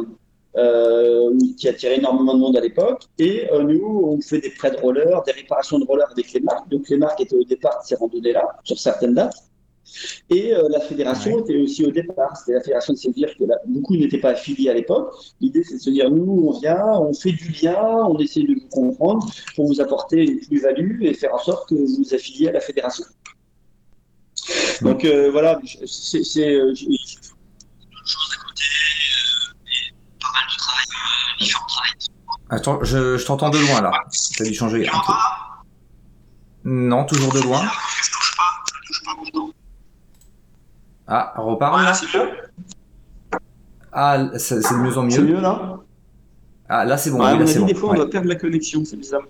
euh, 0.57 1.37
qui 1.57 1.67
attirait 1.67 1.97
énormément 1.97 2.33
de 2.33 2.39
monde 2.39 2.57
à 2.57 2.61
l'époque. 2.61 3.03
Et 3.17 3.49
euh, 3.51 3.63
nous, 3.63 4.01
on 4.05 4.21
fait 4.21 4.39
des 4.39 4.49
prêts 4.49 4.71
de 4.71 4.77
roller, 4.77 5.21
des 5.23 5.31
réparations 5.31 5.79
de 5.79 5.85
roller 5.85 6.07
avec 6.11 6.31
les 6.33 6.39
marques. 6.39 6.69
Donc 6.69 6.89
les 6.89 6.97
marques 6.97 7.21
étaient 7.21 7.35
au 7.35 7.43
départ 7.43 7.81
de 7.81 7.87
ces 7.87 7.95
randonnées-là, 7.95 8.57
sur 8.63 8.77
certaines 8.77 9.13
dates. 9.13 9.35
Et 10.29 10.53
euh, 10.53 10.67
la 10.69 10.79
fédération 10.79 11.35
ouais. 11.35 11.41
était 11.41 11.57
aussi 11.57 11.85
au 11.85 11.91
départ, 11.91 12.35
c'était 12.37 12.53
la 12.53 12.61
fédération 12.61 12.93
de 12.93 12.99
se 12.99 13.09
dire 13.09 13.35
que 13.37 13.43
là, 13.43 13.55
beaucoup 13.65 13.95
n'étaient 13.95 14.19
pas 14.19 14.31
affiliés 14.31 14.69
à 14.69 14.73
l'époque. 14.73 15.13
L'idée, 15.41 15.63
c'est 15.63 15.75
de 15.75 15.81
se 15.81 15.89
dire, 15.89 16.09
nous, 16.11 16.47
on 16.47 16.59
vient, 16.59 16.83
on 16.99 17.13
fait 17.13 17.31
du 17.31 17.49
lien, 17.61 18.05
on 18.07 18.17
essaie 18.19 18.41
de 18.41 18.53
vous 18.53 18.67
comprendre 18.69 19.27
pour 19.55 19.65
vous 19.65 19.81
apporter 19.81 20.23
une 20.23 20.39
plus-value 20.39 21.03
et 21.03 21.13
faire 21.13 21.33
en 21.33 21.39
sorte 21.39 21.69
que 21.69 21.75
vous 21.75 21.87
vous 21.97 22.13
affiliez 22.13 22.49
à 22.49 22.51
la 22.53 22.61
fédération. 22.61 23.05
Donc 24.81 25.05
euh, 25.05 25.29
voilà, 25.31 25.59
c'est 25.85 26.23
Attends, 32.49 32.83
je, 32.83 33.17
je 33.17 33.25
t'entends 33.25 33.49
de 33.49 33.57
loin 33.59 33.81
là. 33.81 33.91
A 34.39 34.43
dû 34.43 34.53
changer 34.53 34.87
un 34.87 34.91
peu. 34.91 35.13
Non, 36.65 37.05
toujours 37.05 37.31
de 37.33 37.41
loin. 37.41 37.61
Ah, 41.07 41.33
reparle 41.37 41.83
là. 41.83 41.93
mieux. 42.13 42.29
Ah, 43.91 44.29
c'est 44.37 44.55
de 44.59 44.75
mieux 44.77 44.97
en 44.97 45.09
C'est 45.09 45.21
mieux. 45.21 45.35
mieux 45.35 45.41
là 45.41 45.77
Ah, 46.67 46.85
là 46.85 46.97
c'est 46.97 47.09
bon. 47.11 47.19
Ouais, 47.19 47.25
oui, 47.27 47.31
là 47.33 47.39
mon 47.39 47.45
c'est 47.47 47.51
avis, 47.53 47.61
bon. 47.61 47.65
des 47.67 47.73
fois, 47.75 47.89
on 47.89 47.91
Ouais. 47.93 47.97
doit 47.97 48.09
perdre 48.09 48.27
la 48.27 48.35
connexion, 48.35 48.83
c'est 48.85 48.97
bizarre. 48.97 49.21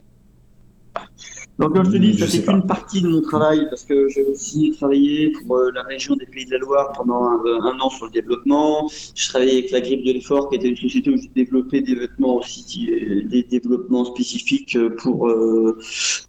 Donc, 1.59 1.73
comme 1.73 1.85
je 1.85 1.91
te 1.91 1.97
dis, 1.97 2.17
ça 2.17 2.25
c'est 2.25 2.45
qu'une 2.45 2.65
partie 2.65 3.01
de 3.01 3.09
mon 3.09 3.19
travail 3.19 3.67
parce 3.69 3.83
que 3.83 4.07
j'ai 4.07 4.23
aussi 4.23 4.71
travaillé 4.77 5.33
pour 5.33 5.57
euh, 5.57 5.71
la 5.75 5.83
région 5.83 6.15
des 6.15 6.25
Pays 6.25 6.45
de 6.45 6.51
la 6.51 6.57
Loire 6.59 6.93
pendant 6.93 7.21
un, 7.21 7.45
euh, 7.45 7.59
un 7.61 7.77
an 7.81 7.89
sur 7.89 8.05
le 8.05 8.11
développement. 8.11 8.89
Je 9.13 9.27
travaillais 9.27 9.57
avec 9.57 9.71
la 9.71 9.81
Grippe 9.81 10.05
de 10.05 10.13
l'Effort, 10.13 10.49
qui 10.49 10.55
était 10.55 10.69
une 10.69 10.77
société 10.77 11.09
où 11.09 11.17
j'ai 11.17 11.29
développé 11.35 11.81
des 11.81 11.95
vêtements 11.95 12.37
aussi, 12.37 12.89
des 13.25 13.43
développements 13.43 14.05
spécifiques 14.05 14.77
pour, 14.99 15.27
euh, 15.27 15.77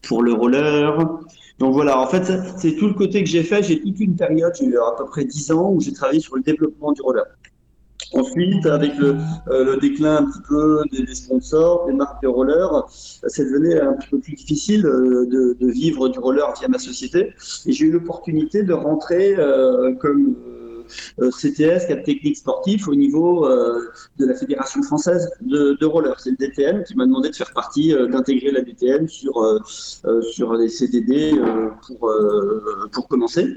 pour 0.02 0.24
le 0.24 0.32
roller. 0.32 0.96
Donc 1.60 1.74
voilà, 1.74 2.00
en 2.00 2.08
fait, 2.08 2.24
c'est 2.56 2.74
tout 2.74 2.88
le 2.88 2.94
côté 2.94 3.22
que 3.22 3.28
j'ai 3.28 3.44
fait. 3.44 3.62
J'ai 3.62 3.80
toute 3.80 4.00
une 4.00 4.16
période, 4.16 4.52
j'ai 4.58 4.66
eu 4.66 4.78
à 4.78 4.96
peu 4.98 5.04
près 5.04 5.24
10 5.24 5.52
ans, 5.52 5.70
où 5.70 5.80
j'ai 5.80 5.92
travaillé 5.92 6.18
sur 6.18 6.34
le 6.34 6.42
développement 6.42 6.90
du 6.90 7.02
roller. 7.02 7.24
Ensuite, 8.12 8.66
avec 8.66 8.96
le, 8.98 9.16
euh, 9.48 9.64
le 9.64 9.76
déclin 9.76 10.16
un 10.16 10.24
petit 10.24 10.40
peu 10.48 10.82
des, 10.90 11.14
sponsors, 11.14 11.86
des 11.86 11.92
marques 11.92 12.22
de 12.22 12.28
roller, 12.28 12.86
c'est 12.90 13.44
devenu 13.44 13.78
un 13.78 13.92
petit 13.94 14.08
peu 14.08 14.18
plus 14.18 14.34
difficile 14.34 14.84
euh, 14.84 15.26
de, 15.26 15.56
de 15.60 15.70
vivre 15.70 16.08
du 16.08 16.18
roller 16.18 16.52
via 16.58 16.68
ma 16.68 16.78
société. 16.78 17.34
Et 17.66 17.72
j'ai 17.72 17.86
eu 17.86 17.92
l'opportunité 17.92 18.64
de 18.64 18.72
rentrer 18.72 19.36
euh, 19.36 19.94
comme 19.94 20.34
euh, 21.20 21.30
CTS, 21.30 21.86
cadre 21.86 22.02
technique 22.02 22.36
sportif, 22.36 22.88
au 22.88 22.94
niveau 22.94 23.46
euh, 23.46 23.90
de 24.18 24.26
la 24.26 24.34
Fédération 24.34 24.82
française 24.82 25.30
de, 25.40 25.76
de 25.80 25.86
roller. 25.86 26.18
C'est 26.18 26.30
le 26.30 26.36
DTM 26.36 26.84
qui 26.84 26.96
m'a 26.96 27.06
demandé 27.06 27.30
de 27.30 27.36
faire 27.36 27.52
partie, 27.52 27.94
euh, 27.94 28.06
d'intégrer 28.08 28.50
la 28.50 28.62
DTM 28.62 29.08
sur, 29.08 29.42
euh, 29.42 29.60
sur 30.22 30.54
les 30.54 30.68
CDD 30.68 31.32
pour, 31.86 32.12
pour 32.92 33.08
commencer. 33.08 33.56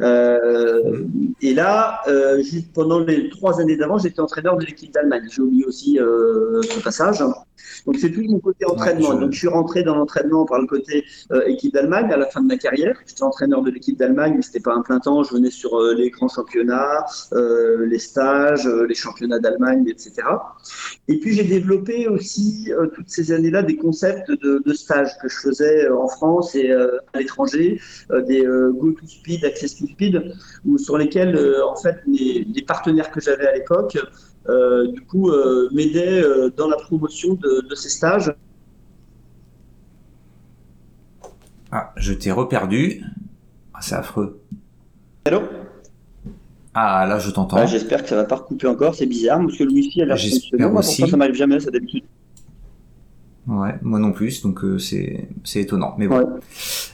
Euh, 0.00 1.04
et 1.40 1.54
là, 1.54 2.00
euh, 2.08 2.42
juste 2.42 2.72
pendant 2.72 3.00
les 3.00 3.28
trois 3.30 3.60
années 3.60 3.76
d'avant, 3.76 3.98
j'étais 3.98 4.20
entraîneur 4.20 4.56
de 4.56 4.64
l'équipe 4.64 4.92
d'Allemagne. 4.92 5.26
J'ai 5.30 5.42
oublié 5.42 5.64
aussi 5.64 5.98
euh, 5.98 6.62
ce 6.62 6.80
passage. 6.80 7.22
Donc 7.86 7.96
c'est 7.98 8.10
tout 8.10 8.22
mon 8.22 8.38
côté 8.38 8.64
entraînement. 8.66 9.14
Donc 9.14 9.32
je 9.32 9.38
suis 9.38 9.48
rentré 9.48 9.82
dans 9.82 9.94
l'entraînement 9.94 10.44
par 10.44 10.60
le 10.60 10.66
côté 10.66 11.04
euh, 11.32 11.42
équipe 11.46 11.74
d'Allemagne 11.74 12.10
à 12.12 12.16
la 12.16 12.26
fin 12.26 12.40
de 12.40 12.46
ma 12.46 12.56
carrière. 12.56 12.96
J'étais 13.06 13.22
entraîneur 13.22 13.62
de 13.62 13.70
l'équipe 13.70 13.98
d'Allemagne, 13.98 14.34
mais 14.36 14.42
c'était 14.42 14.60
pas 14.60 14.74
un 14.74 14.82
plein 14.82 15.00
temps. 15.00 15.22
Je 15.22 15.34
venais 15.34 15.50
sur 15.50 15.74
euh, 15.76 15.94
les 15.94 16.10
grands 16.10 16.28
championnats, 16.28 17.04
euh, 17.32 17.86
les 17.86 17.98
stages, 17.98 18.66
les 18.66 18.94
championnats 18.94 19.38
d'Allemagne, 19.38 19.84
etc. 19.88 20.26
Et 21.08 21.18
puis 21.18 21.34
j'ai 21.34 21.44
développé 21.44 22.08
aussi 22.08 22.70
toutes 22.94 23.08
ces 23.08 23.32
années-là 23.32 23.62
des 23.62 23.76
concepts 23.76 24.30
de, 24.30 24.62
de 24.64 24.72
stages 24.72 25.16
que 25.20 25.28
je 25.28 25.36
faisais 25.36 25.88
en 25.88 26.08
France 26.08 26.54
et 26.54 26.72
à 26.72 27.18
l'étranger, 27.18 27.80
des 28.26 28.44
Go 28.44 28.92
to 28.92 29.06
Speed, 29.06 29.44
Access 29.44 29.76
to 29.76 29.86
Speed, 29.86 30.32
où, 30.64 30.78
sur 30.78 30.96
lesquels 30.96 31.38
en 31.66 31.76
fait 31.76 31.96
les, 32.06 32.46
les 32.52 32.62
partenaires 32.62 33.10
que 33.10 33.20
j'avais 33.20 33.46
à 33.46 33.54
l'époque, 33.54 33.98
du 34.92 35.00
coup, 35.02 35.30
euh, 35.30 35.68
m'aidaient 35.72 36.22
euh, 36.22 36.50
dans 36.56 36.68
la 36.68 36.76
promotion 36.76 37.34
de, 37.34 37.66
de 37.68 37.74
ces 37.74 37.88
stages. 37.88 38.34
Ah, 41.72 41.92
je 41.96 42.12
t'ai 42.12 42.30
reperdu. 42.30 43.02
Ah, 43.72 43.80
c'est 43.80 43.94
affreux. 43.94 44.40
Allô? 45.24 45.42
Ah, 46.74 47.06
là 47.06 47.18
je 47.18 47.30
t'entends. 47.30 47.66
J'espère 47.66 48.02
que 48.02 48.08
ça 48.08 48.16
va 48.16 48.24
pas 48.24 48.36
recouper 48.36 48.66
encore, 48.66 48.94
c'est 48.94 49.06
bizarre, 49.06 49.38
parce 49.40 49.56
que 49.56 49.64
le 49.64 49.70
Wi-Fi 49.70 50.02
a 50.02 50.04
l'air 50.06 50.16
J'espère 50.16 50.40
fonctionner. 50.40 50.66
Moi, 50.72 50.80
aussi. 50.80 50.96
pourquoi 51.00 51.10
ça 51.10 51.16
m'arrive 51.16 51.34
jamais, 51.34 51.60
ça 51.60 51.70
d'habitude? 51.70 52.04
Ouais, 53.46 53.74
moi 53.82 53.98
non 53.98 54.12
plus, 54.12 54.42
donc 54.42 54.64
euh, 54.64 54.78
c'est 54.78 55.28
c'est 55.44 55.60
étonnant. 55.60 55.94
Mais 55.98 56.08
bon. 56.08 56.16
Ouais. 56.16 56.24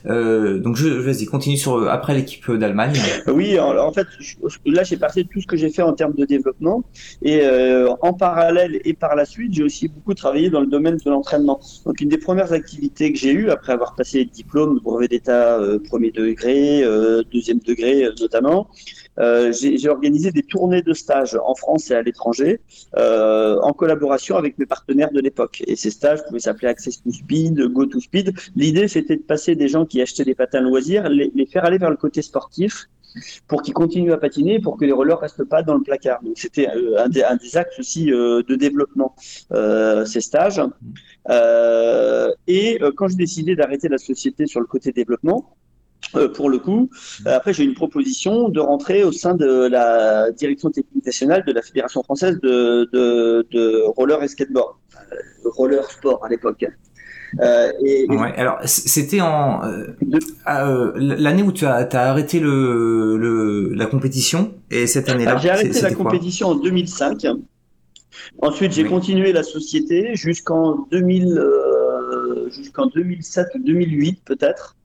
Euh, 0.06 0.58
donc 0.58 0.74
je 0.74 0.88
vas-y, 0.88 1.26
continue 1.26 1.56
sur 1.56 1.76
euh, 1.76 1.86
après 1.88 2.12
l'équipe 2.12 2.50
d'Allemagne. 2.50 2.94
Oui, 3.28 3.58
en, 3.60 3.76
en 3.78 3.92
fait, 3.92 4.06
je- 4.18 4.34
là, 4.66 4.82
j'ai 4.82 4.96
passé 4.96 5.24
tout 5.32 5.40
ce 5.40 5.46
que 5.46 5.56
j'ai 5.56 5.70
fait 5.70 5.82
en 5.82 5.92
termes 5.92 6.14
de 6.14 6.24
développement. 6.24 6.82
Et 7.22 7.42
euh, 7.42 7.90
en 8.02 8.12
parallèle 8.14 8.80
et 8.84 8.94
par 8.94 9.14
la 9.14 9.26
suite, 9.26 9.54
j'ai 9.54 9.62
aussi 9.62 9.86
beaucoup 9.86 10.14
travaillé 10.14 10.50
dans 10.50 10.60
le 10.60 10.66
domaine 10.66 10.96
de 10.96 11.08
l'entraînement. 11.10 11.60
Donc, 11.86 12.00
une 12.00 12.08
des 12.08 12.18
premières 12.18 12.52
activités 12.52 13.12
que 13.12 13.18
j'ai 13.18 13.32
eues, 13.32 13.50
après 13.50 13.72
avoir 13.72 13.94
passé 13.94 14.18
les 14.18 14.24
diplômes, 14.24 14.80
brevet 14.82 15.06
d'État 15.06 15.56
euh, 15.60 15.78
premier 15.78 16.10
degré, 16.10 16.82
euh, 16.82 17.22
deuxième 17.32 17.60
degré 17.60 18.06
euh, 18.06 18.12
notamment, 18.20 18.66
euh, 18.70 18.99
j'ai 19.18 19.78
j'ai 19.78 19.88
organisé 19.88 20.30
des 20.30 20.42
tournées 20.42 20.82
de 20.82 20.92
stages 20.92 21.36
en 21.44 21.54
France 21.54 21.90
et 21.90 21.94
à 21.94 22.02
l'étranger, 22.02 22.60
euh, 22.96 23.58
en 23.62 23.72
collaboration 23.72 24.36
avec 24.36 24.58
mes 24.58 24.66
partenaires 24.66 25.12
de 25.12 25.20
l'époque. 25.20 25.62
Et 25.66 25.76
ces 25.76 25.90
stages 25.90 26.24
pouvaient 26.26 26.40
s'appeler 26.40 26.68
Access 26.68 27.02
to 27.02 27.12
Speed, 27.12 27.60
Go 27.72 27.86
to 27.86 28.00
Speed. 28.00 28.32
L'idée, 28.56 28.88
c'était 28.88 29.16
de 29.16 29.22
passer 29.22 29.54
des 29.54 29.68
gens 29.68 29.84
qui 29.86 30.00
achetaient 30.00 30.24
des 30.24 30.34
patins 30.34 30.60
loisirs, 30.60 31.08
les, 31.08 31.30
les 31.34 31.46
faire 31.46 31.64
aller 31.64 31.78
vers 31.78 31.90
le 31.90 31.96
côté 31.96 32.22
sportif 32.22 32.88
pour 33.48 33.62
qu'ils 33.62 33.74
continuent 33.74 34.12
à 34.12 34.18
patiner, 34.18 34.60
pour 34.60 34.76
que 34.76 34.84
les 34.84 34.92
rollers 34.92 35.18
restent 35.18 35.44
pas 35.44 35.62
dans 35.62 35.74
le 35.74 35.82
placard. 35.82 36.22
Donc 36.22 36.38
c'était 36.38 36.68
euh, 36.68 37.04
un, 37.04 37.08
des, 37.08 37.24
un 37.24 37.36
des 37.36 37.56
axes 37.56 37.78
aussi 37.78 38.12
euh, 38.12 38.42
de 38.48 38.54
développement, 38.54 39.14
euh, 39.52 40.04
ces 40.04 40.20
stages. 40.20 40.62
Euh, 41.28 42.30
et 42.46 42.78
euh, 42.82 42.92
quand 42.96 43.08
j'ai 43.08 43.16
décidé 43.16 43.56
d'arrêter 43.56 43.88
la 43.88 43.98
société 43.98 44.46
sur 44.46 44.60
le 44.60 44.66
côté 44.66 44.92
développement, 44.92 45.56
euh, 46.16 46.28
pour 46.28 46.50
le 46.50 46.58
coup, 46.58 46.90
euh, 47.26 47.36
après 47.36 47.52
j'ai 47.52 47.62
eu 47.64 47.68
une 47.68 47.74
proposition 47.74 48.48
de 48.48 48.58
rentrer 48.58 49.04
au 49.04 49.12
sein 49.12 49.34
de 49.34 49.68
la 49.68 50.30
direction 50.32 50.70
technique 50.70 51.06
nationale 51.06 51.44
de 51.46 51.52
la 51.52 51.62
Fédération 51.62 52.02
française 52.02 52.38
de, 52.42 52.88
de, 52.92 53.46
de 53.52 53.82
roller 53.96 54.22
et 54.22 54.28
skateboard, 54.28 54.74
euh, 54.96 55.16
roller 55.44 55.88
sport 55.90 56.24
à 56.24 56.28
l'époque. 56.28 56.64
et, 57.84 58.06
ouais, 58.08 58.34
alors 58.36 58.58
c'était 58.64 59.20
en 59.20 59.60
l'année 60.46 61.44
où 61.44 61.52
tu 61.52 61.64
as, 61.64 61.88
as 61.92 62.10
arrêté 62.10 62.40
le, 62.40 63.16
le, 63.16 63.72
la 63.74 63.86
compétition 63.86 64.54
et 64.70 64.88
cette 64.88 65.08
année-là. 65.08 65.36
J'ai 65.36 65.50
arrêté 65.50 65.80
la 65.80 65.94
compétition 65.94 66.48
en 66.48 66.54
2005. 66.56 67.26
Ensuite, 68.42 68.72
j'ai 68.72 68.84
continué 68.84 69.32
la 69.32 69.44
société 69.44 70.16
jusqu'en 70.16 70.86
2000, 70.90 71.40
jusqu'en 72.50 72.86
2007 72.86 73.46
ou 73.54 73.58
2008 73.60 74.22
peut-être. 74.24 74.76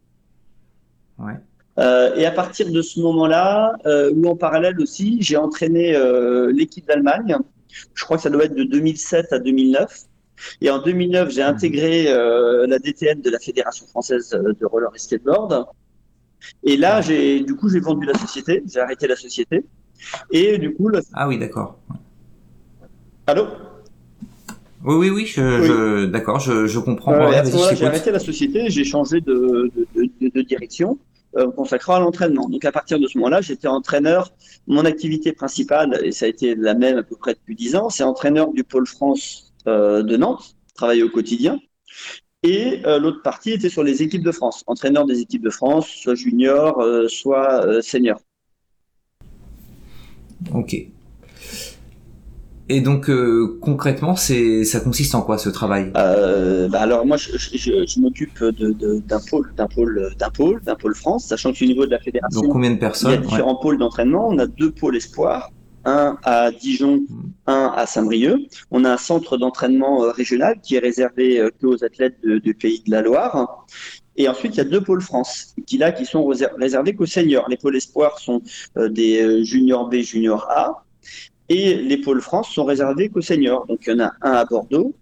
Ouais. 1.20 1.34
Euh, 1.78 2.16
et 2.16 2.26
à 2.26 2.32
partir 2.32 2.72
de 2.72 2.82
ce 2.82 2.99
moment-là, 3.01 3.74
euh, 3.86 4.11
ou 4.13 4.28
en 4.28 4.36
parallèle 4.36 4.80
aussi, 4.80 5.18
j'ai 5.22 5.38
entraîné 5.38 5.95
euh, 5.95 6.51
l'équipe 6.51 6.86
d'Allemagne. 6.88 7.38
Je 7.93 8.03
crois 8.05 8.18
que 8.18 8.24
ça 8.24 8.30
doit 8.30 8.45
être 8.45 8.55
de 8.55 8.63
2007 8.63 9.34
à 9.34 9.39
2009. 9.39 10.03
Et 10.61 10.70
en 10.70 10.80
2009, 10.80 11.32
j'ai 11.32 11.41
intégré 11.41 12.07
euh, 12.07 12.66
la 12.68 12.80
DTN 12.80 13.22
de 13.22 13.30
la 13.30 13.39
Fédération 13.39 13.86
française 13.88 14.30
de 14.30 14.66
roller 14.66 14.91
et 14.95 14.99
skateboard. 14.99 15.66
Et 16.63 16.78
là, 16.78 17.01
j'ai 17.01 17.41
du 17.41 17.55
coup, 17.55 17.70
j'ai 17.70 17.80
vendu 17.80 18.05
la 18.05 18.13
société, 18.13 18.63
j'ai 18.72 18.80
arrêté 18.80 19.07
la 19.07 19.16
société. 19.16 19.66
Et 20.32 20.57
du 20.57 20.74
coup, 20.74 20.91
ah 21.13 21.28
oui, 21.28 21.39
d'accord. 21.39 21.80
Allô? 23.28 23.47
Oui, 24.84 24.95
oui, 24.95 25.09
oui, 25.09 25.26
je, 25.26 25.63
je 25.63 26.05
d'accord, 26.05 26.39
je, 26.39 26.67
je 26.67 26.80
comprends. 26.80 27.13
moment-là, 27.13 27.43
j'ai 27.73 27.86
arrêté 27.86 28.11
la 28.11 28.19
société, 28.19 28.69
j'ai 28.69 28.84
changé 28.84 29.21
de, 29.21 29.71
de, 29.76 30.09
de, 30.21 30.30
de 30.30 30.41
direction 30.41 30.99
euh, 31.38 31.49
consacrant 31.51 31.95
à 31.95 31.99
l'entraînement. 31.99 32.49
Donc 32.49 32.65
à 32.65 32.71
partir 32.71 32.99
de 32.99 33.07
ce 33.07 33.17
moment-là, 33.17 33.41
j'étais 33.41 33.67
entraîneur. 33.67 34.32
Mon 34.67 34.86
activité 34.86 35.34
principale, 35.34 35.99
et 36.03 36.11
ça 36.11 36.26
a 36.26 36.30
été 36.30 36.55
la 36.55 36.73
même 36.73 36.97
à 36.97 37.03
peu 37.03 37.15
près 37.15 37.34
depuis 37.34 37.55
dix 37.55 37.76
ans, 37.76 37.89
c'est 37.89 38.03
entraîneur 38.03 38.51
du 38.51 38.63
pôle 38.63 38.86
France 38.86 39.53
euh, 39.67 40.03
de 40.03 40.17
Nantes, 40.17 40.55
travailler 40.76 41.03
au 41.03 41.09
quotidien. 41.09 41.59
Et 42.43 42.82
euh, 42.86 42.99
l'autre 42.99 43.23
partie 43.23 43.51
était 43.51 43.69
sur 43.69 43.84
les 43.84 44.03
équipes 44.03 44.23
de 44.23 44.32
France, 44.32 44.63
entraîneur 44.67 45.05
des 45.05 45.19
équipes 45.19 45.43
de 45.43 45.49
France, 45.49 45.88
soit 45.88 46.13
junior, 46.13 46.80
euh, 46.80 47.07
soit 47.07 47.65
euh, 47.65 47.82
senior. 47.82 48.19
Ok. 50.53 50.76
Et 52.68 52.82
donc 52.82 53.09
euh, 53.09 53.59
concrètement, 53.61 54.16
c'est 54.16 54.63
ça 54.63 54.80
consiste 54.80 55.13
en 55.13 55.22
quoi 55.22 55.38
ce 55.38 55.49
travail? 55.49 55.91
Euh, 55.95 56.68
bah 56.68 56.82
Alors 56.82 57.05
moi, 57.05 57.18
je, 57.18 57.38
je, 57.38 57.86
je 57.86 57.99
m'occupe 57.99 58.39
d'un 58.39 58.51
de, 58.51 58.99
d'un 58.99 59.20
pôle, 59.20 59.53
d'un 59.55 59.68
pôle, 59.68 60.13
d'un 60.18 60.30
pôle, 60.32 60.61
d'un 60.63 60.76
pôle 60.76 60.95
France, 60.95 61.26
sachant 61.26 61.53
que 61.53 61.63
au 61.63 61.68
niveau 61.68 61.86
de 61.86 61.91
la 61.91 61.99
fédération, 61.99 62.41
donc 62.41 62.51
combien 62.51 62.72
de 62.72 62.80
personnes 62.80 63.11
Il 63.11 63.13
y 63.13 63.18
a 63.18 63.22
différents 63.22 63.53
ouais. 63.53 63.61
pôles 63.61 63.78
d'entraînement. 63.78 64.28
On 64.30 64.39
a 64.39 64.47
deux 64.47 64.72
pôles 64.72 64.95
espoirs, 64.95 65.51
un 65.86 66.18
à 66.24 66.49
Dijon, 66.51 67.05
un 67.45 67.72
à 67.76 67.86
Saint-Brieuc. 67.86 68.39
On 68.72 68.84
a 68.84 68.93
un 68.93 68.97
centre 68.97 69.38
d'entraînement 69.38 70.03
euh, 70.03 70.11
régional 70.11 70.59
qui 70.61 70.76
est 70.76 70.80
réservé 70.80 71.39
euh, 71.39 71.51
que 71.61 71.68
aux 71.68 71.84
athlètes 71.84 72.18
de, 72.24 72.39
du 72.39 72.55
pays 72.55 72.82
de 72.86 72.91
la 72.91 73.03
Loire. 73.03 73.66
Et 74.18 74.28
ensuite, 74.28 74.55
il 74.55 74.57
y 74.57 74.61
a 74.61 74.66
deux 74.66 74.82
pôles 74.82 75.01
France 75.01 75.53
qui 75.68 75.78
là 75.78 75.91
qui 75.91 76.05
sont 76.05 76.26
réservés 76.57 76.95
qu'aux 76.95 77.05
seniors. 77.05 77.47
Les 77.49 77.57
pôles 77.57 77.76
espoirs 77.76 78.18
sont 78.18 78.41
euh, 78.78 78.89
des 78.89 79.43
juniors 79.45 79.88
B, 79.88 79.97
juniors 79.97 80.47
A. 80.49 80.84
Et 81.49 81.75
les 81.75 81.97
pôles 81.97 82.21
France 82.21 82.49
sont 82.49 82.65
réservés 82.65 83.09
qu'aux 83.09 83.21
seniors. 83.21 83.65
Donc, 83.67 83.79
il 83.85 83.91
y 83.91 83.93
en 83.93 83.99
a 84.05 84.13
un 84.21 84.31
à 84.31 84.45
Bordeaux 84.45 84.93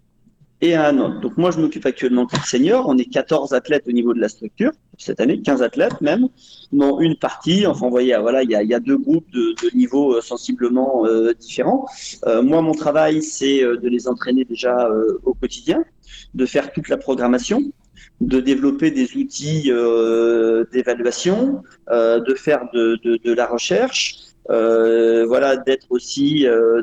et 0.62 0.76
un 0.76 0.82
à 0.82 0.92
Nantes. 0.92 1.22
Donc, 1.22 1.38
moi, 1.38 1.52
je 1.52 1.60
m'occupe 1.60 1.86
actuellement 1.86 2.26
des 2.26 2.40
seniors. 2.46 2.86
On 2.88 2.98
est 2.98 3.06
14 3.06 3.54
athlètes 3.54 3.84
au 3.88 3.92
niveau 3.92 4.14
de 4.14 4.20
la 4.20 4.30
structure. 4.30 4.72
Cette 4.98 5.20
année, 5.20 5.42
15 5.42 5.62
athlètes 5.62 6.02
même. 6.02 6.28
Non, 6.72 7.00
une 7.00 7.16
partie. 7.16 7.66
Enfin, 7.66 7.86
vous 7.86 7.92
voyez, 7.92 8.18
voilà, 8.20 8.44
il 8.44 8.52
y 8.52 8.74
a, 8.74 8.80
deux 8.80 8.98
groupes 8.98 9.30
de, 9.32 9.56
de 9.64 9.76
niveaux 9.76 10.20
sensiblement 10.22 11.06
euh, 11.06 11.34
différents. 11.34 11.86
Euh, 12.26 12.42
moi, 12.42 12.62
mon 12.62 12.74
travail, 12.74 13.22
c'est 13.24 13.64
euh, 13.64 13.78
de 13.78 13.88
les 13.88 14.08
entraîner 14.08 14.44
déjà 14.44 14.88
euh, 14.88 15.20
au 15.24 15.34
quotidien, 15.34 15.84
de 16.34 16.46
faire 16.46 16.72
toute 16.74 16.90
la 16.90 16.98
programmation, 16.98 17.64
de 18.22 18.40
développer 18.40 18.92
des 18.92 19.16
outils 19.18 19.72
euh, 19.72 20.66
d'évaluation, 20.72 21.64
euh, 21.90 22.20
de 22.20 22.34
faire 22.36 22.70
de, 22.74 23.34
la 23.34 23.48
recherche, 23.48 24.16
euh, 24.16 24.33
voilà, 24.48 25.58
d'être 25.58 25.88
aussi 25.90 26.48
euh, 26.48 26.82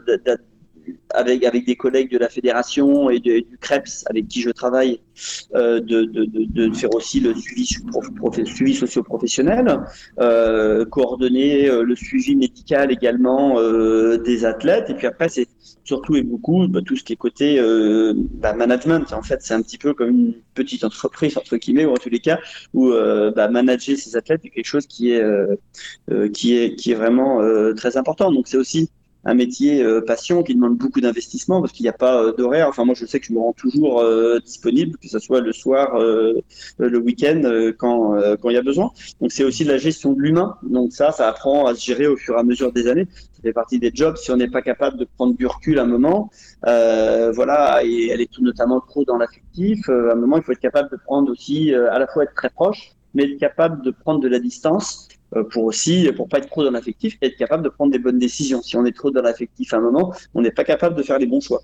avec 1.14 1.44
avec 1.44 1.66
des 1.66 1.76
collègues 1.76 2.10
de 2.10 2.18
la 2.18 2.28
fédération 2.28 3.10
et, 3.10 3.20
de, 3.20 3.40
du 3.40 3.58
CREPS 3.60 4.04
avec 4.08 4.28
qui 4.28 4.42
je 4.42 4.50
travaille, 4.50 5.00
euh, 5.54 5.80
de, 5.80 6.04
de, 6.04 6.24
de, 6.26 6.74
faire 6.74 6.94
aussi 6.94 7.20
le 7.20 7.34
suivi, 7.34 7.66
suivi 8.44 8.74
socio-professionnel, 8.74 9.80
euh, 10.18 10.84
coordonner 10.84 11.68
euh, 11.68 11.82
le 11.82 11.96
suivi 11.96 12.36
médical 12.36 12.92
également 12.92 13.58
euh, 13.58 14.18
des 14.18 14.44
athlètes. 14.44 14.90
Et 14.90 14.94
puis 14.94 15.06
après, 15.06 15.28
c'est 15.28 15.48
surtout 15.90 16.14
et 16.16 16.22
beaucoup 16.22 16.66
bah, 16.68 16.80
tout 16.86 16.96
ce 16.96 17.04
qui 17.04 17.12
est 17.14 17.22
côté 17.28 17.58
euh, 17.58 18.14
bah, 18.42 18.52
management. 18.52 19.12
En 19.12 19.22
fait, 19.22 19.40
c'est 19.42 19.54
un 19.54 19.62
petit 19.62 19.78
peu 19.84 19.92
comme 19.94 20.10
une 20.10 20.34
petite 20.54 20.84
entreprise 20.84 21.36
entre 21.36 21.56
guillemets 21.56 21.84
ou 21.84 21.92
en 21.92 22.00
tous 22.04 22.10
les 22.16 22.20
cas 22.20 22.38
où 22.74 22.82
euh, 22.92 23.32
bah, 23.36 23.48
manager 23.48 23.96
ces 23.96 24.16
athlètes 24.16 24.42
est 24.44 24.50
quelque 24.50 24.72
chose 24.74 24.86
qui 24.86 25.10
est 25.12 25.22
qui 26.36 26.56
est 26.56 26.76
qui 26.76 26.92
est 26.92 26.98
vraiment 27.04 27.32
très 27.74 27.96
important. 27.96 28.30
Donc 28.32 28.46
c'est 28.48 28.56
aussi 28.64 28.90
un 29.24 29.34
métier 29.34 29.82
euh, 29.82 30.00
passion 30.00 30.42
qui 30.42 30.54
demande 30.54 30.76
beaucoup 30.76 31.00
d'investissement 31.00 31.60
parce 31.60 31.72
qu'il 31.72 31.84
n'y 31.84 31.90
a 31.90 31.94
pas 31.94 32.22
euh, 32.22 32.32
d'horaire. 32.32 32.68
Enfin, 32.68 32.84
moi, 32.84 32.94
je 32.94 33.04
sais 33.04 33.20
que 33.20 33.26
je 33.26 33.32
me 33.32 33.38
rends 33.38 33.52
toujours 33.52 34.00
euh, 34.00 34.38
disponible, 34.38 34.96
que 34.98 35.08
ce 35.08 35.18
soit 35.18 35.40
le 35.40 35.52
soir, 35.52 35.98
le 35.98 36.98
week-end, 36.98 37.42
quand 37.78 38.16
quand 38.40 38.50
il 38.50 38.54
y 38.54 38.58
a 38.58 38.62
besoin. 38.62 38.90
Donc, 39.20 39.32
c'est 39.32 39.44
aussi 39.44 39.64
de 39.64 39.70
la 39.70 39.78
gestion 39.78 40.12
de 40.12 40.20
l'humain. 40.20 40.56
Donc 40.62 40.92
ça, 40.92 41.12
ça 41.12 41.28
apprend 41.28 41.66
à 41.66 41.74
se 41.74 41.84
gérer 41.84 42.06
au 42.06 42.16
fur 42.16 42.36
et 42.36 42.38
à 42.38 42.42
mesure 42.42 42.72
des 42.72 42.86
années. 42.86 43.06
Ça 43.40 43.48
fait 43.48 43.52
partie 43.52 43.78
des 43.78 43.90
jobs. 43.94 44.16
Si 44.16 44.30
on 44.30 44.36
n'est 44.36 44.50
pas 44.50 44.62
capable 44.62 44.98
de 44.98 45.06
prendre 45.16 45.34
du 45.36 45.46
recul 45.46 45.78
à 45.78 45.82
un 45.82 45.86
moment, 45.86 46.30
voilà, 46.62 47.82
et 47.84 48.08
elle 48.08 48.20
est 48.20 48.30
tout 48.30 48.42
notamment 48.42 48.80
trop 48.80 49.04
dans 49.04 49.16
l'affectif. 49.16 49.88
à 49.88 50.12
un 50.12 50.14
moment, 50.14 50.36
il 50.36 50.42
faut 50.42 50.52
être 50.52 50.60
capable 50.60 50.90
de 50.90 50.96
prendre 50.96 51.30
aussi, 51.32 51.74
à 51.74 51.98
la 51.98 52.06
fois 52.06 52.24
être 52.24 52.34
très 52.34 52.50
proche, 52.50 52.92
mais 53.14 53.24
être 53.24 53.38
capable 53.38 53.82
de 53.82 53.90
prendre 53.90 54.20
de 54.20 54.28
la 54.28 54.38
distance 54.38 55.08
euh, 55.36 55.44
pour 55.44 55.64
aussi, 55.64 56.10
pour 56.16 56.28
pas 56.28 56.38
être 56.38 56.48
trop 56.48 56.64
dans 56.64 56.70
l'affectif, 56.70 57.16
être 57.22 57.36
capable 57.36 57.62
de 57.62 57.68
prendre 57.68 57.92
des 57.92 57.98
bonnes 57.98 58.18
décisions. 58.18 58.62
Si 58.62 58.76
on 58.76 58.84
est 58.84 58.96
trop 58.96 59.10
dans 59.10 59.22
l'affectif 59.22 59.72
à 59.72 59.76
un 59.76 59.80
moment, 59.80 60.12
on 60.34 60.42
n'est 60.42 60.50
pas 60.50 60.64
capable 60.64 60.96
de 60.96 61.02
faire 61.02 61.18
les 61.18 61.26
bons 61.26 61.40
choix. 61.40 61.62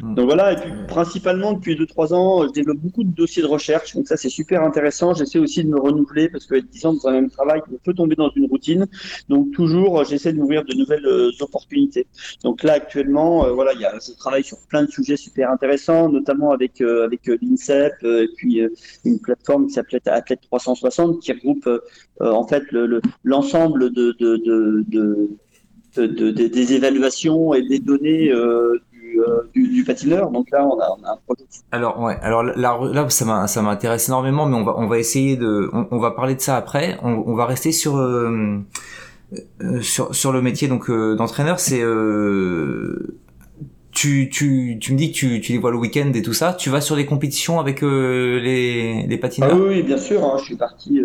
Hmm. 0.00 0.14
Donc 0.14 0.26
voilà, 0.26 0.52
et 0.52 0.56
puis 0.56 0.72
principalement 0.86 1.52
depuis 1.52 1.76
2-3 1.76 2.14
ans, 2.14 2.46
je 2.46 2.52
développe 2.52 2.78
beaucoup 2.78 3.04
de 3.04 3.14
dossiers 3.14 3.42
de 3.42 3.48
recherche, 3.48 3.94
donc 3.94 4.06
ça 4.06 4.16
c'est 4.16 4.28
super 4.28 4.62
intéressant. 4.62 5.14
J'essaie 5.14 5.38
aussi 5.38 5.64
de 5.64 5.68
me 5.68 5.78
renouveler 5.78 6.28
parce 6.28 6.46
que 6.46 6.56
10 6.56 6.86
ans 6.86 6.94
dans 6.94 7.08
un 7.08 7.12
même 7.12 7.30
travail, 7.30 7.62
on 7.72 7.76
peut 7.76 7.94
tomber 7.94 8.16
dans 8.16 8.30
une 8.34 8.46
routine. 8.46 8.86
Donc 9.28 9.52
toujours, 9.52 10.04
j'essaie 10.04 10.32
d'ouvrir 10.32 10.64
de 10.64 10.74
nouvelles 10.74 11.06
euh, 11.06 11.30
opportunités. 11.40 12.06
Donc 12.42 12.62
là 12.62 12.74
actuellement, 12.74 13.46
euh, 13.46 13.52
voilà, 13.52 13.72
il 13.74 13.80
y 13.80 13.84
a, 13.84 13.98
je 13.98 14.12
travaille 14.16 14.44
sur 14.44 14.58
plein 14.68 14.84
de 14.84 14.90
sujets 14.90 15.16
super 15.16 15.50
intéressants, 15.50 16.08
notamment 16.08 16.50
avec 16.52 16.80
euh, 16.80 17.04
avec 17.04 17.26
l'INSEP 17.26 17.94
et 18.02 18.28
puis 18.36 18.60
une 19.04 19.20
plateforme 19.20 19.66
qui 19.66 19.74
s'appelle 19.74 20.00
Athlète 20.06 20.40
360 20.42 21.20
qui 21.20 21.32
regroupe 21.32 21.68
en 22.20 22.46
fait 22.46 22.64
l'ensemble 23.22 23.80
le, 23.80 23.90
de, 23.90 24.16
de, 24.18 24.36
de, 24.36 24.84
de 24.88 25.30
de, 25.96 26.06
de, 26.06 26.30
des 26.30 26.72
évaluations 26.72 27.54
et 27.54 27.62
des 27.62 27.78
données 27.78 28.30
euh, 28.32 28.78
euh, 29.18 29.50
du, 29.54 29.68
du, 29.68 29.84
patineur. 29.84 30.30
Donc 30.30 30.50
là, 30.50 30.66
on 30.66 30.78
a, 30.78 30.96
on 30.98 31.04
a 31.04 31.12
un 31.12 31.18
projet. 31.26 31.44
Alors 31.72 32.00
ouais, 32.00 32.16
alors 32.22 32.42
là, 32.42 32.78
là 32.92 33.08
ça 33.08 33.62
m'intéresse 33.62 34.08
énormément, 34.08 34.46
mais 34.46 34.56
on 34.56 34.64
va 34.64 34.74
on 34.76 34.86
va 34.86 34.98
essayer 34.98 35.36
de, 35.36 35.70
on, 35.72 35.86
on 35.90 35.98
va 35.98 36.10
parler 36.10 36.34
de 36.34 36.40
ça 36.40 36.56
après. 36.56 36.98
On, 37.02 37.22
on 37.26 37.34
va 37.34 37.46
rester 37.46 37.72
sur 37.72 37.96
euh, 37.96 38.60
euh, 39.62 39.80
sur 39.80 40.14
sur 40.14 40.32
le 40.32 40.42
métier 40.42 40.68
donc 40.68 40.90
euh, 40.90 41.16
d'entraîneur. 41.16 41.58
C'est 41.58 41.80
euh, 41.82 43.18
tu, 43.90 44.28
tu, 44.28 44.78
tu 44.80 44.92
me 44.92 44.98
dis 44.98 45.12
que 45.12 45.16
tu, 45.16 45.40
tu 45.40 45.52
les 45.52 45.58
vois 45.58 45.70
le 45.70 45.78
week-end 45.78 46.10
et 46.14 46.22
tout 46.22 46.32
ça. 46.32 46.52
Tu 46.52 46.70
vas 46.70 46.80
sur 46.80 46.96
les 46.96 47.06
compétitions 47.06 47.60
avec 47.60 47.80
les, 47.82 49.06
les 49.06 49.18
patineurs? 49.18 49.52
Ah 49.52 49.56
oui, 49.56 49.82
bien 49.82 49.96
sûr. 49.96 50.24
Hein, 50.24 50.36
je 50.38 50.44
suis 50.44 50.56
parti. 50.56 51.00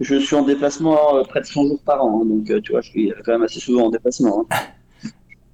je 0.00 0.14
suis 0.16 0.36
en 0.36 0.42
déplacement 0.42 1.24
près 1.28 1.40
de 1.40 1.46
100 1.46 1.66
jours 1.66 1.82
par 1.84 2.04
an. 2.04 2.22
Hein, 2.22 2.26
donc, 2.26 2.62
tu 2.62 2.72
vois, 2.72 2.80
je 2.80 2.90
suis 2.90 3.12
quand 3.24 3.32
même 3.32 3.42
assez 3.42 3.58
souvent 3.58 3.86
en 3.86 3.90
déplacement. 3.90 4.46
Hein. 4.50 4.56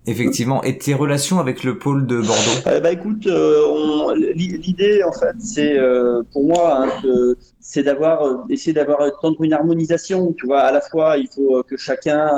Effectivement. 0.07 0.63
Et 0.63 0.79
tes 0.79 0.95
relations 0.95 1.41
avec 1.41 1.65
le 1.65 1.79
pôle 1.79 2.07
de 2.07 2.17
Bordeaux? 2.17 2.69
Euh, 2.69 2.81
Bah 2.81 2.93
écoute, 2.93 3.27
euh, 3.27 4.15
l'idée 4.35 5.03
en 5.03 5.13
fait, 5.13 5.35
c'est 5.39 5.77
euh, 5.79 6.23
pour 6.33 6.45
moi, 6.45 6.87
hein, 6.87 7.35
c'est 7.61 7.83
d'avoir, 7.83 8.23
euh, 8.25 8.37
essayer 8.49 8.73
d'avoir 8.73 9.01
une 9.41 9.53
harmonisation. 9.53 10.33
Tu 10.39 10.47
vois, 10.47 10.61
à 10.61 10.73
la 10.73 10.81
fois, 10.81 11.17
il 11.17 11.29
faut 11.29 11.63
que 11.65 11.77
chacun 11.77 12.31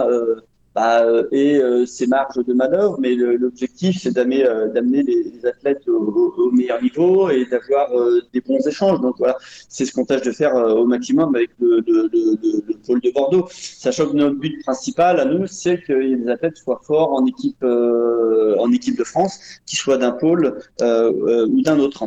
bah, 0.75 1.05
et 1.33 1.57
euh, 1.57 1.87
ses 1.87 2.07
marges 2.07 2.45
de 2.45 2.53
manœuvre, 2.53 2.99
mais 3.01 3.15
l'objectif 3.15 3.99
c'est 4.03 4.13
d'amener 4.13 4.47
euh, 4.47 4.69
d'amener 4.69 5.03
les, 5.03 5.25
les, 5.25 5.47
athlètes 5.47 5.89
au, 5.89 6.35
au, 6.37 6.51
meilleur 6.53 6.81
niveau 6.83 7.31
et 7.31 7.47
d'avoir 7.47 7.93
euh, 7.93 8.21
des 8.33 8.41
bons 8.41 8.65
échanges. 8.67 9.01
Donc 9.01 9.17
voilà, 9.19 9.37
c'est 9.69 9.85
ce 9.87 9.93
qu'on 9.93 10.05
tâche 10.05 10.23
de 10.23 10.33
faire 10.33 10.55
au 10.55 10.87
maximum 10.87 11.35
avec 11.35 11.51
le, 11.59 11.83
le, 11.87 12.09
le, 12.13 12.39
le, 12.69 12.75
pôle 12.87 13.01
de 13.01 13.11
Bordeaux, 13.11 13.49
sachant 13.51 14.07
que 14.09 14.17
notre 14.17 14.37
but 14.37 14.63
principal 14.63 15.21
à 15.21 15.25
nous 15.25 15.47
c'est 15.47 15.81
que 15.81 15.93
les 15.93 16.29
athlètes 16.29 16.57
soient 16.59 16.81
forts 16.85 17.13
en 17.13 17.27
équipe 17.27 17.65
en 17.65 18.73
équipe 18.73 18.97
de 18.99 19.05
France, 19.05 19.39
qu'ils 19.67 19.79
soient 19.79 19.99
d'un 19.99 20.13
pôle 20.13 20.59
ou 20.81 21.63
d'un 21.63 21.79
autre. 21.79 22.05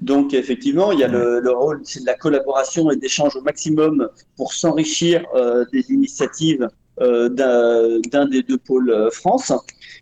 Donc 0.00 0.32
effectivement, 0.32 0.92
il 0.92 0.98
y 0.98 1.04
a 1.04 1.08
le, 1.08 1.40
le 1.40 1.50
rôle, 1.50 1.80
c'est 1.84 2.00
de 2.00 2.06
la 2.06 2.14
collaboration 2.14 2.90
et 2.90 2.96
d'échange 2.96 3.36
au 3.36 3.42
maximum 3.42 4.08
pour 4.36 4.54
s'enrichir 4.54 5.24
des 5.72 5.90
initiatives 5.90 6.48
euh, 6.62 6.68
d'un 7.00 8.26
des 8.26 8.42
deux 8.42 8.58
pôles 8.58 8.90
euh, 8.90 9.10
France. 9.10 9.52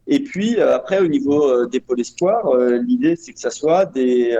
Et 0.07 0.21
puis 0.21 0.59
euh, 0.59 0.75
après, 0.77 1.01
au 1.01 1.09
niveau 1.09 1.67
des 1.67 1.81
pôles 1.81 2.01
espoirs, 2.01 2.55
l'idée 2.57 3.17
c'est 3.17 3.33
que 3.33 3.41
ça 3.41 3.51
soit 3.51 3.87
des 3.87 4.37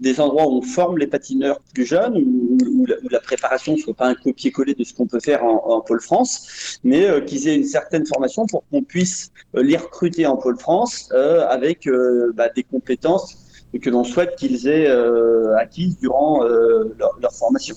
des 0.00 0.20
endroits 0.20 0.46
où 0.46 0.58
on 0.58 0.62
forme 0.62 0.98
les 0.98 1.06
patineurs 1.06 1.60
plus 1.74 1.86
jeunes, 1.86 2.16
où, 2.16 2.86
la, 3.10 3.20
préparation 3.20 3.72
ne 3.72 3.78
soit 3.78 3.94
pas 3.94 4.06
un 4.06 4.14
copier-coller 4.14 4.74
de 4.74 4.84
ce 4.84 4.94
qu'on 4.94 5.06
peut 5.06 5.20
faire 5.20 5.42
en, 5.44 5.80
Pôle 5.80 6.00
France, 6.00 6.78
mais 6.84 7.06
euh, 7.06 7.20
qu'ils 7.20 7.48
aient 7.48 7.56
une 7.56 7.64
certaine 7.64 8.06
formation 8.06 8.46
pour 8.46 8.64
qu'on 8.70 8.82
puisse 8.82 9.30
euh, 9.54 9.62
les 9.62 9.76
recruter 9.76 10.26
en 10.26 10.36
Pôle 10.36 10.58
France 10.58 11.08
euh, 11.12 11.46
avec 11.48 11.88
bah, 12.34 12.48
des 12.54 12.62
compétences 12.62 13.36
que 13.80 13.90
l'on 13.90 14.04
souhaite 14.04 14.36
qu'ils 14.36 14.68
aient 14.68 14.88
acquises 15.58 15.98
durant 15.98 16.42
leur 16.44 17.32
formation. 17.32 17.76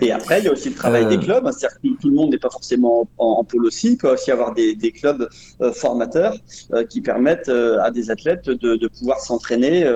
Et 0.00 0.12
après, 0.12 0.40
il 0.40 0.44
y 0.44 0.48
a 0.48 0.52
aussi 0.52 0.70
le 0.70 0.74
travail 0.74 1.06
des 1.06 1.16
euh. 1.16 1.20
clubs. 1.20 1.50
C'est-à-dire 1.52 1.78
que 1.80 2.00
tout 2.00 2.08
le 2.08 2.14
monde 2.14 2.30
n'est 2.30 2.38
pas 2.38 2.50
forcément 2.50 3.08
en, 3.18 3.44
pôle 3.44 3.66
aussi. 3.66 3.92
Il 3.92 3.96
peut 3.96 4.12
aussi 4.12 4.30
avoir 4.30 4.54
des, 4.54 4.74
des 4.74 4.92
clubs 4.92 5.28
euh, 5.60 5.72
formateurs 5.72 6.34
euh, 6.72 6.84
qui 6.84 7.00
permettent 7.00 7.48
à 7.48 7.90
des 7.90 8.10
athlètes 8.10 8.48
de, 8.48 8.76
de 8.76 8.88
pouvoir 8.88 9.20
s'entraîner 9.20 9.86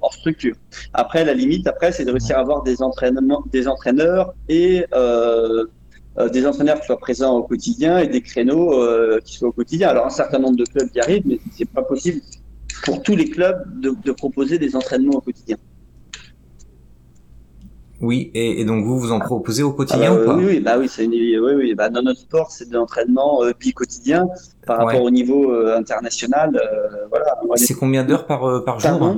hors 0.00 0.14
structure. 0.14 0.54
Après, 0.94 1.24
la 1.24 1.34
limite, 1.34 1.66
après, 1.66 1.92
c'est 1.92 2.04
de 2.04 2.10
réussir 2.10 2.36
à 2.36 2.40
avoir 2.40 2.62
des 2.62 2.82
entraînements, 2.82 3.44
des 3.52 3.68
entraîneurs 3.68 4.34
et 4.48 4.84
des 6.32 6.46
entraîneurs 6.46 6.80
qui 6.80 6.86
soient 6.86 6.98
présents 6.98 7.36
au 7.38 7.42
quotidien 7.42 7.98
et 7.98 8.08
des 8.08 8.20
créneaux 8.20 9.20
qui 9.24 9.36
soient 9.36 9.48
au 9.48 9.52
quotidien. 9.52 9.88
Alors, 9.88 10.06
un 10.06 10.10
certain 10.10 10.38
nombre 10.38 10.56
de 10.56 10.64
clubs 10.64 10.88
y 10.94 11.00
arrivent, 11.00 11.26
mais 11.26 11.38
c'est 11.56 11.68
pas 11.68 11.82
possible 11.82 12.20
pour 12.84 13.02
tous 13.02 13.16
les 13.16 13.30
clubs 13.30 13.62
de, 13.80 13.94
de 14.04 14.12
proposer 14.12 14.58
des 14.58 14.74
entraînements 14.76 15.16
au 15.16 15.20
quotidien. 15.20 15.56
Oui, 18.00 18.30
et, 18.32 18.64
donc 18.64 18.84
vous 18.84 18.98
vous 18.98 19.12
en 19.12 19.20
proposez 19.20 19.62
au 19.62 19.72
quotidien 19.72 20.14
ou 20.14 20.24
pas 20.24 20.34
Oui, 20.34 20.44
oui, 20.46 20.60
bah 20.60 20.78
oui, 20.78 20.88
c'est 20.88 21.04
une, 21.04 21.12
oui, 21.12 21.52
oui, 21.54 21.74
bah 21.74 21.90
dans 21.90 22.00
notre 22.00 22.20
sport, 22.20 22.50
c'est 22.50 22.68
de 22.68 22.74
l'entraînement 22.74 23.42
euh, 23.44 23.52
quotidien 23.74 24.26
par 24.66 24.78
rapport 24.78 25.02
au 25.02 25.10
niveau 25.10 25.52
euh, 25.52 25.76
international. 25.76 26.56
Euh, 26.56 27.06
voilà. 27.10 27.36
C'est 27.56 27.74
combien 27.74 28.02
d'heures 28.04 28.26
par 28.26 28.44
euh, 28.48 28.64
par 28.64 28.80
jour 28.80 29.16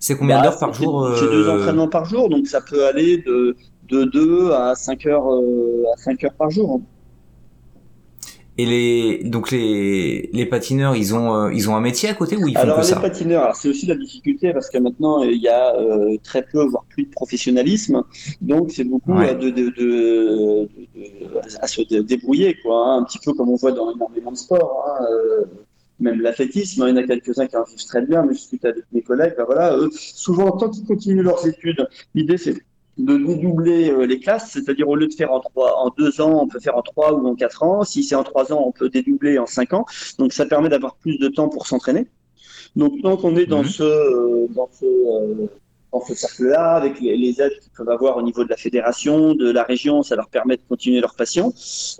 C'est 0.00 0.16
combien 0.16 0.38
bah, 0.38 0.42
d'heures 0.42 0.58
par 0.58 0.74
jour 0.74 1.08
C'est 1.16 1.30
deux 1.30 1.48
entraînements 1.48 1.88
par 1.88 2.04
jour, 2.04 2.28
donc 2.28 2.48
ça 2.48 2.60
peut 2.60 2.84
aller 2.84 3.18
de 3.18 3.56
de 3.88 4.02
2 4.02 4.50
à 4.50 4.74
5 4.74 5.06
heures 5.06 5.28
à 5.28 5.96
5 5.98 6.24
heures 6.24 6.34
par 6.36 6.50
jour. 6.50 6.80
Et 8.58 8.64
les 8.64 9.22
donc 9.24 9.50
les, 9.50 10.30
les 10.32 10.46
patineurs, 10.46 10.96
ils 10.96 11.14
ont 11.14 11.34
euh, 11.34 11.52
ils 11.52 11.68
ont 11.68 11.76
un 11.76 11.80
métier 11.80 12.08
à 12.08 12.14
côté 12.14 12.36
ou 12.36 12.48
ils 12.48 12.54
font 12.54 12.62
alors, 12.62 12.78
que 12.78 12.84
ça? 12.84 12.92
Alors 12.92 13.04
les 13.04 13.10
patineurs, 13.10 13.54
c'est 13.54 13.68
aussi 13.68 13.84
la 13.86 13.96
difficulté 13.96 14.52
parce 14.54 14.70
que 14.70 14.78
maintenant 14.78 15.22
il 15.22 15.42
y 15.42 15.48
a 15.48 15.76
euh, 15.76 16.16
très 16.22 16.42
peu 16.42 16.64
voire 16.64 16.84
plus 16.88 17.04
de 17.04 17.10
professionnalisme, 17.10 18.02
donc 18.40 18.72
c'est 18.72 18.84
beaucoup 18.84 19.18
euh, 19.18 19.34
de, 19.34 19.50
de, 19.50 19.68
de, 19.78 20.68
à 21.60 21.66
se 21.66 21.82
débrouiller 22.00 22.56
quoi, 22.62 22.86
hein, 22.86 22.98
un 23.00 23.04
petit 23.04 23.18
peu 23.22 23.34
comme 23.34 23.50
on 23.50 23.56
voit 23.56 23.72
dans 23.72 23.92
énormément 23.92 24.32
de 24.32 24.38
sports. 24.38 24.84
Hein, 24.88 25.04
même 25.98 26.20
l'athlétisme, 26.20 26.82
hein, 26.82 26.88
il 26.88 26.96
y 26.96 26.98
en 26.98 27.02
a 27.02 27.06
quelques-uns 27.06 27.46
qui 27.46 27.56
en 27.56 27.64
vivent 27.64 27.86
très 27.86 28.02
bien, 28.02 28.22
mais 28.22 28.34
je 28.34 28.38
discute 28.40 28.64
avec 28.66 28.84
mes 28.92 29.00
collègues, 29.00 29.34
ben 29.38 29.44
voilà, 29.44 29.76
eux, 29.78 29.88
souvent 29.92 30.50
tant 30.52 30.68
qu'ils 30.68 30.84
continuent 30.84 31.22
leurs 31.22 31.46
études, 31.46 31.88
l'idée 32.14 32.36
c'est 32.36 32.54
de 32.98 33.16
dédoubler 33.18 33.90
euh, 33.90 34.06
les 34.06 34.18
classes, 34.18 34.50
c'est-à-dire 34.52 34.88
au 34.88 34.96
lieu 34.96 35.06
de 35.06 35.12
faire 35.12 35.32
en 35.32 35.40
trois, 35.40 35.78
en 35.78 35.90
deux 35.96 36.20
ans, 36.20 36.42
on 36.42 36.48
peut 36.48 36.60
faire 36.60 36.76
en 36.76 36.82
trois 36.82 37.12
ou 37.12 37.26
en 37.26 37.34
quatre 37.34 37.62
ans. 37.62 37.84
Si 37.84 38.02
c'est 38.02 38.14
en 38.14 38.24
trois 38.24 38.52
ans, 38.52 38.64
on 38.66 38.72
peut 38.72 38.88
dédoubler 38.88 39.38
en 39.38 39.46
cinq 39.46 39.74
ans. 39.74 39.84
Donc 40.18 40.32
ça 40.32 40.46
permet 40.46 40.68
d'avoir 40.68 40.96
plus 40.96 41.18
de 41.18 41.28
temps 41.28 41.48
pour 41.48 41.66
s'entraîner. 41.66 42.06
Donc 42.74 43.00
tant 43.02 43.16
qu'on 43.16 43.36
est 43.36 43.46
dans 43.46 43.62
mhm. 43.62 43.68
ce, 43.68 43.82
euh, 43.82 44.46
dans 44.54 44.68
ce 44.72 44.84
euh, 44.84 45.46
dans 45.92 46.04
ce 46.04 46.14
cercle-là, 46.14 46.74
avec 46.74 47.00
les, 47.00 47.40
aides 47.40 47.58
qu'ils 47.60 47.72
peuvent 47.76 47.88
avoir 47.88 48.16
au 48.16 48.22
niveau 48.22 48.44
de 48.44 48.48
la 48.48 48.56
fédération, 48.56 49.34
de 49.34 49.50
la 49.50 49.62
région, 49.62 50.02
ça 50.02 50.16
leur 50.16 50.28
permet 50.28 50.56
de 50.56 50.62
continuer 50.68 51.00
leur 51.00 51.14
passion. 51.14 51.52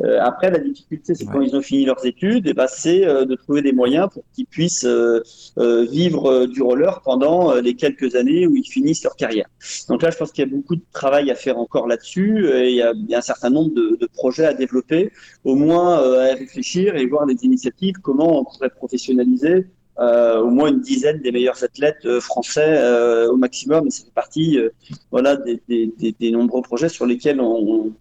Euh, 0.02 0.18
après, 0.20 0.50
la 0.50 0.58
difficulté, 0.58 1.14
c'est 1.14 1.24
quand 1.24 1.40
ils 1.40 1.54
ont 1.56 1.62
fini 1.62 1.84
leurs 1.84 2.04
études, 2.04 2.46
et 2.46 2.54
ben, 2.54 2.66
c'est 2.68 3.06
euh, 3.06 3.24
de 3.24 3.34
trouver 3.34 3.62
des 3.62 3.72
moyens 3.72 4.08
pour 4.12 4.22
qu'ils 4.34 4.46
puissent 4.46 4.84
euh, 4.86 5.22
vivre 5.56 6.46
du 6.46 6.62
roller 6.62 7.00
pendant 7.02 7.54
les 7.54 7.74
quelques 7.74 8.14
années 8.16 8.46
où 8.46 8.56
ils 8.56 8.68
finissent 8.68 9.04
leur 9.04 9.16
carrière. 9.16 9.46
Donc 9.88 10.02
là, 10.02 10.10
je 10.10 10.16
pense 10.16 10.32
qu'il 10.32 10.44
y 10.44 10.48
a 10.48 10.50
beaucoup 10.50 10.76
de 10.76 10.84
travail 10.92 11.30
à 11.30 11.34
faire 11.34 11.58
encore 11.58 11.86
là-dessus, 11.86 12.46
et 12.48 12.70
il 12.70 12.76
y, 12.76 12.82
a, 12.82 12.92
il 12.92 13.10
y 13.10 13.14
a, 13.14 13.18
un 13.18 13.22
certain 13.22 13.50
nombre 13.50 13.74
de, 13.74 13.96
de, 14.00 14.06
projets 14.06 14.46
à 14.46 14.54
développer, 14.54 15.12
au 15.44 15.54
moins 15.54 15.94
à 15.94 16.34
réfléchir 16.34 16.96
et 16.96 17.06
voir 17.06 17.26
des 17.26 17.36
initiatives, 17.44 17.96
comment 18.02 18.40
on 18.40 18.44
pourrait 18.44 18.70
professionnaliser 18.70 19.66
euh, 19.98 20.40
au 20.40 20.50
moins 20.50 20.68
une 20.68 20.80
dizaine 20.80 21.20
des 21.22 21.32
meilleurs 21.32 21.64
athlètes 21.64 22.04
euh, 22.04 22.20
français 22.20 22.76
euh, 22.78 23.30
au 23.30 23.36
maximum. 23.36 23.86
Et 23.86 23.90
ça 23.90 24.04
partie 24.14 24.58
voilà, 25.10 25.36
des, 25.36 25.60
des, 25.68 26.14
des, 26.18 26.30
nombreux 26.30 26.62
projets 26.62 26.90
sur 26.90 27.06
lesquels 27.06 27.40
on, 27.40 27.92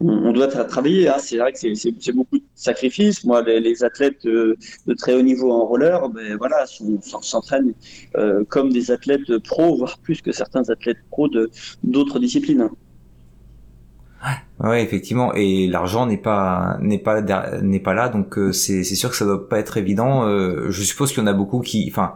on, 0.00 0.32
doit 0.32 0.48
travailler. 0.48 1.08
Hein. 1.08 1.16
C'est 1.18 1.36
vrai 1.36 1.52
que 1.52 1.58
c'est 1.58 2.12
beaucoup 2.12 2.38
de 2.38 2.44
sacrifices. 2.54 3.24
Moi, 3.24 3.42
les, 3.42 3.84
athlètes 3.84 4.24
de, 4.24 4.56
très 4.96 5.14
haut 5.14 5.22
niveau 5.22 5.52
en 5.52 5.66
roller, 5.66 6.08
ben, 6.08 6.36
voilà, 6.36 6.64
s'entraînent 6.66 7.74
comme 8.48 8.72
des 8.72 8.90
athlètes 8.90 9.38
pros, 9.38 9.76
voire 9.76 9.98
plus 9.98 10.22
que 10.22 10.32
certains 10.32 10.68
athlètes 10.70 10.98
pros 11.10 11.28
d'autres 11.82 12.18
disciplines. 12.18 12.70
Ouais, 14.60 14.82
effectivement, 14.82 15.34
et 15.34 15.66
l'argent 15.66 16.06
n'est 16.06 16.16
pas 16.16 16.76
n'est 16.80 16.98
pas 16.98 17.20
n'est 17.60 17.80
pas 17.80 17.94
là, 17.94 18.08
donc 18.08 18.38
euh, 18.38 18.52
c'est 18.52 18.84
c'est 18.84 18.94
sûr 18.94 19.10
que 19.10 19.16
ça 19.16 19.24
doit 19.24 19.48
pas 19.48 19.58
être 19.58 19.76
évident. 19.76 20.24
Euh, 20.24 20.70
je 20.70 20.82
suppose 20.82 21.10
qu'il 21.10 21.20
y 21.20 21.24
en 21.24 21.26
a 21.26 21.32
beaucoup 21.32 21.60
qui, 21.60 21.88
enfin, 21.90 22.14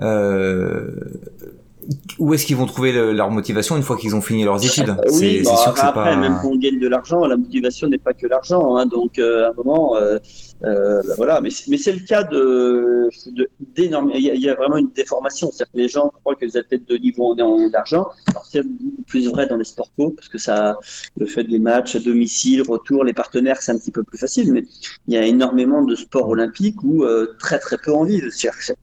euh, 0.00 0.90
où 2.18 2.34
est-ce 2.34 2.46
qu'ils 2.46 2.56
vont 2.56 2.66
trouver 2.66 2.92
leur 3.12 3.30
motivation 3.30 3.76
une 3.76 3.82
fois 3.82 3.96
qu'ils 3.96 4.14
ont 4.14 4.20
fini 4.20 4.44
leurs 4.44 4.64
études? 4.64 4.94
Oui, 5.12 5.42
bah, 5.44 5.56
sûr 5.56 5.74
que 5.74 5.80
après, 5.80 6.10
pas... 6.10 6.16
même 6.16 6.38
quand 6.40 6.48
on 6.48 6.56
gagne 6.56 6.78
de 6.78 6.88
l'argent, 6.88 7.24
la 7.26 7.36
motivation 7.36 7.88
n'est 7.88 7.98
pas 7.98 8.12
que 8.12 8.26
l'argent. 8.26 8.76
Hein, 8.76 8.86
donc, 8.86 9.18
à 9.18 9.48
un 9.48 9.52
moment, 9.52 9.96
euh, 9.96 10.18
euh, 10.64 11.02
bah, 11.06 11.14
voilà. 11.16 11.40
Mais, 11.40 11.50
mais 11.68 11.76
c'est 11.76 11.92
le 11.92 12.00
cas 12.00 12.22
de, 12.22 13.08
d'énormes. 13.74 14.12
Il, 14.14 14.22
y 14.22 14.48
a 14.48 14.54
vraiment 14.54 14.76
une 14.76 14.90
déformation. 14.90 15.50
C'est-à-dire 15.50 15.72
que 15.72 15.78
les 15.78 15.88
gens 15.88 16.12
croient 16.20 16.36
que 16.36 16.44
les 16.44 16.56
athlètes 16.56 16.88
de 16.88 16.96
niveau 16.96 17.34
ont 17.34 17.68
d'argent. 17.68 18.08
Alors, 18.28 18.46
c'est 18.46 18.62
beaucoup 18.62 19.02
plus 19.06 19.28
vrai 19.28 19.46
dans 19.46 19.56
les 19.56 19.64
sports 19.64 19.90
co, 19.96 20.10
parce 20.10 20.28
que 20.28 20.38
ça, 20.38 20.78
le 21.16 21.26
fait 21.26 21.44
des 21.44 21.58
matchs 21.58 21.96
à 21.96 21.98
domicile, 21.98 22.62
retour, 22.62 23.04
les 23.04 23.12
partenaires, 23.12 23.60
c'est 23.60 23.72
un 23.72 23.78
petit 23.78 23.90
peu 23.90 24.02
plus 24.02 24.18
facile. 24.18 24.52
Mais 24.52 24.64
il 25.08 25.14
y 25.14 25.16
a 25.16 25.24
énormément 25.26 25.82
de 25.82 25.94
sports 25.94 26.28
olympiques 26.28 26.82
où 26.82 27.04
très 27.38 27.58
très 27.58 27.78
peu 27.78 27.92
envie 27.92 28.20
de 28.20 28.30
chercher 28.30 28.74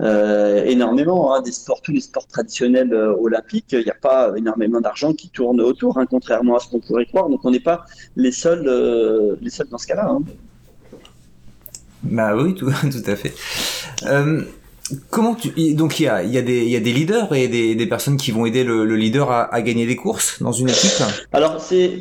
euh, 0.00 0.64
énormément. 0.64 1.34
Hein, 1.34 1.42
des 1.42 1.52
sports, 1.52 1.82
tous 1.82 1.92
les 1.92 2.00
sports 2.00 2.26
traditionnels 2.26 2.92
euh, 2.92 3.14
olympiques, 3.20 3.66
il 3.72 3.84
n'y 3.84 3.90
a 3.90 3.94
pas 3.94 4.32
énormément 4.36 4.80
d'argent 4.80 5.12
qui 5.12 5.28
tourne 5.28 5.60
autour, 5.60 5.98
hein, 5.98 6.06
contrairement 6.08 6.56
à 6.56 6.60
ce 6.60 6.68
qu'on 6.68 6.80
pourrait 6.80 7.06
croire. 7.06 7.28
Donc 7.28 7.44
on 7.44 7.50
n'est 7.50 7.60
pas 7.60 7.84
les 8.16 8.32
seuls, 8.32 8.66
euh, 8.66 9.36
les 9.40 9.50
seuls 9.50 9.68
dans 9.68 9.78
ce 9.78 9.86
cas-là. 9.86 10.08
Hein. 10.08 10.22
Bah 12.02 12.34
oui, 12.34 12.54
tout, 12.54 12.70
tout 12.82 13.10
à 13.10 13.16
fait. 13.16 13.34
comment 15.10 15.34
tu 15.34 15.74
donc 15.74 16.00
il 16.00 16.04
y 16.04 16.08
a, 16.08 16.24
y, 16.24 16.38
a 16.38 16.42
des, 16.42 16.64
y 16.64 16.76
a 16.76 16.80
des 16.80 16.92
leaders 16.92 17.34
et 17.34 17.48
des, 17.48 17.74
des 17.74 17.86
personnes 17.86 18.16
qui 18.16 18.30
vont 18.30 18.46
aider 18.46 18.64
le, 18.64 18.84
leader 18.96 19.30
à, 19.30 19.54
à, 19.54 19.60
gagner 19.60 19.86
des 19.86 19.96
courses 19.96 20.42
dans 20.42 20.52
une 20.52 20.70
équipe? 20.70 21.02
Alors 21.32 21.60
c'est 21.60 22.00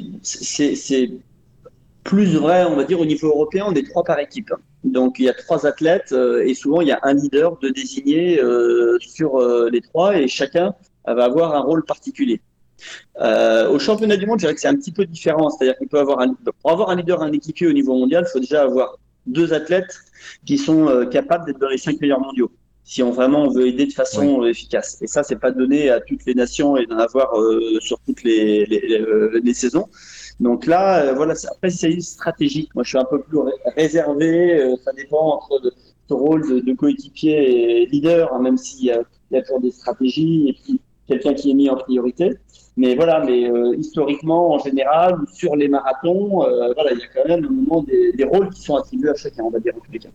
plus 2.09 2.35
vrai, 2.35 2.65
on 2.65 2.75
va 2.75 2.85
dire 2.85 2.99
au 2.99 3.05
niveau 3.05 3.27
européen, 3.27 3.65
on 3.67 3.73
est 3.75 3.87
trois 3.87 4.03
par 4.03 4.17
équipe. 4.17 4.51
Donc 4.83 5.19
il 5.19 5.25
y 5.25 5.29
a 5.29 5.33
trois 5.33 5.67
athlètes 5.67 6.11
euh, 6.11 6.43
et 6.43 6.55
souvent 6.55 6.81
il 6.81 6.87
y 6.87 6.91
a 6.91 6.99
un 7.03 7.13
leader 7.13 7.59
de 7.59 7.69
désigner 7.69 8.41
euh, 8.41 8.97
sur 8.99 9.37
euh, 9.37 9.69
les 9.71 9.81
trois 9.81 10.17
et 10.17 10.27
chacun 10.27 10.73
va 11.05 11.25
avoir 11.25 11.53
un 11.53 11.59
rôle 11.59 11.83
particulier. 11.85 12.41
au 13.75 13.79
championnat 13.87 14.17
du 14.17 14.25
monde, 14.25 14.39
je 14.39 14.45
dirais 14.45 14.55
que 14.55 14.61
c'est 14.61 14.73
un 14.75 14.79
petit 14.83 14.91
peu 14.91 15.05
différent. 15.05 15.49
C'est-à-dire 15.51 15.77
qu'il 15.77 15.87
peut 15.87 15.99
avoir 15.99 16.19
un, 16.21 16.33
pour 16.61 16.71
avoir 16.71 16.89
un 16.89 16.95
leader, 16.95 17.21
un 17.21 17.31
équipier 17.31 17.67
au 17.67 17.73
niveau 17.73 17.93
mondial, 17.95 18.25
il 18.27 18.31
faut 18.31 18.39
déjà 18.39 18.63
avoir 18.63 18.97
deux 19.27 19.53
athlètes 19.53 19.93
qui 20.47 20.57
sont 20.57 21.07
capables 21.11 21.45
d'être 21.45 21.59
dans 21.59 21.69
les 21.69 21.77
cinq 21.77 22.01
meilleurs 22.01 22.21
mondiaux. 22.27 22.51
Si 22.83 23.03
on 23.03 23.11
vraiment 23.11 23.43
on 23.43 23.49
veut 23.49 23.67
aider 23.67 23.85
de 23.85 23.93
façon 23.93 24.43
efficace. 24.45 24.97
Et 25.03 25.07
ça, 25.07 25.21
c'est 25.23 25.41
pas 25.45 25.51
donné 25.51 25.89
à 25.91 25.99
toutes 25.99 26.25
les 26.25 26.33
nations 26.33 26.75
et 26.77 26.85
d'en 26.87 26.97
avoir 26.97 27.29
sur 27.81 27.99
toutes 28.05 28.23
les, 28.23 28.65
les, 28.65 28.81
les 29.43 29.53
saisons. 29.53 29.87
Donc 30.39 30.65
là, 30.65 31.03
euh, 31.03 31.13
voilà, 31.13 31.33
après 31.51 31.69
c'est 31.69 31.99
stratégique. 31.99 32.73
Moi, 32.73 32.83
je 32.83 32.89
suis 32.89 32.97
un 32.97 33.05
peu 33.05 33.21
plus 33.21 33.39
réservé. 33.75 34.61
Euh, 34.61 34.75
ça 34.83 34.93
dépend 34.93 35.35
entre 35.35 35.59
le, 35.63 35.71
rôle 36.15 36.63
de, 36.63 36.73
coéquipier 36.73 37.81
et 37.81 37.85
leader, 37.87 38.33
hein, 38.33 38.39
même 38.39 38.57
s'il 38.57 38.85
y, 38.85 38.91
a 38.91 39.03
toujours 39.41 39.59
des 39.59 39.71
stratégies 39.71 40.49
et 40.49 40.53
puis 40.53 40.79
quelqu'un 41.07 41.33
qui 41.33 41.51
est 41.51 41.53
mis 41.53 41.69
en 41.69 41.75
priorité. 41.75 42.35
Mais 42.77 42.95
voilà, 42.95 43.23
mais 43.25 43.49
euh, 43.49 43.75
historiquement, 43.77 44.53
en 44.53 44.59
général, 44.59 45.17
sur 45.33 45.55
les 45.55 45.67
marathons, 45.67 46.37
voilà, 46.75 46.93
il 46.93 46.99
y 46.99 47.03
a 47.03 47.07
quand 47.13 47.27
même 47.27 47.41
moment 47.41 47.83
des, 47.83 48.23
rôles 48.23 48.49
qui 48.49 48.61
sont 48.61 48.75
attribués 48.75 49.09
à 49.09 49.15
chacun, 49.15 49.43
on 49.43 49.49
va 49.49 49.59
dire 49.59 49.73
en 49.75 49.79
tous 49.79 49.91
les 49.91 49.99
cas. 49.99 50.09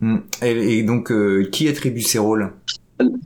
Hmm. 0.00 0.18
Et, 0.42 0.82
donc, 0.82 1.12
qui 1.50 1.68
attribue 1.68 2.00
ces 2.00 2.18
rôles? 2.18 2.50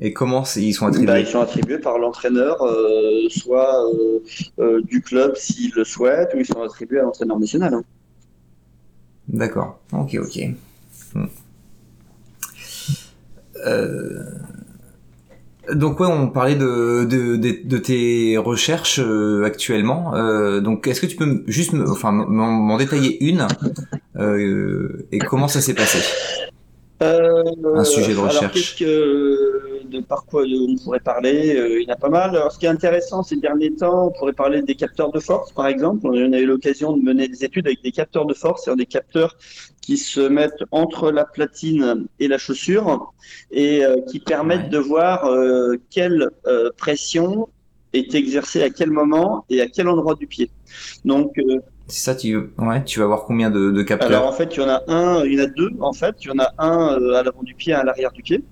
Et 0.00 0.12
comment 0.12 0.44
ils 0.56 0.72
sont 0.72 0.86
attribués 0.86 1.06
bah, 1.06 1.20
Ils 1.20 1.26
sont 1.26 1.40
attribués 1.40 1.78
par 1.78 1.98
l'entraîneur, 1.98 2.62
euh, 2.62 3.28
soit 3.30 3.88
euh, 3.88 4.22
euh, 4.58 4.82
du 4.82 5.00
club 5.00 5.36
s'il 5.36 5.72
le 5.74 5.84
souhaite, 5.84 6.32
ou 6.34 6.38
ils 6.38 6.46
sont 6.46 6.62
attribués 6.62 7.00
à 7.00 7.02
l'entraîneur 7.02 7.38
national. 7.38 7.74
Hein. 7.74 7.84
D'accord. 9.28 9.80
Ok, 9.92 10.16
ok. 10.20 10.40
Hmm. 11.14 11.26
Donc 15.72 16.00
ouais, 16.00 16.08
on 16.08 16.28
parlait 16.28 16.56
de, 16.56 17.04
de, 17.04 17.36
de, 17.36 17.78
tes 17.78 18.36
recherches 18.36 19.00
actuellement. 19.44 20.10
donc 20.60 20.88
est-ce 20.88 21.00
que 21.00 21.06
tu 21.06 21.14
peux 21.14 21.44
juste 21.46 21.72
enfin, 21.86 22.10
m'en 22.10 22.76
détailler 22.76 23.24
une 23.24 23.46
et 25.12 25.18
comment 25.18 25.46
ça 25.46 25.60
s'est 25.60 25.74
passé? 25.74 26.00
Euh, 27.02 27.42
un 27.74 27.84
sujet 27.84 28.14
de 28.14 28.18
recherche 28.18 28.80
alors, 28.80 28.92
que, 28.92 29.86
de 29.86 30.00
par 30.00 30.24
quoi 30.24 30.44
on 30.44 30.76
pourrait 30.76 31.00
parler 31.00 31.56
euh, 31.56 31.80
Il 31.80 31.88
y 31.88 31.90
en 31.90 31.94
a 31.94 31.96
pas 31.96 32.08
mal. 32.08 32.30
Alors, 32.36 32.52
ce 32.52 32.58
qui 32.58 32.66
est 32.66 32.70
intéressant 32.70 33.22
ces 33.22 33.36
derniers 33.36 33.74
temps, 33.74 34.06
on 34.06 34.10
pourrait 34.10 34.32
parler 34.32 34.62
des 34.62 34.74
capteurs 34.74 35.10
de 35.10 35.20
force, 35.20 35.52
par 35.52 35.66
exemple. 35.66 36.06
On 36.06 36.32
a 36.32 36.38
eu 36.38 36.46
l'occasion 36.46 36.96
de 36.96 37.02
mener 37.02 37.28
des 37.28 37.44
études 37.44 37.66
avec 37.66 37.82
des 37.82 37.92
capteurs 37.92 38.26
de 38.26 38.34
force, 38.34 38.64
c'est-à-dire 38.64 38.84
des 38.84 38.86
capteurs 38.86 39.36
qui 39.80 39.98
se 39.98 40.20
mettent 40.20 40.62
entre 40.70 41.10
la 41.10 41.24
platine 41.24 42.06
et 42.20 42.28
la 42.28 42.38
chaussure 42.38 43.12
et 43.50 43.84
euh, 43.84 43.96
qui 44.08 44.20
permettent 44.20 44.70
de 44.70 44.78
voir 44.78 45.28
quelle 45.90 46.30
pression 46.76 47.48
est 47.92 48.14
exercée 48.14 48.62
à 48.62 48.70
quel 48.70 48.90
moment 48.90 49.44
et 49.50 49.60
à 49.60 49.66
quel 49.66 49.88
endroit 49.88 50.14
du 50.14 50.26
pied. 50.26 50.50
Donc, 51.04 51.34
c'est 51.88 52.04
ça, 52.04 52.14
tu, 52.14 52.36
ouais, 52.58 52.84
tu 52.84 53.00
vas 53.00 53.06
voir 53.06 53.24
combien 53.24 53.50
de, 53.50 53.82
capteurs 53.82 54.08
Alors 54.08 54.26
en 54.26 54.32
fait, 54.32 54.54
il 54.56 54.60
y 54.60 54.64
en 54.64 54.68
a 54.68 54.82
un, 54.88 55.24
il 55.24 55.34
y 55.34 55.40
en 55.40 55.44
a 55.44 55.46
deux 55.46 55.70
en 55.80 55.92
fait. 55.92 56.16
Il 56.22 56.28
y 56.28 56.30
en 56.30 56.38
a 56.38 56.52
un 56.58 56.98
euh, 56.98 57.14
à 57.14 57.22
l'avant 57.22 57.42
du 57.42 57.54
pied, 57.54 57.74
un 57.74 57.80
à 57.80 57.84
l'arrière 57.84 58.12
du 58.12 58.22
pied. 58.22 58.44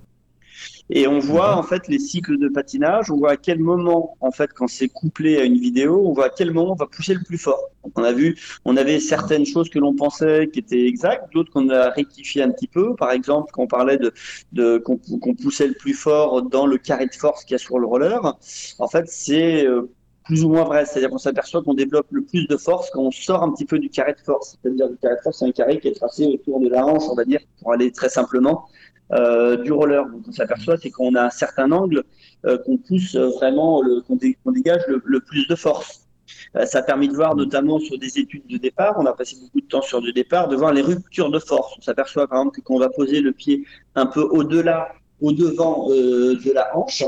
Et 0.93 1.07
on 1.07 1.19
voit 1.19 1.55
en 1.55 1.63
fait 1.63 1.87
les 1.87 1.99
cycles 1.99 2.37
de 2.37 2.49
patinage, 2.49 3.09
on 3.09 3.17
voit 3.17 3.31
à 3.31 3.37
quel 3.37 3.59
moment, 3.59 4.17
en 4.19 4.31
fait, 4.31 4.51
quand 4.53 4.67
c'est 4.67 4.89
couplé 4.89 5.37
à 5.37 5.45
une 5.45 5.57
vidéo, 5.57 6.05
on 6.05 6.11
voit 6.11 6.25
à 6.25 6.29
quel 6.29 6.51
moment 6.51 6.73
on 6.73 6.75
va 6.75 6.85
pousser 6.85 7.13
le 7.13 7.23
plus 7.23 7.37
fort. 7.37 7.69
on 7.95 8.03
a 8.03 8.11
vu, 8.11 8.37
on 8.65 8.75
avait 8.75 8.99
certaines 8.99 9.45
choses 9.45 9.69
que 9.69 9.79
l'on 9.79 9.95
pensait 9.95 10.49
qui 10.51 10.59
étaient 10.59 10.85
exactes, 10.85 11.31
d'autres 11.31 11.49
qu'on 11.51 11.69
a 11.69 11.91
rectifié 11.91 12.43
un 12.43 12.51
petit 12.51 12.67
peu. 12.67 12.93
Par 12.95 13.11
exemple, 13.11 13.51
quand 13.53 13.63
on 13.63 13.67
parlait 13.67 13.97
de, 13.97 14.11
de 14.51 14.79
qu'on 14.79 14.97
poussait 15.35 15.67
le 15.67 15.75
plus 15.75 15.93
fort 15.93 16.41
dans 16.43 16.65
le 16.67 16.77
carré 16.77 17.05
de 17.05 17.15
force 17.15 17.45
qu'il 17.45 17.53
y 17.53 17.55
a 17.55 17.59
sur 17.59 17.79
le 17.79 17.87
roller, 17.87 18.37
en 18.79 18.87
fait, 18.89 19.07
c'est 19.07 19.65
euh, 19.65 19.89
plus 20.25 20.43
ou 20.43 20.49
moins 20.49 20.63
vrai. 20.63 20.85
C'est-à-dire 20.85 21.09
qu'on 21.09 21.17
s'aperçoit 21.17 21.63
qu'on 21.63 21.73
développe 21.73 22.07
le 22.11 22.23
plus 22.23 22.47
de 22.47 22.57
force 22.57 22.89
quand 22.91 23.01
on 23.01 23.11
sort 23.11 23.43
un 23.43 23.51
petit 23.51 23.65
peu 23.65 23.79
du 23.79 23.89
carré 23.89 24.13
de 24.13 24.19
force. 24.19 24.57
C'est-à-dire 24.61 24.87
le 24.87 24.95
carré 24.95 25.15
de 25.15 25.21
force, 25.21 25.39
c'est 25.39 25.45
un 25.45 25.51
carré 25.51 25.79
qui 25.79 25.87
est 25.87 25.95
tracé 25.95 26.25
autour 26.25 26.59
de 26.59 26.69
la 26.69 26.85
hanche, 26.85 27.03
on 27.09 27.15
va 27.15 27.25
dire, 27.25 27.39
pour 27.59 27.73
aller 27.73 27.91
très 27.91 28.09
simplement, 28.09 28.67
euh, 29.13 29.57
du 29.57 29.71
roller. 29.71 30.05
Donc 30.09 30.23
on 30.27 30.31
s'aperçoit, 30.31 30.77
c'est 30.77 30.89
qu'on 30.89 31.15
a 31.15 31.23
un 31.23 31.29
certain 31.29 31.71
angle 31.71 32.03
euh, 32.45 32.57
qu'on 32.59 32.77
pousse 32.77 33.15
vraiment, 33.15 33.81
qu'on 34.07 34.51
dégage 34.51 34.83
le, 34.87 35.19
plus 35.19 35.47
de 35.47 35.55
force. 35.55 36.07
Euh, 36.55 36.65
ça 36.65 36.79
a 36.79 36.81
permis 36.81 37.09
de 37.09 37.13
voir, 37.13 37.35
notamment 37.35 37.79
sur 37.79 37.97
des 37.97 38.19
études 38.19 38.47
de 38.47 38.57
départ, 38.57 38.95
on 38.97 39.05
a 39.05 39.11
passé 39.11 39.35
beaucoup 39.41 39.59
de 39.59 39.67
temps 39.67 39.81
sur 39.81 40.01
du 40.01 40.13
départ, 40.13 40.47
de 40.47 40.55
voir 40.55 40.71
les 40.71 40.81
ruptures 40.81 41.29
de 41.29 41.39
force. 41.39 41.75
On 41.77 41.81
s'aperçoit 41.81 42.25
par 42.27 42.39
exemple 42.39 42.55
que 42.55 42.61
quand 42.61 42.75
on 42.75 42.79
va 42.79 42.89
poser 42.89 43.19
le 43.19 43.33
pied 43.33 43.65
un 43.95 44.05
peu 44.05 44.21
au-delà, 44.21 44.93
au-devant 45.19 45.89
de 45.89 46.53
la 46.53 46.75
hanche, 46.77 47.03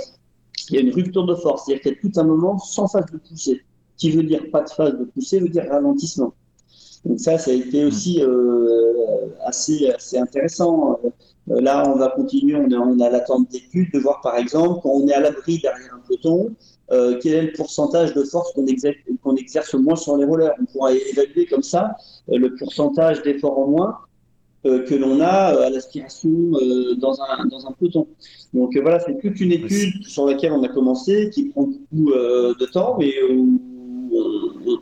il 0.70 0.76
y 0.76 0.78
a 0.78 0.82
une 0.82 0.94
rupture 0.94 1.26
de 1.26 1.36
force, 1.36 1.66
c'est-à-dire 1.66 1.82
qu'il 1.82 1.92
y 1.92 1.96
a 1.96 2.10
tout 2.10 2.20
un 2.20 2.24
moment 2.24 2.58
sans 2.58 2.88
phase 2.88 3.06
de 3.12 3.18
poussée. 3.18 3.62
Qui 3.98 4.12
veut 4.12 4.24
dire 4.24 4.50
pas 4.52 4.62
de 4.62 4.70
phase 4.70 4.98
de 4.98 5.06
poussée 5.06 5.40
veut 5.40 5.50
dire 5.50 5.66
ralentissement. 5.70 6.34
Donc 7.06 7.20
ça, 7.20 7.38
ça 7.38 7.52
a 7.52 7.54
été 7.54 7.86
aussi 7.86 8.22
euh, 8.22 9.28
assez, 9.46 9.90
assez 9.90 10.18
intéressant. 10.18 11.00
Euh, 11.52 11.62
là, 11.62 11.84
on 11.88 11.98
va 11.98 12.10
continuer, 12.10 12.56
on, 12.56 12.72
on 12.72 13.00
a 13.02 13.10
l'attente 13.10 13.50
d'études, 13.50 13.92
de 13.94 14.00
voir 14.00 14.22
par 14.22 14.38
exemple, 14.38 14.80
quand 14.82 14.90
on 14.90 15.08
est 15.08 15.14
à 15.14 15.20
l'abri 15.20 15.60
derrière 15.60 15.94
un 15.94 16.00
peloton, 16.08 16.56
euh, 16.92 17.18
quel 17.22 17.34
est 17.34 17.42
le 17.48 17.54
pourcentage 17.54 18.14
de 18.14 18.24
force 18.24 18.54
qu'on 18.54 18.66
exerce, 18.68 18.96
qu'on 19.22 19.36
exerce 19.36 19.74
moins 19.74 19.96
sur 19.96 20.16
les 20.18 20.26
rollers. 20.26 20.54
On 20.62 20.66
pourra 20.66 20.94
évaluer 20.94 21.46
comme 21.46 21.64
ça 21.64 21.96
le 22.28 22.56
pourcentage 22.56 23.22
d'effort 23.22 23.60
en 23.60 23.68
moins 23.68 23.98
que 24.64 24.96
l'on 24.96 25.20
a 25.20 25.54
euh, 25.54 25.68
à 25.68 25.70
l'aspiration 25.70 26.30
euh, 26.30 26.96
dans, 26.96 27.18
un, 27.22 27.46
dans 27.46 27.68
un 27.68 27.72
peloton. 27.72 28.08
Donc 28.54 28.78
voilà, 28.78 29.00
c'est 29.00 29.20
toute 29.20 29.40
une 29.40 29.52
étude 29.52 30.06
sur 30.06 30.26
laquelle 30.26 30.52
on 30.54 30.64
a 30.64 30.70
commencé, 30.70 31.30
qui 31.34 31.46
prend 31.50 31.64
beaucoup 31.64 32.12
de 32.12 32.66
temps, 32.66 32.96
mais 33.00 33.12
on, 33.30 33.60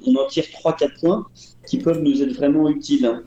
on, 0.06 0.16
en 0.16 0.28
tire 0.28 0.44
3-4 0.44 1.00
points 1.00 1.26
qui 1.66 1.78
peuvent 1.78 2.02
nous 2.02 2.22
être 2.22 2.34
vraiment 2.34 2.70
utiles. 2.70 3.06
Hein. 3.06 3.24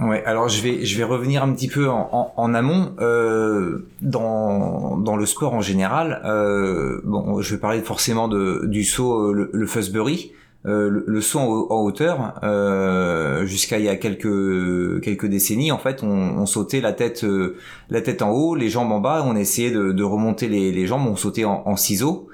Ouais, 0.00 0.24
alors 0.24 0.48
je 0.48 0.60
vais 0.62 0.84
je 0.84 0.96
vais 0.96 1.04
revenir 1.04 1.42
un 1.42 1.52
petit 1.52 1.68
peu 1.68 1.88
en, 1.88 2.32
en, 2.36 2.54
amont 2.54 2.92
euh, 3.00 3.86
dans 4.02 4.96
dans 4.96 5.16
le 5.16 5.26
sport 5.26 5.54
en 5.54 5.60
général. 5.60 6.20
Euh, 6.24 7.00
bon, 7.04 7.40
je 7.40 7.54
vais 7.54 7.60
parler 7.60 7.80
forcément 7.80 8.28
de 8.28 8.66
du 8.66 8.84
saut 8.84 9.32
le, 9.32 9.50
le 9.52 9.66
Fusbury. 9.66 10.32
Euh, 10.66 11.02
le, 11.06 11.20
saut 11.22 11.38
en, 11.70 11.80
hauteur 11.80 12.38
euh, 12.42 13.46
jusqu'à 13.46 13.78
il 13.78 13.86
y 13.86 13.88
a 13.88 13.96
quelques 13.96 15.00
quelques 15.00 15.24
décennies 15.24 15.72
en 15.72 15.78
fait 15.78 16.02
on, 16.02 16.10
on 16.10 16.44
sautait 16.44 16.82
la 16.82 16.92
tête 16.92 17.24
euh, 17.24 17.56
la 17.88 18.02
tête 18.02 18.20
en 18.20 18.28
haut 18.28 18.54
les 18.54 18.68
jambes 18.68 18.92
en 18.92 19.00
bas 19.00 19.24
on 19.26 19.36
essayait 19.36 19.70
de, 19.70 19.92
de 19.92 20.02
remonter 20.02 20.48
les, 20.48 20.70
les, 20.70 20.86
jambes 20.86 21.06
on 21.06 21.16
sautait 21.16 21.46
en, 21.46 21.62
en, 21.64 21.76
ciseaux. 21.76 22.28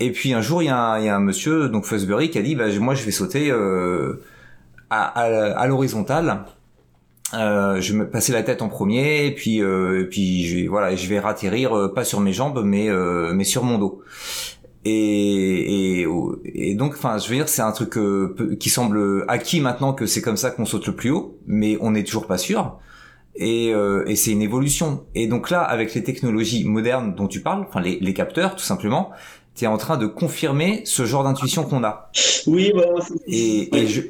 Et 0.00 0.10
puis 0.10 0.32
un 0.32 0.40
jour 0.40 0.60
il 0.60 0.66
y 0.66 0.70
a 0.70 0.76
un, 0.76 0.98
il 0.98 1.04
y 1.04 1.08
a 1.08 1.14
un 1.14 1.20
monsieur 1.20 1.68
donc 1.68 1.84
Fosbury 1.84 2.30
qui 2.30 2.38
a 2.38 2.42
dit 2.42 2.56
bah, 2.56 2.64
moi 2.80 2.96
je 2.96 3.04
vais 3.04 3.12
sauter 3.12 3.52
euh, 3.52 4.20
à, 4.90 5.04
à, 5.04 5.52
à 5.52 5.66
l'horizontale. 5.68 6.40
Euh, 7.34 7.80
je 7.80 7.94
me 7.94 8.10
passer 8.10 8.32
la 8.32 8.42
tête 8.42 8.60
en 8.62 8.68
premier 8.68 9.26
et 9.26 9.34
puis 9.36 9.58
et 9.58 10.04
puis 10.10 10.46
je 10.46 10.68
voilà 10.68 10.96
je 10.96 11.06
vais 11.06 11.20
ratterrir 11.20 11.92
pas 11.94 12.02
sur 12.02 12.18
mes 12.18 12.32
jambes 12.32 12.60
mais 12.64 12.88
mais 13.32 13.44
sur 13.44 13.62
mon 13.62 13.78
dos 13.78 14.02
et, 14.84 16.00
et, 16.02 16.06
et, 16.54 16.74
donc, 16.74 16.94
enfin, 16.94 17.18
je 17.18 17.28
veux 17.28 17.36
dire, 17.36 17.48
c'est 17.48 17.62
un 17.62 17.72
truc 17.72 17.96
euh, 17.96 18.56
qui 18.58 18.68
semble 18.68 19.24
acquis 19.28 19.60
maintenant 19.60 19.92
que 19.92 20.06
c'est 20.06 20.22
comme 20.22 20.36
ça 20.36 20.50
qu'on 20.50 20.64
saute 20.64 20.86
le 20.86 20.94
plus 20.94 21.10
haut, 21.10 21.38
mais 21.46 21.78
on 21.80 21.92
n'est 21.92 22.04
toujours 22.04 22.26
pas 22.26 22.38
sûr. 22.38 22.78
Et, 23.36 23.72
euh, 23.72 24.04
et 24.06 24.16
c'est 24.16 24.32
une 24.32 24.42
évolution. 24.42 25.04
Et 25.14 25.26
donc 25.26 25.50
là, 25.50 25.62
avec 25.62 25.94
les 25.94 26.02
technologies 26.02 26.64
modernes 26.64 27.14
dont 27.14 27.28
tu 27.28 27.40
parles, 27.40 27.64
enfin 27.66 27.80
les, 27.80 27.98
les 28.00 28.12
capteurs, 28.12 28.56
tout 28.56 28.64
simplement, 28.64 29.10
tu 29.54 29.64
es 29.64 29.66
en 29.68 29.76
train 29.76 29.96
de 29.96 30.06
confirmer 30.06 30.82
ce 30.84 31.04
genre 31.04 31.24
d'intuition 31.24 31.64
qu'on 31.64 31.84
a. 31.84 32.10
Oui, 32.46 32.72
bah, 32.74 32.82
et, 33.26 33.74
et, 33.76 33.86
je... 33.86 34.02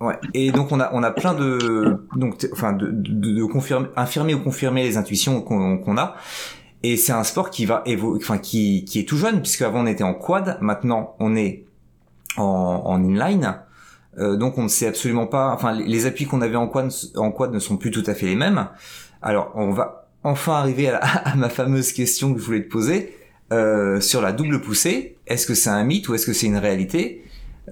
ouais. 0.00 0.14
et 0.34 0.50
donc 0.50 0.72
on 0.72 0.80
a 0.80 0.90
on 0.94 1.02
a 1.02 1.10
plein 1.10 1.34
de 1.34 1.98
donc 2.16 2.46
enfin 2.52 2.72
de, 2.72 2.90
de, 2.90 3.32
de 3.32 3.44
confirmer, 3.44 3.88
infirmer 3.96 4.34
ou 4.34 4.40
confirmer 4.40 4.82
les 4.82 4.96
intuitions 4.96 5.40
qu'on 5.42 5.78
qu'on 5.78 5.96
a. 5.96 6.16
Et 6.88 6.96
c'est 6.96 7.10
un 7.10 7.24
sport 7.24 7.50
qui 7.50 7.66
va 7.66 7.82
évoluer, 7.84 8.20
enfin 8.22 8.38
qui, 8.38 8.84
qui 8.84 9.00
est 9.00 9.08
tout 9.08 9.16
jeune, 9.16 9.42
puisque 9.42 9.62
avant 9.62 9.82
on 9.82 9.86
était 9.86 10.04
en 10.04 10.14
quad, 10.14 10.56
maintenant 10.60 11.16
on 11.18 11.34
est 11.34 11.64
en, 12.36 13.02
inline. 13.02 13.58
Euh, 14.18 14.36
donc 14.36 14.56
on 14.56 14.62
ne 14.62 14.68
sait 14.68 14.86
absolument 14.86 15.26
pas, 15.26 15.50
enfin 15.52 15.72
les 15.72 16.06
appuis 16.06 16.26
qu'on 16.26 16.42
avait 16.42 16.54
en 16.54 16.68
quad, 16.68 16.92
en 17.16 17.32
quad 17.32 17.52
ne 17.52 17.58
sont 17.58 17.76
plus 17.76 17.90
tout 17.90 18.04
à 18.06 18.14
fait 18.14 18.26
les 18.26 18.36
mêmes. 18.36 18.68
Alors 19.20 19.50
on 19.56 19.72
va 19.72 20.06
enfin 20.22 20.52
arriver 20.52 20.90
à, 20.90 20.98
à 21.24 21.34
ma 21.34 21.48
fameuse 21.48 21.90
question 21.90 22.32
que 22.32 22.38
je 22.38 22.46
voulais 22.46 22.62
te 22.62 22.70
poser 22.70 23.16
euh, 23.52 24.00
sur 24.00 24.22
la 24.22 24.30
double 24.30 24.60
poussée. 24.60 25.16
Est-ce 25.26 25.48
que 25.48 25.54
c'est 25.54 25.70
un 25.70 25.82
mythe 25.82 26.08
ou 26.08 26.14
est-ce 26.14 26.26
que 26.26 26.32
c'est 26.32 26.46
une 26.46 26.56
réalité? 26.56 27.24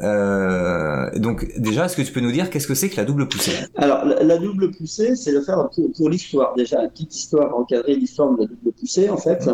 Euh, 0.03 1.11
donc 1.17 1.53
déjà, 1.59 1.85
est-ce 1.85 1.97
que 1.97 2.03
tu 2.03 2.13
peux 2.13 2.21
nous 2.21 2.33
dire 2.33 2.51
qu'est-ce 2.51 2.67
que 2.67 2.75
c'est 2.75 2.89
que 2.89 2.97
la 2.97 3.05
double 3.05 3.29
poussée? 3.29 3.53
Alors 3.77 4.05
la, 4.05 4.39
double 4.39 4.71
poussée, 4.73 5.15
c'est 5.15 5.33
le 5.33 5.41
faire 5.41 5.69
pour, 5.97 6.09
l'histoire. 6.09 6.55
Déjà, 6.57 6.83
une 6.83 6.91
petite 6.91 7.15
histoire 7.15 7.57
encadrer 7.57 7.95
l'histoire 7.95 8.33
de 8.33 8.43
la 8.43 8.47
double 8.47 8.73
poussée. 8.73 9.09
En 9.09 9.17
fait, 9.17 9.49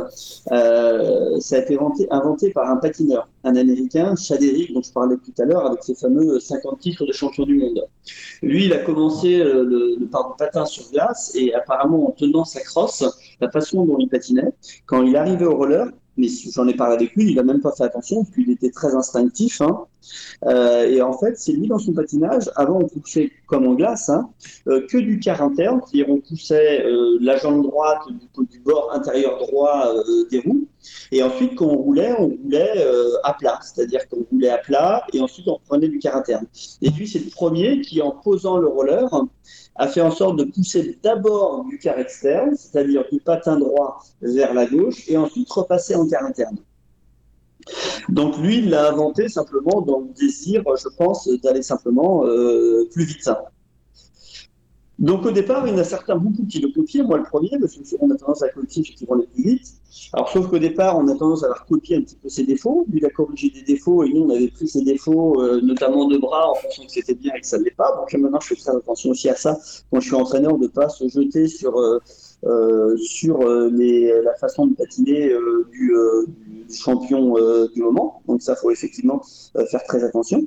euh, 0.52 1.38
ça 1.40 1.56
a 1.56 1.58
été 1.58 1.78
inventé, 2.10 2.50
par 2.50 2.70
un 2.70 2.76
patineur, 2.76 3.28
un 3.44 3.56
Américain, 3.56 4.14
Chaderick, 4.16 4.72
dont 4.72 4.82
je 4.82 4.92
parlais 4.92 5.16
tout 5.16 5.42
à 5.42 5.44
l'heure, 5.44 5.66
avec 5.66 5.82
ses 5.82 5.94
fameux 5.94 6.40
50 6.40 6.78
titres 6.80 7.04
de 7.04 7.12
champion 7.12 7.44
du 7.44 7.56
monde. 7.56 7.84
Lui, 8.42 8.66
il 8.66 8.72
a 8.72 8.78
commencé 8.78 9.40
euh, 9.40 9.64
le, 9.64 9.96
le, 9.98 10.06
par 10.06 10.36
patin 10.36 10.64
sur 10.64 10.90
glace 10.90 11.32
et 11.34 11.52
apparemment 11.54 12.08
en 12.08 12.12
tenant 12.12 12.44
sa 12.44 12.60
crosse, 12.60 13.04
la 13.40 13.50
façon 13.50 13.84
dont 13.84 13.98
il 13.98 14.08
patinait, 14.08 14.52
quand 14.86 15.02
il 15.02 15.16
arrivait 15.16 15.44
au 15.44 15.56
roller, 15.56 15.90
mais 16.20 16.28
j'en 16.52 16.68
ai 16.68 16.74
parlé 16.74 16.94
avec 16.94 17.14
lui, 17.14 17.32
il 17.32 17.38
a 17.38 17.42
même 17.42 17.60
pas 17.60 17.72
fait 17.72 17.84
attention 17.84 18.22
parce 18.22 18.34
qu'il 18.34 18.50
était 18.50 18.70
très 18.70 18.94
instinctif. 18.94 19.60
Hein. 19.60 19.86
Euh, 20.46 20.84
et 20.84 21.02
en 21.02 21.12
fait, 21.12 21.36
c'est 21.38 21.52
lui 21.52 21.68
dans 21.68 21.78
son 21.78 21.92
patinage, 21.92 22.50
avant 22.56 22.80
on 22.80 22.88
poussait 22.88 23.30
comme 23.46 23.66
en 23.66 23.74
glace, 23.74 24.08
hein, 24.08 24.30
euh, 24.68 24.86
que 24.86 24.98
du 24.98 25.18
quart 25.18 25.42
interne, 25.42 25.80
c'est-à-dire 25.84 26.12
on 26.12 26.20
poussait 26.20 26.84
euh, 26.84 27.18
la 27.20 27.36
jambe 27.36 27.62
droite 27.62 28.02
du, 28.50 28.60
bord 28.60 28.90
intérieur 28.92 29.38
droit 29.38 29.92
des 30.30 30.40
roues, 30.40 30.66
et 31.12 31.22
ensuite 31.22 31.56
quand 31.56 31.66
on 31.66 31.76
roulait, 31.76 32.14
on 32.18 32.28
roulait 32.28 32.84
à 33.24 33.34
plat, 33.34 33.58
c'est-à-dire 33.62 34.08
qu'on 34.08 34.24
roulait 34.30 34.50
à 34.50 34.58
plat, 34.58 35.04
et 35.12 35.20
ensuite 35.20 35.48
on 35.48 35.58
prenait 35.66 35.88
du 35.88 35.98
quart 35.98 36.16
interne. 36.16 36.46
Et 36.82 36.90
puis 36.90 37.08
c'est 37.08 37.18
le 37.18 37.30
premier 37.30 37.80
qui, 37.80 38.00
en 38.02 38.10
posant 38.10 38.58
le 38.58 38.68
roller, 38.68 39.08
a 39.76 39.88
fait 39.88 40.00
en 40.00 40.10
sorte 40.10 40.36
de 40.36 40.44
pousser 40.44 40.98
d'abord 41.02 41.64
du 41.64 41.78
quart 41.78 41.98
externe, 41.98 42.54
c'est-à-dire 42.56 43.04
du 43.10 43.20
patin 43.20 43.58
droit 43.58 44.02
vers 44.20 44.52
la 44.52 44.66
gauche, 44.66 45.08
et 45.08 45.16
ensuite 45.16 45.50
repasser 45.50 45.94
en 45.94 46.06
quart 46.06 46.24
interne. 46.24 46.58
Donc 48.08 48.38
lui, 48.38 48.58
il 48.58 48.70
l'a 48.70 48.90
inventé 48.90 49.28
simplement 49.28 49.80
dans 49.82 50.00
le 50.00 50.08
désir, 50.14 50.62
je 50.76 50.88
pense, 50.96 51.28
d'aller 51.42 51.62
simplement 51.62 52.24
euh, 52.26 52.88
plus 52.92 53.04
vite. 53.04 53.30
Donc 55.00 55.24
au 55.24 55.30
départ, 55.30 55.66
il 55.66 55.72
y 55.72 55.74
en 55.74 55.78
a 55.78 55.84
certains, 55.84 56.16
beaucoup 56.16 56.44
qui 56.44 56.60
le 56.60 56.68
copient, 56.68 57.04
moi 57.04 57.16
le 57.16 57.24
premier, 57.24 57.50
parce 57.58 57.74
qu'on 57.74 58.10
a 58.10 58.16
tendance 58.16 58.42
à 58.42 58.50
copier 58.50 58.84
vont 59.08 59.14
aller 59.14 59.26
plus 59.32 59.42
vite. 59.42 59.72
Alors 60.12 60.28
sauf 60.28 60.48
qu'au 60.48 60.58
départ, 60.58 60.98
on 60.98 61.08
a 61.08 61.14
tendance 61.14 61.42
à 61.42 61.46
avoir 61.46 61.64
copié 61.64 61.96
un 61.96 62.02
petit 62.02 62.16
peu 62.16 62.28
ses 62.28 62.44
défauts. 62.44 62.84
Lui, 62.90 62.98
il 62.98 63.06
a 63.06 63.08
corrigé 63.08 63.48
des 63.48 63.62
défauts 63.62 64.04
et 64.04 64.12
nous, 64.12 64.24
on 64.24 64.30
avait 64.30 64.48
pris 64.48 64.68
ses 64.68 64.82
défauts, 64.82 65.40
euh, 65.40 65.62
notamment 65.62 66.06
de 66.06 66.18
bras, 66.18 66.50
en 66.50 66.54
pensant 66.54 66.84
que 66.84 66.92
c'était 66.92 67.14
bien 67.14 67.32
et 67.34 67.40
que 67.40 67.46
ça 67.46 67.58
ne 67.58 67.64
l'est 67.64 67.70
pas. 67.70 67.96
Donc 67.96 68.12
maintenant, 68.12 68.40
je 68.40 68.48
fais 68.48 68.56
très 68.56 68.76
attention 68.76 69.10
aussi 69.10 69.30
à 69.30 69.36
ça 69.36 69.58
quand 69.90 70.00
je 70.00 70.06
suis 70.06 70.14
entraîneur, 70.14 70.58
de 70.58 70.64
ne 70.64 70.68
pas 70.68 70.90
se 70.90 71.08
jeter 71.08 71.48
sur... 71.48 71.80
Euh, 71.80 71.98
sur 72.96 73.48
les, 73.70 74.12
la 74.22 74.34
façon 74.34 74.66
de 74.66 74.74
patiner 74.74 75.32
du, 75.70 75.92
champion 76.72 77.34
du 77.74 77.82
moment. 77.82 78.22
Donc 78.28 78.42
ça, 78.42 78.54
faut 78.54 78.70
effectivement 78.70 79.20
faire 79.70 79.82
très 79.84 80.04
attention. 80.04 80.44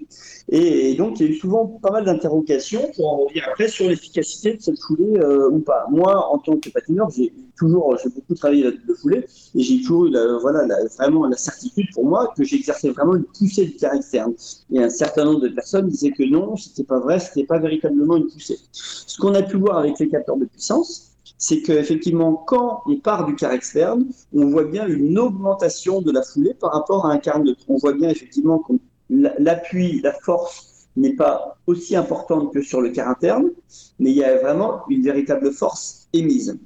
Et, 0.50 0.96
donc, 0.96 1.20
il 1.20 1.26
y 1.26 1.30
a 1.30 1.32
eu 1.32 1.36
souvent 1.36 1.66
pas 1.68 1.92
mal 1.92 2.06
d'interrogations 2.06 2.90
pour 2.96 3.14
en 3.14 3.18
revenir 3.18 3.44
après 3.50 3.68
sur 3.68 3.90
l'efficacité 3.90 4.56
de 4.56 4.62
cette 4.62 4.80
foulée 4.80 5.20
ou 5.52 5.60
pas. 5.60 5.86
Moi, 5.90 6.16
en 6.32 6.38
tant 6.38 6.58
que 6.58 6.70
patineur, 6.70 7.10
j'ai 7.10 7.34
toujours, 7.58 7.98
j'ai 8.02 8.10
beaucoup 8.10 8.36
travaillé 8.36 8.64
le 8.64 8.96
foulée 8.96 9.26
et 9.56 9.60
j'ai 9.62 9.82
toujours 9.82 10.06
eu 10.06 10.16
voilà, 10.42 10.68
vraiment 10.98 11.28
la 11.28 11.38
certitude 11.38 11.88
pour 11.94 12.06
moi 12.06 12.34
que 12.36 12.44
j'exerçais 12.44 12.90
vraiment 12.90 13.16
une 13.16 13.26
poussée 13.26 13.66
du 13.66 13.76
caractère. 13.76 14.28
Et 14.72 14.80
un 14.80 14.90
certain 14.90 15.26
nombre 15.26 15.42
de 15.42 15.50
personnes 15.50 15.88
disaient 15.88 16.12
que 16.12 16.24
non, 16.24 16.56
c'était 16.56 16.84
pas 16.84 17.00
vrai, 17.00 17.20
c'était 17.20 17.46
pas 17.46 17.60
véritablement 17.60 18.18
une 18.18 18.28
poussée. 18.28 18.58
Ce 18.72 19.18
qu'on 19.18 19.34
a 19.36 19.44
pu 19.44 19.58
voir 19.58 19.78
avec 19.78 20.00
les 20.00 20.10
capteurs 20.10 20.38
de 20.38 20.46
puissance, 20.46 21.13
c'est 21.46 21.62
qu'effectivement, 21.62 22.36
quand 22.36 22.84
on 22.86 22.96
part 22.96 23.26
du 23.26 23.36
car 23.36 23.52
externe, 23.52 24.06
on 24.34 24.46
voit 24.46 24.64
bien 24.64 24.88
une 24.88 25.20
augmentation 25.20 26.02
de 26.02 26.10
la 26.10 26.22
foulée 26.22 26.54
par 26.54 26.72
rapport 26.72 27.06
à 27.06 27.12
un 27.12 27.18
car 27.18 27.44
neutre. 27.44 27.66
On 27.68 27.76
voit 27.76 27.92
bien 27.92 28.08
effectivement 28.08 28.60
que 28.60 28.72
l'appui, 29.10 30.00
la 30.00 30.14
force 30.14 30.88
n'est 30.96 31.18
pas 31.18 31.58
aussi 31.68 31.98
importante 31.98 32.54
que 32.54 32.62
sur 32.62 32.80
le 32.80 32.92
car 32.92 33.10
interne, 33.10 33.52
mais 34.00 34.12
il 34.12 34.16
y 34.16 34.24
a 34.24 34.38
vraiment 34.38 34.84
une 34.88 35.04
véritable 35.04 35.52
force 35.52 36.08
émise. 36.14 36.58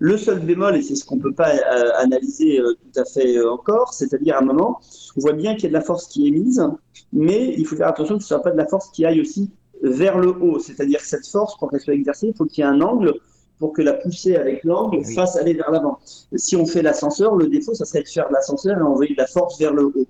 Le 0.00 0.16
seul 0.16 0.40
bémol, 0.40 0.74
et 0.74 0.82
c'est 0.82 0.96
ce 0.96 1.04
qu'on 1.04 1.16
ne 1.16 1.22
peut 1.22 1.34
pas 1.34 1.54
euh, 1.54 1.92
analyser 1.98 2.58
euh, 2.58 2.72
tout 2.72 3.00
à 3.00 3.04
fait 3.04 3.36
euh, 3.36 3.52
encore, 3.52 3.94
c'est-à-dire 3.94 4.34
à 4.34 4.40
un 4.40 4.44
moment, 4.44 4.80
on 5.16 5.20
voit 5.20 5.34
bien 5.34 5.54
qu'il 5.54 5.62
y 5.62 5.66
a 5.66 5.68
de 5.68 5.74
la 5.74 5.80
force 5.80 6.08
qui 6.08 6.26
est 6.26 6.32
mise, 6.32 6.60
mais 7.12 7.54
il 7.56 7.64
faut 7.64 7.76
faire 7.76 7.86
attention 7.86 8.18
que 8.18 8.24
ce 8.24 8.34
ne 8.34 8.38
soit 8.40 8.42
pas 8.42 8.50
de 8.50 8.56
la 8.56 8.66
force 8.66 8.90
qui 8.90 9.06
aille 9.06 9.20
aussi 9.20 9.52
vers 9.80 10.18
le 10.18 10.30
haut. 10.30 10.58
C'est-à-dire 10.58 10.98
que 10.98 11.06
cette 11.06 11.28
force, 11.28 11.56
pour 11.56 11.70
qu'elle 11.70 11.80
soit 11.80 11.94
exercée, 11.94 12.26
il 12.26 12.34
faut 12.34 12.46
qu'il 12.46 12.64
y 12.64 12.66
ait 12.66 12.70
un 12.70 12.80
angle 12.80 13.14
pour 13.62 13.72
que 13.72 13.80
la 13.80 13.92
poussée 13.92 14.34
avec 14.34 14.64
l'angle 14.64 15.04
fasse 15.14 15.36
aller 15.36 15.54
vers 15.54 15.70
l'avant. 15.70 16.00
Si 16.34 16.56
on 16.56 16.66
fait 16.66 16.82
l'ascenseur, 16.82 17.36
le 17.36 17.46
défaut, 17.46 17.74
ça 17.74 17.84
serait 17.84 18.02
de 18.02 18.08
faire 18.08 18.28
l'ascenseur 18.32 18.76
et 18.76 18.82
envoyer 18.82 19.14
de 19.14 19.20
la 19.20 19.28
force 19.28 19.56
vers 19.56 19.72
le 19.72 19.84
haut. 19.84 20.06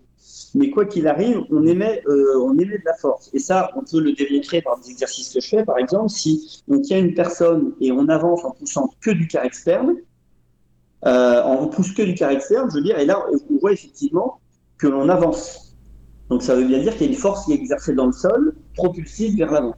Mais 0.55 0.71
quoi 0.71 0.87
qu'il 0.87 1.07
arrive, 1.07 1.43
on 1.51 1.67
émet, 1.67 2.03
euh, 2.09 2.41
on 2.41 2.55
émet 2.55 2.79
de 2.79 2.85
la 2.87 2.95
force. 2.95 3.29
Et 3.35 3.39
ça, 3.39 3.69
on 3.77 3.83
peut 3.83 4.01
le 4.01 4.15
démontrer 4.15 4.63
par 4.63 4.81
des 4.81 4.91
exercices 4.91 5.35
que 5.35 5.41
je 5.41 5.49
fais. 5.51 5.65
Par 5.67 5.77
exemple, 5.77 6.09
si 6.09 6.63
on 6.67 6.81
tient 6.81 6.99
une 6.99 7.13
personne 7.13 7.75
et 7.79 7.93
on 7.93 8.09
avance 8.09 8.43
en 8.43 8.53
poussant 8.53 8.89
que 9.03 9.11
du 9.11 9.29
car 9.29 9.45
externe, 9.45 9.97
euh, 11.05 11.43
on 11.45 11.69
pousse 11.69 11.93
que 11.93 12.03
du 12.03 12.15
car 12.15 12.31
externe, 12.31 12.71
je 12.71 12.77
veux 12.77 12.83
dire, 12.83 12.99
et 12.99 13.05
là, 13.05 13.23
on 13.51 13.59
voit 13.59 13.73
effectivement 13.73 14.41
que 14.79 14.87
l'on 14.87 15.11
avance. 15.11 15.77
Donc 16.31 16.43
ça 16.43 16.55
veut 16.55 16.65
bien 16.65 16.79
dire 16.79 16.95
qu'il 16.95 17.03
y 17.03 17.11
a 17.11 17.13
une 17.13 17.19
force 17.19 17.45
qui 17.45 17.53
est 17.53 17.57
exercée 17.57 17.93
dans 17.93 18.07
le 18.07 18.13
sol, 18.13 18.55
propulsive 18.75 19.37
vers 19.37 19.53
l'avant. 19.53 19.77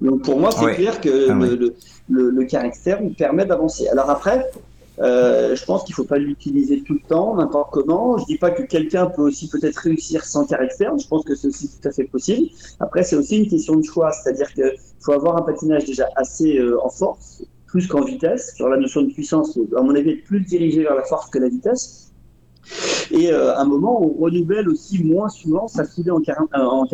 Donc 0.00 0.22
pour 0.22 0.38
moi, 0.38 0.50
c'est 0.50 0.74
clair 0.74 1.00
que 1.00 1.30
ah 1.30 1.34
le, 1.34 1.74
le, 2.08 2.30
le, 2.30 2.44
car 2.44 2.64
externe 2.64 3.14
permet 3.14 3.46
d'avancer. 3.46 3.88
Alors 3.88 4.10
après, 4.10 4.50
euh, 5.00 5.56
je 5.56 5.64
pense 5.64 5.82
qu'il 5.84 5.92
ne 5.92 5.96
faut 5.96 6.04
pas 6.04 6.18
l'utiliser 6.18 6.82
tout 6.82 6.94
le 6.94 7.08
temps, 7.08 7.36
n'importe 7.36 7.72
comment. 7.72 8.16
Je 8.18 8.22
ne 8.22 8.26
dis 8.26 8.38
pas 8.38 8.50
que 8.50 8.62
quelqu'un 8.62 9.06
peut 9.06 9.22
aussi 9.22 9.48
peut-être 9.48 9.78
réussir 9.78 10.24
sans 10.24 10.46
car 10.46 10.62
externe. 10.62 10.98
Je 11.00 11.08
pense 11.08 11.24
que 11.24 11.34
c'est 11.34 11.48
aussi 11.48 11.68
tout 11.68 11.88
à 11.88 11.92
fait 11.92 12.04
possible. 12.04 12.48
Après, 12.80 13.02
c'est 13.02 13.16
aussi 13.16 13.38
une 13.38 13.48
question 13.48 13.76
de 13.76 13.82
choix, 13.84 14.12
c'est-à-dire 14.12 14.52
qu'il 14.52 14.72
faut 15.00 15.12
avoir 15.12 15.36
un 15.36 15.42
patinage 15.42 15.84
déjà 15.84 16.08
assez 16.16 16.58
euh, 16.58 16.78
en 16.84 16.90
force, 16.90 17.44
plus 17.66 17.86
qu'en 17.88 18.04
vitesse. 18.04 18.54
Sur 18.54 18.68
la 18.68 18.76
notion 18.76 19.02
de 19.02 19.12
puissance, 19.12 19.58
à 19.76 19.82
mon 19.82 19.94
avis, 19.94 20.16
plus 20.16 20.40
dirigé 20.40 20.82
vers 20.82 20.94
la 20.94 21.04
force 21.04 21.28
que 21.30 21.38
la 21.38 21.48
vitesse. 21.48 22.12
Et 23.10 23.32
euh, 23.32 23.54
à 23.54 23.60
un 23.62 23.64
moment, 23.64 24.00
on 24.00 24.22
renouvelle 24.22 24.68
aussi 24.68 25.02
moins 25.02 25.28
souvent 25.28 25.66
sa 25.68 25.84
foulée 25.84 26.10
en 26.10 26.20
car, 26.20 26.38
en. 26.54 26.84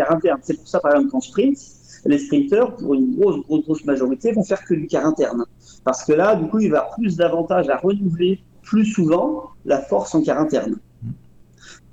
C'est 0.42 0.56
pour 0.56 0.66
ça, 0.66 0.80
par 0.80 0.92
exemple, 0.92 1.10
qu'en 1.12 1.20
sprint, 1.20 1.58
les 2.06 2.18
sprinters, 2.18 2.74
pour 2.76 2.94
une 2.94 3.16
grosse, 3.16 3.44
grosse, 3.46 3.64
grosse 3.64 3.84
majorité, 3.84 4.32
vont 4.32 4.44
faire 4.44 4.64
que 4.64 4.74
du 4.74 4.86
car 4.86 5.06
interne. 5.06 5.44
Parce 5.84 6.04
que 6.04 6.12
là, 6.12 6.34
du 6.36 6.48
coup, 6.48 6.58
il 6.60 6.70
va 6.70 6.88
plus 6.96 7.16
d'avantages 7.16 7.68
à 7.68 7.76
renouveler 7.76 8.40
plus 8.62 8.84
souvent 8.84 9.50
la 9.64 9.80
force 9.80 10.14
en 10.14 10.22
car 10.22 10.38
interne. 10.38 10.76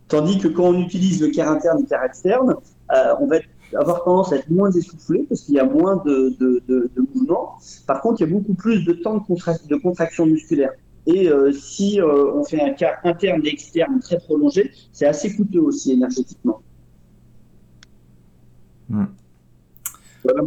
Tandis 0.07 0.37
que 0.39 0.47
quand 0.47 0.65
on 0.65 0.79
utilise 0.79 1.21
le 1.21 1.29
car 1.29 1.51
interne 1.51 1.79
et 1.79 1.81
le 1.81 1.87
car 1.87 2.03
externe, 2.03 2.55
euh, 2.95 3.13
on 3.19 3.27
va 3.27 3.37
avoir 3.75 4.03
tendance 4.05 4.31
à 4.31 4.37
être 4.37 4.49
moins 4.49 4.71
essoufflé 4.71 5.25
parce 5.27 5.41
qu'il 5.41 5.55
y 5.55 5.59
a 5.59 5.65
moins 5.65 6.01
de, 6.05 6.35
de, 6.39 6.61
de, 6.67 6.89
de 6.95 7.01
mouvement. 7.13 7.57
Par 7.85 8.01
contre, 8.01 8.21
il 8.21 8.27
y 8.27 8.29
a 8.29 8.33
beaucoup 8.33 8.53
plus 8.53 8.85
de 8.85 8.93
temps 8.93 9.17
de, 9.17 9.67
de 9.67 9.75
contraction 9.75 10.25
musculaire. 10.25 10.71
Et 11.05 11.29
euh, 11.29 11.51
si 11.51 12.01
euh, 12.01 12.33
on 12.33 12.43
fait 12.43 12.61
un 12.61 12.73
car 12.73 12.99
interne 13.03 13.41
et 13.45 13.49
externe 13.49 13.99
très 13.99 14.19
prolongé, 14.19 14.71
c'est 14.91 15.05
assez 15.05 15.35
coûteux 15.35 15.61
aussi 15.61 15.93
énergétiquement. 15.93 16.61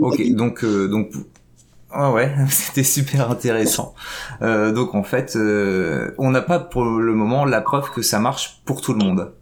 Ok, 0.00 0.34
donc, 0.34 0.64
donc 0.64 1.12
ah 1.92 2.12
ouais, 2.12 2.30
c'était 2.50 2.84
super 2.84 3.30
intéressant. 3.30 3.94
Euh, 4.42 4.72
donc 4.72 4.94
en 4.94 5.02
fait, 5.02 5.34
euh, 5.36 6.12
on 6.18 6.30
n'a 6.30 6.42
pas 6.42 6.60
pour 6.60 6.84
le 6.84 7.14
moment 7.14 7.44
la 7.44 7.60
preuve 7.60 7.90
que 7.90 8.02
ça 8.02 8.20
marche 8.20 8.62
pour 8.64 8.80
tout 8.80 8.92
le 8.92 8.98
monde. 8.98 9.32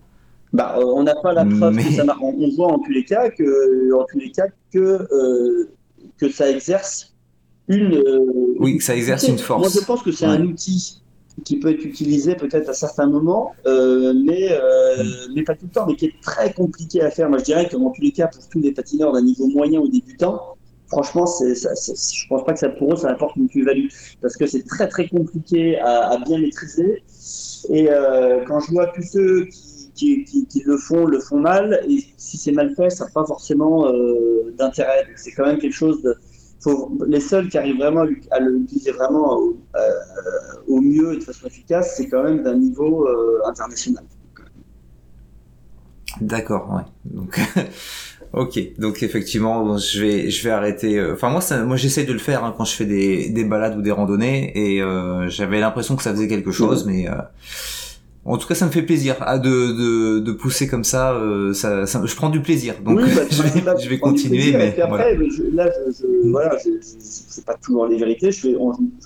Bah, 0.52 0.76
euh, 0.78 0.84
on 0.84 1.02
n'a 1.02 1.14
pas 1.14 1.34
la 1.34 1.44
preuve 1.44 1.76
que 1.76 1.92
ça 1.92 2.04
marche. 2.04 2.20
On, 2.22 2.50
voit 2.56 2.72
en 2.72 2.78
tous 2.78 2.90
les 2.90 3.04
cas 3.04 3.28
que, 3.28 3.94
en 3.94 4.04
tous 4.10 4.18
les 4.18 4.30
cas 4.30 4.46
que 4.72 5.68
que 6.16 6.30
ça 6.30 6.50
exerce 6.50 7.14
une. 7.68 8.02
oui, 8.58 8.78
que 8.78 8.84
ça 8.84 8.96
exerce 8.96 9.28
une 9.28 9.38
force. 9.38 9.60
Moi, 9.60 9.80
je 9.80 9.84
pense 9.84 10.02
que 10.02 10.10
c'est 10.10 10.24
un 10.24 10.42
outil 10.42 11.02
qui 11.44 11.58
peut 11.58 11.70
être 11.70 11.84
utilisé 11.84 12.34
peut-être 12.34 12.68
à 12.68 12.72
certains 12.72 13.06
moments, 13.06 13.52
mais 13.64 14.50
mm. 14.50 15.32
mais 15.34 15.42
pas 15.42 15.54
tout 15.54 15.66
le 15.66 15.72
temps, 15.72 15.86
mais 15.86 15.96
qui 15.96 16.06
est 16.06 16.20
très 16.22 16.52
compliqué 16.52 17.02
à 17.02 17.10
faire. 17.10 17.28
Moi, 17.28 17.38
je 17.38 17.44
dirais 17.44 17.68
que 17.68 17.76
dans 17.76 17.90
tous 17.90 18.02
les 18.02 18.12
cas, 18.12 18.28
pour 18.28 18.48
tous 18.48 18.60
les 18.60 18.72
patineurs 18.72 19.12
d'un 19.12 19.22
niveau 19.22 19.46
moyen 19.46 19.80
ou 19.80 19.88
débutant, 19.88 20.56
franchement, 20.88 21.26
c'est, 21.26 21.54
ça, 21.54 21.70
je 21.74 22.28
pense 22.28 22.44
pas 22.44 22.52
que 22.52 22.58
ça 22.58 22.68
pour 22.70 22.92
eux 22.92 22.96
ça 22.96 23.10
apporte 23.10 23.36
une 23.36 23.48
plus-value 23.48 23.88
parce 24.20 24.36
que 24.36 24.46
c'est 24.46 24.64
très 24.64 24.88
très 24.88 25.08
compliqué 25.08 25.78
à, 25.78 26.18
bien 26.26 26.38
maîtriser. 26.38 27.02
Et 27.70 27.90
euh, 27.90 28.44
quand 28.46 28.60
je 28.60 28.72
vois 28.72 28.86
tous 28.88 29.02
ceux 29.02 29.46
qui, 29.94 30.24
qui, 30.24 30.62
le 30.64 30.76
font, 30.76 31.06
le 31.06 31.18
font 31.18 31.38
mal, 31.38 31.84
et 31.88 32.04
si 32.16 32.36
c'est 32.36 32.52
mal 32.52 32.74
fait, 32.74 32.90
ça 32.90 33.04
n'a 33.04 33.10
pas 33.10 33.24
forcément 33.24 33.88
euh, 33.88 34.54
d'intérêt. 34.56 35.06
C'est 35.16 35.32
quand 35.32 35.46
même 35.46 35.58
quelque 35.58 35.74
chose 35.74 36.02
de. 36.02 36.14
Faut, 36.70 36.98
les 37.06 37.20
seuls 37.20 37.48
qui 37.48 37.58
arrivent 37.58 37.78
vraiment 37.78 38.04
à 38.30 38.40
l'utiliser 38.40 38.92
vraiment 38.92 39.38
au, 39.38 39.56
euh, 39.76 39.80
au, 40.66 40.80
mieux 40.80 41.14
et 41.14 41.18
de 41.18 41.24
façon 41.24 41.46
efficace, 41.46 41.94
c'est 41.96 42.08
quand 42.08 42.22
même 42.22 42.42
d'un 42.42 42.56
niveau 42.56 43.08
international. 43.44 44.04
D'accord, 46.20 46.70
ouais. 46.74 46.82
Donc. 47.04 47.38
Ok, 48.34 48.60
donc 48.78 49.02
effectivement, 49.02 49.78
je 49.78 50.00
vais, 50.00 50.30
je 50.30 50.44
vais 50.44 50.50
arrêter. 50.50 50.98
Euh, 50.98 51.14
enfin 51.14 51.30
moi, 51.30 51.40
ça, 51.40 51.64
moi 51.64 51.76
j'essaie 51.76 52.04
de 52.04 52.12
le 52.12 52.18
faire 52.18 52.44
hein, 52.44 52.54
quand 52.56 52.64
je 52.64 52.74
fais 52.74 52.84
des, 52.84 53.30
des 53.30 53.44
balades 53.44 53.78
ou 53.78 53.82
des 53.82 53.90
randonnées, 53.90 54.52
et 54.54 54.82
euh, 54.82 55.28
j'avais 55.30 55.60
l'impression 55.60 55.96
que 55.96 56.02
ça 56.02 56.12
faisait 56.12 56.28
quelque 56.28 56.50
chose, 56.50 56.84
mais 56.84 57.08
euh, 57.08 57.14
en 58.28 58.38
tout 58.38 58.46
cas, 58.46 58.54
ça 58.54 58.66
me 58.66 58.70
fait 58.70 58.82
plaisir 58.82 59.16
ah, 59.20 59.38
de, 59.38 59.48
de, 59.48 60.18
de 60.20 60.32
pousser 60.32 60.68
comme 60.68 60.84
ça, 60.84 61.14
euh, 61.14 61.52
ça, 61.52 61.86
ça, 61.86 62.02
Je 62.04 62.14
prends 62.14 62.28
du 62.30 62.40
plaisir, 62.40 62.74
donc 62.84 62.98
oui, 62.98 63.10
bah, 63.14 63.22
je, 63.30 63.42
vais, 63.42 63.82
je 63.82 63.88
vais 63.88 63.98
continuer. 63.98 64.52
mais 64.52 64.78
après, 64.80 65.16
je, 65.16 65.42
là, 65.54 65.70
je, 65.86 65.92
je, 65.92 66.30
voilà, 66.30 66.58
sais 66.58 67.42
pas 67.42 67.54
toujours 67.54 67.86
les 67.86 67.96
vérités. 67.96 68.30
Je 68.30 68.40
fais, 68.40 68.54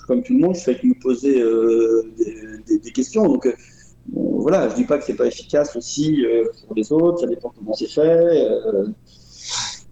comme 0.07 0.23
tout 0.23 0.33
le 0.33 0.39
monde, 0.39 0.55
je 0.55 0.61
fais 0.61 0.75
que 0.75 0.87
me 0.87 0.99
poser 0.99 1.41
des, 2.17 2.35
des, 2.67 2.79
des, 2.79 2.91
questions, 2.91 3.27
donc 3.27 3.47
voilà, 4.11 4.67
je 4.69 4.75
dis 4.75 4.83
pas 4.83 4.97
que 4.97 5.05
c'est 5.05 5.15
pas 5.15 5.27
efficace 5.27 5.75
aussi 5.75 6.25
euh, 6.25 6.43
pour 6.67 6.75
les 6.75 6.91
autres, 6.91 7.19
ça 7.19 7.27
dépend 7.27 7.53
comment 7.57 7.73
c'est 7.73 7.87
fait. 7.87 8.03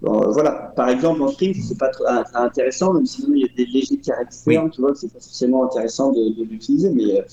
Voilà, 0.01 0.73
par 0.75 0.89
exemple 0.89 1.21
en 1.21 1.27
sprint, 1.27 1.55
c'est 1.57 1.77
pas 1.77 1.89
trop 1.89 2.05
intéressant, 2.33 2.93
même 2.93 3.05
si 3.05 3.23
il 3.27 3.41
y 3.41 3.43
a 3.43 3.47
des 3.55 3.65
légers 3.65 3.97
caractères, 3.97 4.69
tu 4.71 4.81
vois, 4.81 4.95
c'est 4.95 5.13
pas 5.13 5.19
forcément 5.19 5.65
intéressant 5.65 6.11
de, 6.11 6.43
l'utiliser, 6.43 6.89
mais, 6.89 7.19
euh, 7.19 7.23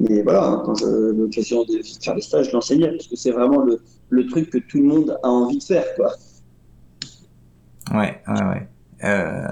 mais 0.00 0.22
voilà, 0.22 0.46
hein, 0.46 0.62
quand 0.64 0.76
j'ai 0.76 0.86
l'occasion 0.86 1.64
de 1.64 1.82
faire 2.02 2.14
des 2.14 2.22
stages, 2.22 2.48
je 2.48 2.52
l'enseignais, 2.52 2.90
parce 2.90 3.06
que 3.06 3.16
c'est 3.16 3.32
vraiment 3.32 3.60
le, 3.60 3.80
le, 4.08 4.26
truc 4.28 4.48
que 4.48 4.56
tout 4.56 4.78
le 4.78 4.84
monde 4.84 5.18
a 5.22 5.28
envie 5.28 5.58
de 5.58 5.62
faire, 5.62 5.84
quoi. 5.94 6.10
Ouais, 7.92 8.18
ouais, 8.28 8.44
ouais. 8.44 8.68
Euh... 9.04 9.46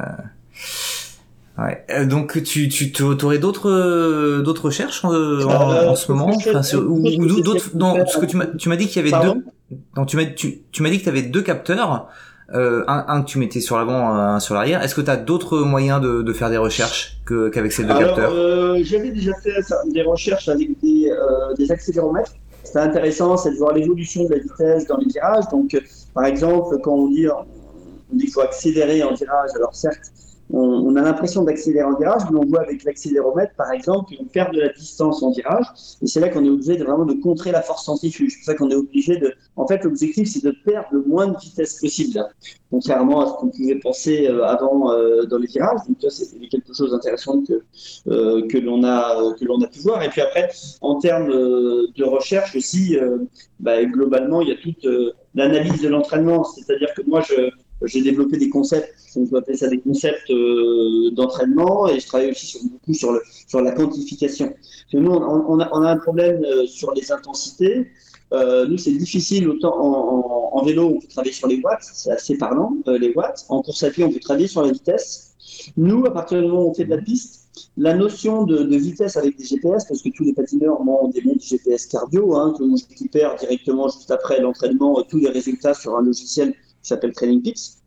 Ouais. 1.57 1.85
Euh, 1.91 2.05
donc 2.05 2.43
tu 2.43 2.69
tu 2.69 3.03
aurais 3.23 3.39
d'autres 3.39 3.71
euh, 3.71 4.43
d'autres 4.43 4.65
recherches 4.65 5.05
en, 5.05 5.13
ce 5.95 6.11
moment? 6.11 6.33
ou, 6.33 7.43
d'autres 7.43 7.77
non 7.77 7.95
que 7.95 8.27
tu 8.57 8.69
m'as 8.69 8.77
dit 8.77 8.89
qu'il 8.89 9.07
y 9.07 9.15
avait 9.15 9.25
deux 9.25 9.45
non 9.97 10.05
tu 10.05 10.17
m'as 10.17 10.25
tu, 10.25 10.63
tu 10.73 10.83
m'as 10.83 10.91
dit 10.91 10.99
que 10.99 11.05
tu 11.05 11.09
avais 11.09 11.23
deux 11.23 11.43
capteurs 11.43 12.09
un, 12.53 13.05
un 13.09 13.23
que 13.23 13.27
tu 13.27 13.39
mettais 13.39 13.61
sur 13.61 13.77
l'avant 13.79 14.11
un 14.15 14.39
sur 14.39 14.55
l'arrière 14.55 14.83
est-ce 14.83 14.95
que 14.95 15.01
tu 15.01 15.11
as 15.11 15.17
d'autres 15.17 15.61
moyens 15.61 16.01
de, 16.01 16.23
de 16.23 16.33
faire 16.33 16.51
des 16.51 16.59
recherches 16.59 17.19
qu'avec 17.27 17.73
ces 17.73 17.85
deux 17.85 17.93
Alors, 17.93 18.15
capteurs 18.15 18.77
j'avais 18.83 19.11
déjà 19.11 19.33
fait 19.43 19.55
des 19.93 20.03
recherches 20.03 20.49
avec 20.49 20.69
des 20.83 21.11
des 21.57 21.73
accéléromètres. 21.73 22.33
C'est 22.63 22.79
intéressant 22.79 23.37
c'est 23.37 23.53
de 23.53 23.57
voir 23.57 23.73
l'évolution 23.73 24.25
de 24.25 24.31
la 24.35 24.39
vitesse 24.39 24.87
dans 24.87 24.99
les 24.99 25.07
virages. 25.07 25.49
Donc 25.51 25.77
par 26.13 26.25
exemple 26.27 26.77
quand 26.83 26.93
on 26.93 27.09
dit 27.09 27.27
on 27.29 28.17
dit 28.17 28.25
qu'il 28.25 28.33
faut 28.35 28.43
accélérer 28.43 29.03
en 29.03 29.15
virage 29.15 29.51
alors 29.57 29.75
certes 29.75 30.13
on, 30.51 30.95
a 30.97 31.03
l'impression 31.03 31.43
d'accélérer 31.43 31.85
en 31.85 31.97
virage, 31.97 32.23
mais 32.31 32.39
on 32.39 32.45
voit 32.45 32.61
avec 32.61 32.85
l'accéléromètre, 32.85 33.55
par 33.57 33.73
exemple, 33.73 34.15
qu'on 34.17 34.25
perd 34.25 34.55
de 34.55 34.61
la 34.61 34.69
distance 34.69 35.23
en 35.23 35.31
virage. 35.31 35.67
Et 36.03 36.07
c'est 36.07 36.21
là 36.21 36.29
qu'on 36.29 36.45
est 36.45 36.51
obligé 36.51 36.77
de 36.77 36.85
vraiment 36.85 37.07
de 37.07 37.15
contrer 37.15 37.51
la 37.51 37.63
force 37.63 37.87
centrifuge. 37.87 38.33
C'est 38.33 38.39
pour 38.39 38.47
ça 38.47 38.55
qu'on 38.55 38.71
est 38.71 38.77
obligé 38.77 39.17
de. 39.17 39.33
En 39.57 39.67
fait, 39.67 39.83
l'objectif, 39.85 40.29
c'est 40.29 40.45
de 40.45 40.55
perdre 40.65 40.89
le 40.93 41.03
moins 41.03 41.29
de 41.29 41.37
vitesse 41.39 41.81
possible, 41.81 42.25
contrairement 42.71 43.23
à 43.23 43.29
ce 43.29 43.33
qu'on 43.35 43.49
pouvait 43.49 43.77
penser 43.77 44.27
euh, 44.29 44.45
avant 44.45 44.93
euh, 44.93 45.25
dans 45.25 45.39
les 45.39 45.47
virages. 45.47 45.81
Donc, 45.89 45.97
ça, 46.01 46.11
c'est 46.11 46.39
quelque 46.49 46.75
chose 46.75 46.91
d'intéressant 46.91 47.43
que, 47.43 47.63
euh, 48.09 48.61
l'on 48.61 48.85
a, 48.85 49.19
a 49.19 49.35
pu 49.37 49.79
voir. 49.81 50.03
Et 50.03 50.09
puis 50.11 50.21
après, 50.21 50.51
en 50.83 50.99
termes 50.99 51.29
de 51.29 52.05
recherche 52.05 52.55
aussi, 52.55 52.97
bah, 53.61 53.85
globalement, 53.85 54.41
il 54.43 54.49
y 54.49 54.53
a 54.53 54.57
toute 54.57 54.87
l'analyse 55.35 55.81
de 55.81 55.89
l'entraînement. 55.89 56.45
C'est-à-dire 56.45 56.93
que 56.95 57.03
moi, 57.07 57.23
je 57.23 57.51
j'ai 57.87 58.03
développé 58.03 58.37
des 58.37 58.49
concepts, 58.49 58.95
on 59.17 59.27
peut 59.27 59.37
appeler 59.37 59.57
ça 59.57 59.69
des 59.69 59.81
concepts 59.81 60.31
euh, 60.31 61.11
d'entraînement, 61.13 61.89
et 61.89 62.01
je 62.01 62.07
travaille 62.07 62.31
aussi 62.31 62.59
beaucoup 62.69 62.95
sur, 62.95 63.13
la 63.63 63.73
quantification. 63.73 64.53
nous, 64.93 65.11
on, 65.11 65.61
a, 65.61 65.91
un 65.91 65.97
problème 65.97 66.45
euh, 66.45 66.67
sur 66.67 66.93
les 66.95 67.11
intensités. 67.13 67.87
Euh, 68.33 68.67
nous, 68.67 68.79
c'est 68.79 68.93
difficile 68.93 69.49
autant 69.49 69.75
en, 69.79 70.59
en, 70.59 70.65
vélo, 70.65 70.95
on 70.97 71.01
peut 71.01 71.07
travailler 71.09 71.33
sur 71.33 71.47
les 71.47 71.61
watts, 71.61 71.83
c'est 71.83 72.11
assez 72.11 72.37
parlant, 72.37 72.73
les 72.87 73.13
watts. 73.15 73.45
En 73.49 73.63
course 73.63 73.83
à 73.83 73.91
pied, 73.91 74.05
on 74.05 74.11
peut 74.11 74.21
travailler 74.21 74.49
sur 74.49 74.63
la 74.63 74.73
vitesse. 74.73 75.35
Nous, 75.77 76.05
à 76.07 76.13
partir 76.13 76.41
du 76.41 76.49
moment 76.49 76.65
où 76.65 76.71
on 76.71 76.75
fait 76.75 76.85
de 76.85 76.91
la 76.91 76.99
piste, 76.99 77.45
la 77.77 77.95
notion 77.95 78.45
de, 78.45 78.63
de, 78.65 78.77
vitesse 78.77 79.17
avec 79.17 79.37
des 79.37 79.45
GPS, 79.45 79.85
parce 79.85 80.03
que 80.03 80.09
tous 80.09 80.25
les 80.25 80.33
patineurs 80.33 80.81
ont 80.81 81.09
des 81.09 81.23
montres 81.23 81.45
GPS 81.45 81.87
cardio, 81.87 82.35
hein, 82.37 82.55
que 82.57 82.65
je 82.65 82.89
récupère 82.89 83.37
directement 83.37 83.89
juste 83.89 84.11
après 84.11 84.41
l'entraînement 84.41 85.03
tous 85.03 85.19
les 85.19 85.31
résultats 85.31 85.75
sur 85.75 85.97
un 85.97 86.03
logiciel 86.03 86.55
qui 86.85 86.89
s'appelle 86.89 87.13
Training 87.13 87.43
Peaks. 87.43 87.79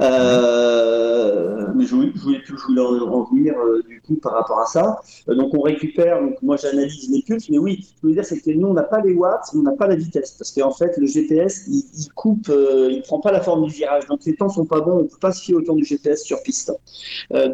Euh, 0.00 1.66
je 1.78 1.94
voulais, 1.94 2.12
je 2.44 2.54
voulais, 2.54 2.80
en, 2.80 3.22
venir 3.24 3.54
euh, 3.58 3.82
du 3.86 4.00
coup 4.00 4.16
par 4.16 4.32
rapport 4.32 4.60
à 4.60 4.66
ça. 4.66 4.98
Euh, 5.28 5.34
donc 5.34 5.54
on 5.54 5.60
récupère, 5.60 6.20
donc 6.20 6.40
moi 6.42 6.56
j'analyse 6.56 7.08
les 7.10 7.22
pulses, 7.22 7.48
mais 7.50 7.58
oui, 7.58 7.86
je 8.02 8.08
veux 8.08 8.14
dire 8.14 8.24
c'est 8.24 8.40
que 8.40 8.50
nous 8.50 8.68
on 8.68 8.72
n'a 8.72 8.82
pas 8.82 9.00
les 9.00 9.14
watts, 9.14 9.50
on 9.54 9.62
n'a 9.62 9.72
pas 9.72 9.86
la 9.86 9.94
vitesse, 9.94 10.32
parce 10.32 10.52
qu'en 10.52 10.72
fait 10.72 10.96
le 10.96 11.06
GPS 11.06 11.64
il, 11.68 11.84
il 11.96 12.08
coupe, 12.14 12.50
il 12.50 13.02
prend 13.02 13.20
pas 13.20 13.30
la 13.30 13.40
forme 13.40 13.66
du 13.66 13.72
virage, 13.72 14.06
donc 14.06 14.24
les 14.24 14.34
temps 14.34 14.48
sont 14.48 14.66
pas 14.66 14.80
bons, 14.80 15.00
on 15.00 15.04
peut 15.04 15.18
pas 15.20 15.32
se 15.32 15.42
fier 15.42 15.54
au 15.54 15.62
temps 15.62 15.76
du 15.76 15.84
GPS 15.84 16.24
sur 16.24 16.42
piste. 16.42 16.72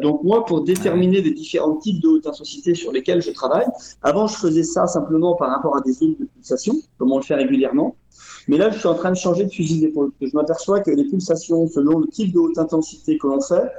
donc 0.01 0.23
moi 0.23 0.45
pour 0.45 0.63
déterminer 0.63 1.21
les 1.21 1.31
différents 1.31 1.75
types 1.75 2.01
de 2.01 2.07
haute 2.07 2.27
intensité 2.27 2.75
sur 2.75 2.91
lesquels 2.91 3.21
je 3.21 3.31
travaille, 3.31 3.67
avant 4.01 4.27
je 4.27 4.35
faisais 4.35 4.63
ça 4.63 4.87
simplement 4.87 5.35
par 5.35 5.49
rapport 5.49 5.77
à 5.77 5.81
des 5.81 5.93
zones 5.93 6.15
de 6.19 6.25
pulsation, 6.25 6.73
comme 6.97 7.11
on 7.11 7.17
le 7.17 7.23
fait 7.23 7.35
régulièrement. 7.35 7.95
Mais 8.47 8.57
là, 8.57 8.69
je 8.69 8.79
suis 8.79 8.87
en 8.87 8.95
train 8.95 9.11
de 9.11 9.17
changer 9.17 9.45
de 9.45 9.51
fusil 9.51 9.79
d'épaule. 9.79 10.11
Je 10.21 10.29
m'aperçois 10.33 10.81
que 10.81 10.91
les 10.91 11.05
pulsations, 11.05 11.67
selon 11.67 11.99
le 11.99 12.07
type 12.07 12.33
de 12.33 12.39
haute 12.39 12.57
intensité 12.57 13.17
que 13.17 13.27
l'on 13.27 13.41
fait, 13.41 13.71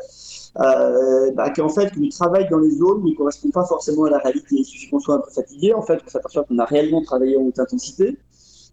euh, 0.60 1.32
bah, 1.32 1.50
qu'en 1.50 1.68
fait, 1.68 1.94
le 1.96 2.08
travail 2.08 2.48
dans 2.50 2.58
les 2.58 2.70
zones 2.70 3.04
ne 3.04 3.14
correspond 3.14 3.50
pas 3.50 3.64
forcément 3.64 4.04
à 4.04 4.10
la 4.10 4.18
réalité. 4.18 4.56
Il 4.56 4.64
suffit 4.64 4.88
qu'on 4.88 5.00
soit 5.00 5.16
un 5.16 5.20
peu 5.20 5.30
fatigué, 5.30 5.74
en 5.74 5.82
fait, 5.82 6.00
on 6.06 6.10
s'aperçoit 6.10 6.44
qu'on 6.44 6.58
a 6.58 6.64
réellement 6.64 7.02
travaillé 7.02 7.36
en 7.36 7.42
haute 7.42 7.58
intensité, 7.58 8.16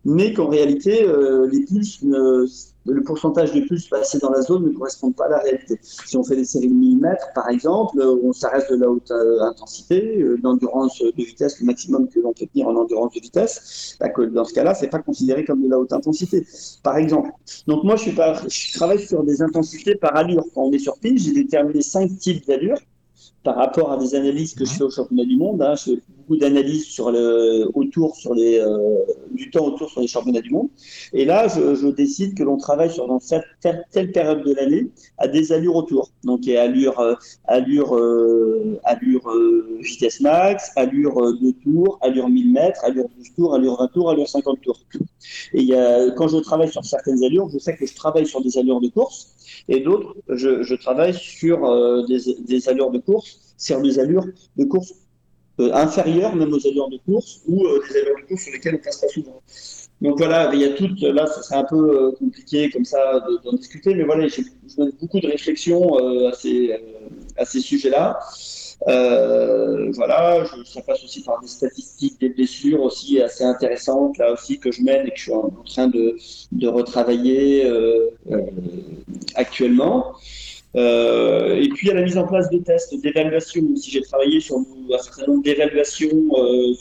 mais 0.05 0.34
qu'en 0.34 0.47
réalité, 0.47 1.03
euh, 1.07 1.47
les 1.51 1.65
pulses 1.65 2.03
ne, 2.03 2.45
le 2.86 3.03
pourcentage 3.03 3.53
de 3.53 3.62
pulse 3.62 3.88
passé 3.88 4.18
dans 4.20 4.32
la 4.32 4.41
zone 4.41 4.66
ne 4.66 4.70
correspond 4.72 5.12
pas 5.12 5.26
à 5.26 5.30
la 5.30 5.38
réalité. 5.40 5.80
Si 5.82 6.18
on 6.18 6.24
fait 6.24 6.36
des 6.36 6.45
séries 6.45 6.70
de 6.70 6.74
millimètres, 6.74 7.28
par 7.36 7.49
exemple, 7.49 7.99
euh, 7.99 8.16
on 8.24 8.34
s'arrête 8.34 8.70
de 8.72 8.76
la 8.76 8.90
haute 8.90 9.12
euh, 9.12 9.41
intensité, 9.41 10.22
euh, 10.22 10.38
d'endurance 10.38 10.99
de 10.99 11.12
vitesse, 11.16 11.60
le 11.60 11.68
maximum 11.68 12.08
que 12.08 12.20
l'on 12.20 12.34
peut 12.34 12.48
tenir 12.52 12.68
en 12.68 12.76
endurance 12.76 13.14
de 13.14 13.22
vitesse, 13.22 13.98
bah, 13.99 14.10
dans 14.32 14.45
ce 14.45 14.53
cas-là, 14.53 14.74
c'est 14.74 14.90
pas 14.90 14.99
considéré 14.99 15.45
comme 15.45 15.64
de 15.64 15.70
la 15.70 15.78
haute 15.78 15.94
intensité, 15.94 16.45
par 16.84 16.98
exemple. 16.98 17.30
Donc 17.68 17.84
moi, 17.84 17.95
je, 17.95 18.12
travaille 18.74 18.99
sur 18.99 19.24
des 19.24 19.41
intensités 19.41 19.95
par 19.95 20.16
allure. 20.16 20.44
Quand 20.56 20.64
on 20.64 20.72
est 20.72 20.80
sur 20.80 20.98
piste, 20.98 21.26
j'ai 21.26 21.34
déterminé 21.34 21.82
cinq 21.82 22.18
types 22.18 22.45
d'allures 22.48 22.80
par 23.44 23.56
rapport 23.56 23.91
à 23.91 23.98
des 23.98 24.16
analyses 24.16 24.53
que 24.53 24.66
je 24.66 24.72
fais 24.72 24.84
au 24.84 24.90
championnat 24.90 25.26
du 25.26 25.36
monde. 25.36 25.62
Hein, 25.62 25.76
je 25.76 25.95
fais 25.95 26.02
beaucoup 26.18 26.38
d'analyses 26.38 26.99
autour, 27.74 28.16
sur 28.16 28.34
les 28.34 28.60
euh, 28.60 28.98
du 29.41 29.49
temps 29.49 29.65
autour 29.65 29.89
sur 29.89 30.01
les 30.01 30.07
championnats 30.07 30.41
du 30.41 30.51
monde. 30.51 30.69
Et 31.13 31.26
là, 31.26 31.47
je, 31.47 31.88
décide 31.88 32.38
que 32.38 32.43
l'on 32.43 32.57
travaille 32.57 32.91
sur 32.91 33.07
dans 33.07 33.19
cette 33.19 33.43
telle, 33.61 34.11
période 34.11 34.43
de 34.43 34.53
l'année 34.53 34.88
à 35.18 35.27
des 35.27 35.51
allures 35.51 35.76
autour. 35.76 36.11
Donc, 36.23 36.47
a 36.47 36.61
allure, 36.61 36.99
euh, 36.99 37.15
allure, 37.45 37.95
euh, 37.95 38.80
allure 38.84 39.27
vitesse 39.81 40.22
max, 40.22 40.72
allure 40.76 41.15
de 41.43 41.51
tours, 41.63 41.97
allure 42.01 42.30
1000 42.30 42.53
mètres, 42.53 42.81
allure 42.84 43.07
12 43.18 43.34
tours, 43.35 43.55
allure 43.55 43.77
20 43.77 43.88
tours, 43.89 44.09
allure 44.11 44.30
50 44.30 44.61
tours. 44.61 44.80
Et 45.53 45.63
y 45.63 45.76
quand 46.18 46.27
je 46.27 46.38
travaille 46.38 46.72
sur 46.72 46.85
certaines 46.85 47.23
allures, 47.23 47.49
je 47.49 47.59
sais 47.59 47.76
que 47.76 47.85
je 47.85 47.95
travaille 47.95 48.27
sur 48.27 48.41
des 48.41 48.57
allures 48.57 48.81
de 48.81 48.89
course 48.89 49.35
et 49.68 49.80
d'autres, 49.81 50.15
je, 50.30 50.76
travaille 50.76 51.13
sur 51.13 51.65
euh, 51.65 52.05
des, 52.07 52.35
des, 52.47 52.69
allures 52.69 52.91
de 52.91 52.99
course, 52.99 53.55
sur 53.57 53.81
des 53.81 53.99
allures 53.99 54.26
de 54.57 54.65
course 54.65 54.93
euh, 55.62 55.74
inférieures 55.74 56.36
même 56.36 56.54
aux 56.54 56.68
allures 56.68 56.90
de 56.90 56.98
course 56.98 57.42
ou 57.48 57.66
euh, 57.66 57.82
des 57.88 58.00
allures 58.00 58.16
de 58.22 58.28
course 58.28 58.44
sur 58.44 58.54
lesquelles 58.54 58.76
on 58.76 58.84
passe 58.84 58.98
pas 58.98 59.08
souvent. 59.08 59.42
Donc 60.02 60.18
voilà, 60.18 60.50
il 60.54 60.60
y 60.60 60.66
a 60.66 60.70
tout, 60.70 60.90
là, 61.00 61.28
ça 61.28 61.44
serait 61.44 61.58
un 61.58 61.64
peu 61.64 62.12
compliqué 62.18 62.72
comme 62.72 62.86
ça 62.86 63.24
d'en 63.44 63.54
discuter, 63.54 63.94
mais 63.94 64.04
voilà, 64.04 64.28
j'ai 64.28 64.44
beaucoup 65.00 65.20
de 65.20 65.28
réflexions 65.28 65.96
à 66.28 66.34
ces, 66.34 66.76
à 67.38 67.46
ces 67.46 67.60
sujets-là. 67.60 68.20
Euh, 68.88 69.92
voilà, 69.94 70.44
je, 70.44 70.64
ça 70.64 70.82
passe 70.82 71.04
aussi 71.04 71.22
par 71.22 71.40
des 71.40 71.48
statistiques 71.48 72.20
des 72.20 72.30
blessures 72.30 72.82
aussi 72.82 73.22
assez 73.22 73.44
intéressantes 73.44 74.18
là 74.18 74.34
aussi 74.34 74.58
que 74.58 74.72
je 74.72 74.82
mène 74.82 75.06
et 75.06 75.12
que 75.12 75.18
je 75.18 75.22
suis 75.24 75.34
en, 75.34 75.52
train 75.66 75.88
de, 75.88 76.18
de 76.52 76.68
retravailler 76.68 77.66
euh, 77.66 78.08
euh, 78.32 78.42
actuellement. 79.36 80.16
Euh, 80.76 81.61
et 81.61 81.68
puis 81.69 81.91
à 81.91 81.93
la 81.93 82.03
mise 82.03 82.18
en 82.18 82.26
place 82.26 82.49
de 82.49 82.57
tests 82.60 82.95
d'évaluation. 83.02 83.61
Si 83.76 83.91
j'ai 83.91 84.02
travaillé 84.02 84.39
sur 84.39 84.57
un 84.57 84.98
certain 84.99 85.27
nombre 85.27 85.43
d'évaluations 85.43 86.10
euh, 86.10 86.73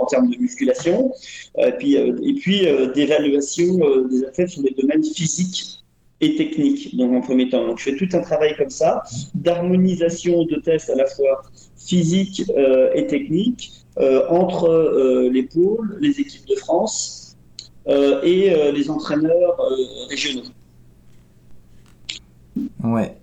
en 0.00 0.06
termes 0.06 0.30
de 0.30 0.36
musculation, 0.36 1.12
et 1.58 1.72
puis, 1.72 1.94
et 1.94 2.34
puis 2.40 2.66
d'évaluation 2.94 3.78
des 4.10 4.24
athlètes 4.24 4.50
sur 4.50 4.62
des 4.62 4.74
domaines 4.76 5.04
physiques 5.04 5.80
et 6.20 6.36
technique 6.36 6.96
dans 6.96 7.12
un 7.12 7.20
premier 7.20 7.48
temps. 7.48 7.66
Donc 7.66 7.78
je 7.78 7.84
fais 7.84 7.96
tout 7.96 8.08
un 8.12 8.20
travail 8.20 8.54
comme 8.56 8.70
ça, 8.70 9.02
d'harmonisation 9.34 10.44
de 10.44 10.56
tests 10.56 10.90
à 10.90 10.94
la 10.94 11.06
fois 11.06 11.42
physique 11.76 12.42
euh, 12.56 12.90
et 12.94 13.06
technique 13.06 13.72
euh, 13.98 14.26
entre 14.28 14.68
euh, 14.68 15.30
les 15.30 15.44
pôles, 15.44 15.96
les 16.00 16.20
équipes 16.20 16.46
de 16.46 16.56
France 16.56 17.36
euh, 17.88 18.22
et 18.22 18.52
euh, 18.52 18.72
les 18.72 18.90
entraîneurs 18.90 19.60
euh, 19.60 20.06
régionaux. 20.08 20.42
Ouais. 22.84 23.16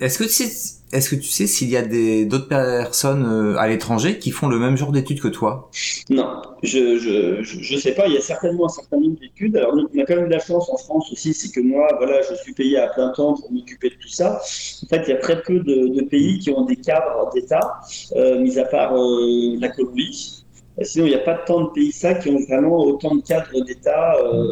Est-ce 0.00 0.18
que 0.18 0.24
tu 0.24 0.30
sais 0.30 0.76
est-ce 0.92 1.10
que 1.10 1.16
tu 1.16 1.28
sais 1.28 1.48
s'il 1.48 1.68
y 1.68 1.76
a 1.76 1.82
d'autres 2.24 2.46
personnes 2.46 3.26
euh, 3.26 3.58
à 3.58 3.66
l'étranger 3.66 4.18
qui 4.18 4.30
font 4.30 4.46
le 4.46 4.58
même 4.58 4.76
genre 4.76 4.92
d'études 4.92 5.20
que 5.20 5.26
toi? 5.26 5.68
Non, 6.10 6.40
je, 6.62 6.98
je, 6.98 7.42
je, 7.42 7.76
sais 7.76 7.92
pas. 7.92 8.06
Il 8.06 8.14
y 8.14 8.16
a 8.16 8.20
certainement 8.20 8.66
un 8.66 8.70
certain 8.70 9.00
nombre 9.00 9.18
d'études. 9.18 9.56
Alors, 9.56 9.74
on 9.74 10.00
a 10.00 10.04
quand 10.04 10.16
même 10.16 10.30
la 10.30 10.38
chance 10.38 10.70
en 10.70 10.76
France 10.76 11.10
aussi, 11.10 11.34
c'est 11.34 11.52
que 11.52 11.60
moi, 11.60 11.88
voilà, 11.98 12.20
je 12.22 12.36
suis 12.36 12.54
payé 12.54 12.78
à 12.78 12.86
plein 12.86 13.10
temps 13.10 13.34
pour 13.34 13.50
m'occuper 13.50 13.90
de 13.90 13.96
tout 13.96 14.08
ça. 14.08 14.40
En 14.84 14.86
fait, 14.86 15.02
il 15.06 15.10
y 15.10 15.12
a 15.12 15.18
très 15.18 15.42
peu 15.42 15.58
de, 15.58 16.02
pays 16.02 16.38
qui 16.38 16.50
ont 16.50 16.64
des 16.64 16.76
cadres 16.76 17.30
d'État, 17.34 17.80
euh, 18.14 18.38
mis 18.38 18.58
à 18.60 18.64
part 18.64 18.94
euh, 18.96 19.56
la 19.58 19.68
Colombie. 19.70 20.44
Sinon, 20.82 21.06
il 21.06 21.08
n'y 21.08 21.16
a 21.16 21.20
pas 21.20 21.34
tant 21.34 21.62
de 21.62 21.70
pays 21.70 21.90
ça 21.90 22.14
qui 22.14 22.28
ont 22.28 22.38
vraiment 22.48 22.78
autant 22.78 23.16
de 23.16 23.22
cadres 23.22 23.64
d'État 23.64 24.14
euh, 24.16 24.46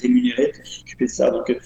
rémunérés 0.00 0.52
pour 0.54 0.66
s'occuper 0.66 1.06
de 1.06 1.10
ça. 1.10 1.30
Donc, 1.30 1.56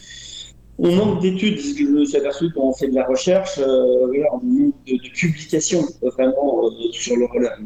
on 0.78 0.94
manque 0.94 1.20
d'études, 1.20 1.59
je 1.59 1.84
me 1.84 2.05
suis 2.05 2.16
aperçu 2.16 2.50
quand 2.55 2.62
on 2.62 2.72
fait 2.72 2.88
de 2.88 2.94
la 2.94 3.05
recherche, 3.05 3.59
euh, 3.59 4.06
voilà, 4.06 4.26
on 4.32 4.44
manque 4.44 4.74
de, 4.86 4.92
de 4.92 5.12
publications 5.12 5.84
vraiment 6.02 6.66
euh, 6.66 6.92
sur 6.92 7.16
le 7.16 7.26
roller 7.26 7.59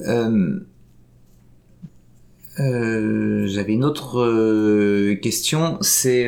euh, 0.00 0.60
euh, 2.60 3.46
J'avais 3.46 3.74
une 3.74 3.84
autre 3.84 5.14
question, 5.20 5.78
c'est 5.82 6.26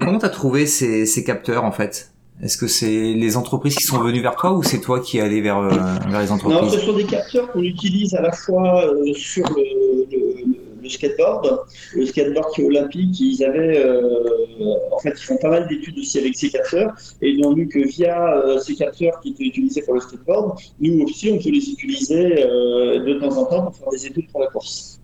comment 0.00 0.18
tu 0.18 0.26
as 0.26 0.30
trouvé 0.30 0.64
ces, 0.66 1.04
ces, 1.04 1.22
capteurs 1.22 1.64
en 1.64 1.72
fait? 1.72 2.12
Est-ce 2.42 2.56
que 2.56 2.66
c'est 2.66 3.12
les 3.12 3.36
entreprises 3.36 3.76
qui 3.76 3.84
sont 3.84 4.00
venues 4.00 4.22
vers 4.22 4.36
toi 4.36 4.52
ou 4.52 4.62
c'est 4.62 4.80
toi 4.80 5.00
qui 5.00 5.18
es 5.18 5.20
allé 5.20 5.42
vers, 5.42 5.60
vers 5.60 6.20
les 6.20 6.32
entreprises? 6.32 6.60
Non, 6.62 6.70
ce 6.70 6.80
sont 6.80 6.96
des 6.96 7.04
capteurs 7.04 7.52
qu'on 7.52 7.62
utilise 7.62 8.14
à 8.14 8.22
la 8.22 8.32
fois 8.32 8.90
sur 9.14 9.46
le, 9.50 10.06
le 10.10 10.42
le 10.46 10.61
skateboard, 10.88 11.60
le 11.94 12.06
skateboard 12.06 12.52
qui 12.54 12.62
est 12.62 12.64
olympique, 12.64 13.20
ils 13.20 13.44
avaient, 13.44 13.78
euh, 13.78 14.74
en 14.90 14.98
fait, 14.98 15.10
ils 15.10 15.24
font 15.24 15.36
pas 15.36 15.50
mal 15.50 15.68
d'études 15.68 15.98
aussi 15.98 16.18
avec 16.18 16.36
ces 16.36 16.50
capteurs, 16.50 16.94
et 17.20 17.30
ils 17.30 17.44
ont 17.44 17.54
vu 17.54 17.68
que 17.68 17.78
via 17.78 18.36
euh, 18.36 18.58
ces 18.58 18.74
capteurs 18.74 19.20
qui 19.20 19.30
étaient 19.30 19.44
utilisés 19.44 19.82
pour 19.82 19.94
le 19.94 20.00
skateboard, 20.00 20.58
nous 20.80 21.04
aussi, 21.04 21.30
on 21.30 21.38
peut 21.42 21.50
les 21.50 21.70
utiliser 21.70 22.44
euh, 22.44 23.04
de 23.04 23.18
temps 23.20 23.36
en 23.36 23.44
temps 23.46 23.62
pour 23.62 23.76
faire 23.76 23.90
des 23.90 24.06
études 24.06 24.30
pour 24.30 24.40
la 24.40 24.48
course. 24.48 25.00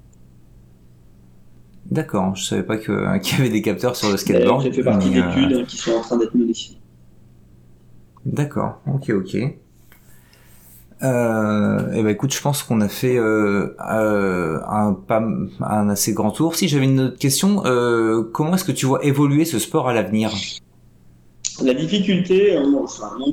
D'accord, 1.90 2.34
je 2.36 2.44
savais 2.44 2.62
pas 2.62 2.76
qu'il 2.78 2.92
y 2.94 3.40
avait 3.40 3.50
des 3.50 3.62
capteurs 3.62 3.96
sur 3.96 4.10
le 4.10 4.16
skateboard. 4.16 4.64
Ça 4.64 4.72
fait 4.72 4.82
partie 4.82 5.10
d'études 5.10 5.66
qui 5.66 5.76
sont 5.76 5.92
en 5.92 6.00
train 6.00 6.18
d'être 6.18 6.34
menées. 6.34 6.52
D'accord, 8.26 8.80
ok, 8.86 9.10
ok. 9.10 9.58
Euh, 11.02 11.92
eh 11.94 12.02
ben 12.02 12.08
écoute, 12.08 12.34
je 12.34 12.40
pense 12.40 12.62
qu'on 12.62 12.80
a 12.80 12.88
fait 12.88 13.16
euh, 13.16 13.76
euh, 13.88 14.58
un, 14.66 15.88
assez 15.88 16.12
grand 16.12 16.30
tour. 16.30 16.56
Si 16.56 16.68
j'avais 16.68 16.86
une 16.86 17.00
autre 17.00 17.18
question, 17.18 17.62
comment 18.32 18.54
est-ce 18.54 18.64
que 18.64 18.72
tu 18.72 18.86
vois 18.86 19.04
évoluer 19.04 19.44
ce 19.44 19.58
sport 19.58 19.88
à 19.88 19.94
l'avenir? 19.94 20.32
La 21.60 21.74
difficulté, 21.74 22.56
à 22.56 22.62
mon 22.62 22.84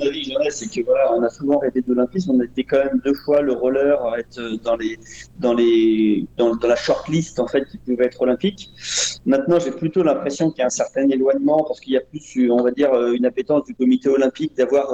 avis, 0.02 0.34
c'est 0.50 0.68
que 0.68 0.84
voilà, 0.84 1.14
on 1.14 1.22
a 1.22 1.30
souvent 1.30 1.60
rêvé 1.60 1.82
de 1.82 1.94
l'olympisme. 1.94 2.32
On 2.32 2.42
été 2.42 2.64
quand 2.64 2.84
même 2.84 3.00
deux 3.06 3.14
fois 3.14 3.42
le 3.42 3.54
roller 3.54 4.00
être 4.18 4.42
dans 4.64 4.76
les, 4.76 4.98
dans 5.40 5.54
les, 5.54 6.26
dans, 6.36 6.56
dans 6.56 6.68
la 6.68 6.76
shortlist 6.76 7.40
en 7.40 7.46
fait 7.48 7.66
qui 7.66 7.78
pouvait 7.78 8.06
être 8.06 8.20
olympique. 8.22 8.72
Maintenant, 9.28 9.60
j'ai 9.60 9.70
plutôt 9.70 10.02
l'impression 10.02 10.50
qu'il 10.50 10.60
y 10.60 10.64
a 10.64 10.68
un 10.68 10.70
certain 10.70 11.08
éloignement 11.08 11.64
parce 11.66 11.80
qu'il 11.80 11.94
y 11.94 11.98
a 11.98 12.02
plus, 12.02 12.50
on 12.50 12.64
va 12.64 12.72
dire, 12.72 12.96
une 13.12 13.28
appétence 13.28 13.66
du 13.66 13.76
comité 13.76 14.10
olympique 14.10 14.56
d'avoir 14.58 14.92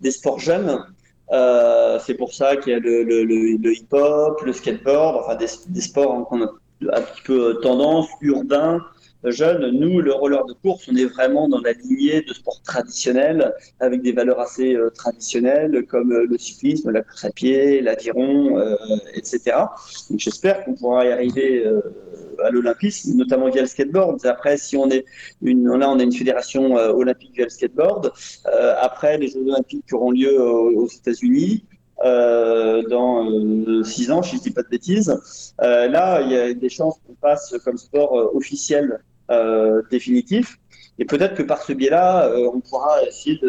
des 0.00 0.10
sports 0.10 0.40
jeunes. 0.40 0.84
Euh, 1.32 1.98
c'est 2.04 2.14
pour 2.14 2.34
ça 2.34 2.56
qu'il 2.56 2.72
y 2.72 2.76
a 2.76 2.78
le, 2.78 3.02
le, 3.02 3.24
le, 3.24 3.72
hip-hop, 3.72 4.42
le 4.42 4.52
skateboard, 4.52 5.16
enfin 5.20 5.36
des, 5.36 5.46
des 5.68 5.80
sports 5.80 6.26
qu'on 6.28 6.42
a 6.42 6.50
un 6.92 7.00
petit 7.00 7.22
peu 7.22 7.60
tendance, 7.62 8.08
urbains, 8.20 8.84
jeunes. 9.30 9.70
Nous, 9.70 10.00
le 10.00 10.12
roller 10.12 10.44
de 10.46 10.52
course, 10.52 10.88
on 10.90 10.96
est 10.96 11.04
vraiment 11.04 11.48
dans 11.48 11.60
la 11.60 11.72
lignée 11.72 12.22
de 12.22 12.32
sports 12.34 12.60
traditionnels 12.62 13.54
avec 13.80 14.02
des 14.02 14.12
valeurs 14.12 14.40
assez 14.40 14.74
euh, 14.74 14.90
traditionnelles 14.90 15.84
comme 15.86 16.12
euh, 16.12 16.26
le 16.28 16.38
cyclisme, 16.38 16.90
la 16.90 17.02
course 17.02 17.24
à 17.24 17.30
pied, 17.30 17.80
l'aviron, 17.80 18.58
euh, 18.58 18.76
etc. 19.14 19.40
Donc 20.10 20.18
j'espère 20.18 20.64
qu'on 20.64 20.74
pourra 20.74 21.06
y 21.06 21.12
arriver 21.12 21.64
euh, 21.64 21.80
à 22.44 22.50
l'olympisme, 22.50 23.16
notamment 23.16 23.48
via 23.50 23.62
le 23.62 23.68
skateboard. 23.68 24.24
Après, 24.26 24.56
si 24.56 24.76
on 24.76 24.88
est 24.90 25.04
une, 25.42 25.66
là, 25.76 25.90
on 25.90 25.98
a 25.98 26.02
une 26.02 26.12
fédération 26.12 26.74
olympique 26.74 27.32
via 27.34 27.44
le 27.44 27.50
skateboard. 27.50 28.12
après, 28.80 29.18
les 29.18 29.28
Jeux 29.28 29.40
olympiques 29.46 29.84
qui 29.86 29.94
auront 29.94 30.10
lieu 30.10 30.40
aux 30.40 30.88
États-Unis. 30.88 31.64
Euh, 32.04 32.82
dans 32.82 33.24
euh, 33.30 33.84
six 33.84 34.10
ans, 34.10 34.22
si 34.22 34.36
je 34.36 34.42
dis 34.42 34.50
pas 34.50 34.62
de 34.62 34.68
bêtises. 34.68 35.16
Euh, 35.62 35.88
là, 35.88 36.20
il 36.22 36.32
y 36.32 36.36
a 36.36 36.52
des 36.52 36.68
chances 36.68 36.96
qu'on 37.06 37.14
passe 37.14 37.54
comme 37.64 37.78
sport 37.78 38.34
officiel 38.34 38.92
euh, 38.92 38.98
définitif. 39.90 40.58
Et 40.98 41.04
peut-être 41.04 41.34
que 41.34 41.42
par 41.42 41.62
ce 41.62 41.72
biais-là, 41.72 42.28
euh, 42.28 42.50
on 42.54 42.60
pourra 42.60 43.02
essayer 43.06 43.40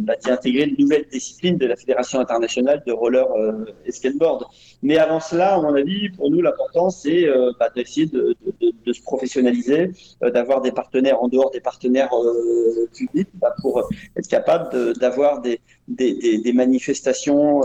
bah, 0.00 0.14
d'y 0.22 0.30
intégrer 0.30 0.66
de 0.66 0.80
nouvelles 0.80 1.06
disciplines 1.12 1.58
de 1.58 1.66
la 1.66 1.76
Fédération 1.76 2.18
internationale 2.18 2.82
de 2.86 2.92
roller 2.92 3.30
euh, 3.32 3.64
et 3.84 3.92
skateboard. 3.92 4.46
Mais 4.82 4.96
avant 4.96 5.20
cela, 5.20 5.54
à 5.54 5.60
mon 5.60 5.74
avis, 5.74 6.08
pour 6.10 6.30
nous, 6.30 6.40
l'important, 6.40 6.88
c'est 6.88 7.28
euh, 7.28 7.52
bah, 7.58 7.68
d'essayer 7.74 8.06
de, 8.06 8.34
se 8.90 9.02
professionnaliser, 9.02 9.90
euh, 10.22 10.30
d'avoir 10.30 10.60
des 10.62 10.72
partenaires 10.72 11.22
en 11.22 11.28
dehors 11.28 11.50
des 11.50 11.60
partenaires 11.60 12.14
euh, 12.14 12.88
publics 12.94 13.28
bah, 13.34 13.54
pour 13.60 13.88
être 14.16 14.28
capable 14.28 14.94
d'avoir 14.98 15.42
des, 15.42 15.60
des, 15.88 16.52
manifestations. 16.54 17.62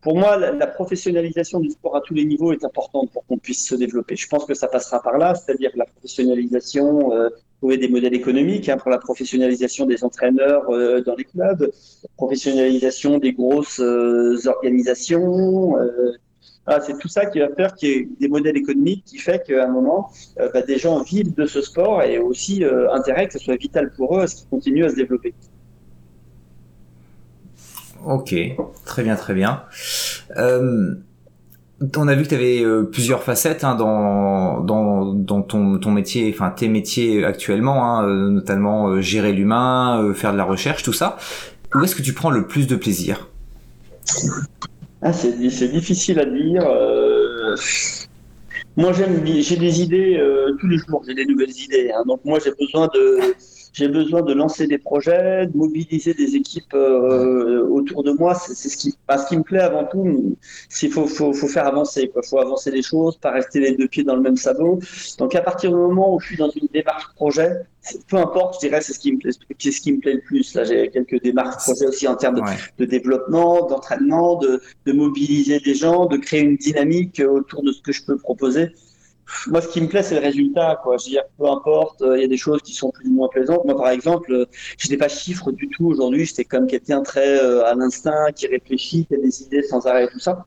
Pour 0.00 0.16
moi, 0.16 0.36
la, 0.36 0.66
professionnalisation 0.66 1.60
du 1.60 1.70
sport 1.70 1.96
à 1.96 2.00
tous 2.00 2.14
les 2.14 2.24
niveaux 2.24 2.52
est 2.52 2.64
importante 2.64 3.10
pour 3.12 3.24
qu'on 3.26 3.38
puisse 3.38 3.66
se 3.66 3.74
développer. 3.74 4.16
Je 4.16 4.28
pense 4.28 4.44
que 4.44 4.54
ça 4.54 4.68
passera 4.68 5.02
par 5.02 5.18
là, 5.18 5.34
c'est-à-dire 5.34 5.70
la 5.74 5.86
professionnalisation 5.86 7.10
trouver 7.58 7.76
des 7.76 7.88
modèles 7.88 8.14
économiques 8.14 8.68
hein, 8.68 8.78
pour 8.78 8.90
la 8.90 8.98
professionnalisation 8.98 9.86
des 9.86 10.02
entraîneurs 10.04 10.70
euh, 10.70 11.00
dans 11.02 11.14
les 11.16 11.24
clubs, 11.24 11.70
professionnalisation 12.16 13.18
des 13.18 13.32
grosses 13.32 13.80
euh, 13.80 14.36
organisations. 14.46 15.76
Euh, 15.76 16.12
ah, 16.70 16.80
c'est 16.80 16.98
tout 16.98 17.08
ça 17.08 17.24
qui 17.24 17.38
va 17.38 17.48
faire 17.48 17.74
qu'il 17.74 17.88
y 17.88 17.92
ait 17.92 18.08
des 18.20 18.28
modèles 18.28 18.58
économiques 18.58 19.02
qui 19.06 19.16
fait 19.16 19.42
qu'à 19.42 19.64
un 19.64 19.68
moment, 19.68 20.10
euh, 20.38 20.50
bah, 20.52 20.60
des 20.60 20.76
gens 20.76 21.02
vivent 21.02 21.34
de 21.34 21.46
ce 21.46 21.62
sport 21.62 22.02
et 22.02 22.18
aussi 22.18 22.62
euh, 22.62 22.92
intérêt 22.92 23.26
que 23.26 23.32
ce 23.32 23.38
soit 23.38 23.56
vital 23.56 23.90
pour 23.96 24.18
eux 24.18 24.20
à 24.20 24.26
ce 24.26 24.36
qu'ils 24.36 24.48
continuent 24.48 24.84
à 24.84 24.90
se 24.90 24.96
développer. 24.96 25.32
Ok, 28.04 28.34
très 28.84 29.02
bien, 29.02 29.16
très 29.16 29.34
bien. 29.34 29.62
Euh, 30.36 30.94
on 31.96 32.08
a 32.08 32.14
vu 32.14 32.24
que 32.24 32.28
tu 32.28 32.34
avais 32.34 32.62
euh, 32.62 32.84
plusieurs 32.84 33.22
facettes 33.22 33.64
hein, 33.64 33.74
dans, 33.74 34.60
dans, 34.60 35.42
ton, 35.42 35.78
ton 35.78 35.90
métier, 35.90 36.32
enfin 36.34 36.50
tes 36.50 36.68
métiers 36.68 37.24
actuellement, 37.24 37.84
hein, 37.84 38.06
euh, 38.06 38.30
notamment 38.30 39.00
gérer 39.00 39.32
l'humain, 39.32 40.12
faire 40.14 40.32
de 40.32 40.38
la 40.38 40.44
recherche, 40.44 40.82
tout 40.82 40.92
ça. 40.92 41.16
Où 41.74 41.82
est-ce 41.82 41.94
que 41.94 42.02
tu 42.02 42.12
prends 42.12 42.30
le 42.30 42.46
plus 42.46 42.66
de 42.66 42.76
plaisir? 42.76 43.28
Ah, 45.02 45.12
C'est 45.12 45.68
difficile 45.68 46.18
à 46.18 46.24
dire. 46.24 46.64
Moi, 48.76 48.92
j'ai 48.92 49.56
des 49.56 49.82
idées 49.82 50.22
tous 50.60 50.66
les 50.66 50.78
jours, 50.78 51.02
j'ai 51.06 51.14
des 51.14 51.26
nouvelles 51.26 51.50
idées. 51.50 51.90
Hein, 51.94 52.04
donc 52.06 52.20
moi, 52.24 52.38
j'ai 52.42 52.52
besoin 52.52 52.88
de 52.94 53.34
j'ai 53.78 53.86
besoin 53.86 54.22
de 54.22 54.32
lancer 54.32 54.66
des 54.66 54.78
projets, 54.78 55.46
de 55.46 55.56
mobiliser 55.56 56.12
des 56.12 56.34
équipes 56.34 56.74
euh, 56.74 57.64
autour 57.68 58.02
de 58.02 58.10
moi. 58.10 58.34
C'est 58.34 58.68
ce 58.68 58.76
qui, 58.76 58.98
bah, 59.06 59.18
ce 59.18 59.28
qui 59.28 59.36
me 59.36 59.44
plaît 59.44 59.60
avant 59.60 59.84
tout. 59.84 60.36
C'est 60.68 60.88
faut, 60.88 61.06
faut, 61.06 61.32
faut 61.32 61.46
faire 61.46 61.66
avancer. 61.66 62.10
Il 62.12 62.22
faut 62.28 62.40
avancer 62.40 62.72
les 62.72 62.82
choses, 62.82 63.16
pas 63.18 63.30
rester 63.30 63.60
les 63.60 63.76
deux 63.76 63.86
pieds 63.86 64.02
dans 64.02 64.16
le 64.16 64.22
même 64.22 64.36
sabot. 64.36 64.80
Donc 65.18 65.36
à 65.36 65.42
partir 65.42 65.70
du 65.70 65.76
moment 65.76 66.12
où 66.12 66.18
je 66.18 66.26
suis 66.26 66.36
dans 66.36 66.50
une 66.50 66.66
démarche 66.72 67.06
projet, 67.14 67.52
peu 68.08 68.16
importe, 68.16 68.54
je 68.54 68.66
dirais, 68.66 68.80
c'est 68.80 68.94
ce 68.94 68.98
qui 68.98 69.12
me 69.12 69.18
plaît, 69.18 69.30
c'est 69.58 69.70
ce 69.70 69.80
qui 69.80 69.92
me 69.92 70.00
plaît 70.00 70.14
le 70.14 70.22
plus. 70.22 70.54
Là, 70.54 70.64
j'ai 70.64 70.90
quelques 70.90 71.22
démarches 71.22 71.62
projets 71.62 71.86
aussi 71.86 72.08
en 72.08 72.16
termes 72.16 72.34
de, 72.34 72.40
ouais. 72.40 72.56
de 72.78 72.84
développement, 72.84 73.64
d'entraînement, 73.66 74.36
de, 74.38 74.60
de 74.86 74.92
mobiliser 74.92 75.60
des 75.60 75.76
gens, 75.76 76.06
de 76.06 76.16
créer 76.16 76.40
une 76.40 76.56
dynamique 76.56 77.22
autour 77.24 77.62
de 77.62 77.70
ce 77.70 77.80
que 77.80 77.92
je 77.92 78.04
peux 78.04 78.18
proposer 78.18 78.72
moi, 79.48 79.60
ce 79.60 79.68
qui 79.68 79.80
me 79.80 79.88
plaît, 79.88 80.02
c'est 80.02 80.16
le 80.16 80.20
résultat. 80.20 80.80
Quoi. 80.82 80.96
Je 80.98 81.04
veux 81.04 81.10
dire, 81.10 81.24
peu 81.38 81.46
importe, 81.46 82.02
il 82.16 82.20
y 82.20 82.24
a 82.24 82.28
des 82.28 82.36
choses 82.36 82.62
qui 82.62 82.72
sont 82.72 82.90
plus 82.90 83.08
ou 83.08 83.12
moins 83.12 83.28
plaisantes. 83.28 83.64
Moi, 83.64 83.76
par 83.76 83.90
exemple, 83.90 84.32
euh, 84.32 84.46
je 84.78 84.86
n'étais 84.86 84.98
pas 84.98 85.08
chiffre 85.08 85.52
du 85.52 85.68
tout 85.68 85.86
aujourd'hui. 85.86 86.24
J'étais 86.24 86.44
comme 86.44 86.66
quelqu'un 86.66 87.02
très 87.02 87.38
euh, 87.40 87.64
à 87.64 87.74
l'instinct, 87.74 88.32
qui 88.34 88.46
réfléchit, 88.46 89.06
qui 89.06 89.14
a 89.14 89.18
des 89.18 89.42
idées 89.42 89.62
sans 89.62 89.86
arrêt 89.86 90.08
tout 90.08 90.18
ça. 90.18 90.46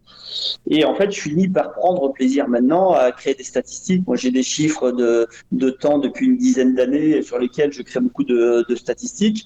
Et 0.70 0.86
en 0.86 0.96
fait, 0.96 1.12
je 1.12 1.20
finis 1.20 1.48
par 1.48 1.74
prendre 1.74 2.12
plaisir 2.14 2.48
maintenant 2.48 2.92
à 2.92 3.12
créer 3.12 3.36
des 3.36 3.44
statistiques. 3.44 4.06
Moi, 4.08 4.16
j'ai 4.16 4.32
des 4.32 4.44
chiffres 4.44 4.92
de, 4.92 5.28
de 5.52 5.70
temps 5.70 6.00
depuis 6.00 6.28
une 6.28 6.38
dizaine 6.38 6.76
d'années 6.76 7.22
sur 7.22 7.38
lesquels 7.38 7.72
je 7.72 7.82
crée 7.82 8.00
beaucoup 8.00 8.24
de, 8.24 8.66
de 8.68 8.76
statistiques. 8.76 9.46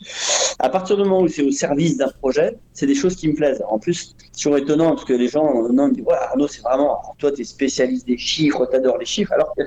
À 0.59 0.69
partir 0.69 0.95
du 0.97 1.03
moment 1.03 1.21
où 1.21 1.27
c'est 1.27 1.43
au 1.43 1.51
service 1.51 1.97
d'un 1.97 2.09
projet, 2.19 2.57
c'est 2.73 2.87
des 2.87 2.95
choses 2.95 3.15
qui 3.15 3.27
me 3.27 3.35
plaisent. 3.35 3.63
En 3.67 3.79
plus, 3.79 4.15
c'est 4.17 4.41
toujours 4.41 4.57
étonnant 4.57 4.89
parce 4.91 5.05
que 5.05 5.13
les 5.13 5.27
gens 5.27 5.67
non, 5.69 5.87
me 5.87 5.93
disent 5.93 6.05
ouais, 6.05 6.15
Arnaud, 6.15 6.47
c'est 6.47 6.61
vraiment, 6.61 7.01
toi, 7.17 7.31
tu 7.31 7.41
es 7.41 7.43
spécialiste 7.43 8.07
des 8.07 8.17
chiffres, 8.17 8.67
tu 8.69 8.75
adores 8.75 8.97
les 8.97 9.05
chiffres 9.05 9.24
alors 9.31 9.53
que 9.57 9.63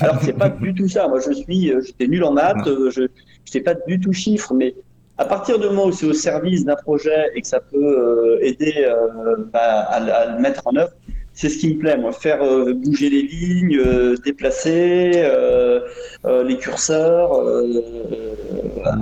alors 0.00 0.18
c'est 0.22 0.32
pas 0.32 0.48
du 0.48 0.74
tout 0.74 0.88
ça. 0.88 1.08
Moi, 1.08 1.20
je 1.20 1.32
suis, 1.32 1.72
euh, 1.72 1.80
j'étais 1.84 2.06
nul 2.06 2.24
en 2.24 2.32
maths, 2.32 2.66
euh, 2.66 2.90
je 2.90 3.02
n'étais 3.02 3.60
pas 3.60 3.74
du 3.74 4.00
tout 4.00 4.12
chiffre, 4.12 4.54
mais 4.54 4.74
à 5.18 5.24
partir 5.24 5.58
du 5.58 5.66
moment 5.66 5.86
où 5.86 5.92
c'est 5.92 6.06
au 6.06 6.12
service 6.12 6.64
d'un 6.64 6.76
projet 6.76 7.30
et 7.34 7.42
que 7.42 7.46
ça 7.46 7.60
peut 7.60 7.76
euh, 7.76 8.38
aider 8.40 8.74
euh, 8.78 9.36
bah, 9.52 9.60
à, 9.60 9.96
à, 9.96 10.36
le 10.36 10.40
mettre 10.40 10.62
en 10.66 10.76
œuvre, 10.76 10.92
c'est 11.32 11.48
ce 11.48 11.58
qui 11.58 11.74
me 11.74 11.78
plaît, 11.80 11.96
moi, 11.96 12.12
faire 12.12 12.42
euh, 12.42 12.72
bouger 12.72 13.10
les 13.10 13.22
lignes, 13.22 13.80
déplacer 14.24 15.28
les 16.24 16.58
curseurs, 16.58 17.32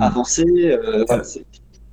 avancer. 0.01 0.77
Voilà, 1.07 1.23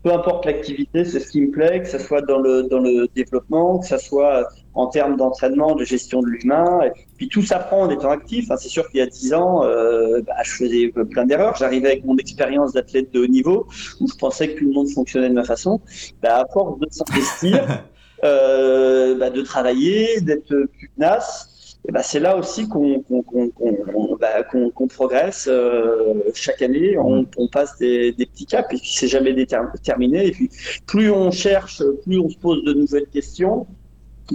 peu 0.03 0.13
importe 0.13 0.45
l'activité, 0.45 1.05
c'est 1.05 1.21
ce 1.21 1.31
qui 1.31 1.41
me 1.41 1.51
plaît, 1.51 1.81
que 1.81 1.89
ce 1.89 1.99
soit 1.99 2.21
dans 2.21 2.39
le, 2.39 2.65
dans 2.65 2.81
le 2.81 3.09
développement, 3.15 3.79
que 3.79 3.87
ce 3.87 3.97
soit 3.97 4.47
en 4.75 4.87
termes 4.89 5.17
d'entraînement, 5.17 5.75
de 5.75 5.85
gestion 5.85 6.21
de 6.21 6.29
l'humain. 6.29 6.81
Et 6.85 6.91
puis 7.17 7.29
tout 7.29 7.43
s'apprend 7.43 7.83
en 7.83 7.91
étant 7.91 8.11
actif. 8.11 8.51
Hein. 8.51 8.57
C'est 8.59 8.69
sûr 8.69 8.89
qu'il 8.89 8.99
y 8.99 9.03
a 9.03 9.07
dix 9.07 9.33
ans, 9.35 9.65
euh, 9.65 10.21
bah, 10.23 10.35
je 10.45 10.51
faisais 10.53 10.93
plein 11.11 11.25
d'erreurs. 11.25 11.57
J'arrivais 11.57 11.89
avec 11.89 12.05
mon 12.05 12.17
expérience 12.17 12.73
d'athlète 12.73 13.13
de 13.13 13.21
haut 13.21 13.27
niveau, 13.27 13.67
où 14.01 14.09
je 14.09 14.17
pensais 14.17 14.49
que 14.49 14.59
tout 14.59 14.67
le 14.67 14.73
monde 14.73 14.89
fonctionnait 14.89 15.29
de 15.29 15.35
ma 15.35 15.45
façon. 15.45 15.81
Bah, 16.23 16.39
à 16.41 16.47
force 16.53 16.79
de 16.81 16.87
s'investir, 16.91 17.85
euh, 18.25 19.17
bah, 19.19 19.31
de 19.31 19.43
travailler, 19.43 20.21
d'être 20.21 20.55
plus 20.79 20.91
tenace, 20.97 21.51
et 21.87 21.93
ben 21.93 22.01
c'est 22.03 22.21
là 22.21 22.39
aussi 22.39 22.67
qu'on 22.67 23.03
qu'on 23.03 23.23
qu'on 23.23 23.51
qu'on 23.51 24.17
bah, 24.17 24.43
qu'on 24.45 24.71
qu'on 24.71 24.87
progresse 24.89 25.49
euh, 25.51 26.15
chaque 26.35 26.63
année. 26.63 26.97
On, 26.97 27.27
on 27.37 27.49
passe 27.49 27.77
des, 27.79 28.13
des, 28.13 28.25
petits 28.25 28.47
caps 28.47 28.73
et 28.73 28.79
puis 28.79 28.91
c'est 28.91 29.09
jamais 29.09 29.35
terminé. 29.83 30.29
Et 30.29 30.31
puis 30.33 30.49
plus 30.87 31.11
on 31.11 31.31
cherche, 31.31 31.83
plus 32.05 32.19
on 32.19 32.31
se 32.31 32.39
pose 32.39 32.65
de 32.65 32.73
nouvelles 32.73 33.09
questions. 33.09 33.67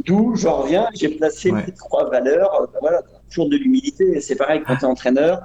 D'où 0.06 0.36
j'en 0.36 0.62
reviens, 0.62 0.88
j'ai 0.94 1.10
placé 1.10 1.52
ouais. 1.52 1.64
les 1.66 1.74
trois 1.74 2.10
valeurs. 2.10 2.70
Ben 2.74 2.80
voilà, 2.80 3.02
toujours 3.30 3.50
de 3.50 3.58
l'humilité. 3.58 4.22
C'est 4.22 4.36
pareil 4.36 4.62
quand 4.66 4.76
tu 4.76 4.82
es 4.82 4.88
entraîneur. 4.88 5.42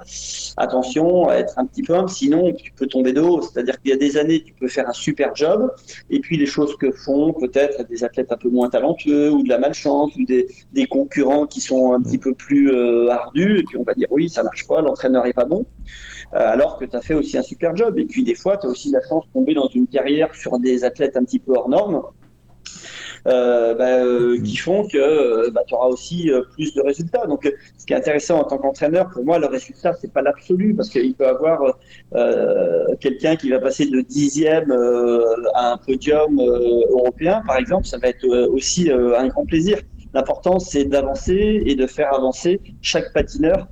Attention 0.57 1.27
à 1.29 1.35
être 1.35 1.57
un 1.57 1.65
petit 1.65 1.81
peu 1.81 1.95
humble, 1.95 2.09
sinon 2.09 2.53
tu 2.53 2.71
peux 2.71 2.85
tomber 2.85 3.11
de 3.11 3.21
haut. 3.21 3.41
C'est-à-dire 3.41 3.81
qu'il 3.81 3.89
y 3.89 3.93
a 3.93 3.97
des 3.97 4.17
années, 4.17 4.43
tu 4.43 4.53
peux 4.53 4.67
faire 4.67 4.87
un 4.87 4.93
super 4.93 5.35
job, 5.35 5.71
et 6.09 6.19
puis 6.19 6.37
les 6.37 6.45
choses 6.45 6.77
que 6.77 6.91
font 6.91 7.33
peut-être 7.33 7.87
des 7.87 8.03
athlètes 8.03 8.31
un 8.31 8.37
peu 8.37 8.49
moins 8.49 8.69
talentueux, 8.69 9.31
ou 9.31 9.41
de 9.41 9.49
la 9.49 9.57
malchance, 9.57 10.15
ou 10.15 10.25
des, 10.25 10.47
des 10.73 10.85
concurrents 10.85 11.47
qui 11.47 11.59
sont 11.59 11.93
un 11.93 12.01
petit 12.01 12.19
peu 12.19 12.33
plus 12.33 12.71
euh, 12.71 13.09
ardus, 13.09 13.59
et 13.59 13.63
puis 13.63 13.77
on 13.77 13.83
va 13.83 13.95
dire 13.95 14.07
oui, 14.11 14.29
ça 14.29 14.43
marche 14.43 14.67
pas, 14.67 14.81
l'entraîneur 14.81 15.25
est 15.25 15.33
pas 15.33 15.45
bon. 15.45 15.65
Euh, 16.33 16.37
alors 16.39 16.77
que 16.77 16.85
tu 16.85 16.95
as 16.95 17.01
fait 17.01 17.13
aussi 17.13 17.37
un 17.37 17.43
super 17.43 17.75
job. 17.75 17.97
Et 17.97 18.05
puis 18.05 18.23
des 18.23 18.35
fois, 18.35 18.57
tu 18.57 18.67
as 18.67 18.69
aussi 18.69 18.91
la 18.91 18.99
chance 19.07 19.25
de 19.27 19.31
tomber 19.31 19.53
dans 19.53 19.67
une 19.67 19.87
carrière 19.87 20.33
sur 20.35 20.59
des 20.59 20.83
athlètes 20.83 21.15
un 21.17 21.23
petit 21.23 21.39
peu 21.39 21.53
hors 21.55 21.69
normes 21.69 22.01
bah, 23.25 24.01
qui 24.43 24.55
font 24.57 24.87
que 24.87 25.49
bah, 25.49 25.61
tu 25.67 25.73
auras 25.73 25.87
aussi 25.87 26.31
plus 26.53 26.73
de 26.73 26.81
résultats. 26.81 27.25
Donc, 27.27 27.51
ce 27.77 27.85
qui 27.85 27.93
est 27.93 27.95
intéressant 27.95 28.39
en 28.39 28.43
tant 28.43 28.57
qu'entraîneur, 28.57 29.09
pour 29.09 29.25
moi, 29.25 29.39
le 29.39 29.47
résultat, 29.47 29.93
c'est 29.99 30.11
pas 30.13 30.21
l'absolu, 30.21 30.75
parce 30.75 30.89
qu'il 30.89 31.15
peut 31.15 31.27
avoir 31.27 31.77
quelqu'un 32.99 33.35
qui 33.35 33.49
va 33.49 33.59
passer 33.59 33.87
de 33.87 34.01
dixième 34.01 34.71
à 35.55 35.73
un 35.73 35.77
podium 35.77 36.39
européen, 36.39 37.41
par 37.45 37.57
exemple, 37.57 37.87
ça 37.87 37.97
va 37.97 38.09
être 38.09 38.27
aussi 38.27 38.91
un 38.91 39.27
grand 39.27 39.45
plaisir. 39.45 39.79
L'important, 40.15 40.59
c'est 40.59 40.85
d'avancer 40.85 41.63
et 41.65 41.75
de 41.75 41.87
faire 41.87 42.13
avancer 42.13 42.61
chaque 42.81 43.11
patineur 43.13 43.67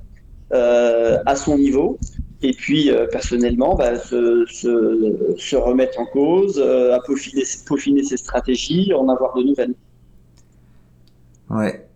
euh, 0.52 1.18
à 1.24 1.36
son 1.36 1.56
niveau. 1.56 1.98
Et 2.44 2.52
puis, 2.52 2.90
euh, 2.90 3.06
personnellement, 3.06 3.74
bah, 3.74 3.98
se, 3.98 4.44
se, 4.46 5.56
remettre 5.56 5.98
en 5.98 6.04
cause, 6.04 6.58
euh, 6.62 6.94
à 6.94 7.00
peaufiner, 7.00 7.42
peaufiner, 7.66 8.02
ses 8.02 8.18
stratégies, 8.18 8.92
en 8.92 9.08
avoir 9.08 9.34
de 9.34 9.42
nouvelles. 9.44 9.74
Ouais. 11.48 11.88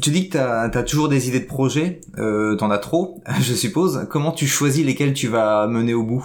tu 0.00 0.10
dis 0.10 0.28
que 0.28 0.32
tu 0.32 0.38
as, 0.38 0.82
toujours 0.84 1.08
des 1.08 1.28
idées 1.28 1.40
de 1.40 1.46
projet, 1.46 2.00
euh, 2.18 2.54
t'en 2.54 2.70
as 2.70 2.78
trop, 2.78 3.20
je 3.40 3.54
suppose. 3.54 4.06
Comment 4.08 4.30
tu 4.30 4.46
choisis 4.46 4.86
lesquels 4.86 5.14
tu 5.14 5.26
vas 5.26 5.66
mener 5.66 5.94
au 5.94 6.04
bout? 6.04 6.24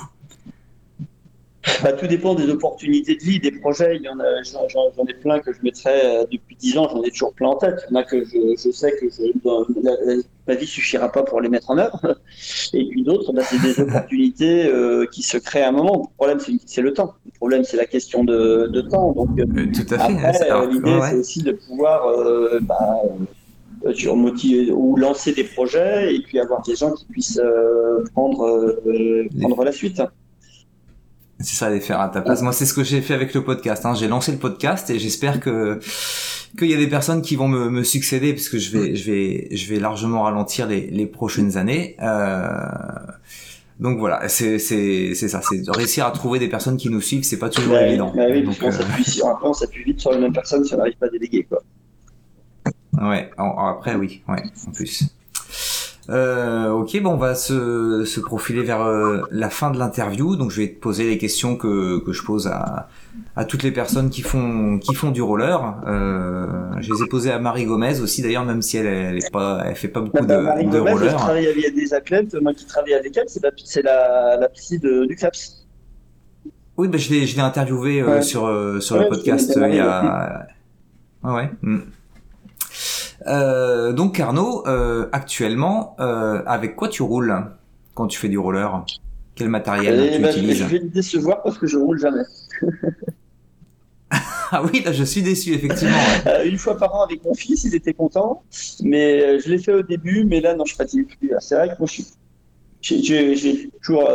Bah, 1.82 1.94
tout 1.94 2.06
dépend 2.06 2.36
des 2.36 2.48
opportunités 2.49 3.16
de 3.16 3.24
vie, 3.24 3.40
des 3.40 3.52
projets. 3.52 3.95
Il 3.95 4.04
y 4.04 4.10
en 4.10 4.20
a, 4.20 4.44
j'en, 4.44 5.06
ai 5.08 5.14
plein 5.16 5.40
que 5.40 5.52
je 5.52 5.58
mettrais 5.64 6.06
euh, 6.06 6.26
depuis 6.32 6.56
10 6.56 6.78
ans, 6.78 6.88
j'en 6.91 7.02
ai 7.02 7.10
toujours 7.10 7.34
plein 7.34 7.49
en 7.49 7.56
tête. 7.56 7.80
Il 7.90 7.94
y 7.94 7.98
en 7.98 8.02
a 8.02 8.04
que 8.04 8.24
je, 8.24 8.72
sais 8.72 8.91
que 8.91 9.10
je, 9.10 10.22
ma 10.48 10.56
vie 10.56 10.68
suffira 10.68 11.11
pas 11.11 11.24
pour 11.24 11.41
les 11.41 11.49
mettre 11.49 11.69
en 11.69 11.78
œuvre. 11.78 12.19
Et 12.74 12.88
puis 12.88 13.03
d'autres, 13.03 13.34
bah, 13.34 13.41
c'est 13.44 13.61
des 13.61 13.80
opportunités 13.82 14.68
euh, 14.68 15.06
qui 15.11 15.24
se 15.24 15.38
créent 15.38 15.64
à 15.64 15.69
un 15.69 15.72
moment. 15.72 16.10
Le 16.11 16.15
problème, 16.15 16.40
c'est, 16.65 16.82
le 16.82 16.94
temps. 16.94 17.14
Le 17.26 17.32
problème, 17.32 17.64
c'est 17.64 17.78
la 17.78 17.86
question 17.86 18.24
de, 18.24 18.68
de 18.72 18.82
temps. 18.82 19.11
Donc, 19.14 19.30
euh, 19.40 19.45
Tout 19.45 19.94
à 19.94 19.99
fait. 19.99 20.26
Après, 20.26 20.68
l'idée, 20.68 20.99
c'est 21.10 21.15
aussi 21.15 21.44
de 21.44 21.52
pouvoir 21.52 22.07
bah, 22.61 23.02
ou 23.84 24.95
lancer 24.98 25.34
des 25.34 25.44
projets 25.44 26.15
et 26.15 26.22
puis 26.22 26.40
avoir 26.40 26.61
des 26.64 26.76
gens 26.76 26.91
qui 26.91 27.06
puissent 27.06 27.41
prendre, 28.14 28.76
prendre 29.40 29.64
la 29.64 29.72
suite. 29.72 30.02
C'est 31.40 31.56
ça, 31.56 31.69
les 31.69 31.80
faire 31.80 31.99
à 31.99 32.10
ta 32.10 32.22
place. 32.22 32.41
Moi, 32.41 32.52
c'est 32.52 32.65
ce 32.65 32.74
que 32.74 32.84
j'ai 32.84 33.02
fait 33.02 33.14
avec 33.14 33.34
le 33.36 33.44
podcast. 33.44 33.86
Hein. 33.86 33.94
J'ai 33.94 34.07
lancé 34.07 34.32
le 34.32 34.40
podcast 34.40 34.90
et 34.90 34.98
j'espère 34.98 35.40
que 35.40 35.80
qu'il 36.57 36.69
y 36.69 36.74
a 36.74 36.78
des 36.78 36.88
personnes 36.88 37.22
qui 37.22 37.36
vont 37.36 37.48
me, 37.48 37.69
me 37.69 37.84
succéder 37.84 38.34
puisque 38.34 38.57
je 38.57 38.78
vais 38.78 38.95
je 38.95 39.11
vais 39.11 39.48
je 39.56 39.74
vais 39.74 39.80
largement 39.80 40.24
ralentir 40.24 40.68
les, 40.68 40.90
les 40.90 41.06
prochaines 41.06 41.57
années. 41.57 41.95
Euh... 42.02 42.49
Donc 43.80 43.99
voilà, 43.99 44.28
c'est 44.28 44.57
c'est 44.57 45.14
c'est 45.14 45.28
ça, 45.28 45.41
c'est 45.48 45.61
réussir 45.69 46.06
à 46.06 46.11
trouver 46.11 46.40
des 46.40 46.48
personnes 46.48 46.78
qui 46.78 46.90
nous 46.90 47.02
suivent, 47.02 47.24
c'est 47.24 47.38
pas 47.38 47.49
toujours 47.49 47.78
évident. 47.78 48.11
Bah 48.15 48.24
oui, 48.32 48.44
Donc, 48.44 48.56
on 48.61 48.72
s'appuie 48.72 49.03
s'appuie 49.53 49.84
vite 49.84 49.99
sur 49.99 50.11
les 50.11 50.19
mêmes 50.19 50.34
personnes 50.34 50.64
si 50.64 50.74
on 50.74 50.78
n'arrive 50.78 50.98
pas 50.98 51.06
à 51.06 51.10
déléguer 51.10 51.44
quoi. 51.44 51.61
Ouais, 52.99 53.30
après 53.38 53.95
oui, 53.95 54.24
ouais, 54.28 54.41
en 54.68 54.72
plus. 54.72 55.03
Euh, 56.10 56.69
ok, 56.69 57.02
bon, 57.02 57.11
on 57.11 57.18
va 57.18 57.36
se, 57.36 58.06
se 58.06 58.19
profiler 58.19 58.64
vers 58.64 58.82
euh, 58.82 59.22
la 59.30 59.49
fin 59.49 59.72
de 59.72 59.78
l'interview. 59.78 60.36
Donc, 60.36 60.52
je 60.52 60.61
vais 60.61 60.69
te 60.69 60.80
poser 60.80 61.07
les 61.10 61.18
questions 61.18 61.57
que, 61.57 61.99
que 61.99 62.14
je 62.14 62.24
pose 62.24 62.48
à, 62.48 62.88
à 63.35 63.45
toutes 63.45 63.64
les 63.64 63.72
personnes 63.72 64.10
qui 64.10 64.22
font 64.22 64.80
qui 64.80 64.95
font 64.95 65.11
du 65.11 65.22
roller. 65.22 65.81
Euh, 65.88 66.48
je 66.80 66.94
les 66.94 67.03
ai 67.03 67.07
posées 67.07 67.31
à 67.31 67.39
Marie 67.39 67.65
Gomez 67.65 67.99
aussi, 67.99 68.22
d'ailleurs, 68.22 68.45
même 68.45 68.61
si 68.61 68.77
elle, 68.77 68.88
elle 68.88 69.18
est 69.18 69.31
pas, 69.31 69.64
elle 69.65 69.76
fait 69.76 69.88
pas 69.88 70.02
beaucoup 70.02 70.26
bah, 70.26 70.38
de, 70.38 70.41
Marie 70.41 70.65
de 70.65 70.77
Gomez, 70.77 70.91
roller. 70.91 71.11
Je 71.11 71.15
travaille 71.15 71.48
avec 71.48 71.76
des 71.76 71.94
athlètes. 71.94 72.35
Moi, 72.41 72.53
qui 72.53 72.65
travaille 72.65 72.94
avec 72.94 73.15
elle, 73.18 73.27
c'est 73.27 73.44
la, 73.44 73.52
c'est 73.64 73.81
la, 73.81 74.38
la 74.38 74.49
psy 74.49 74.80
de, 74.80 75.06
du 75.06 75.15
CLAPS. 75.15 75.65
Oui, 76.77 76.88
bah, 76.88 76.98
je 76.98 77.10
l'ai, 77.10 77.26
je 77.26 77.35
l'ai 77.35 77.41
interviewé 77.41 78.02
euh, 78.02 78.22
sur 78.22 78.41
sur 78.81 78.99
le 78.99 79.07
podcast 79.07 79.53
il 79.56 79.76
y 79.76 79.80
a. 79.80 80.48
Ouais. 81.23 81.31
ouais. 81.31 81.52
Mm. 81.61 81.80
Euh, 83.26 83.94
donc 83.94 84.19
Arnaud, 84.19 84.64
euh, 84.68 85.07
actuellement, 85.11 85.95
euh, 85.99 86.41
avec 86.45 86.76
quoi 86.76 86.88
tu 86.88 87.02
roules 87.03 87.35
quand 87.94 88.07
tu 88.07 88.19
fais 88.19 88.30
du 88.30 88.38
roller? 88.38 88.85
Quel 89.35 89.49
matériel 89.49 90.14
tu 90.14 90.22
ben, 90.22 90.30
utilises? 90.30 90.57
Je 90.60 90.65
vais 90.65 90.80
te 90.80 90.85
décevoir 90.85 91.44
parce 91.44 91.57
que 91.57 91.68
je 91.68 91.77
roule 91.77 91.99
jamais. 91.99 92.23
ah 94.52 94.64
oui, 94.64 94.82
là 94.84 94.92
je 94.92 95.04
suis 95.04 95.22
déçu 95.22 95.54
effectivement. 95.54 95.98
une 96.46 96.58
fois 96.58 96.78
par 96.78 96.96
an 96.96 97.04
avec 97.04 97.24
mon 97.24 97.34
fils, 97.34 97.64
il 97.66 97.76
était 97.76 97.94
content, 97.94 98.44
mais 98.82 99.40
je 99.40 99.50
l'ai 99.50 99.58
fait 99.58 99.74
au 99.74 99.84
début, 99.84 100.26
mais 100.26 100.40
là 100.40 100.56
non, 100.56 100.66
je 100.66 100.76
fatigue 100.76 101.08
plus. 101.18 101.32
C'est 101.40 101.56
vrai 101.56 101.70
que 101.70 101.76
moi 101.80 101.88
je 101.88 101.94
suis 101.94 102.06
j'ai 102.82 103.70
toujours 103.82 104.08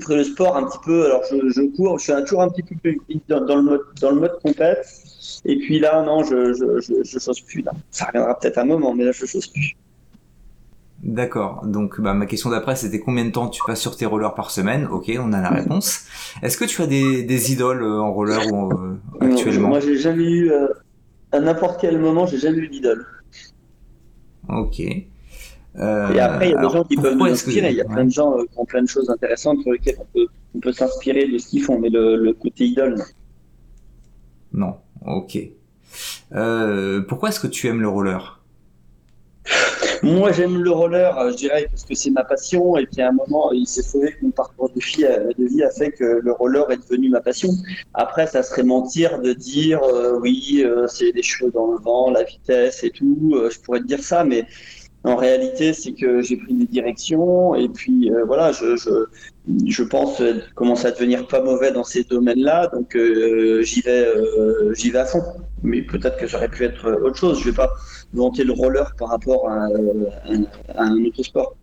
pris 0.00 0.16
le 0.16 0.24
sport 0.24 0.56
un 0.56 0.64
petit 0.64 0.78
peu. 0.84 1.06
Alors, 1.06 1.22
je, 1.30 1.48
je 1.48 1.76
cours, 1.76 1.98
je 1.98 2.12
suis 2.12 2.24
toujours 2.24 2.42
un 2.42 2.48
petit 2.48 2.62
peu 2.62 2.94
dans, 3.28 3.44
dans, 3.44 3.56
le 3.56 3.62
mode 3.62 3.80
dans 4.00 4.14
mode 4.14 4.38
compète. 4.42 4.86
Et 5.44 5.56
puis 5.56 5.78
là, 5.78 6.02
non, 6.02 6.22
je 6.22 6.52
je, 6.52 7.02
je, 7.02 7.18
chose 7.18 7.40
plus. 7.40 7.64
Ça 7.90 8.06
reviendra 8.06 8.38
peut-être 8.38 8.58
un 8.58 8.64
moment, 8.64 8.94
mais 8.94 9.04
là, 9.04 9.12
je 9.12 9.26
chose 9.26 9.46
plus. 9.46 9.76
D'accord. 11.02 11.64
Donc, 11.64 12.00
bah, 12.00 12.14
ma 12.14 12.26
question 12.26 12.50
d'après, 12.50 12.74
c'était 12.74 13.00
combien 13.00 13.24
de 13.24 13.30
temps 13.30 13.48
tu 13.48 13.62
passes 13.66 13.80
sur 13.80 13.96
tes 13.96 14.06
rollers 14.06 14.34
par 14.34 14.50
semaine? 14.50 14.86
Ok, 14.86 15.12
on 15.18 15.32
a 15.32 15.40
la 15.40 15.50
réponse. 15.50 16.06
Est-ce 16.42 16.56
que 16.56 16.64
tu 16.64 16.82
as 16.82 16.86
des, 16.86 17.22
des 17.22 17.52
idoles 17.52 17.82
euh, 17.82 18.00
en 18.00 18.12
roller 18.12 18.52
ou, 18.52 18.72
euh, 18.72 18.98
actuellement? 19.20 19.68
Moi, 19.68 19.80
j'ai 19.80 19.96
jamais 19.96 20.24
eu, 20.24 20.50
euh, 20.50 20.68
à 21.32 21.40
n'importe 21.40 21.80
quel 21.80 21.98
moment, 21.98 22.26
j'ai 22.26 22.38
jamais 22.38 22.58
eu 22.58 22.68
d'idole. 22.68 23.06
Ok. 24.48 24.80
Euh, 25.78 26.12
et 26.12 26.20
après, 26.20 26.48
il 26.48 26.52
y 26.52 26.56
a 26.56 26.66
des 26.66 26.72
gens 26.72 26.84
qui 26.84 26.96
peuvent 26.96 27.16
nous 27.16 27.26
inspirer. 27.26 27.70
Il 27.70 27.76
y 27.76 27.82
a 27.82 27.84
plein 27.84 28.04
de 28.04 28.10
gens 28.10 28.36
qui 28.38 28.58
ont 28.58 28.64
plein 28.64 28.82
de 28.82 28.88
choses 28.88 29.10
intéressantes 29.10 29.60
sur 29.60 29.72
lesquelles 29.72 29.98
on 30.00 30.06
peut, 30.12 30.26
on 30.54 30.60
peut 30.60 30.72
s'inspirer 30.72 31.28
de 31.28 31.36
ce 31.38 31.48
qu'ils 31.48 31.62
font, 31.62 31.78
mais 31.78 31.90
le, 31.90 32.16
le 32.16 32.32
côté 32.32 32.64
idole, 32.64 32.96
non. 34.52 34.76
Ok. 35.04 35.38
Euh, 36.32 37.02
pourquoi 37.02 37.28
est-ce 37.28 37.40
que 37.40 37.46
tu 37.46 37.68
aimes 37.68 37.82
le 37.82 37.88
roller? 37.88 38.35
Moi, 40.02 40.32
j'aime 40.32 40.62
le 40.62 40.70
roller, 40.70 41.18
euh, 41.18 41.30
je 41.30 41.36
dirais, 41.36 41.66
parce 41.70 41.84
que 41.84 41.94
c'est 41.94 42.10
ma 42.10 42.24
passion. 42.24 42.76
Et 42.76 42.86
puis, 42.86 43.02
à 43.02 43.08
un 43.08 43.12
moment, 43.12 43.52
il 43.52 43.66
s'est 43.66 43.82
trouvé 43.82 44.12
que 44.12 44.24
mon 44.24 44.30
parcours 44.30 44.70
de 44.70 44.80
vie, 44.80 45.02
de 45.38 45.44
vie, 45.46 45.62
a 45.62 45.70
fait 45.70 45.90
que 45.90 46.20
le 46.22 46.32
roller 46.32 46.70
est 46.70 46.76
devenu 46.76 47.08
ma 47.08 47.20
passion. 47.20 47.50
Après, 47.94 48.26
ça 48.26 48.42
serait 48.42 48.62
mentir 48.62 49.20
de 49.20 49.32
dire, 49.32 49.82
euh, 49.82 50.18
oui, 50.20 50.64
c'est 50.88 51.12
des 51.12 51.22
cheveux 51.22 51.50
dans 51.50 51.72
le 51.72 51.78
vent, 51.78 52.10
la 52.10 52.24
vitesse 52.24 52.84
et 52.84 52.90
tout. 52.90 53.34
je 53.50 53.58
pourrais 53.60 53.80
te 53.80 53.86
dire 53.86 54.02
ça, 54.02 54.24
mais 54.24 54.46
en 55.06 55.14
réalité, 55.14 55.72
c'est 55.72 55.92
que 55.92 56.20
j'ai 56.20 56.36
pris 56.36 56.52
des 56.54 56.66
directions 56.66 57.54
et 57.54 57.68
puis 57.68 58.10
euh, 58.10 58.24
voilà, 58.24 58.50
je, 58.50 58.76
je, 59.66 59.82
pense 59.82 60.22
commencer 60.54 60.86
à 60.86 60.90
devenir 60.90 61.26
pas 61.26 61.42
mauvais 61.42 61.72
dans 61.72 61.84
ces 61.84 62.04
domaines-là, 62.04 62.68
donc 62.72 62.96
euh, 62.96 63.62
j'y 63.62 63.80
vais, 63.80 64.06
euh, 64.06 64.74
j'y 64.74 64.90
vais 64.90 64.98
à 64.98 65.04
fond. 65.04 65.22
Mais 65.62 65.82
peut-être 65.82 66.16
que 66.16 66.26
ça 66.26 66.38
aurait 66.38 66.48
pu 66.48 66.64
être 66.64 66.90
autre 67.02 67.16
chose. 67.16 67.40
Je 67.40 67.50
vais 67.50 67.56
pas 67.56 67.70
vanter 68.12 68.44
le 68.44 68.52
roller 68.52 68.94
par 68.98 69.08
rapport 69.08 69.48
à, 69.48 69.68
un 70.76 71.04
autre 71.04 71.22
sport. 71.22 71.56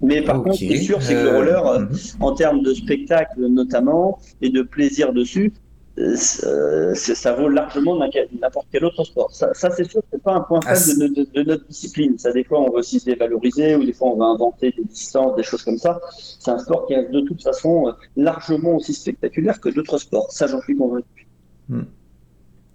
Mais 0.00 0.22
par 0.22 0.42
contre, 0.42 0.56
ce 0.56 0.58
qui 0.60 0.72
est 0.72 0.82
sûr, 0.82 1.00
c'est 1.02 1.14
que 1.14 1.22
le 1.22 1.36
roller, 1.36 1.80
mhm. 1.80 1.88
en 2.20 2.34
termes 2.34 2.62
de 2.62 2.74
spectacle 2.74 3.46
notamment 3.46 4.18
et 4.40 4.50
de 4.50 4.62
plaisir 4.62 5.12
dessus, 5.12 5.52
euh, 5.52 5.61
ça 5.96 7.34
vaut 7.34 7.48
largement 7.48 7.98
n'importe 7.98 8.66
quel 8.72 8.84
autre 8.84 9.04
sport. 9.04 9.30
Ça, 9.32 9.52
c'est 9.52 9.84
sûr, 9.84 10.02
c'est 10.10 10.22
pas 10.22 10.34
un 10.34 10.40
point 10.40 10.60
faible 10.62 11.12
ah, 11.16 11.22
de, 11.34 11.42
notre 11.42 11.66
discipline. 11.66 12.18
Ça, 12.18 12.32
des 12.32 12.44
fois, 12.44 12.60
on 12.60 12.70
veut 12.70 12.78
aussi 12.78 13.00
se 13.00 13.06
dévaloriser 13.06 13.76
ou 13.76 13.84
des 13.84 13.92
fois, 13.92 14.08
on 14.08 14.16
va 14.16 14.26
inventer 14.26 14.72
des 14.76 14.84
distances, 14.84 15.36
des 15.36 15.42
choses 15.42 15.62
comme 15.62 15.78
ça. 15.78 16.00
C'est 16.38 16.50
un 16.50 16.58
sport 16.58 16.86
qui 16.86 16.94
est 16.94 17.10
de 17.10 17.20
toute 17.20 17.42
façon 17.42 17.88
euh, 17.88 17.92
largement 18.16 18.76
aussi 18.76 18.94
spectaculaire 18.94 19.60
que 19.60 19.68
d'autres 19.68 19.98
sports. 19.98 20.30
Ça, 20.30 20.46
j'en 20.46 20.60
suis 20.62 20.76
convaincu. 20.76 21.28
Hmm. 21.68 21.82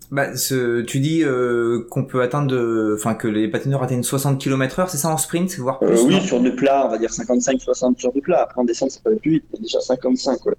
Bah, 0.09 0.27
tu 0.35 0.99
dis 0.99 1.23
euh, 1.23 1.85
qu'on 1.89 2.05
peut 2.05 2.21
atteindre, 2.21 2.93
enfin 2.95 3.13
que 3.13 3.27
les 3.27 3.49
patineurs 3.49 3.83
atteignent 3.83 4.03
60 4.03 4.39
km/h, 4.39 4.87
c'est 4.87 4.97
ça 4.97 5.09
en 5.09 5.17
sprint, 5.17 5.57
voire 5.57 5.79
plus 5.79 6.01
Oui, 6.03 6.21
sur 6.21 6.39
du 6.39 6.55
plat, 6.55 6.85
on 6.85 6.91
va 6.91 6.97
dire 6.97 7.09
55-60 7.09 7.97
sur 7.99 8.13
du 8.13 8.21
plat. 8.21 8.43
Après 8.43 8.61
en 8.61 8.63
descente, 8.63 8.91
peut 9.03 9.09
aller 9.09 9.19
plus 9.19 9.31
vite, 9.31 9.45
déjà 9.59 9.81
55. 9.81 10.45
Ouais. 10.45 10.53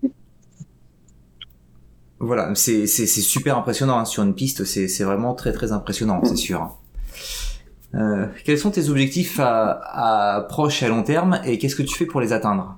Voilà, 2.20 2.52
c'est 2.54 2.86
super 2.86 3.56
impressionnant 3.56 3.98
hein. 3.98 4.04
sur 4.04 4.22
une 4.22 4.34
piste, 4.34 4.64
c'est 4.64 5.04
vraiment 5.04 5.34
très 5.34 5.52
très 5.52 5.72
impressionnant, 5.72 6.20
c'est 6.24 6.36
sûr. 6.36 6.76
Euh, 7.94 8.26
quels 8.44 8.58
sont 8.58 8.70
tes 8.70 8.90
objectifs 8.90 9.40
à, 9.40 10.36
à 10.36 10.40
proche 10.42 10.82
et 10.82 10.86
à 10.86 10.88
long 10.88 11.02
terme 11.02 11.40
et 11.44 11.58
qu'est-ce 11.58 11.76
que 11.76 11.82
tu 11.82 11.96
fais 11.96 12.06
pour 12.06 12.20
les 12.20 12.32
atteindre? 12.32 12.76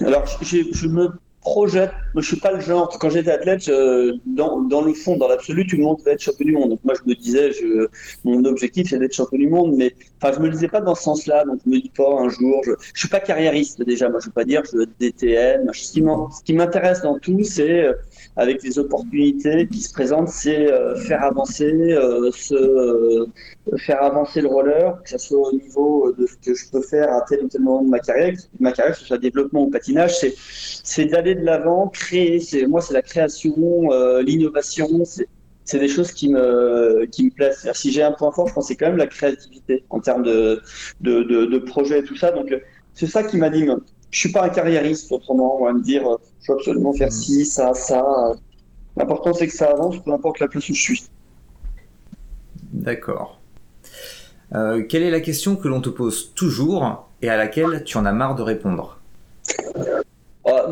Alors, 0.00 0.24
je 0.42 0.86
me 0.86 1.10
projette. 1.40 1.92
Moi, 2.14 2.22
je 2.22 2.28
suis 2.28 2.36
pas 2.36 2.52
le 2.52 2.60
genre. 2.60 2.88
Quand 2.98 3.10
j'étais 3.10 3.30
athlète, 3.30 3.70
dans, 4.26 4.60
dans, 4.60 4.82
le 4.82 4.92
fond, 4.94 5.16
dans 5.16 5.28
l'absolu, 5.28 5.66
tout 5.66 5.76
le 5.76 5.82
monde 5.82 6.00
veut 6.04 6.12
être 6.12 6.20
champion 6.20 6.46
du 6.46 6.52
monde. 6.52 6.70
Donc 6.70 6.80
moi, 6.84 6.94
je 6.94 7.08
me 7.08 7.14
disais, 7.14 7.52
je, 7.52 7.88
mon 8.24 8.44
objectif, 8.44 8.90
c'est 8.90 8.98
d'être 8.98 9.14
champion 9.14 9.38
du 9.38 9.48
monde. 9.48 9.74
Mais 9.76 9.94
enfin, 10.20 10.34
je 10.36 10.40
me 10.40 10.50
disais 10.50 10.68
pas 10.68 10.80
dans 10.80 10.94
ce 10.94 11.02
sens-là. 11.02 11.44
Donc 11.44 11.60
je 11.64 11.70
me 11.70 11.80
dis 11.80 11.92
pas 11.96 12.20
un 12.20 12.28
jour. 12.28 12.62
Je, 12.64 12.72
je 12.94 13.00
suis 13.00 13.08
pas 13.08 13.20
carriériste 13.20 13.82
déjà. 13.82 14.08
Moi, 14.08 14.20
je 14.20 14.26
veux 14.26 14.32
pas 14.32 14.44
dire 14.44 14.62
je 14.70 14.76
veux 14.76 14.82
être 14.84 14.98
DTN. 14.98 15.70
Ce 15.72 16.42
qui 16.44 16.52
m'intéresse 16.52 17.02
dans 17.02 17.18
tout, 17.18 17.42
c'est 17.44 17.86
avec 18.40 18.62
les 18.62 18.78
opportunités 18.78 19.68
qui 19.68 19.80
se 19.80 19.92
présentent, 19.92 20.30
c'est 20.30 20.72
euh, 20.72 20.96
faire 20.96 21.22
avancer, 21.22 21.70
euh, 21.72 22.30
euh, 22.52 23.26
faire 23.76 24.02
avancer 24.02 24.40
le 24.40 24.48
roller, 24.48 24.98
que 25.02 25.10
ce 25.10 25.18
soit 25.18 25.48
au 25.48 25.52
niveau 25.52 26.10
de 26.16 26.26
ce 26.26 26.36
que 26.36 26.54
je 26.54 26.70
peux 26.70 26.80
faire 26.80 27.12
à 27.12 27.20
tel 27.28 27.44
ou 27.44 27.48
tel 27.48 27.60
moment 27.60 27.82
de 27.82 27.90
ma 27.90 27.98
carrière, 27.98 28.32
que 28.32 28.98
ce 28.98 29.04
soit 29.04 29.18
développement 29.18 29.64
ou 29.64 29.70
patinage, 29.70 30.14
c'est, 30.82 31.04
d'aller 31.04 31.34
de 31.34 31.44
l'avant, 31.44 31.88
créer. 31.88 32.40
Moi, 32.66 32.80
c'est 32.80 32.94
la 32.94 33.02
création, 33.02 33.90
l'innovation, 34.20 34.88
c'est, 35.04 35.78
des 35.78 35.88
choses 35.88 36.10
qui 36.12 36.30
me, 36.30 37.04
qui 37.12 37.28
plaisent. 37.30 37.70
Si 37.74 37.92
j'ai 37.92 38.02
un 38.02 38.12
point 38.12 38.32
fort, 38.32 38.48
je 38.48 38.54
pense 38.54 38.64
que 38.64 38.68
c'est 38.68 38.76
quand 38.76 38.88
même 38.88 38.96
la 38.96 39.06
créativité 39.06 39.84
en 39.90 40.00
termes 40.00 40.22
de, 40.22 40.62
de, 41.02 41.58
projet 41.58 41.98
et 41.98 42.04
tout 42.04 42.16
ça. 42.16 42.32
Donc, 42.32 42.54
c'est 42.94 43.06
ça 43.06 43.22
qui 43.22 43.36
m'anime 43.36 43.80
je 44.10 44.18
suis 44.18 44.32
pas 44.32 44.44
un 44.44 44.48
carriériste 44.48 45.12
autrement, 45.12 45.60
on 45.60 45.66
va 45.66 45.72
me 45.72 45.80
dire, 45.80 46.02
je 46.42 46.52
veux 46.52 46.58
absolument 46.58 46.92
faire 46.92 47.12
ci, 47.12 47.44
ça, 47.44 47.74
ça. 47.74 48.32
L'important 48.96 49.32
c'est 49.32 49.46
que 49.46 49.54
ça 49.54 49.70
avance, 49.70 50.02
peu 50.02 50.12
importe 50.12 50.40
la 50.40 50.48
place 50.48 50.68
où 50.68 50.74
je 50.74 50.80
suis. 50.80 51.04
D'accord. 52.72 53.40
Euh, 54.54 54.84
quelle 54.88 55.02
est 55.02 55.10
la 55.10 55.20
question 55.20 55.56
que 55.56 55.68
l'on 55.68 55.80
te 55.80 55.88
pose 55.88 56.32
toujours 56.34 57.08
et 57.22 57.28
à 57.28 57.36
laquelle 57.36 57.84
tu 57.84 57.96
en 57.96 58.04
as 58.04 58.12
marre 58.12 58.34
de 58.34 58.42
répondre? 58.42 58.98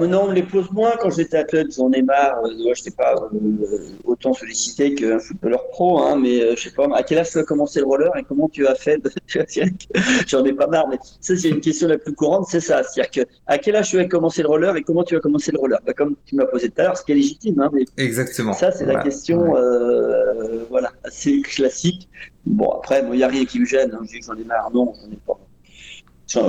Non, 0.07 0.27
on 0.29 0.31
les 0.31 0.43
pose 0.43 0.71
moins 0.71 0.93
quand 1.01 1.11
j'étais 1.11 1.39
athlète, 1.39 1.75
j'en 1.75 1.91
ai 1.93 2.03
marre. 2.03 2.41
Je 2.75 2.81
sais 2.81 2.91
pas, 2.91 3.15
euh, 3.15 3.79
autant 4.05 4.33
sollicité 4.33 4.95
qu'un 4.95 5.19
footballeur 5.19 5.69
pro, 5.71 6.01
hein, 6.01 6.17
mais 6.17 6.41
euh, 6.41 6.55
je 6.57 6.65
sais 6.65 6.75
pas, 6.75 6.87
à 6.95 7.03
quel 7.03 7.19
âge 7.19 7.31
tu 7.31 7.39
as 7.39 7.45
commencé 7.45 7.81
le 7.81 7.87
roller 7.87 8.17
et 8.17 8.23
comment 8.23 8.49
tu 8.49 8.67
as 8.67 8.75
fait? 8.75 9.01
J'en 10.27 10.45
ai 10.45 10.53
pas 10.53 10.67
marre, 10.67 10.89
mais 10.89 10.99
ça, 11.21 11.37
c'est 11.37 11.49
une 11.49 11.61
question 11.61 11.89
la 11.89 11.99
plus 11.99 12.15
courante, 12.15 12.47
c'est 12.49 12.61
ça. 12.61 12.83
C'est-à-dire 12.83 13.11
que, 13.11 13.31
à 13.47 13.59
quel 13.59 13.77
âge 13.77 13.91
tu 13.91 13.99
as 13.99 14.05
commencé 14.07 14.43
le 14.43 14.49
roller 14.49 14.77
et 14.77 14.83
comment 14.83 15.05
tu 15.05 15.17
as 15.17 15.21
commencé 15.21 15.51
le 15.53 15.59
roller? 15.59 15.79
Bah, 15.85 15.93
Comme 15.95 16.17
tu 16.25 16.35
m'as 16.37 16.47
posé 16.47 16.69
tout 16.69 16.81
à 16.81 16.85
l'heure, 16.85 16.97
ce 16.97 17.05
qui 17.05 17.13
est 17.13 17.17
légitime. 17.17 17.61
Hein, 17.61 17.71
mais 17.73 17.85
Exactement. 17.97 18.53
Ça, 18.53 18.71
c'est 18.71 18.87
la 18.87 19.03
question 19.03 19.57
euh, 19.57 20.65
voilà, 20.71 20.93
assez 21.05 21.41
classique. 21.43 22.09
Bon, 22.47 22.71
après, 22.71 23.03
il 23.03 23.17
n'y 23.17 23.23
a 23.23 23.29
rien 23.29 23.45
qui 23.45 23.61
me 23.61 23.67
gêne. 23.67 23.93
Hein, 23.95 24.05
j'en 24.27 24.35
ai 24.35 24.45
marre. 24.45 24.71
Non, 24.73 24.95
j'en 24.95 25.11
ai 25.11 25.17
pas. 25.17 25.39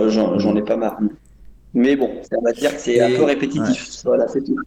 J'en 0.10 0.56
ai 0.56 0.62
pas 0.62 0.76
marre. 0.76 1.02
Non. 1.02 1.10
Mais 1.74 1.96
bon, 1.96 2.10
on 2.36 2.42
va 2.42 2.52
dire 2.52 2.76
que 2.76 2.82
c'est 2.82 3.00
un 3.00 3.16
peu 3.16 3.24
répétitif. 3.24 4.02
Voilà, 4.04 4.28
c'est 4.28 4.44
tout. 4.44 4.58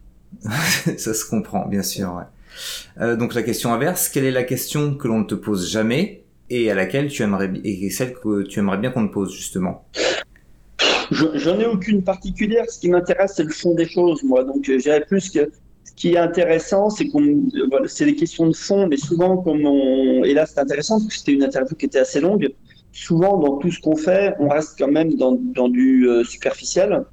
ça 0.97 1.13
se 1.13 1.25
comprend, 1.25 1.67
bien 1.67 1.83
sûr. 1.83 2.13
Ouais. 2.15 3.03
Euh, 3.03 3.15
donc 3.15 3.33
la 3.33 3.43
question 3.43 3.73
inverse, 3.73 4.09
quelle 4.09 4.25
est 4.25 4.31
la 4.31 4.43
question 4.43 4.95
que 4.95 5.07
l'on 5.07 5.19
ne 5.19 5.25
te 5.25 5.35
pose 5.35 5.69
jamais 5.69 6.23
et 6.49 6.69
à 6.69 6.75
laquelle 6.75 7.07
tu 7.07 7.23
aimerais 7.23 7.51
et 7.63 7.89
celle 7.89 8.13
que 8.13 8.43
tu 8.43 8.59
aimerais 8.59 8.77
bien 8.77 8.91
qu'on 8.91 9.07
te 9.07 9.13
pose 9.13 9.33
justement? 9.33 9.85
J'en 11.11 11.59
ai 11.59 11.65
aucune 11.65 12.03
particulière. 12.03 12.65
Ce 12.69 12.79
qui 12.79 12.89
m'intéresse, 12.89 13.33
c'est 13.35 13.43
le 13.43 13.49
fond 13.49 13.75
des 13.75 13.87
choses, 13.87 14.23
moi. 14.23 14.43
Donc, 14.43 14.67
euh, 14.69 14.79
j'irais 14.79 15.05
plus 15.05 15.29
que 15.29 15.51
ce 15.83 15.91
qui 15.95 16.13
est 16.13 16.17
intéressant, 16.17 16.89
c'est 16.89 17.07
qu'on, 17.07 17.43
voilà, 17.69 17.87
c'est 17.87 18.05
des 18.05 18.15
questions 18.15 18.47
de 18.47 18.55
fond, 18.55 18.87
mais 18.87 18.97
souvent, 18.97 19.37
comme 19.37 19.65
on, 19.65 20.23
et 20.23 20.33
là, 20.33 20.45
c'est 20.45 20.59
intéressant 20.59 20.99
parce 20.99 21.09
que 21.09 21.19
c'était 21.19 21.33
une 21.33 21.43
interview 21.43 21.75
qui 21.75 21.85
était 21.85 21.99
assez 21.99 22.19
longue 22.19 22.49
souvent 22.93 23.37
dans 23.37 23.57
tout 23.57 23.71
ce 23.71 23.81
qu'on 23.81 23.97
fait, 23.97 24.35
on 24.39 24.47
reste 24.47 24.77
quand 24.77 24.87
même 24.87 25.15
dans, 25.15 25.67
du 25.67 26.07
euh, 26.07 26.23
superficiel. 26.23 27.03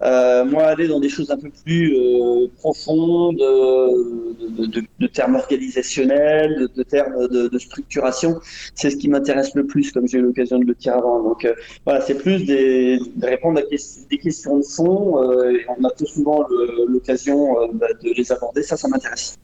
Euh, 0.00 0.44
moi, 0.44 0.62
aller 0.66 0.86
dans 0.86 1.00
des 1.00 1.08
choses 1.08 1.28
un 1.32 1.36
peu 1.36 1.50
plus 1.64 1.96
euh, 1.96 2.46
profondes, 2.56 3.36
de, 3.36 5.06
termes 5.08 5.34
organisationnels, 5.34 6.68
de, 6.74 6.82
termes 6.84 7.26
de, 7.26 7.58
structuration, 7.58 8.38
c'est 8.76 8.90
ce 8.90 8.96
qui 8.96 9.08
m'intéresse 9.08 9.54
le 9.56 9.66
plus, 9.66 9.90
comme 9.90 10.06
j'ai 10.06 10.18
eu 10.18 10.22
l'occasion 10.22 10.60
de 10.60 10.64
le 10.64 10.74
dire 10.74 10.94
avant. 10.94 11.22
Donc 11.22 11.46
voilà, 11.84 12.00
c'est 12.00 12.14
plus 12.14 12.46
de 12.46 13.26
répondre 13.26 13.58
à 13.58 13.62
des 13.62 14.18
questions 14.18 14.58
de 14.58 14.64
fond. 14.64 15.20
et 15.50 15.66
on 15.68 15.84
a 15.84 15.90
peu 15.90 16.06
souvent 16.06 16.46
l'occasion 16.86 17.68
bah, 17.74 17.88
de 18.00 18.10
les 18.16 18.30
aborder. 18.32 18.62
Ça, 18.62 18.76
ça 18.76 18.86
m'intéresse. 18.86 19.36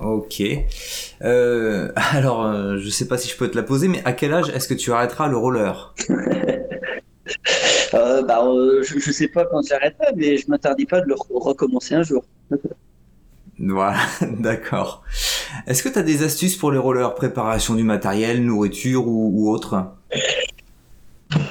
Ok. 0.00 0.42
Euh, 1.22 1.92
alors, 2.12 2.44
euh, 2.44 2.78
je 2.78 2.88
sais 2.88 3.06
pas 3.06 3.18
si 3.18 3.28
je 3.28 3.36
peux 3.36 3.48
te 3.48 3.56
la 3.56 3.62
poser, 3.62 3.88
mais 3.88 4.02
à 4.04 4.12
quel 4.12 4.32
âge 4.32 4.48
est-ce 4.50 4.68
que 4.68 4.74
tu 4.74 4.92
arrêteras 4.92 5.28
le 5.28 5.36
roller 5.36 5.94
euh, 7.94 8.22
bah, 8.22 8.44
euh, 8.44 8.82
je, 8.82 8.98
je, 8.98 9.12
sais 9.12 9.28
pas 9.28 9.46
quand 9.46 9.62
j'arrêterai, 9.66 10.12
mais 10.16 10.36
je 10.36 10.50
m'interdis 10.50 10.86
pas 10.86 11.00
de 11.00 11.06
le 11.06 11.14
recommencer 11.34 11.94
un 11.94 12.02
jour. 12.02 12.24
voilà, 13.58 13.98
d'accord. 14.22 15.02
Est-ce 15.66 15.82
que 15.82 15.88
tu 15.88 15.98
as 15.98 16.02
des 16.02 16.22
astuces 16.22 16.56
pour 16.56 16.72
les 16.72 16.78
rollers? 16.78 17.14
Préparation 17.14 17.74
du 17.74 17.84
matériel, 17.84 18.44
nourriture 18.44 19.06
ou, 19.06 19.30
ou 19.34 19.50
autre? 19.50 19.86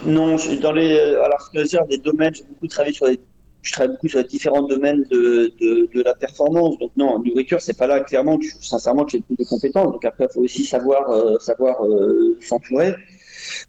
Non, 0.06 0.36
dans 0.62 0.72
les, 0.72 0.98
alors, 0.98 1.50
ce 1.54 1.88
des 1.88 1.98
domaines, 1.98 2.36
j'ai 2.36 2.44
beaucoup 2.44 2.68
travaillé 2.68 2.94
sur 2.94 3.08
les 3.08 3.20
je 3.64 3.72
travaille 3.72 3.94
beaucoup 3.94 4.10
sur 4.10 4.20
les 4.20 4.26
différents 4.26 4.62
domaines 4.62 5.04
de, 5.10 5.54
de, 5.60 6.02
la 6.04 6.14
performance. 6.14 6.78
Donc 6.80 6.92
non, 6.98 7.20
nourriture, 7.20 7.62
c'est 7.62 7.78
pas 7.78 7.88
là 7.88 8.02
clairement, 8.02 8.38
sincèrement, 8.62 9.06
que 9.06 9.12
j'ai 9.12 9.22
plus 9.22 9.38
de 9.38 9.46
compétences. 9.46 9.94
Donc 9.94 10.04
après, 10.04 10.28
il 10.30 10.34
faut 10.34 10.42
aussi 10.42 10.66
savoir, 10.66 11.10
euh, 11.10 11.40
savoir 11.40 11.86
euh, 11.86 12.38
s'entourer. 12.42 12.94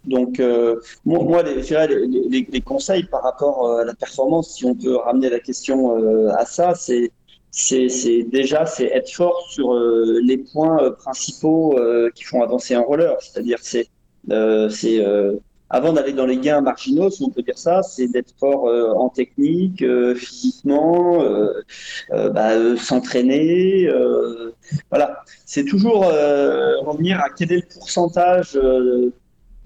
Donc 0.05 0.41
euh, 0.41 0.81
moi, 1.05 1.43
les, 1.45 2.61
conseils 2.61 3.05
par 3.05 3.23
rapport 3.23 3.79
à 3.79 3.85
la 3.85 3.95
performance, 3.95 4.57
si 4.57 4.65
on 4.65 4.75
peut 4.75 4.97
ramener 4.97 5.31
la 5.31 5.41
question 5.41 6.29
à 6.31 6.45
ça, 6.45 6.75
c'est 6.75 7.11
c'est 7.51 8.25
déjà 8.33 8.67
c'est 8.67 8.87
être 8.87 9.11
fort 9.13 9.47
sur 9.49 9.75
les 9.75 10.39
points 10.39 10.91
principaux 10.99 11.79
qui 12.17 12.25
font 12.25 12.43
avancer 12.43 12.75
un 12.75 12.81
roller. 12.81 13.17
C'est-à-dire 13.21 13.59
c'est 13.63 13.89
c'est 14.71 15.01
avant 15.71 15.93
d'aller 15.93 16.13
dans 16.13 16.27
les 16.27 16.37
gains 16.37 16.61
marginaux, 16.61 17.11
si 17.11 17.23
on 17.23 17.31
peut 17.31 17.43
dire 17.43 17.59
ça, 17.59 17.83
c'est 17.83 18.07
d'être 18.09 18.35
fort 18.39 18.69
euh, 18.69 18.93
en 18.93 19.09
technique, 19.09 19.83
euh, 19.83 20.15
physiquement, 20.15 21.23
euh, 21.23 21.63
bah, 22.31 22.77
s'entraîner. 22.77 23.89
voilà, 24.91 25.23
c'est 25.47 25.65
toujours 25.65 26.05
revenir 26.05 27.21
à 27.21 27.31
quel 27.31 27.53
est 27.53 27.57
le 27.57 27.75
pourcentage 27.75 28.55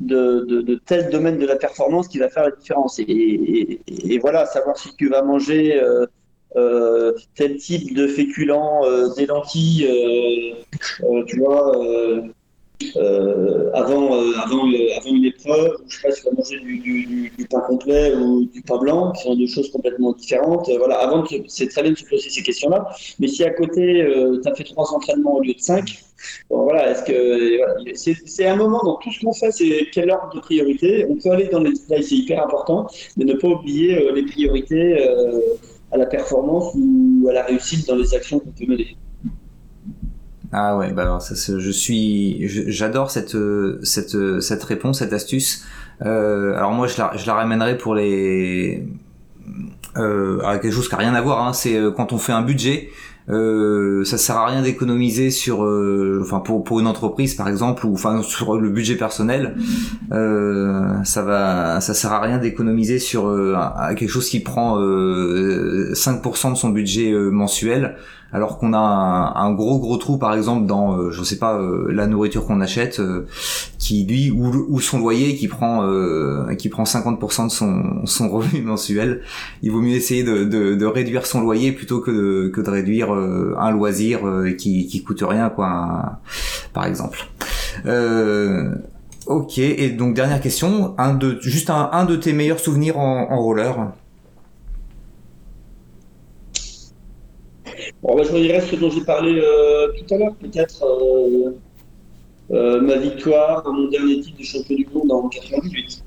de, 0.00 0.80
tel 0.86 1.10
domaine 1.10 1.38
de 1.38 1.46
la 1.46 1.56
performance 1.56 2.08
qui 2.08 2.18
va 2.18 2.28
faire 2.28 2.44
la 2.44 2.52
différence. 2.52 2.98
Et, 3.00 4.18
voilà, 4.20 4.46
savoir 4.46 4.78
si 4.78 4.94
tu 4.96 5.08
vas 5.08 5.22
manger 5.22 5.80
tel 7.34 7.56
type 7.58 7.94
de 7.94 8.06
féculents, 8.06 8.82
des 9.16 9.26
lentilles, 9.26 9.88
tu 11.26 11.38
vois 11.38 11.72
euh, 12.96 13.70
avant, 13.74 14.14
euh, 14.14 14.32
euh, 14.32 14.96
avant 14.96 15.10
une 15.10 15.24
épreuve, 15.24 15.76
je 15.88 15.96
sais 15.96 16.08
pas 16.08 16.10
si 16.12 16.22
on 16.26 16.30
va 16.30 16.36
manger 16.36 16.58
du, 16.60 17.46
pain 17.50 17.60
complet 17.60 18.14
ou 18.14 18.44
du 18.46 18.62
pain 18.62 18.78
blanc, 18.78 19.12
qui 19.12 19.22
sont 19.22 19.34
deux 19.34 19.46
choses 19.46 19.70
complètement 19.70 20.12
différentes. 20.12 20.70
voilà, 20.78 20.96
avant, 20.96 21.24
c'est 21.46 21.68
très 21.68 21.82
bien 21.82 21.92
de 21.92 21.98
se 21.98 22.04
poser 22.04 22.30
ces 22.30 22.42
questions-là. 22.42 22.88
Mais 23.18 23.28
si 23.28 23.44
à 23.44 23.50
côté, 23.50 24.06
tu 24.42 24.48
as 24.48 24.54
fait 24.54 24.64
trois 24.64 24.92
entraînements 24.94 25.34
au 25.34 25.40
lieu 25.40 25.54
de 25.54 25.60
cinq, 25.60 25.98
voilà, 26.50 26.90
est-ce 26.90 27.04
que 27.04 28.04
c'est 28.26 28.46
un 28.46 28.56
moment 28.56 28.82
dans 28.84 28.96
tout 28.96 29.12
ce 29.12 29.20
qu'on 29.20 29.32
fait, 29.32 29.52
c'est 29.52 29.88
quel 29.92 30.10
ordre 30.10 30.34
de 30.34 30.40
priorité. 30.40 31.06
On 31.08 31.16
peut 31.16 31.30
aller 31.30 31.48
dans 31.48 31.60
les 31.60 31.72
détails, 31.72 32.02
c'est 32.02 32.16
hyper 32.16 32.44
important, 32.44 32.86
mais 33.16 33.24
ne 33.24 33.34
pas 33.34 33.48
oublier 33.48 34.10
les 34.14 34.24
priorités 34.24 34.98
à 35.92 35.96
la 35.96 36.06
performance 36.06 36.74
ou 36.74 37.28
à 37.28 37.32
la 37.32 37.44
réussite 37.44 37.86
dans 37.86 37.96
les 37.96 38.14
actions 38.14 38.38
qu'on 38.40 38.50
peut 38.50 38.66
mener. 38.66 38.96
Ah 40.52 40.76
ouais, 40.78 40.92
bah 40.92 41.02
alors 41.02 41.20
ça, 41.20 41.34
je 41.58 41.70
suis, 41.70 42.48
j'adore 42.70 43.10
cette 43.10 43.36
cette 43.82 44.40
cette 44.40 44.64
réponse, 44.64 45.00
cette 45.00 45.12
astuce. 45.12 45.64
Euh, 46.04 46.56
alors 46.56 46.72
moi, 46.72 46.86
je 46.86 46.96
la, 46.98 47.12
je 47.16 47.26
la 47.26 47.34
ramènerai 47.34 47.76
pour 47.76 47.94
les 47.94 48.86
euh, 49.96 50.40
à 50.44 50.58
quelque 50.58 50.72
chose 50.72 50.88
qui 50.88 50.94
a 50.94 50.98
rien 50.98 51.14
à 51.14 51.20
voir. 51.20 51.46
Hein, 51.46 51.52
c'est 51.52 51.76
euh, 51.76 51.90
quand 51.90 52.12
on 52.12 52.18
fait 52.18 52.32
un 52.32 52.42
budget. 52.42 52.90
Euh, 53.30 54.04
ça 54.04 54.16
sert 54.16 54.38
à 54.38 54.46
rien 54.46 54.62
d'économiser 54.62 55.30
sur, 55.30 55.62
euh, 55.62 56.20
enfin 56.22 56.40
pour 56.40 56.64
pour 56.64 56.80
une 56.80 56.86
entreprise 56.86 57.34
par 57.34 57.46
exemple 57.46 57.84
ou 57.84 57.92
enfin 57.92 58.22
sur 58.22 58.58
le 58.58 58.70
budget 58.70 58.96
personnel, 58.96 59.54
euh, 60.12 60.94
ça 61.04 61.22
va, 61.22 61.82
ça 61.82 61.92
sert 61.92 62.10
à 62.10 62.22
rien 62.22 62.38
d'économiser 62.38 62.98
sur 62.98 63.30
quelque 63.98 64.08
chose 64.08 64.30
qui 64.30 64.40
prend 64.40 64.78
5% 64.78 66.52
de 66.52 66.56
son 66.56 66.70
budget 66.70 67.12
mensuel 67.12 67.96
alors 68.32 68.58
qu'on 68.58 68.72
a 68.74 69.32
un, 69.36 69.52
gros 69.54 69.78
gros 69.78 69.96
trou 69.96 70.18
par 70.18 70.34
exemple 70.34 70.66
dans 70.66 70.96
euh, 70.96 71.10
je 71.10 71.22
sais 71.22 71.38
pas 71.38 71.58
euh, 71.58 71.90
la 71.90 72.06
nourriture 72.06 72.46
qu'on 72.46 72.60
achète 72.60 73.00
euh, 73.00 73.26
qui 73.78 74.04
lui 74.04 74.30
ou, 74.30 74.80
son 74.80 74.98
loyer 74.98 75.34
qui 75.34 75.48
prend 75.48 75.86
qui 76.56 76.68
prend 76.68 76.84
50% 76.84 77.46
de 77.46 77.50
son, 77.50 78.06
son 78.06 78.28
revenu 78.30 78.62
mensuel 78.62 79.22
il 79.62 79.70
vaut 79.70 79.80
mieux 79.80 79.94
essayer 79.94 80.24
de, 80.24 80.44
de, 80.44 80.86
réduire 80.86 81.26
son 81.26 81.40
loyer 81.40 81.72
plutôt 81.72 82.00
que 82.00 82.10
de, 82.10 82.48
que 82.48 82.60
de 82.60 82.70
réduire 82.70 83.10
un 83.12 83.70
loisir 83.70 84.20
qui, 84.56 84.86
qui 84.86 85.02
coûte 85.02 85.22
rien 85.22 85.48
quoi 85.48 86.20
par 86.72 86.86
exemple. 86.86 87.26
Ok 89.26 89.58
et 89.58 89.90
donc 89.90 90.14
dernière 90.14 90.40
question. 90.40 90.94
Un 90.96 91.14
de 91.14 91.38
juste 91.40 91.68
un, 91.68 91.90
un 91.92 92.04
de 92.04 92.16
tes 92.16 92.32
meilleurs 92.32 92.60
souvenirs 92.60 92.98
en, 92.98 93.30
en 93.30 93.42
roller? 93.42 93.92
Bon, 98.02 98.14
bah, 98.16 98.22
je 98.24 98.32
redirai 98.32 98.60
ce 98.60 98.76
dont 98.76 98.90
j'ai 98.90 99.00
parlé 99.00 99.40
euh, 99.42 99.88
tout 99.88 100.14
à 100.14 100.18
l'heure, 100.18 100.34
peut-être 100.36 100.84
euh, 100.84 101.50
euh, 102.52 102.80
ma 102.80 102.96
victoire 102.96 103.64
mon 103.72 103.88
dernier 103.88 104.20
titre 104.20 104.38
de 104.38 104.44
champion 104.44 104.76
du 104.76 104.86
monde 104.94 105.10
en 105.10 105.28
98. 105.28 106.04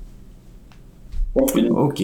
ok. 1.34 2.02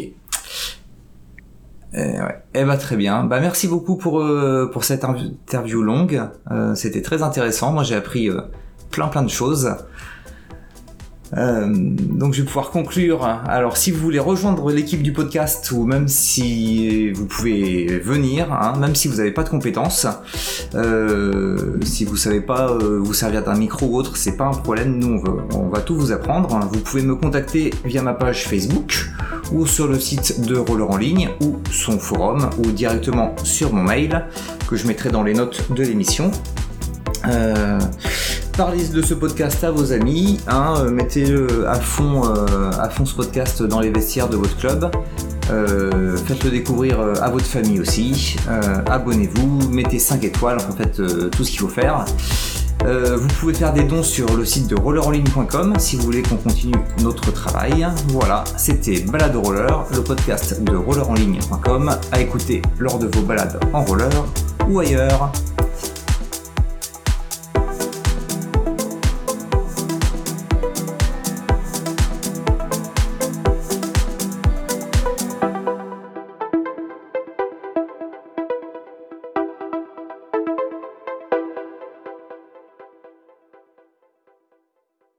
Eh, 1.95 1.97
ouais. 1.97 2.43
eh 2.53 2.65
bah 2.65 2.77
très 2.77 2.97
bien. 2.97 3.25
Bah 3.25 3.41
merci 3.41 3.67
beaucoup 3.67 3.97
pour 3.97 4.23
pour 4.73 4.85
cette 4.85 5.05
interview 5.05 5.83
longue. 5.83 6.21
C'était 6.75 7.01
très 7.01 7.23
intéressant. 7.23 7.73
Moi 7.73 7.83
j'ai 7.83 7.95
appris 7.95 8.29
plein 8.91 9.09
plein 9.09 9.23
de 9.23 9.31
choses. 9.31 9.75
Euh, 11.37 11.67
donc 11.69 12.35
je 12.35 12.43
vais 12.43 12.47
pouvoir 12.47 12.71
conclure. 12.71 13.25
Alors 13.25 13.77
si 13.77 13.91
vous 13.91 14.01
voulez 14.01 14.19
rejoindre 14.19 14.71
l'équipe 14.71 15.03
du 15.03 15.13
podcast 15.13 15.71
ou 15.73 15.85
même 15.85 16.09
si 16.09 17.11
vous 17.11 17.27
pouvez 17.27 17.99
venir, 17.99 18.53
hein, 18.53 18.75
même 18.79 18.95
si 18.95 19.09
vous 19.09 19.17
n'avez 19.17 19.33
pas 19.33 19.45
de 19.45 19.49
compétences, 19.49 20.07
euh, 20.75 21.79
si 21.83 22.05
vous 22.05 22.17
savez 22.17 22.41
pas 22.41 22.71
euh, 22.71 22.99
vous 23.03 23.15
servir 23.15 23.45
d'un 23.45 23.57
micro 23.57 23.87
ou 23.87 23.97
autre, 23.97 24.17
c'est 24.17 24.37
pas 24.37 24.47
un 24.47 24.55
problème. 24.55 24.99
Nous 24.99 25.09
on 25.09 25.19
va, 25.19 25.33
on 25.55 25.69
va 25.69 25.81
tout 25.81 25.97
vous 25.97 26.13
apprendre. 26.13 26.59
Vous 26.73 26.81
pouvez 26.81 27.03
me 27.03 27.15
contacter 27.15 27.73
via 27.85 28.03
ma 28.03 28.15
page 28.15 28.45
Facebook 28.45 29.11
ou 29.53 29.67
sur 29.67 29.87
le 29.87 29.99
site 29.99 30.41
de 30.43 30.57
Roller 30.57 30.91
en 30.91 30.97
ligne 30.97 31.31
ou 31.41 31.57
son 31.71 31.99
forum 31.99 32.51
ou 32.59 32.71
directement 32.71 33.35
sur 33.45 33.73
mon 33.73 33.83
mail 33.83 34.27
que 34.69 34.77
je 34.77 34.87
mettrai 34.87 35.11
dans 35.11 35.23
les 35.23 35.35
notes 35.35 35.73
de 35.73 35.83
l'émission. 35.83 36.31
Euh, 38.59 38.65
parlez 38.65 38.89
de 38.89 39.03
ce 39.03 39.15
podcast 39.15 39.63
à 39.63 39.71
vos 39.71 39.93
amis, 39.93 40.39
hein, 40.49 40.75
euh, 40.79 40.91
mettez 40.91 41.33
à 41.67 41.75
fond, 41.75 42.23
euh, 42.25 42.71
à 42.79 42.89
fond 42.91 43.05
ce 43.05 43.15
podcast 43.15 43.63
dans 43.63 43.81
les 43.81 43.91
vestiaires 43.91 44.29
de 44.29 44.37
votre 44.37 44.57
club. 44.57 44.91
Euh, 45.51 46.17
faites-le 46.17 46.51
découvrir 46.51 47.01
euh, 47.01 47.15
à 47.23 47.31
votre 47.31 47.47
famille 47.47 47.81
aussi. 47.81 48.37
Euh, 48.49 48.61
Abonnez-vous, 48.87 49.71
mettez 49.71 49.99
5 49.99 50.25
étoiles, 50.25 50.59
en 50.59 50.73
fait 50.73 51.01
tout 51.31 51.45
ce 51.45 51.51
qu'il 51.51 51.61
faut 51.61 51.69
faire. 51.69 52.05
vous 52.85 53.29
pouvez 53.41 53.55
faire 53.55 53.73
des 53.73 53.85
dons 53.85 54.03
sur 54.03 54.37
le 54.37 54.45
site 54.45 54.67
de 54.67 54.77
rollerenligne.com 54.77 55.75
si 55.79 55.97
vous 55.97 56.03
voulez 56.03 56.23
qu'on 56.23 56.37
continue 56.37 56.75
notre 57.03 57.31
travail. 57.33 57.87
Voilà, 58.09 58.45
c'était 58.57 59.01
Balade 59.01 59.37
Roller, 59.37 59.85
le 59.95 60.03
podcast 60.03 60.63
de 60.63 60.77
rollerenligne.com 60.77 61.97
à 62.13 62.21
écouter 62.21 62.63
lors 62.79 62.99
de 62.99 63.07
vos 63.07 63.23
balades 63.23 63.61
en 63.73 63.83
roller 63.85 64.11
ou 64.69 64.81
ailleurs. 64.81 65.33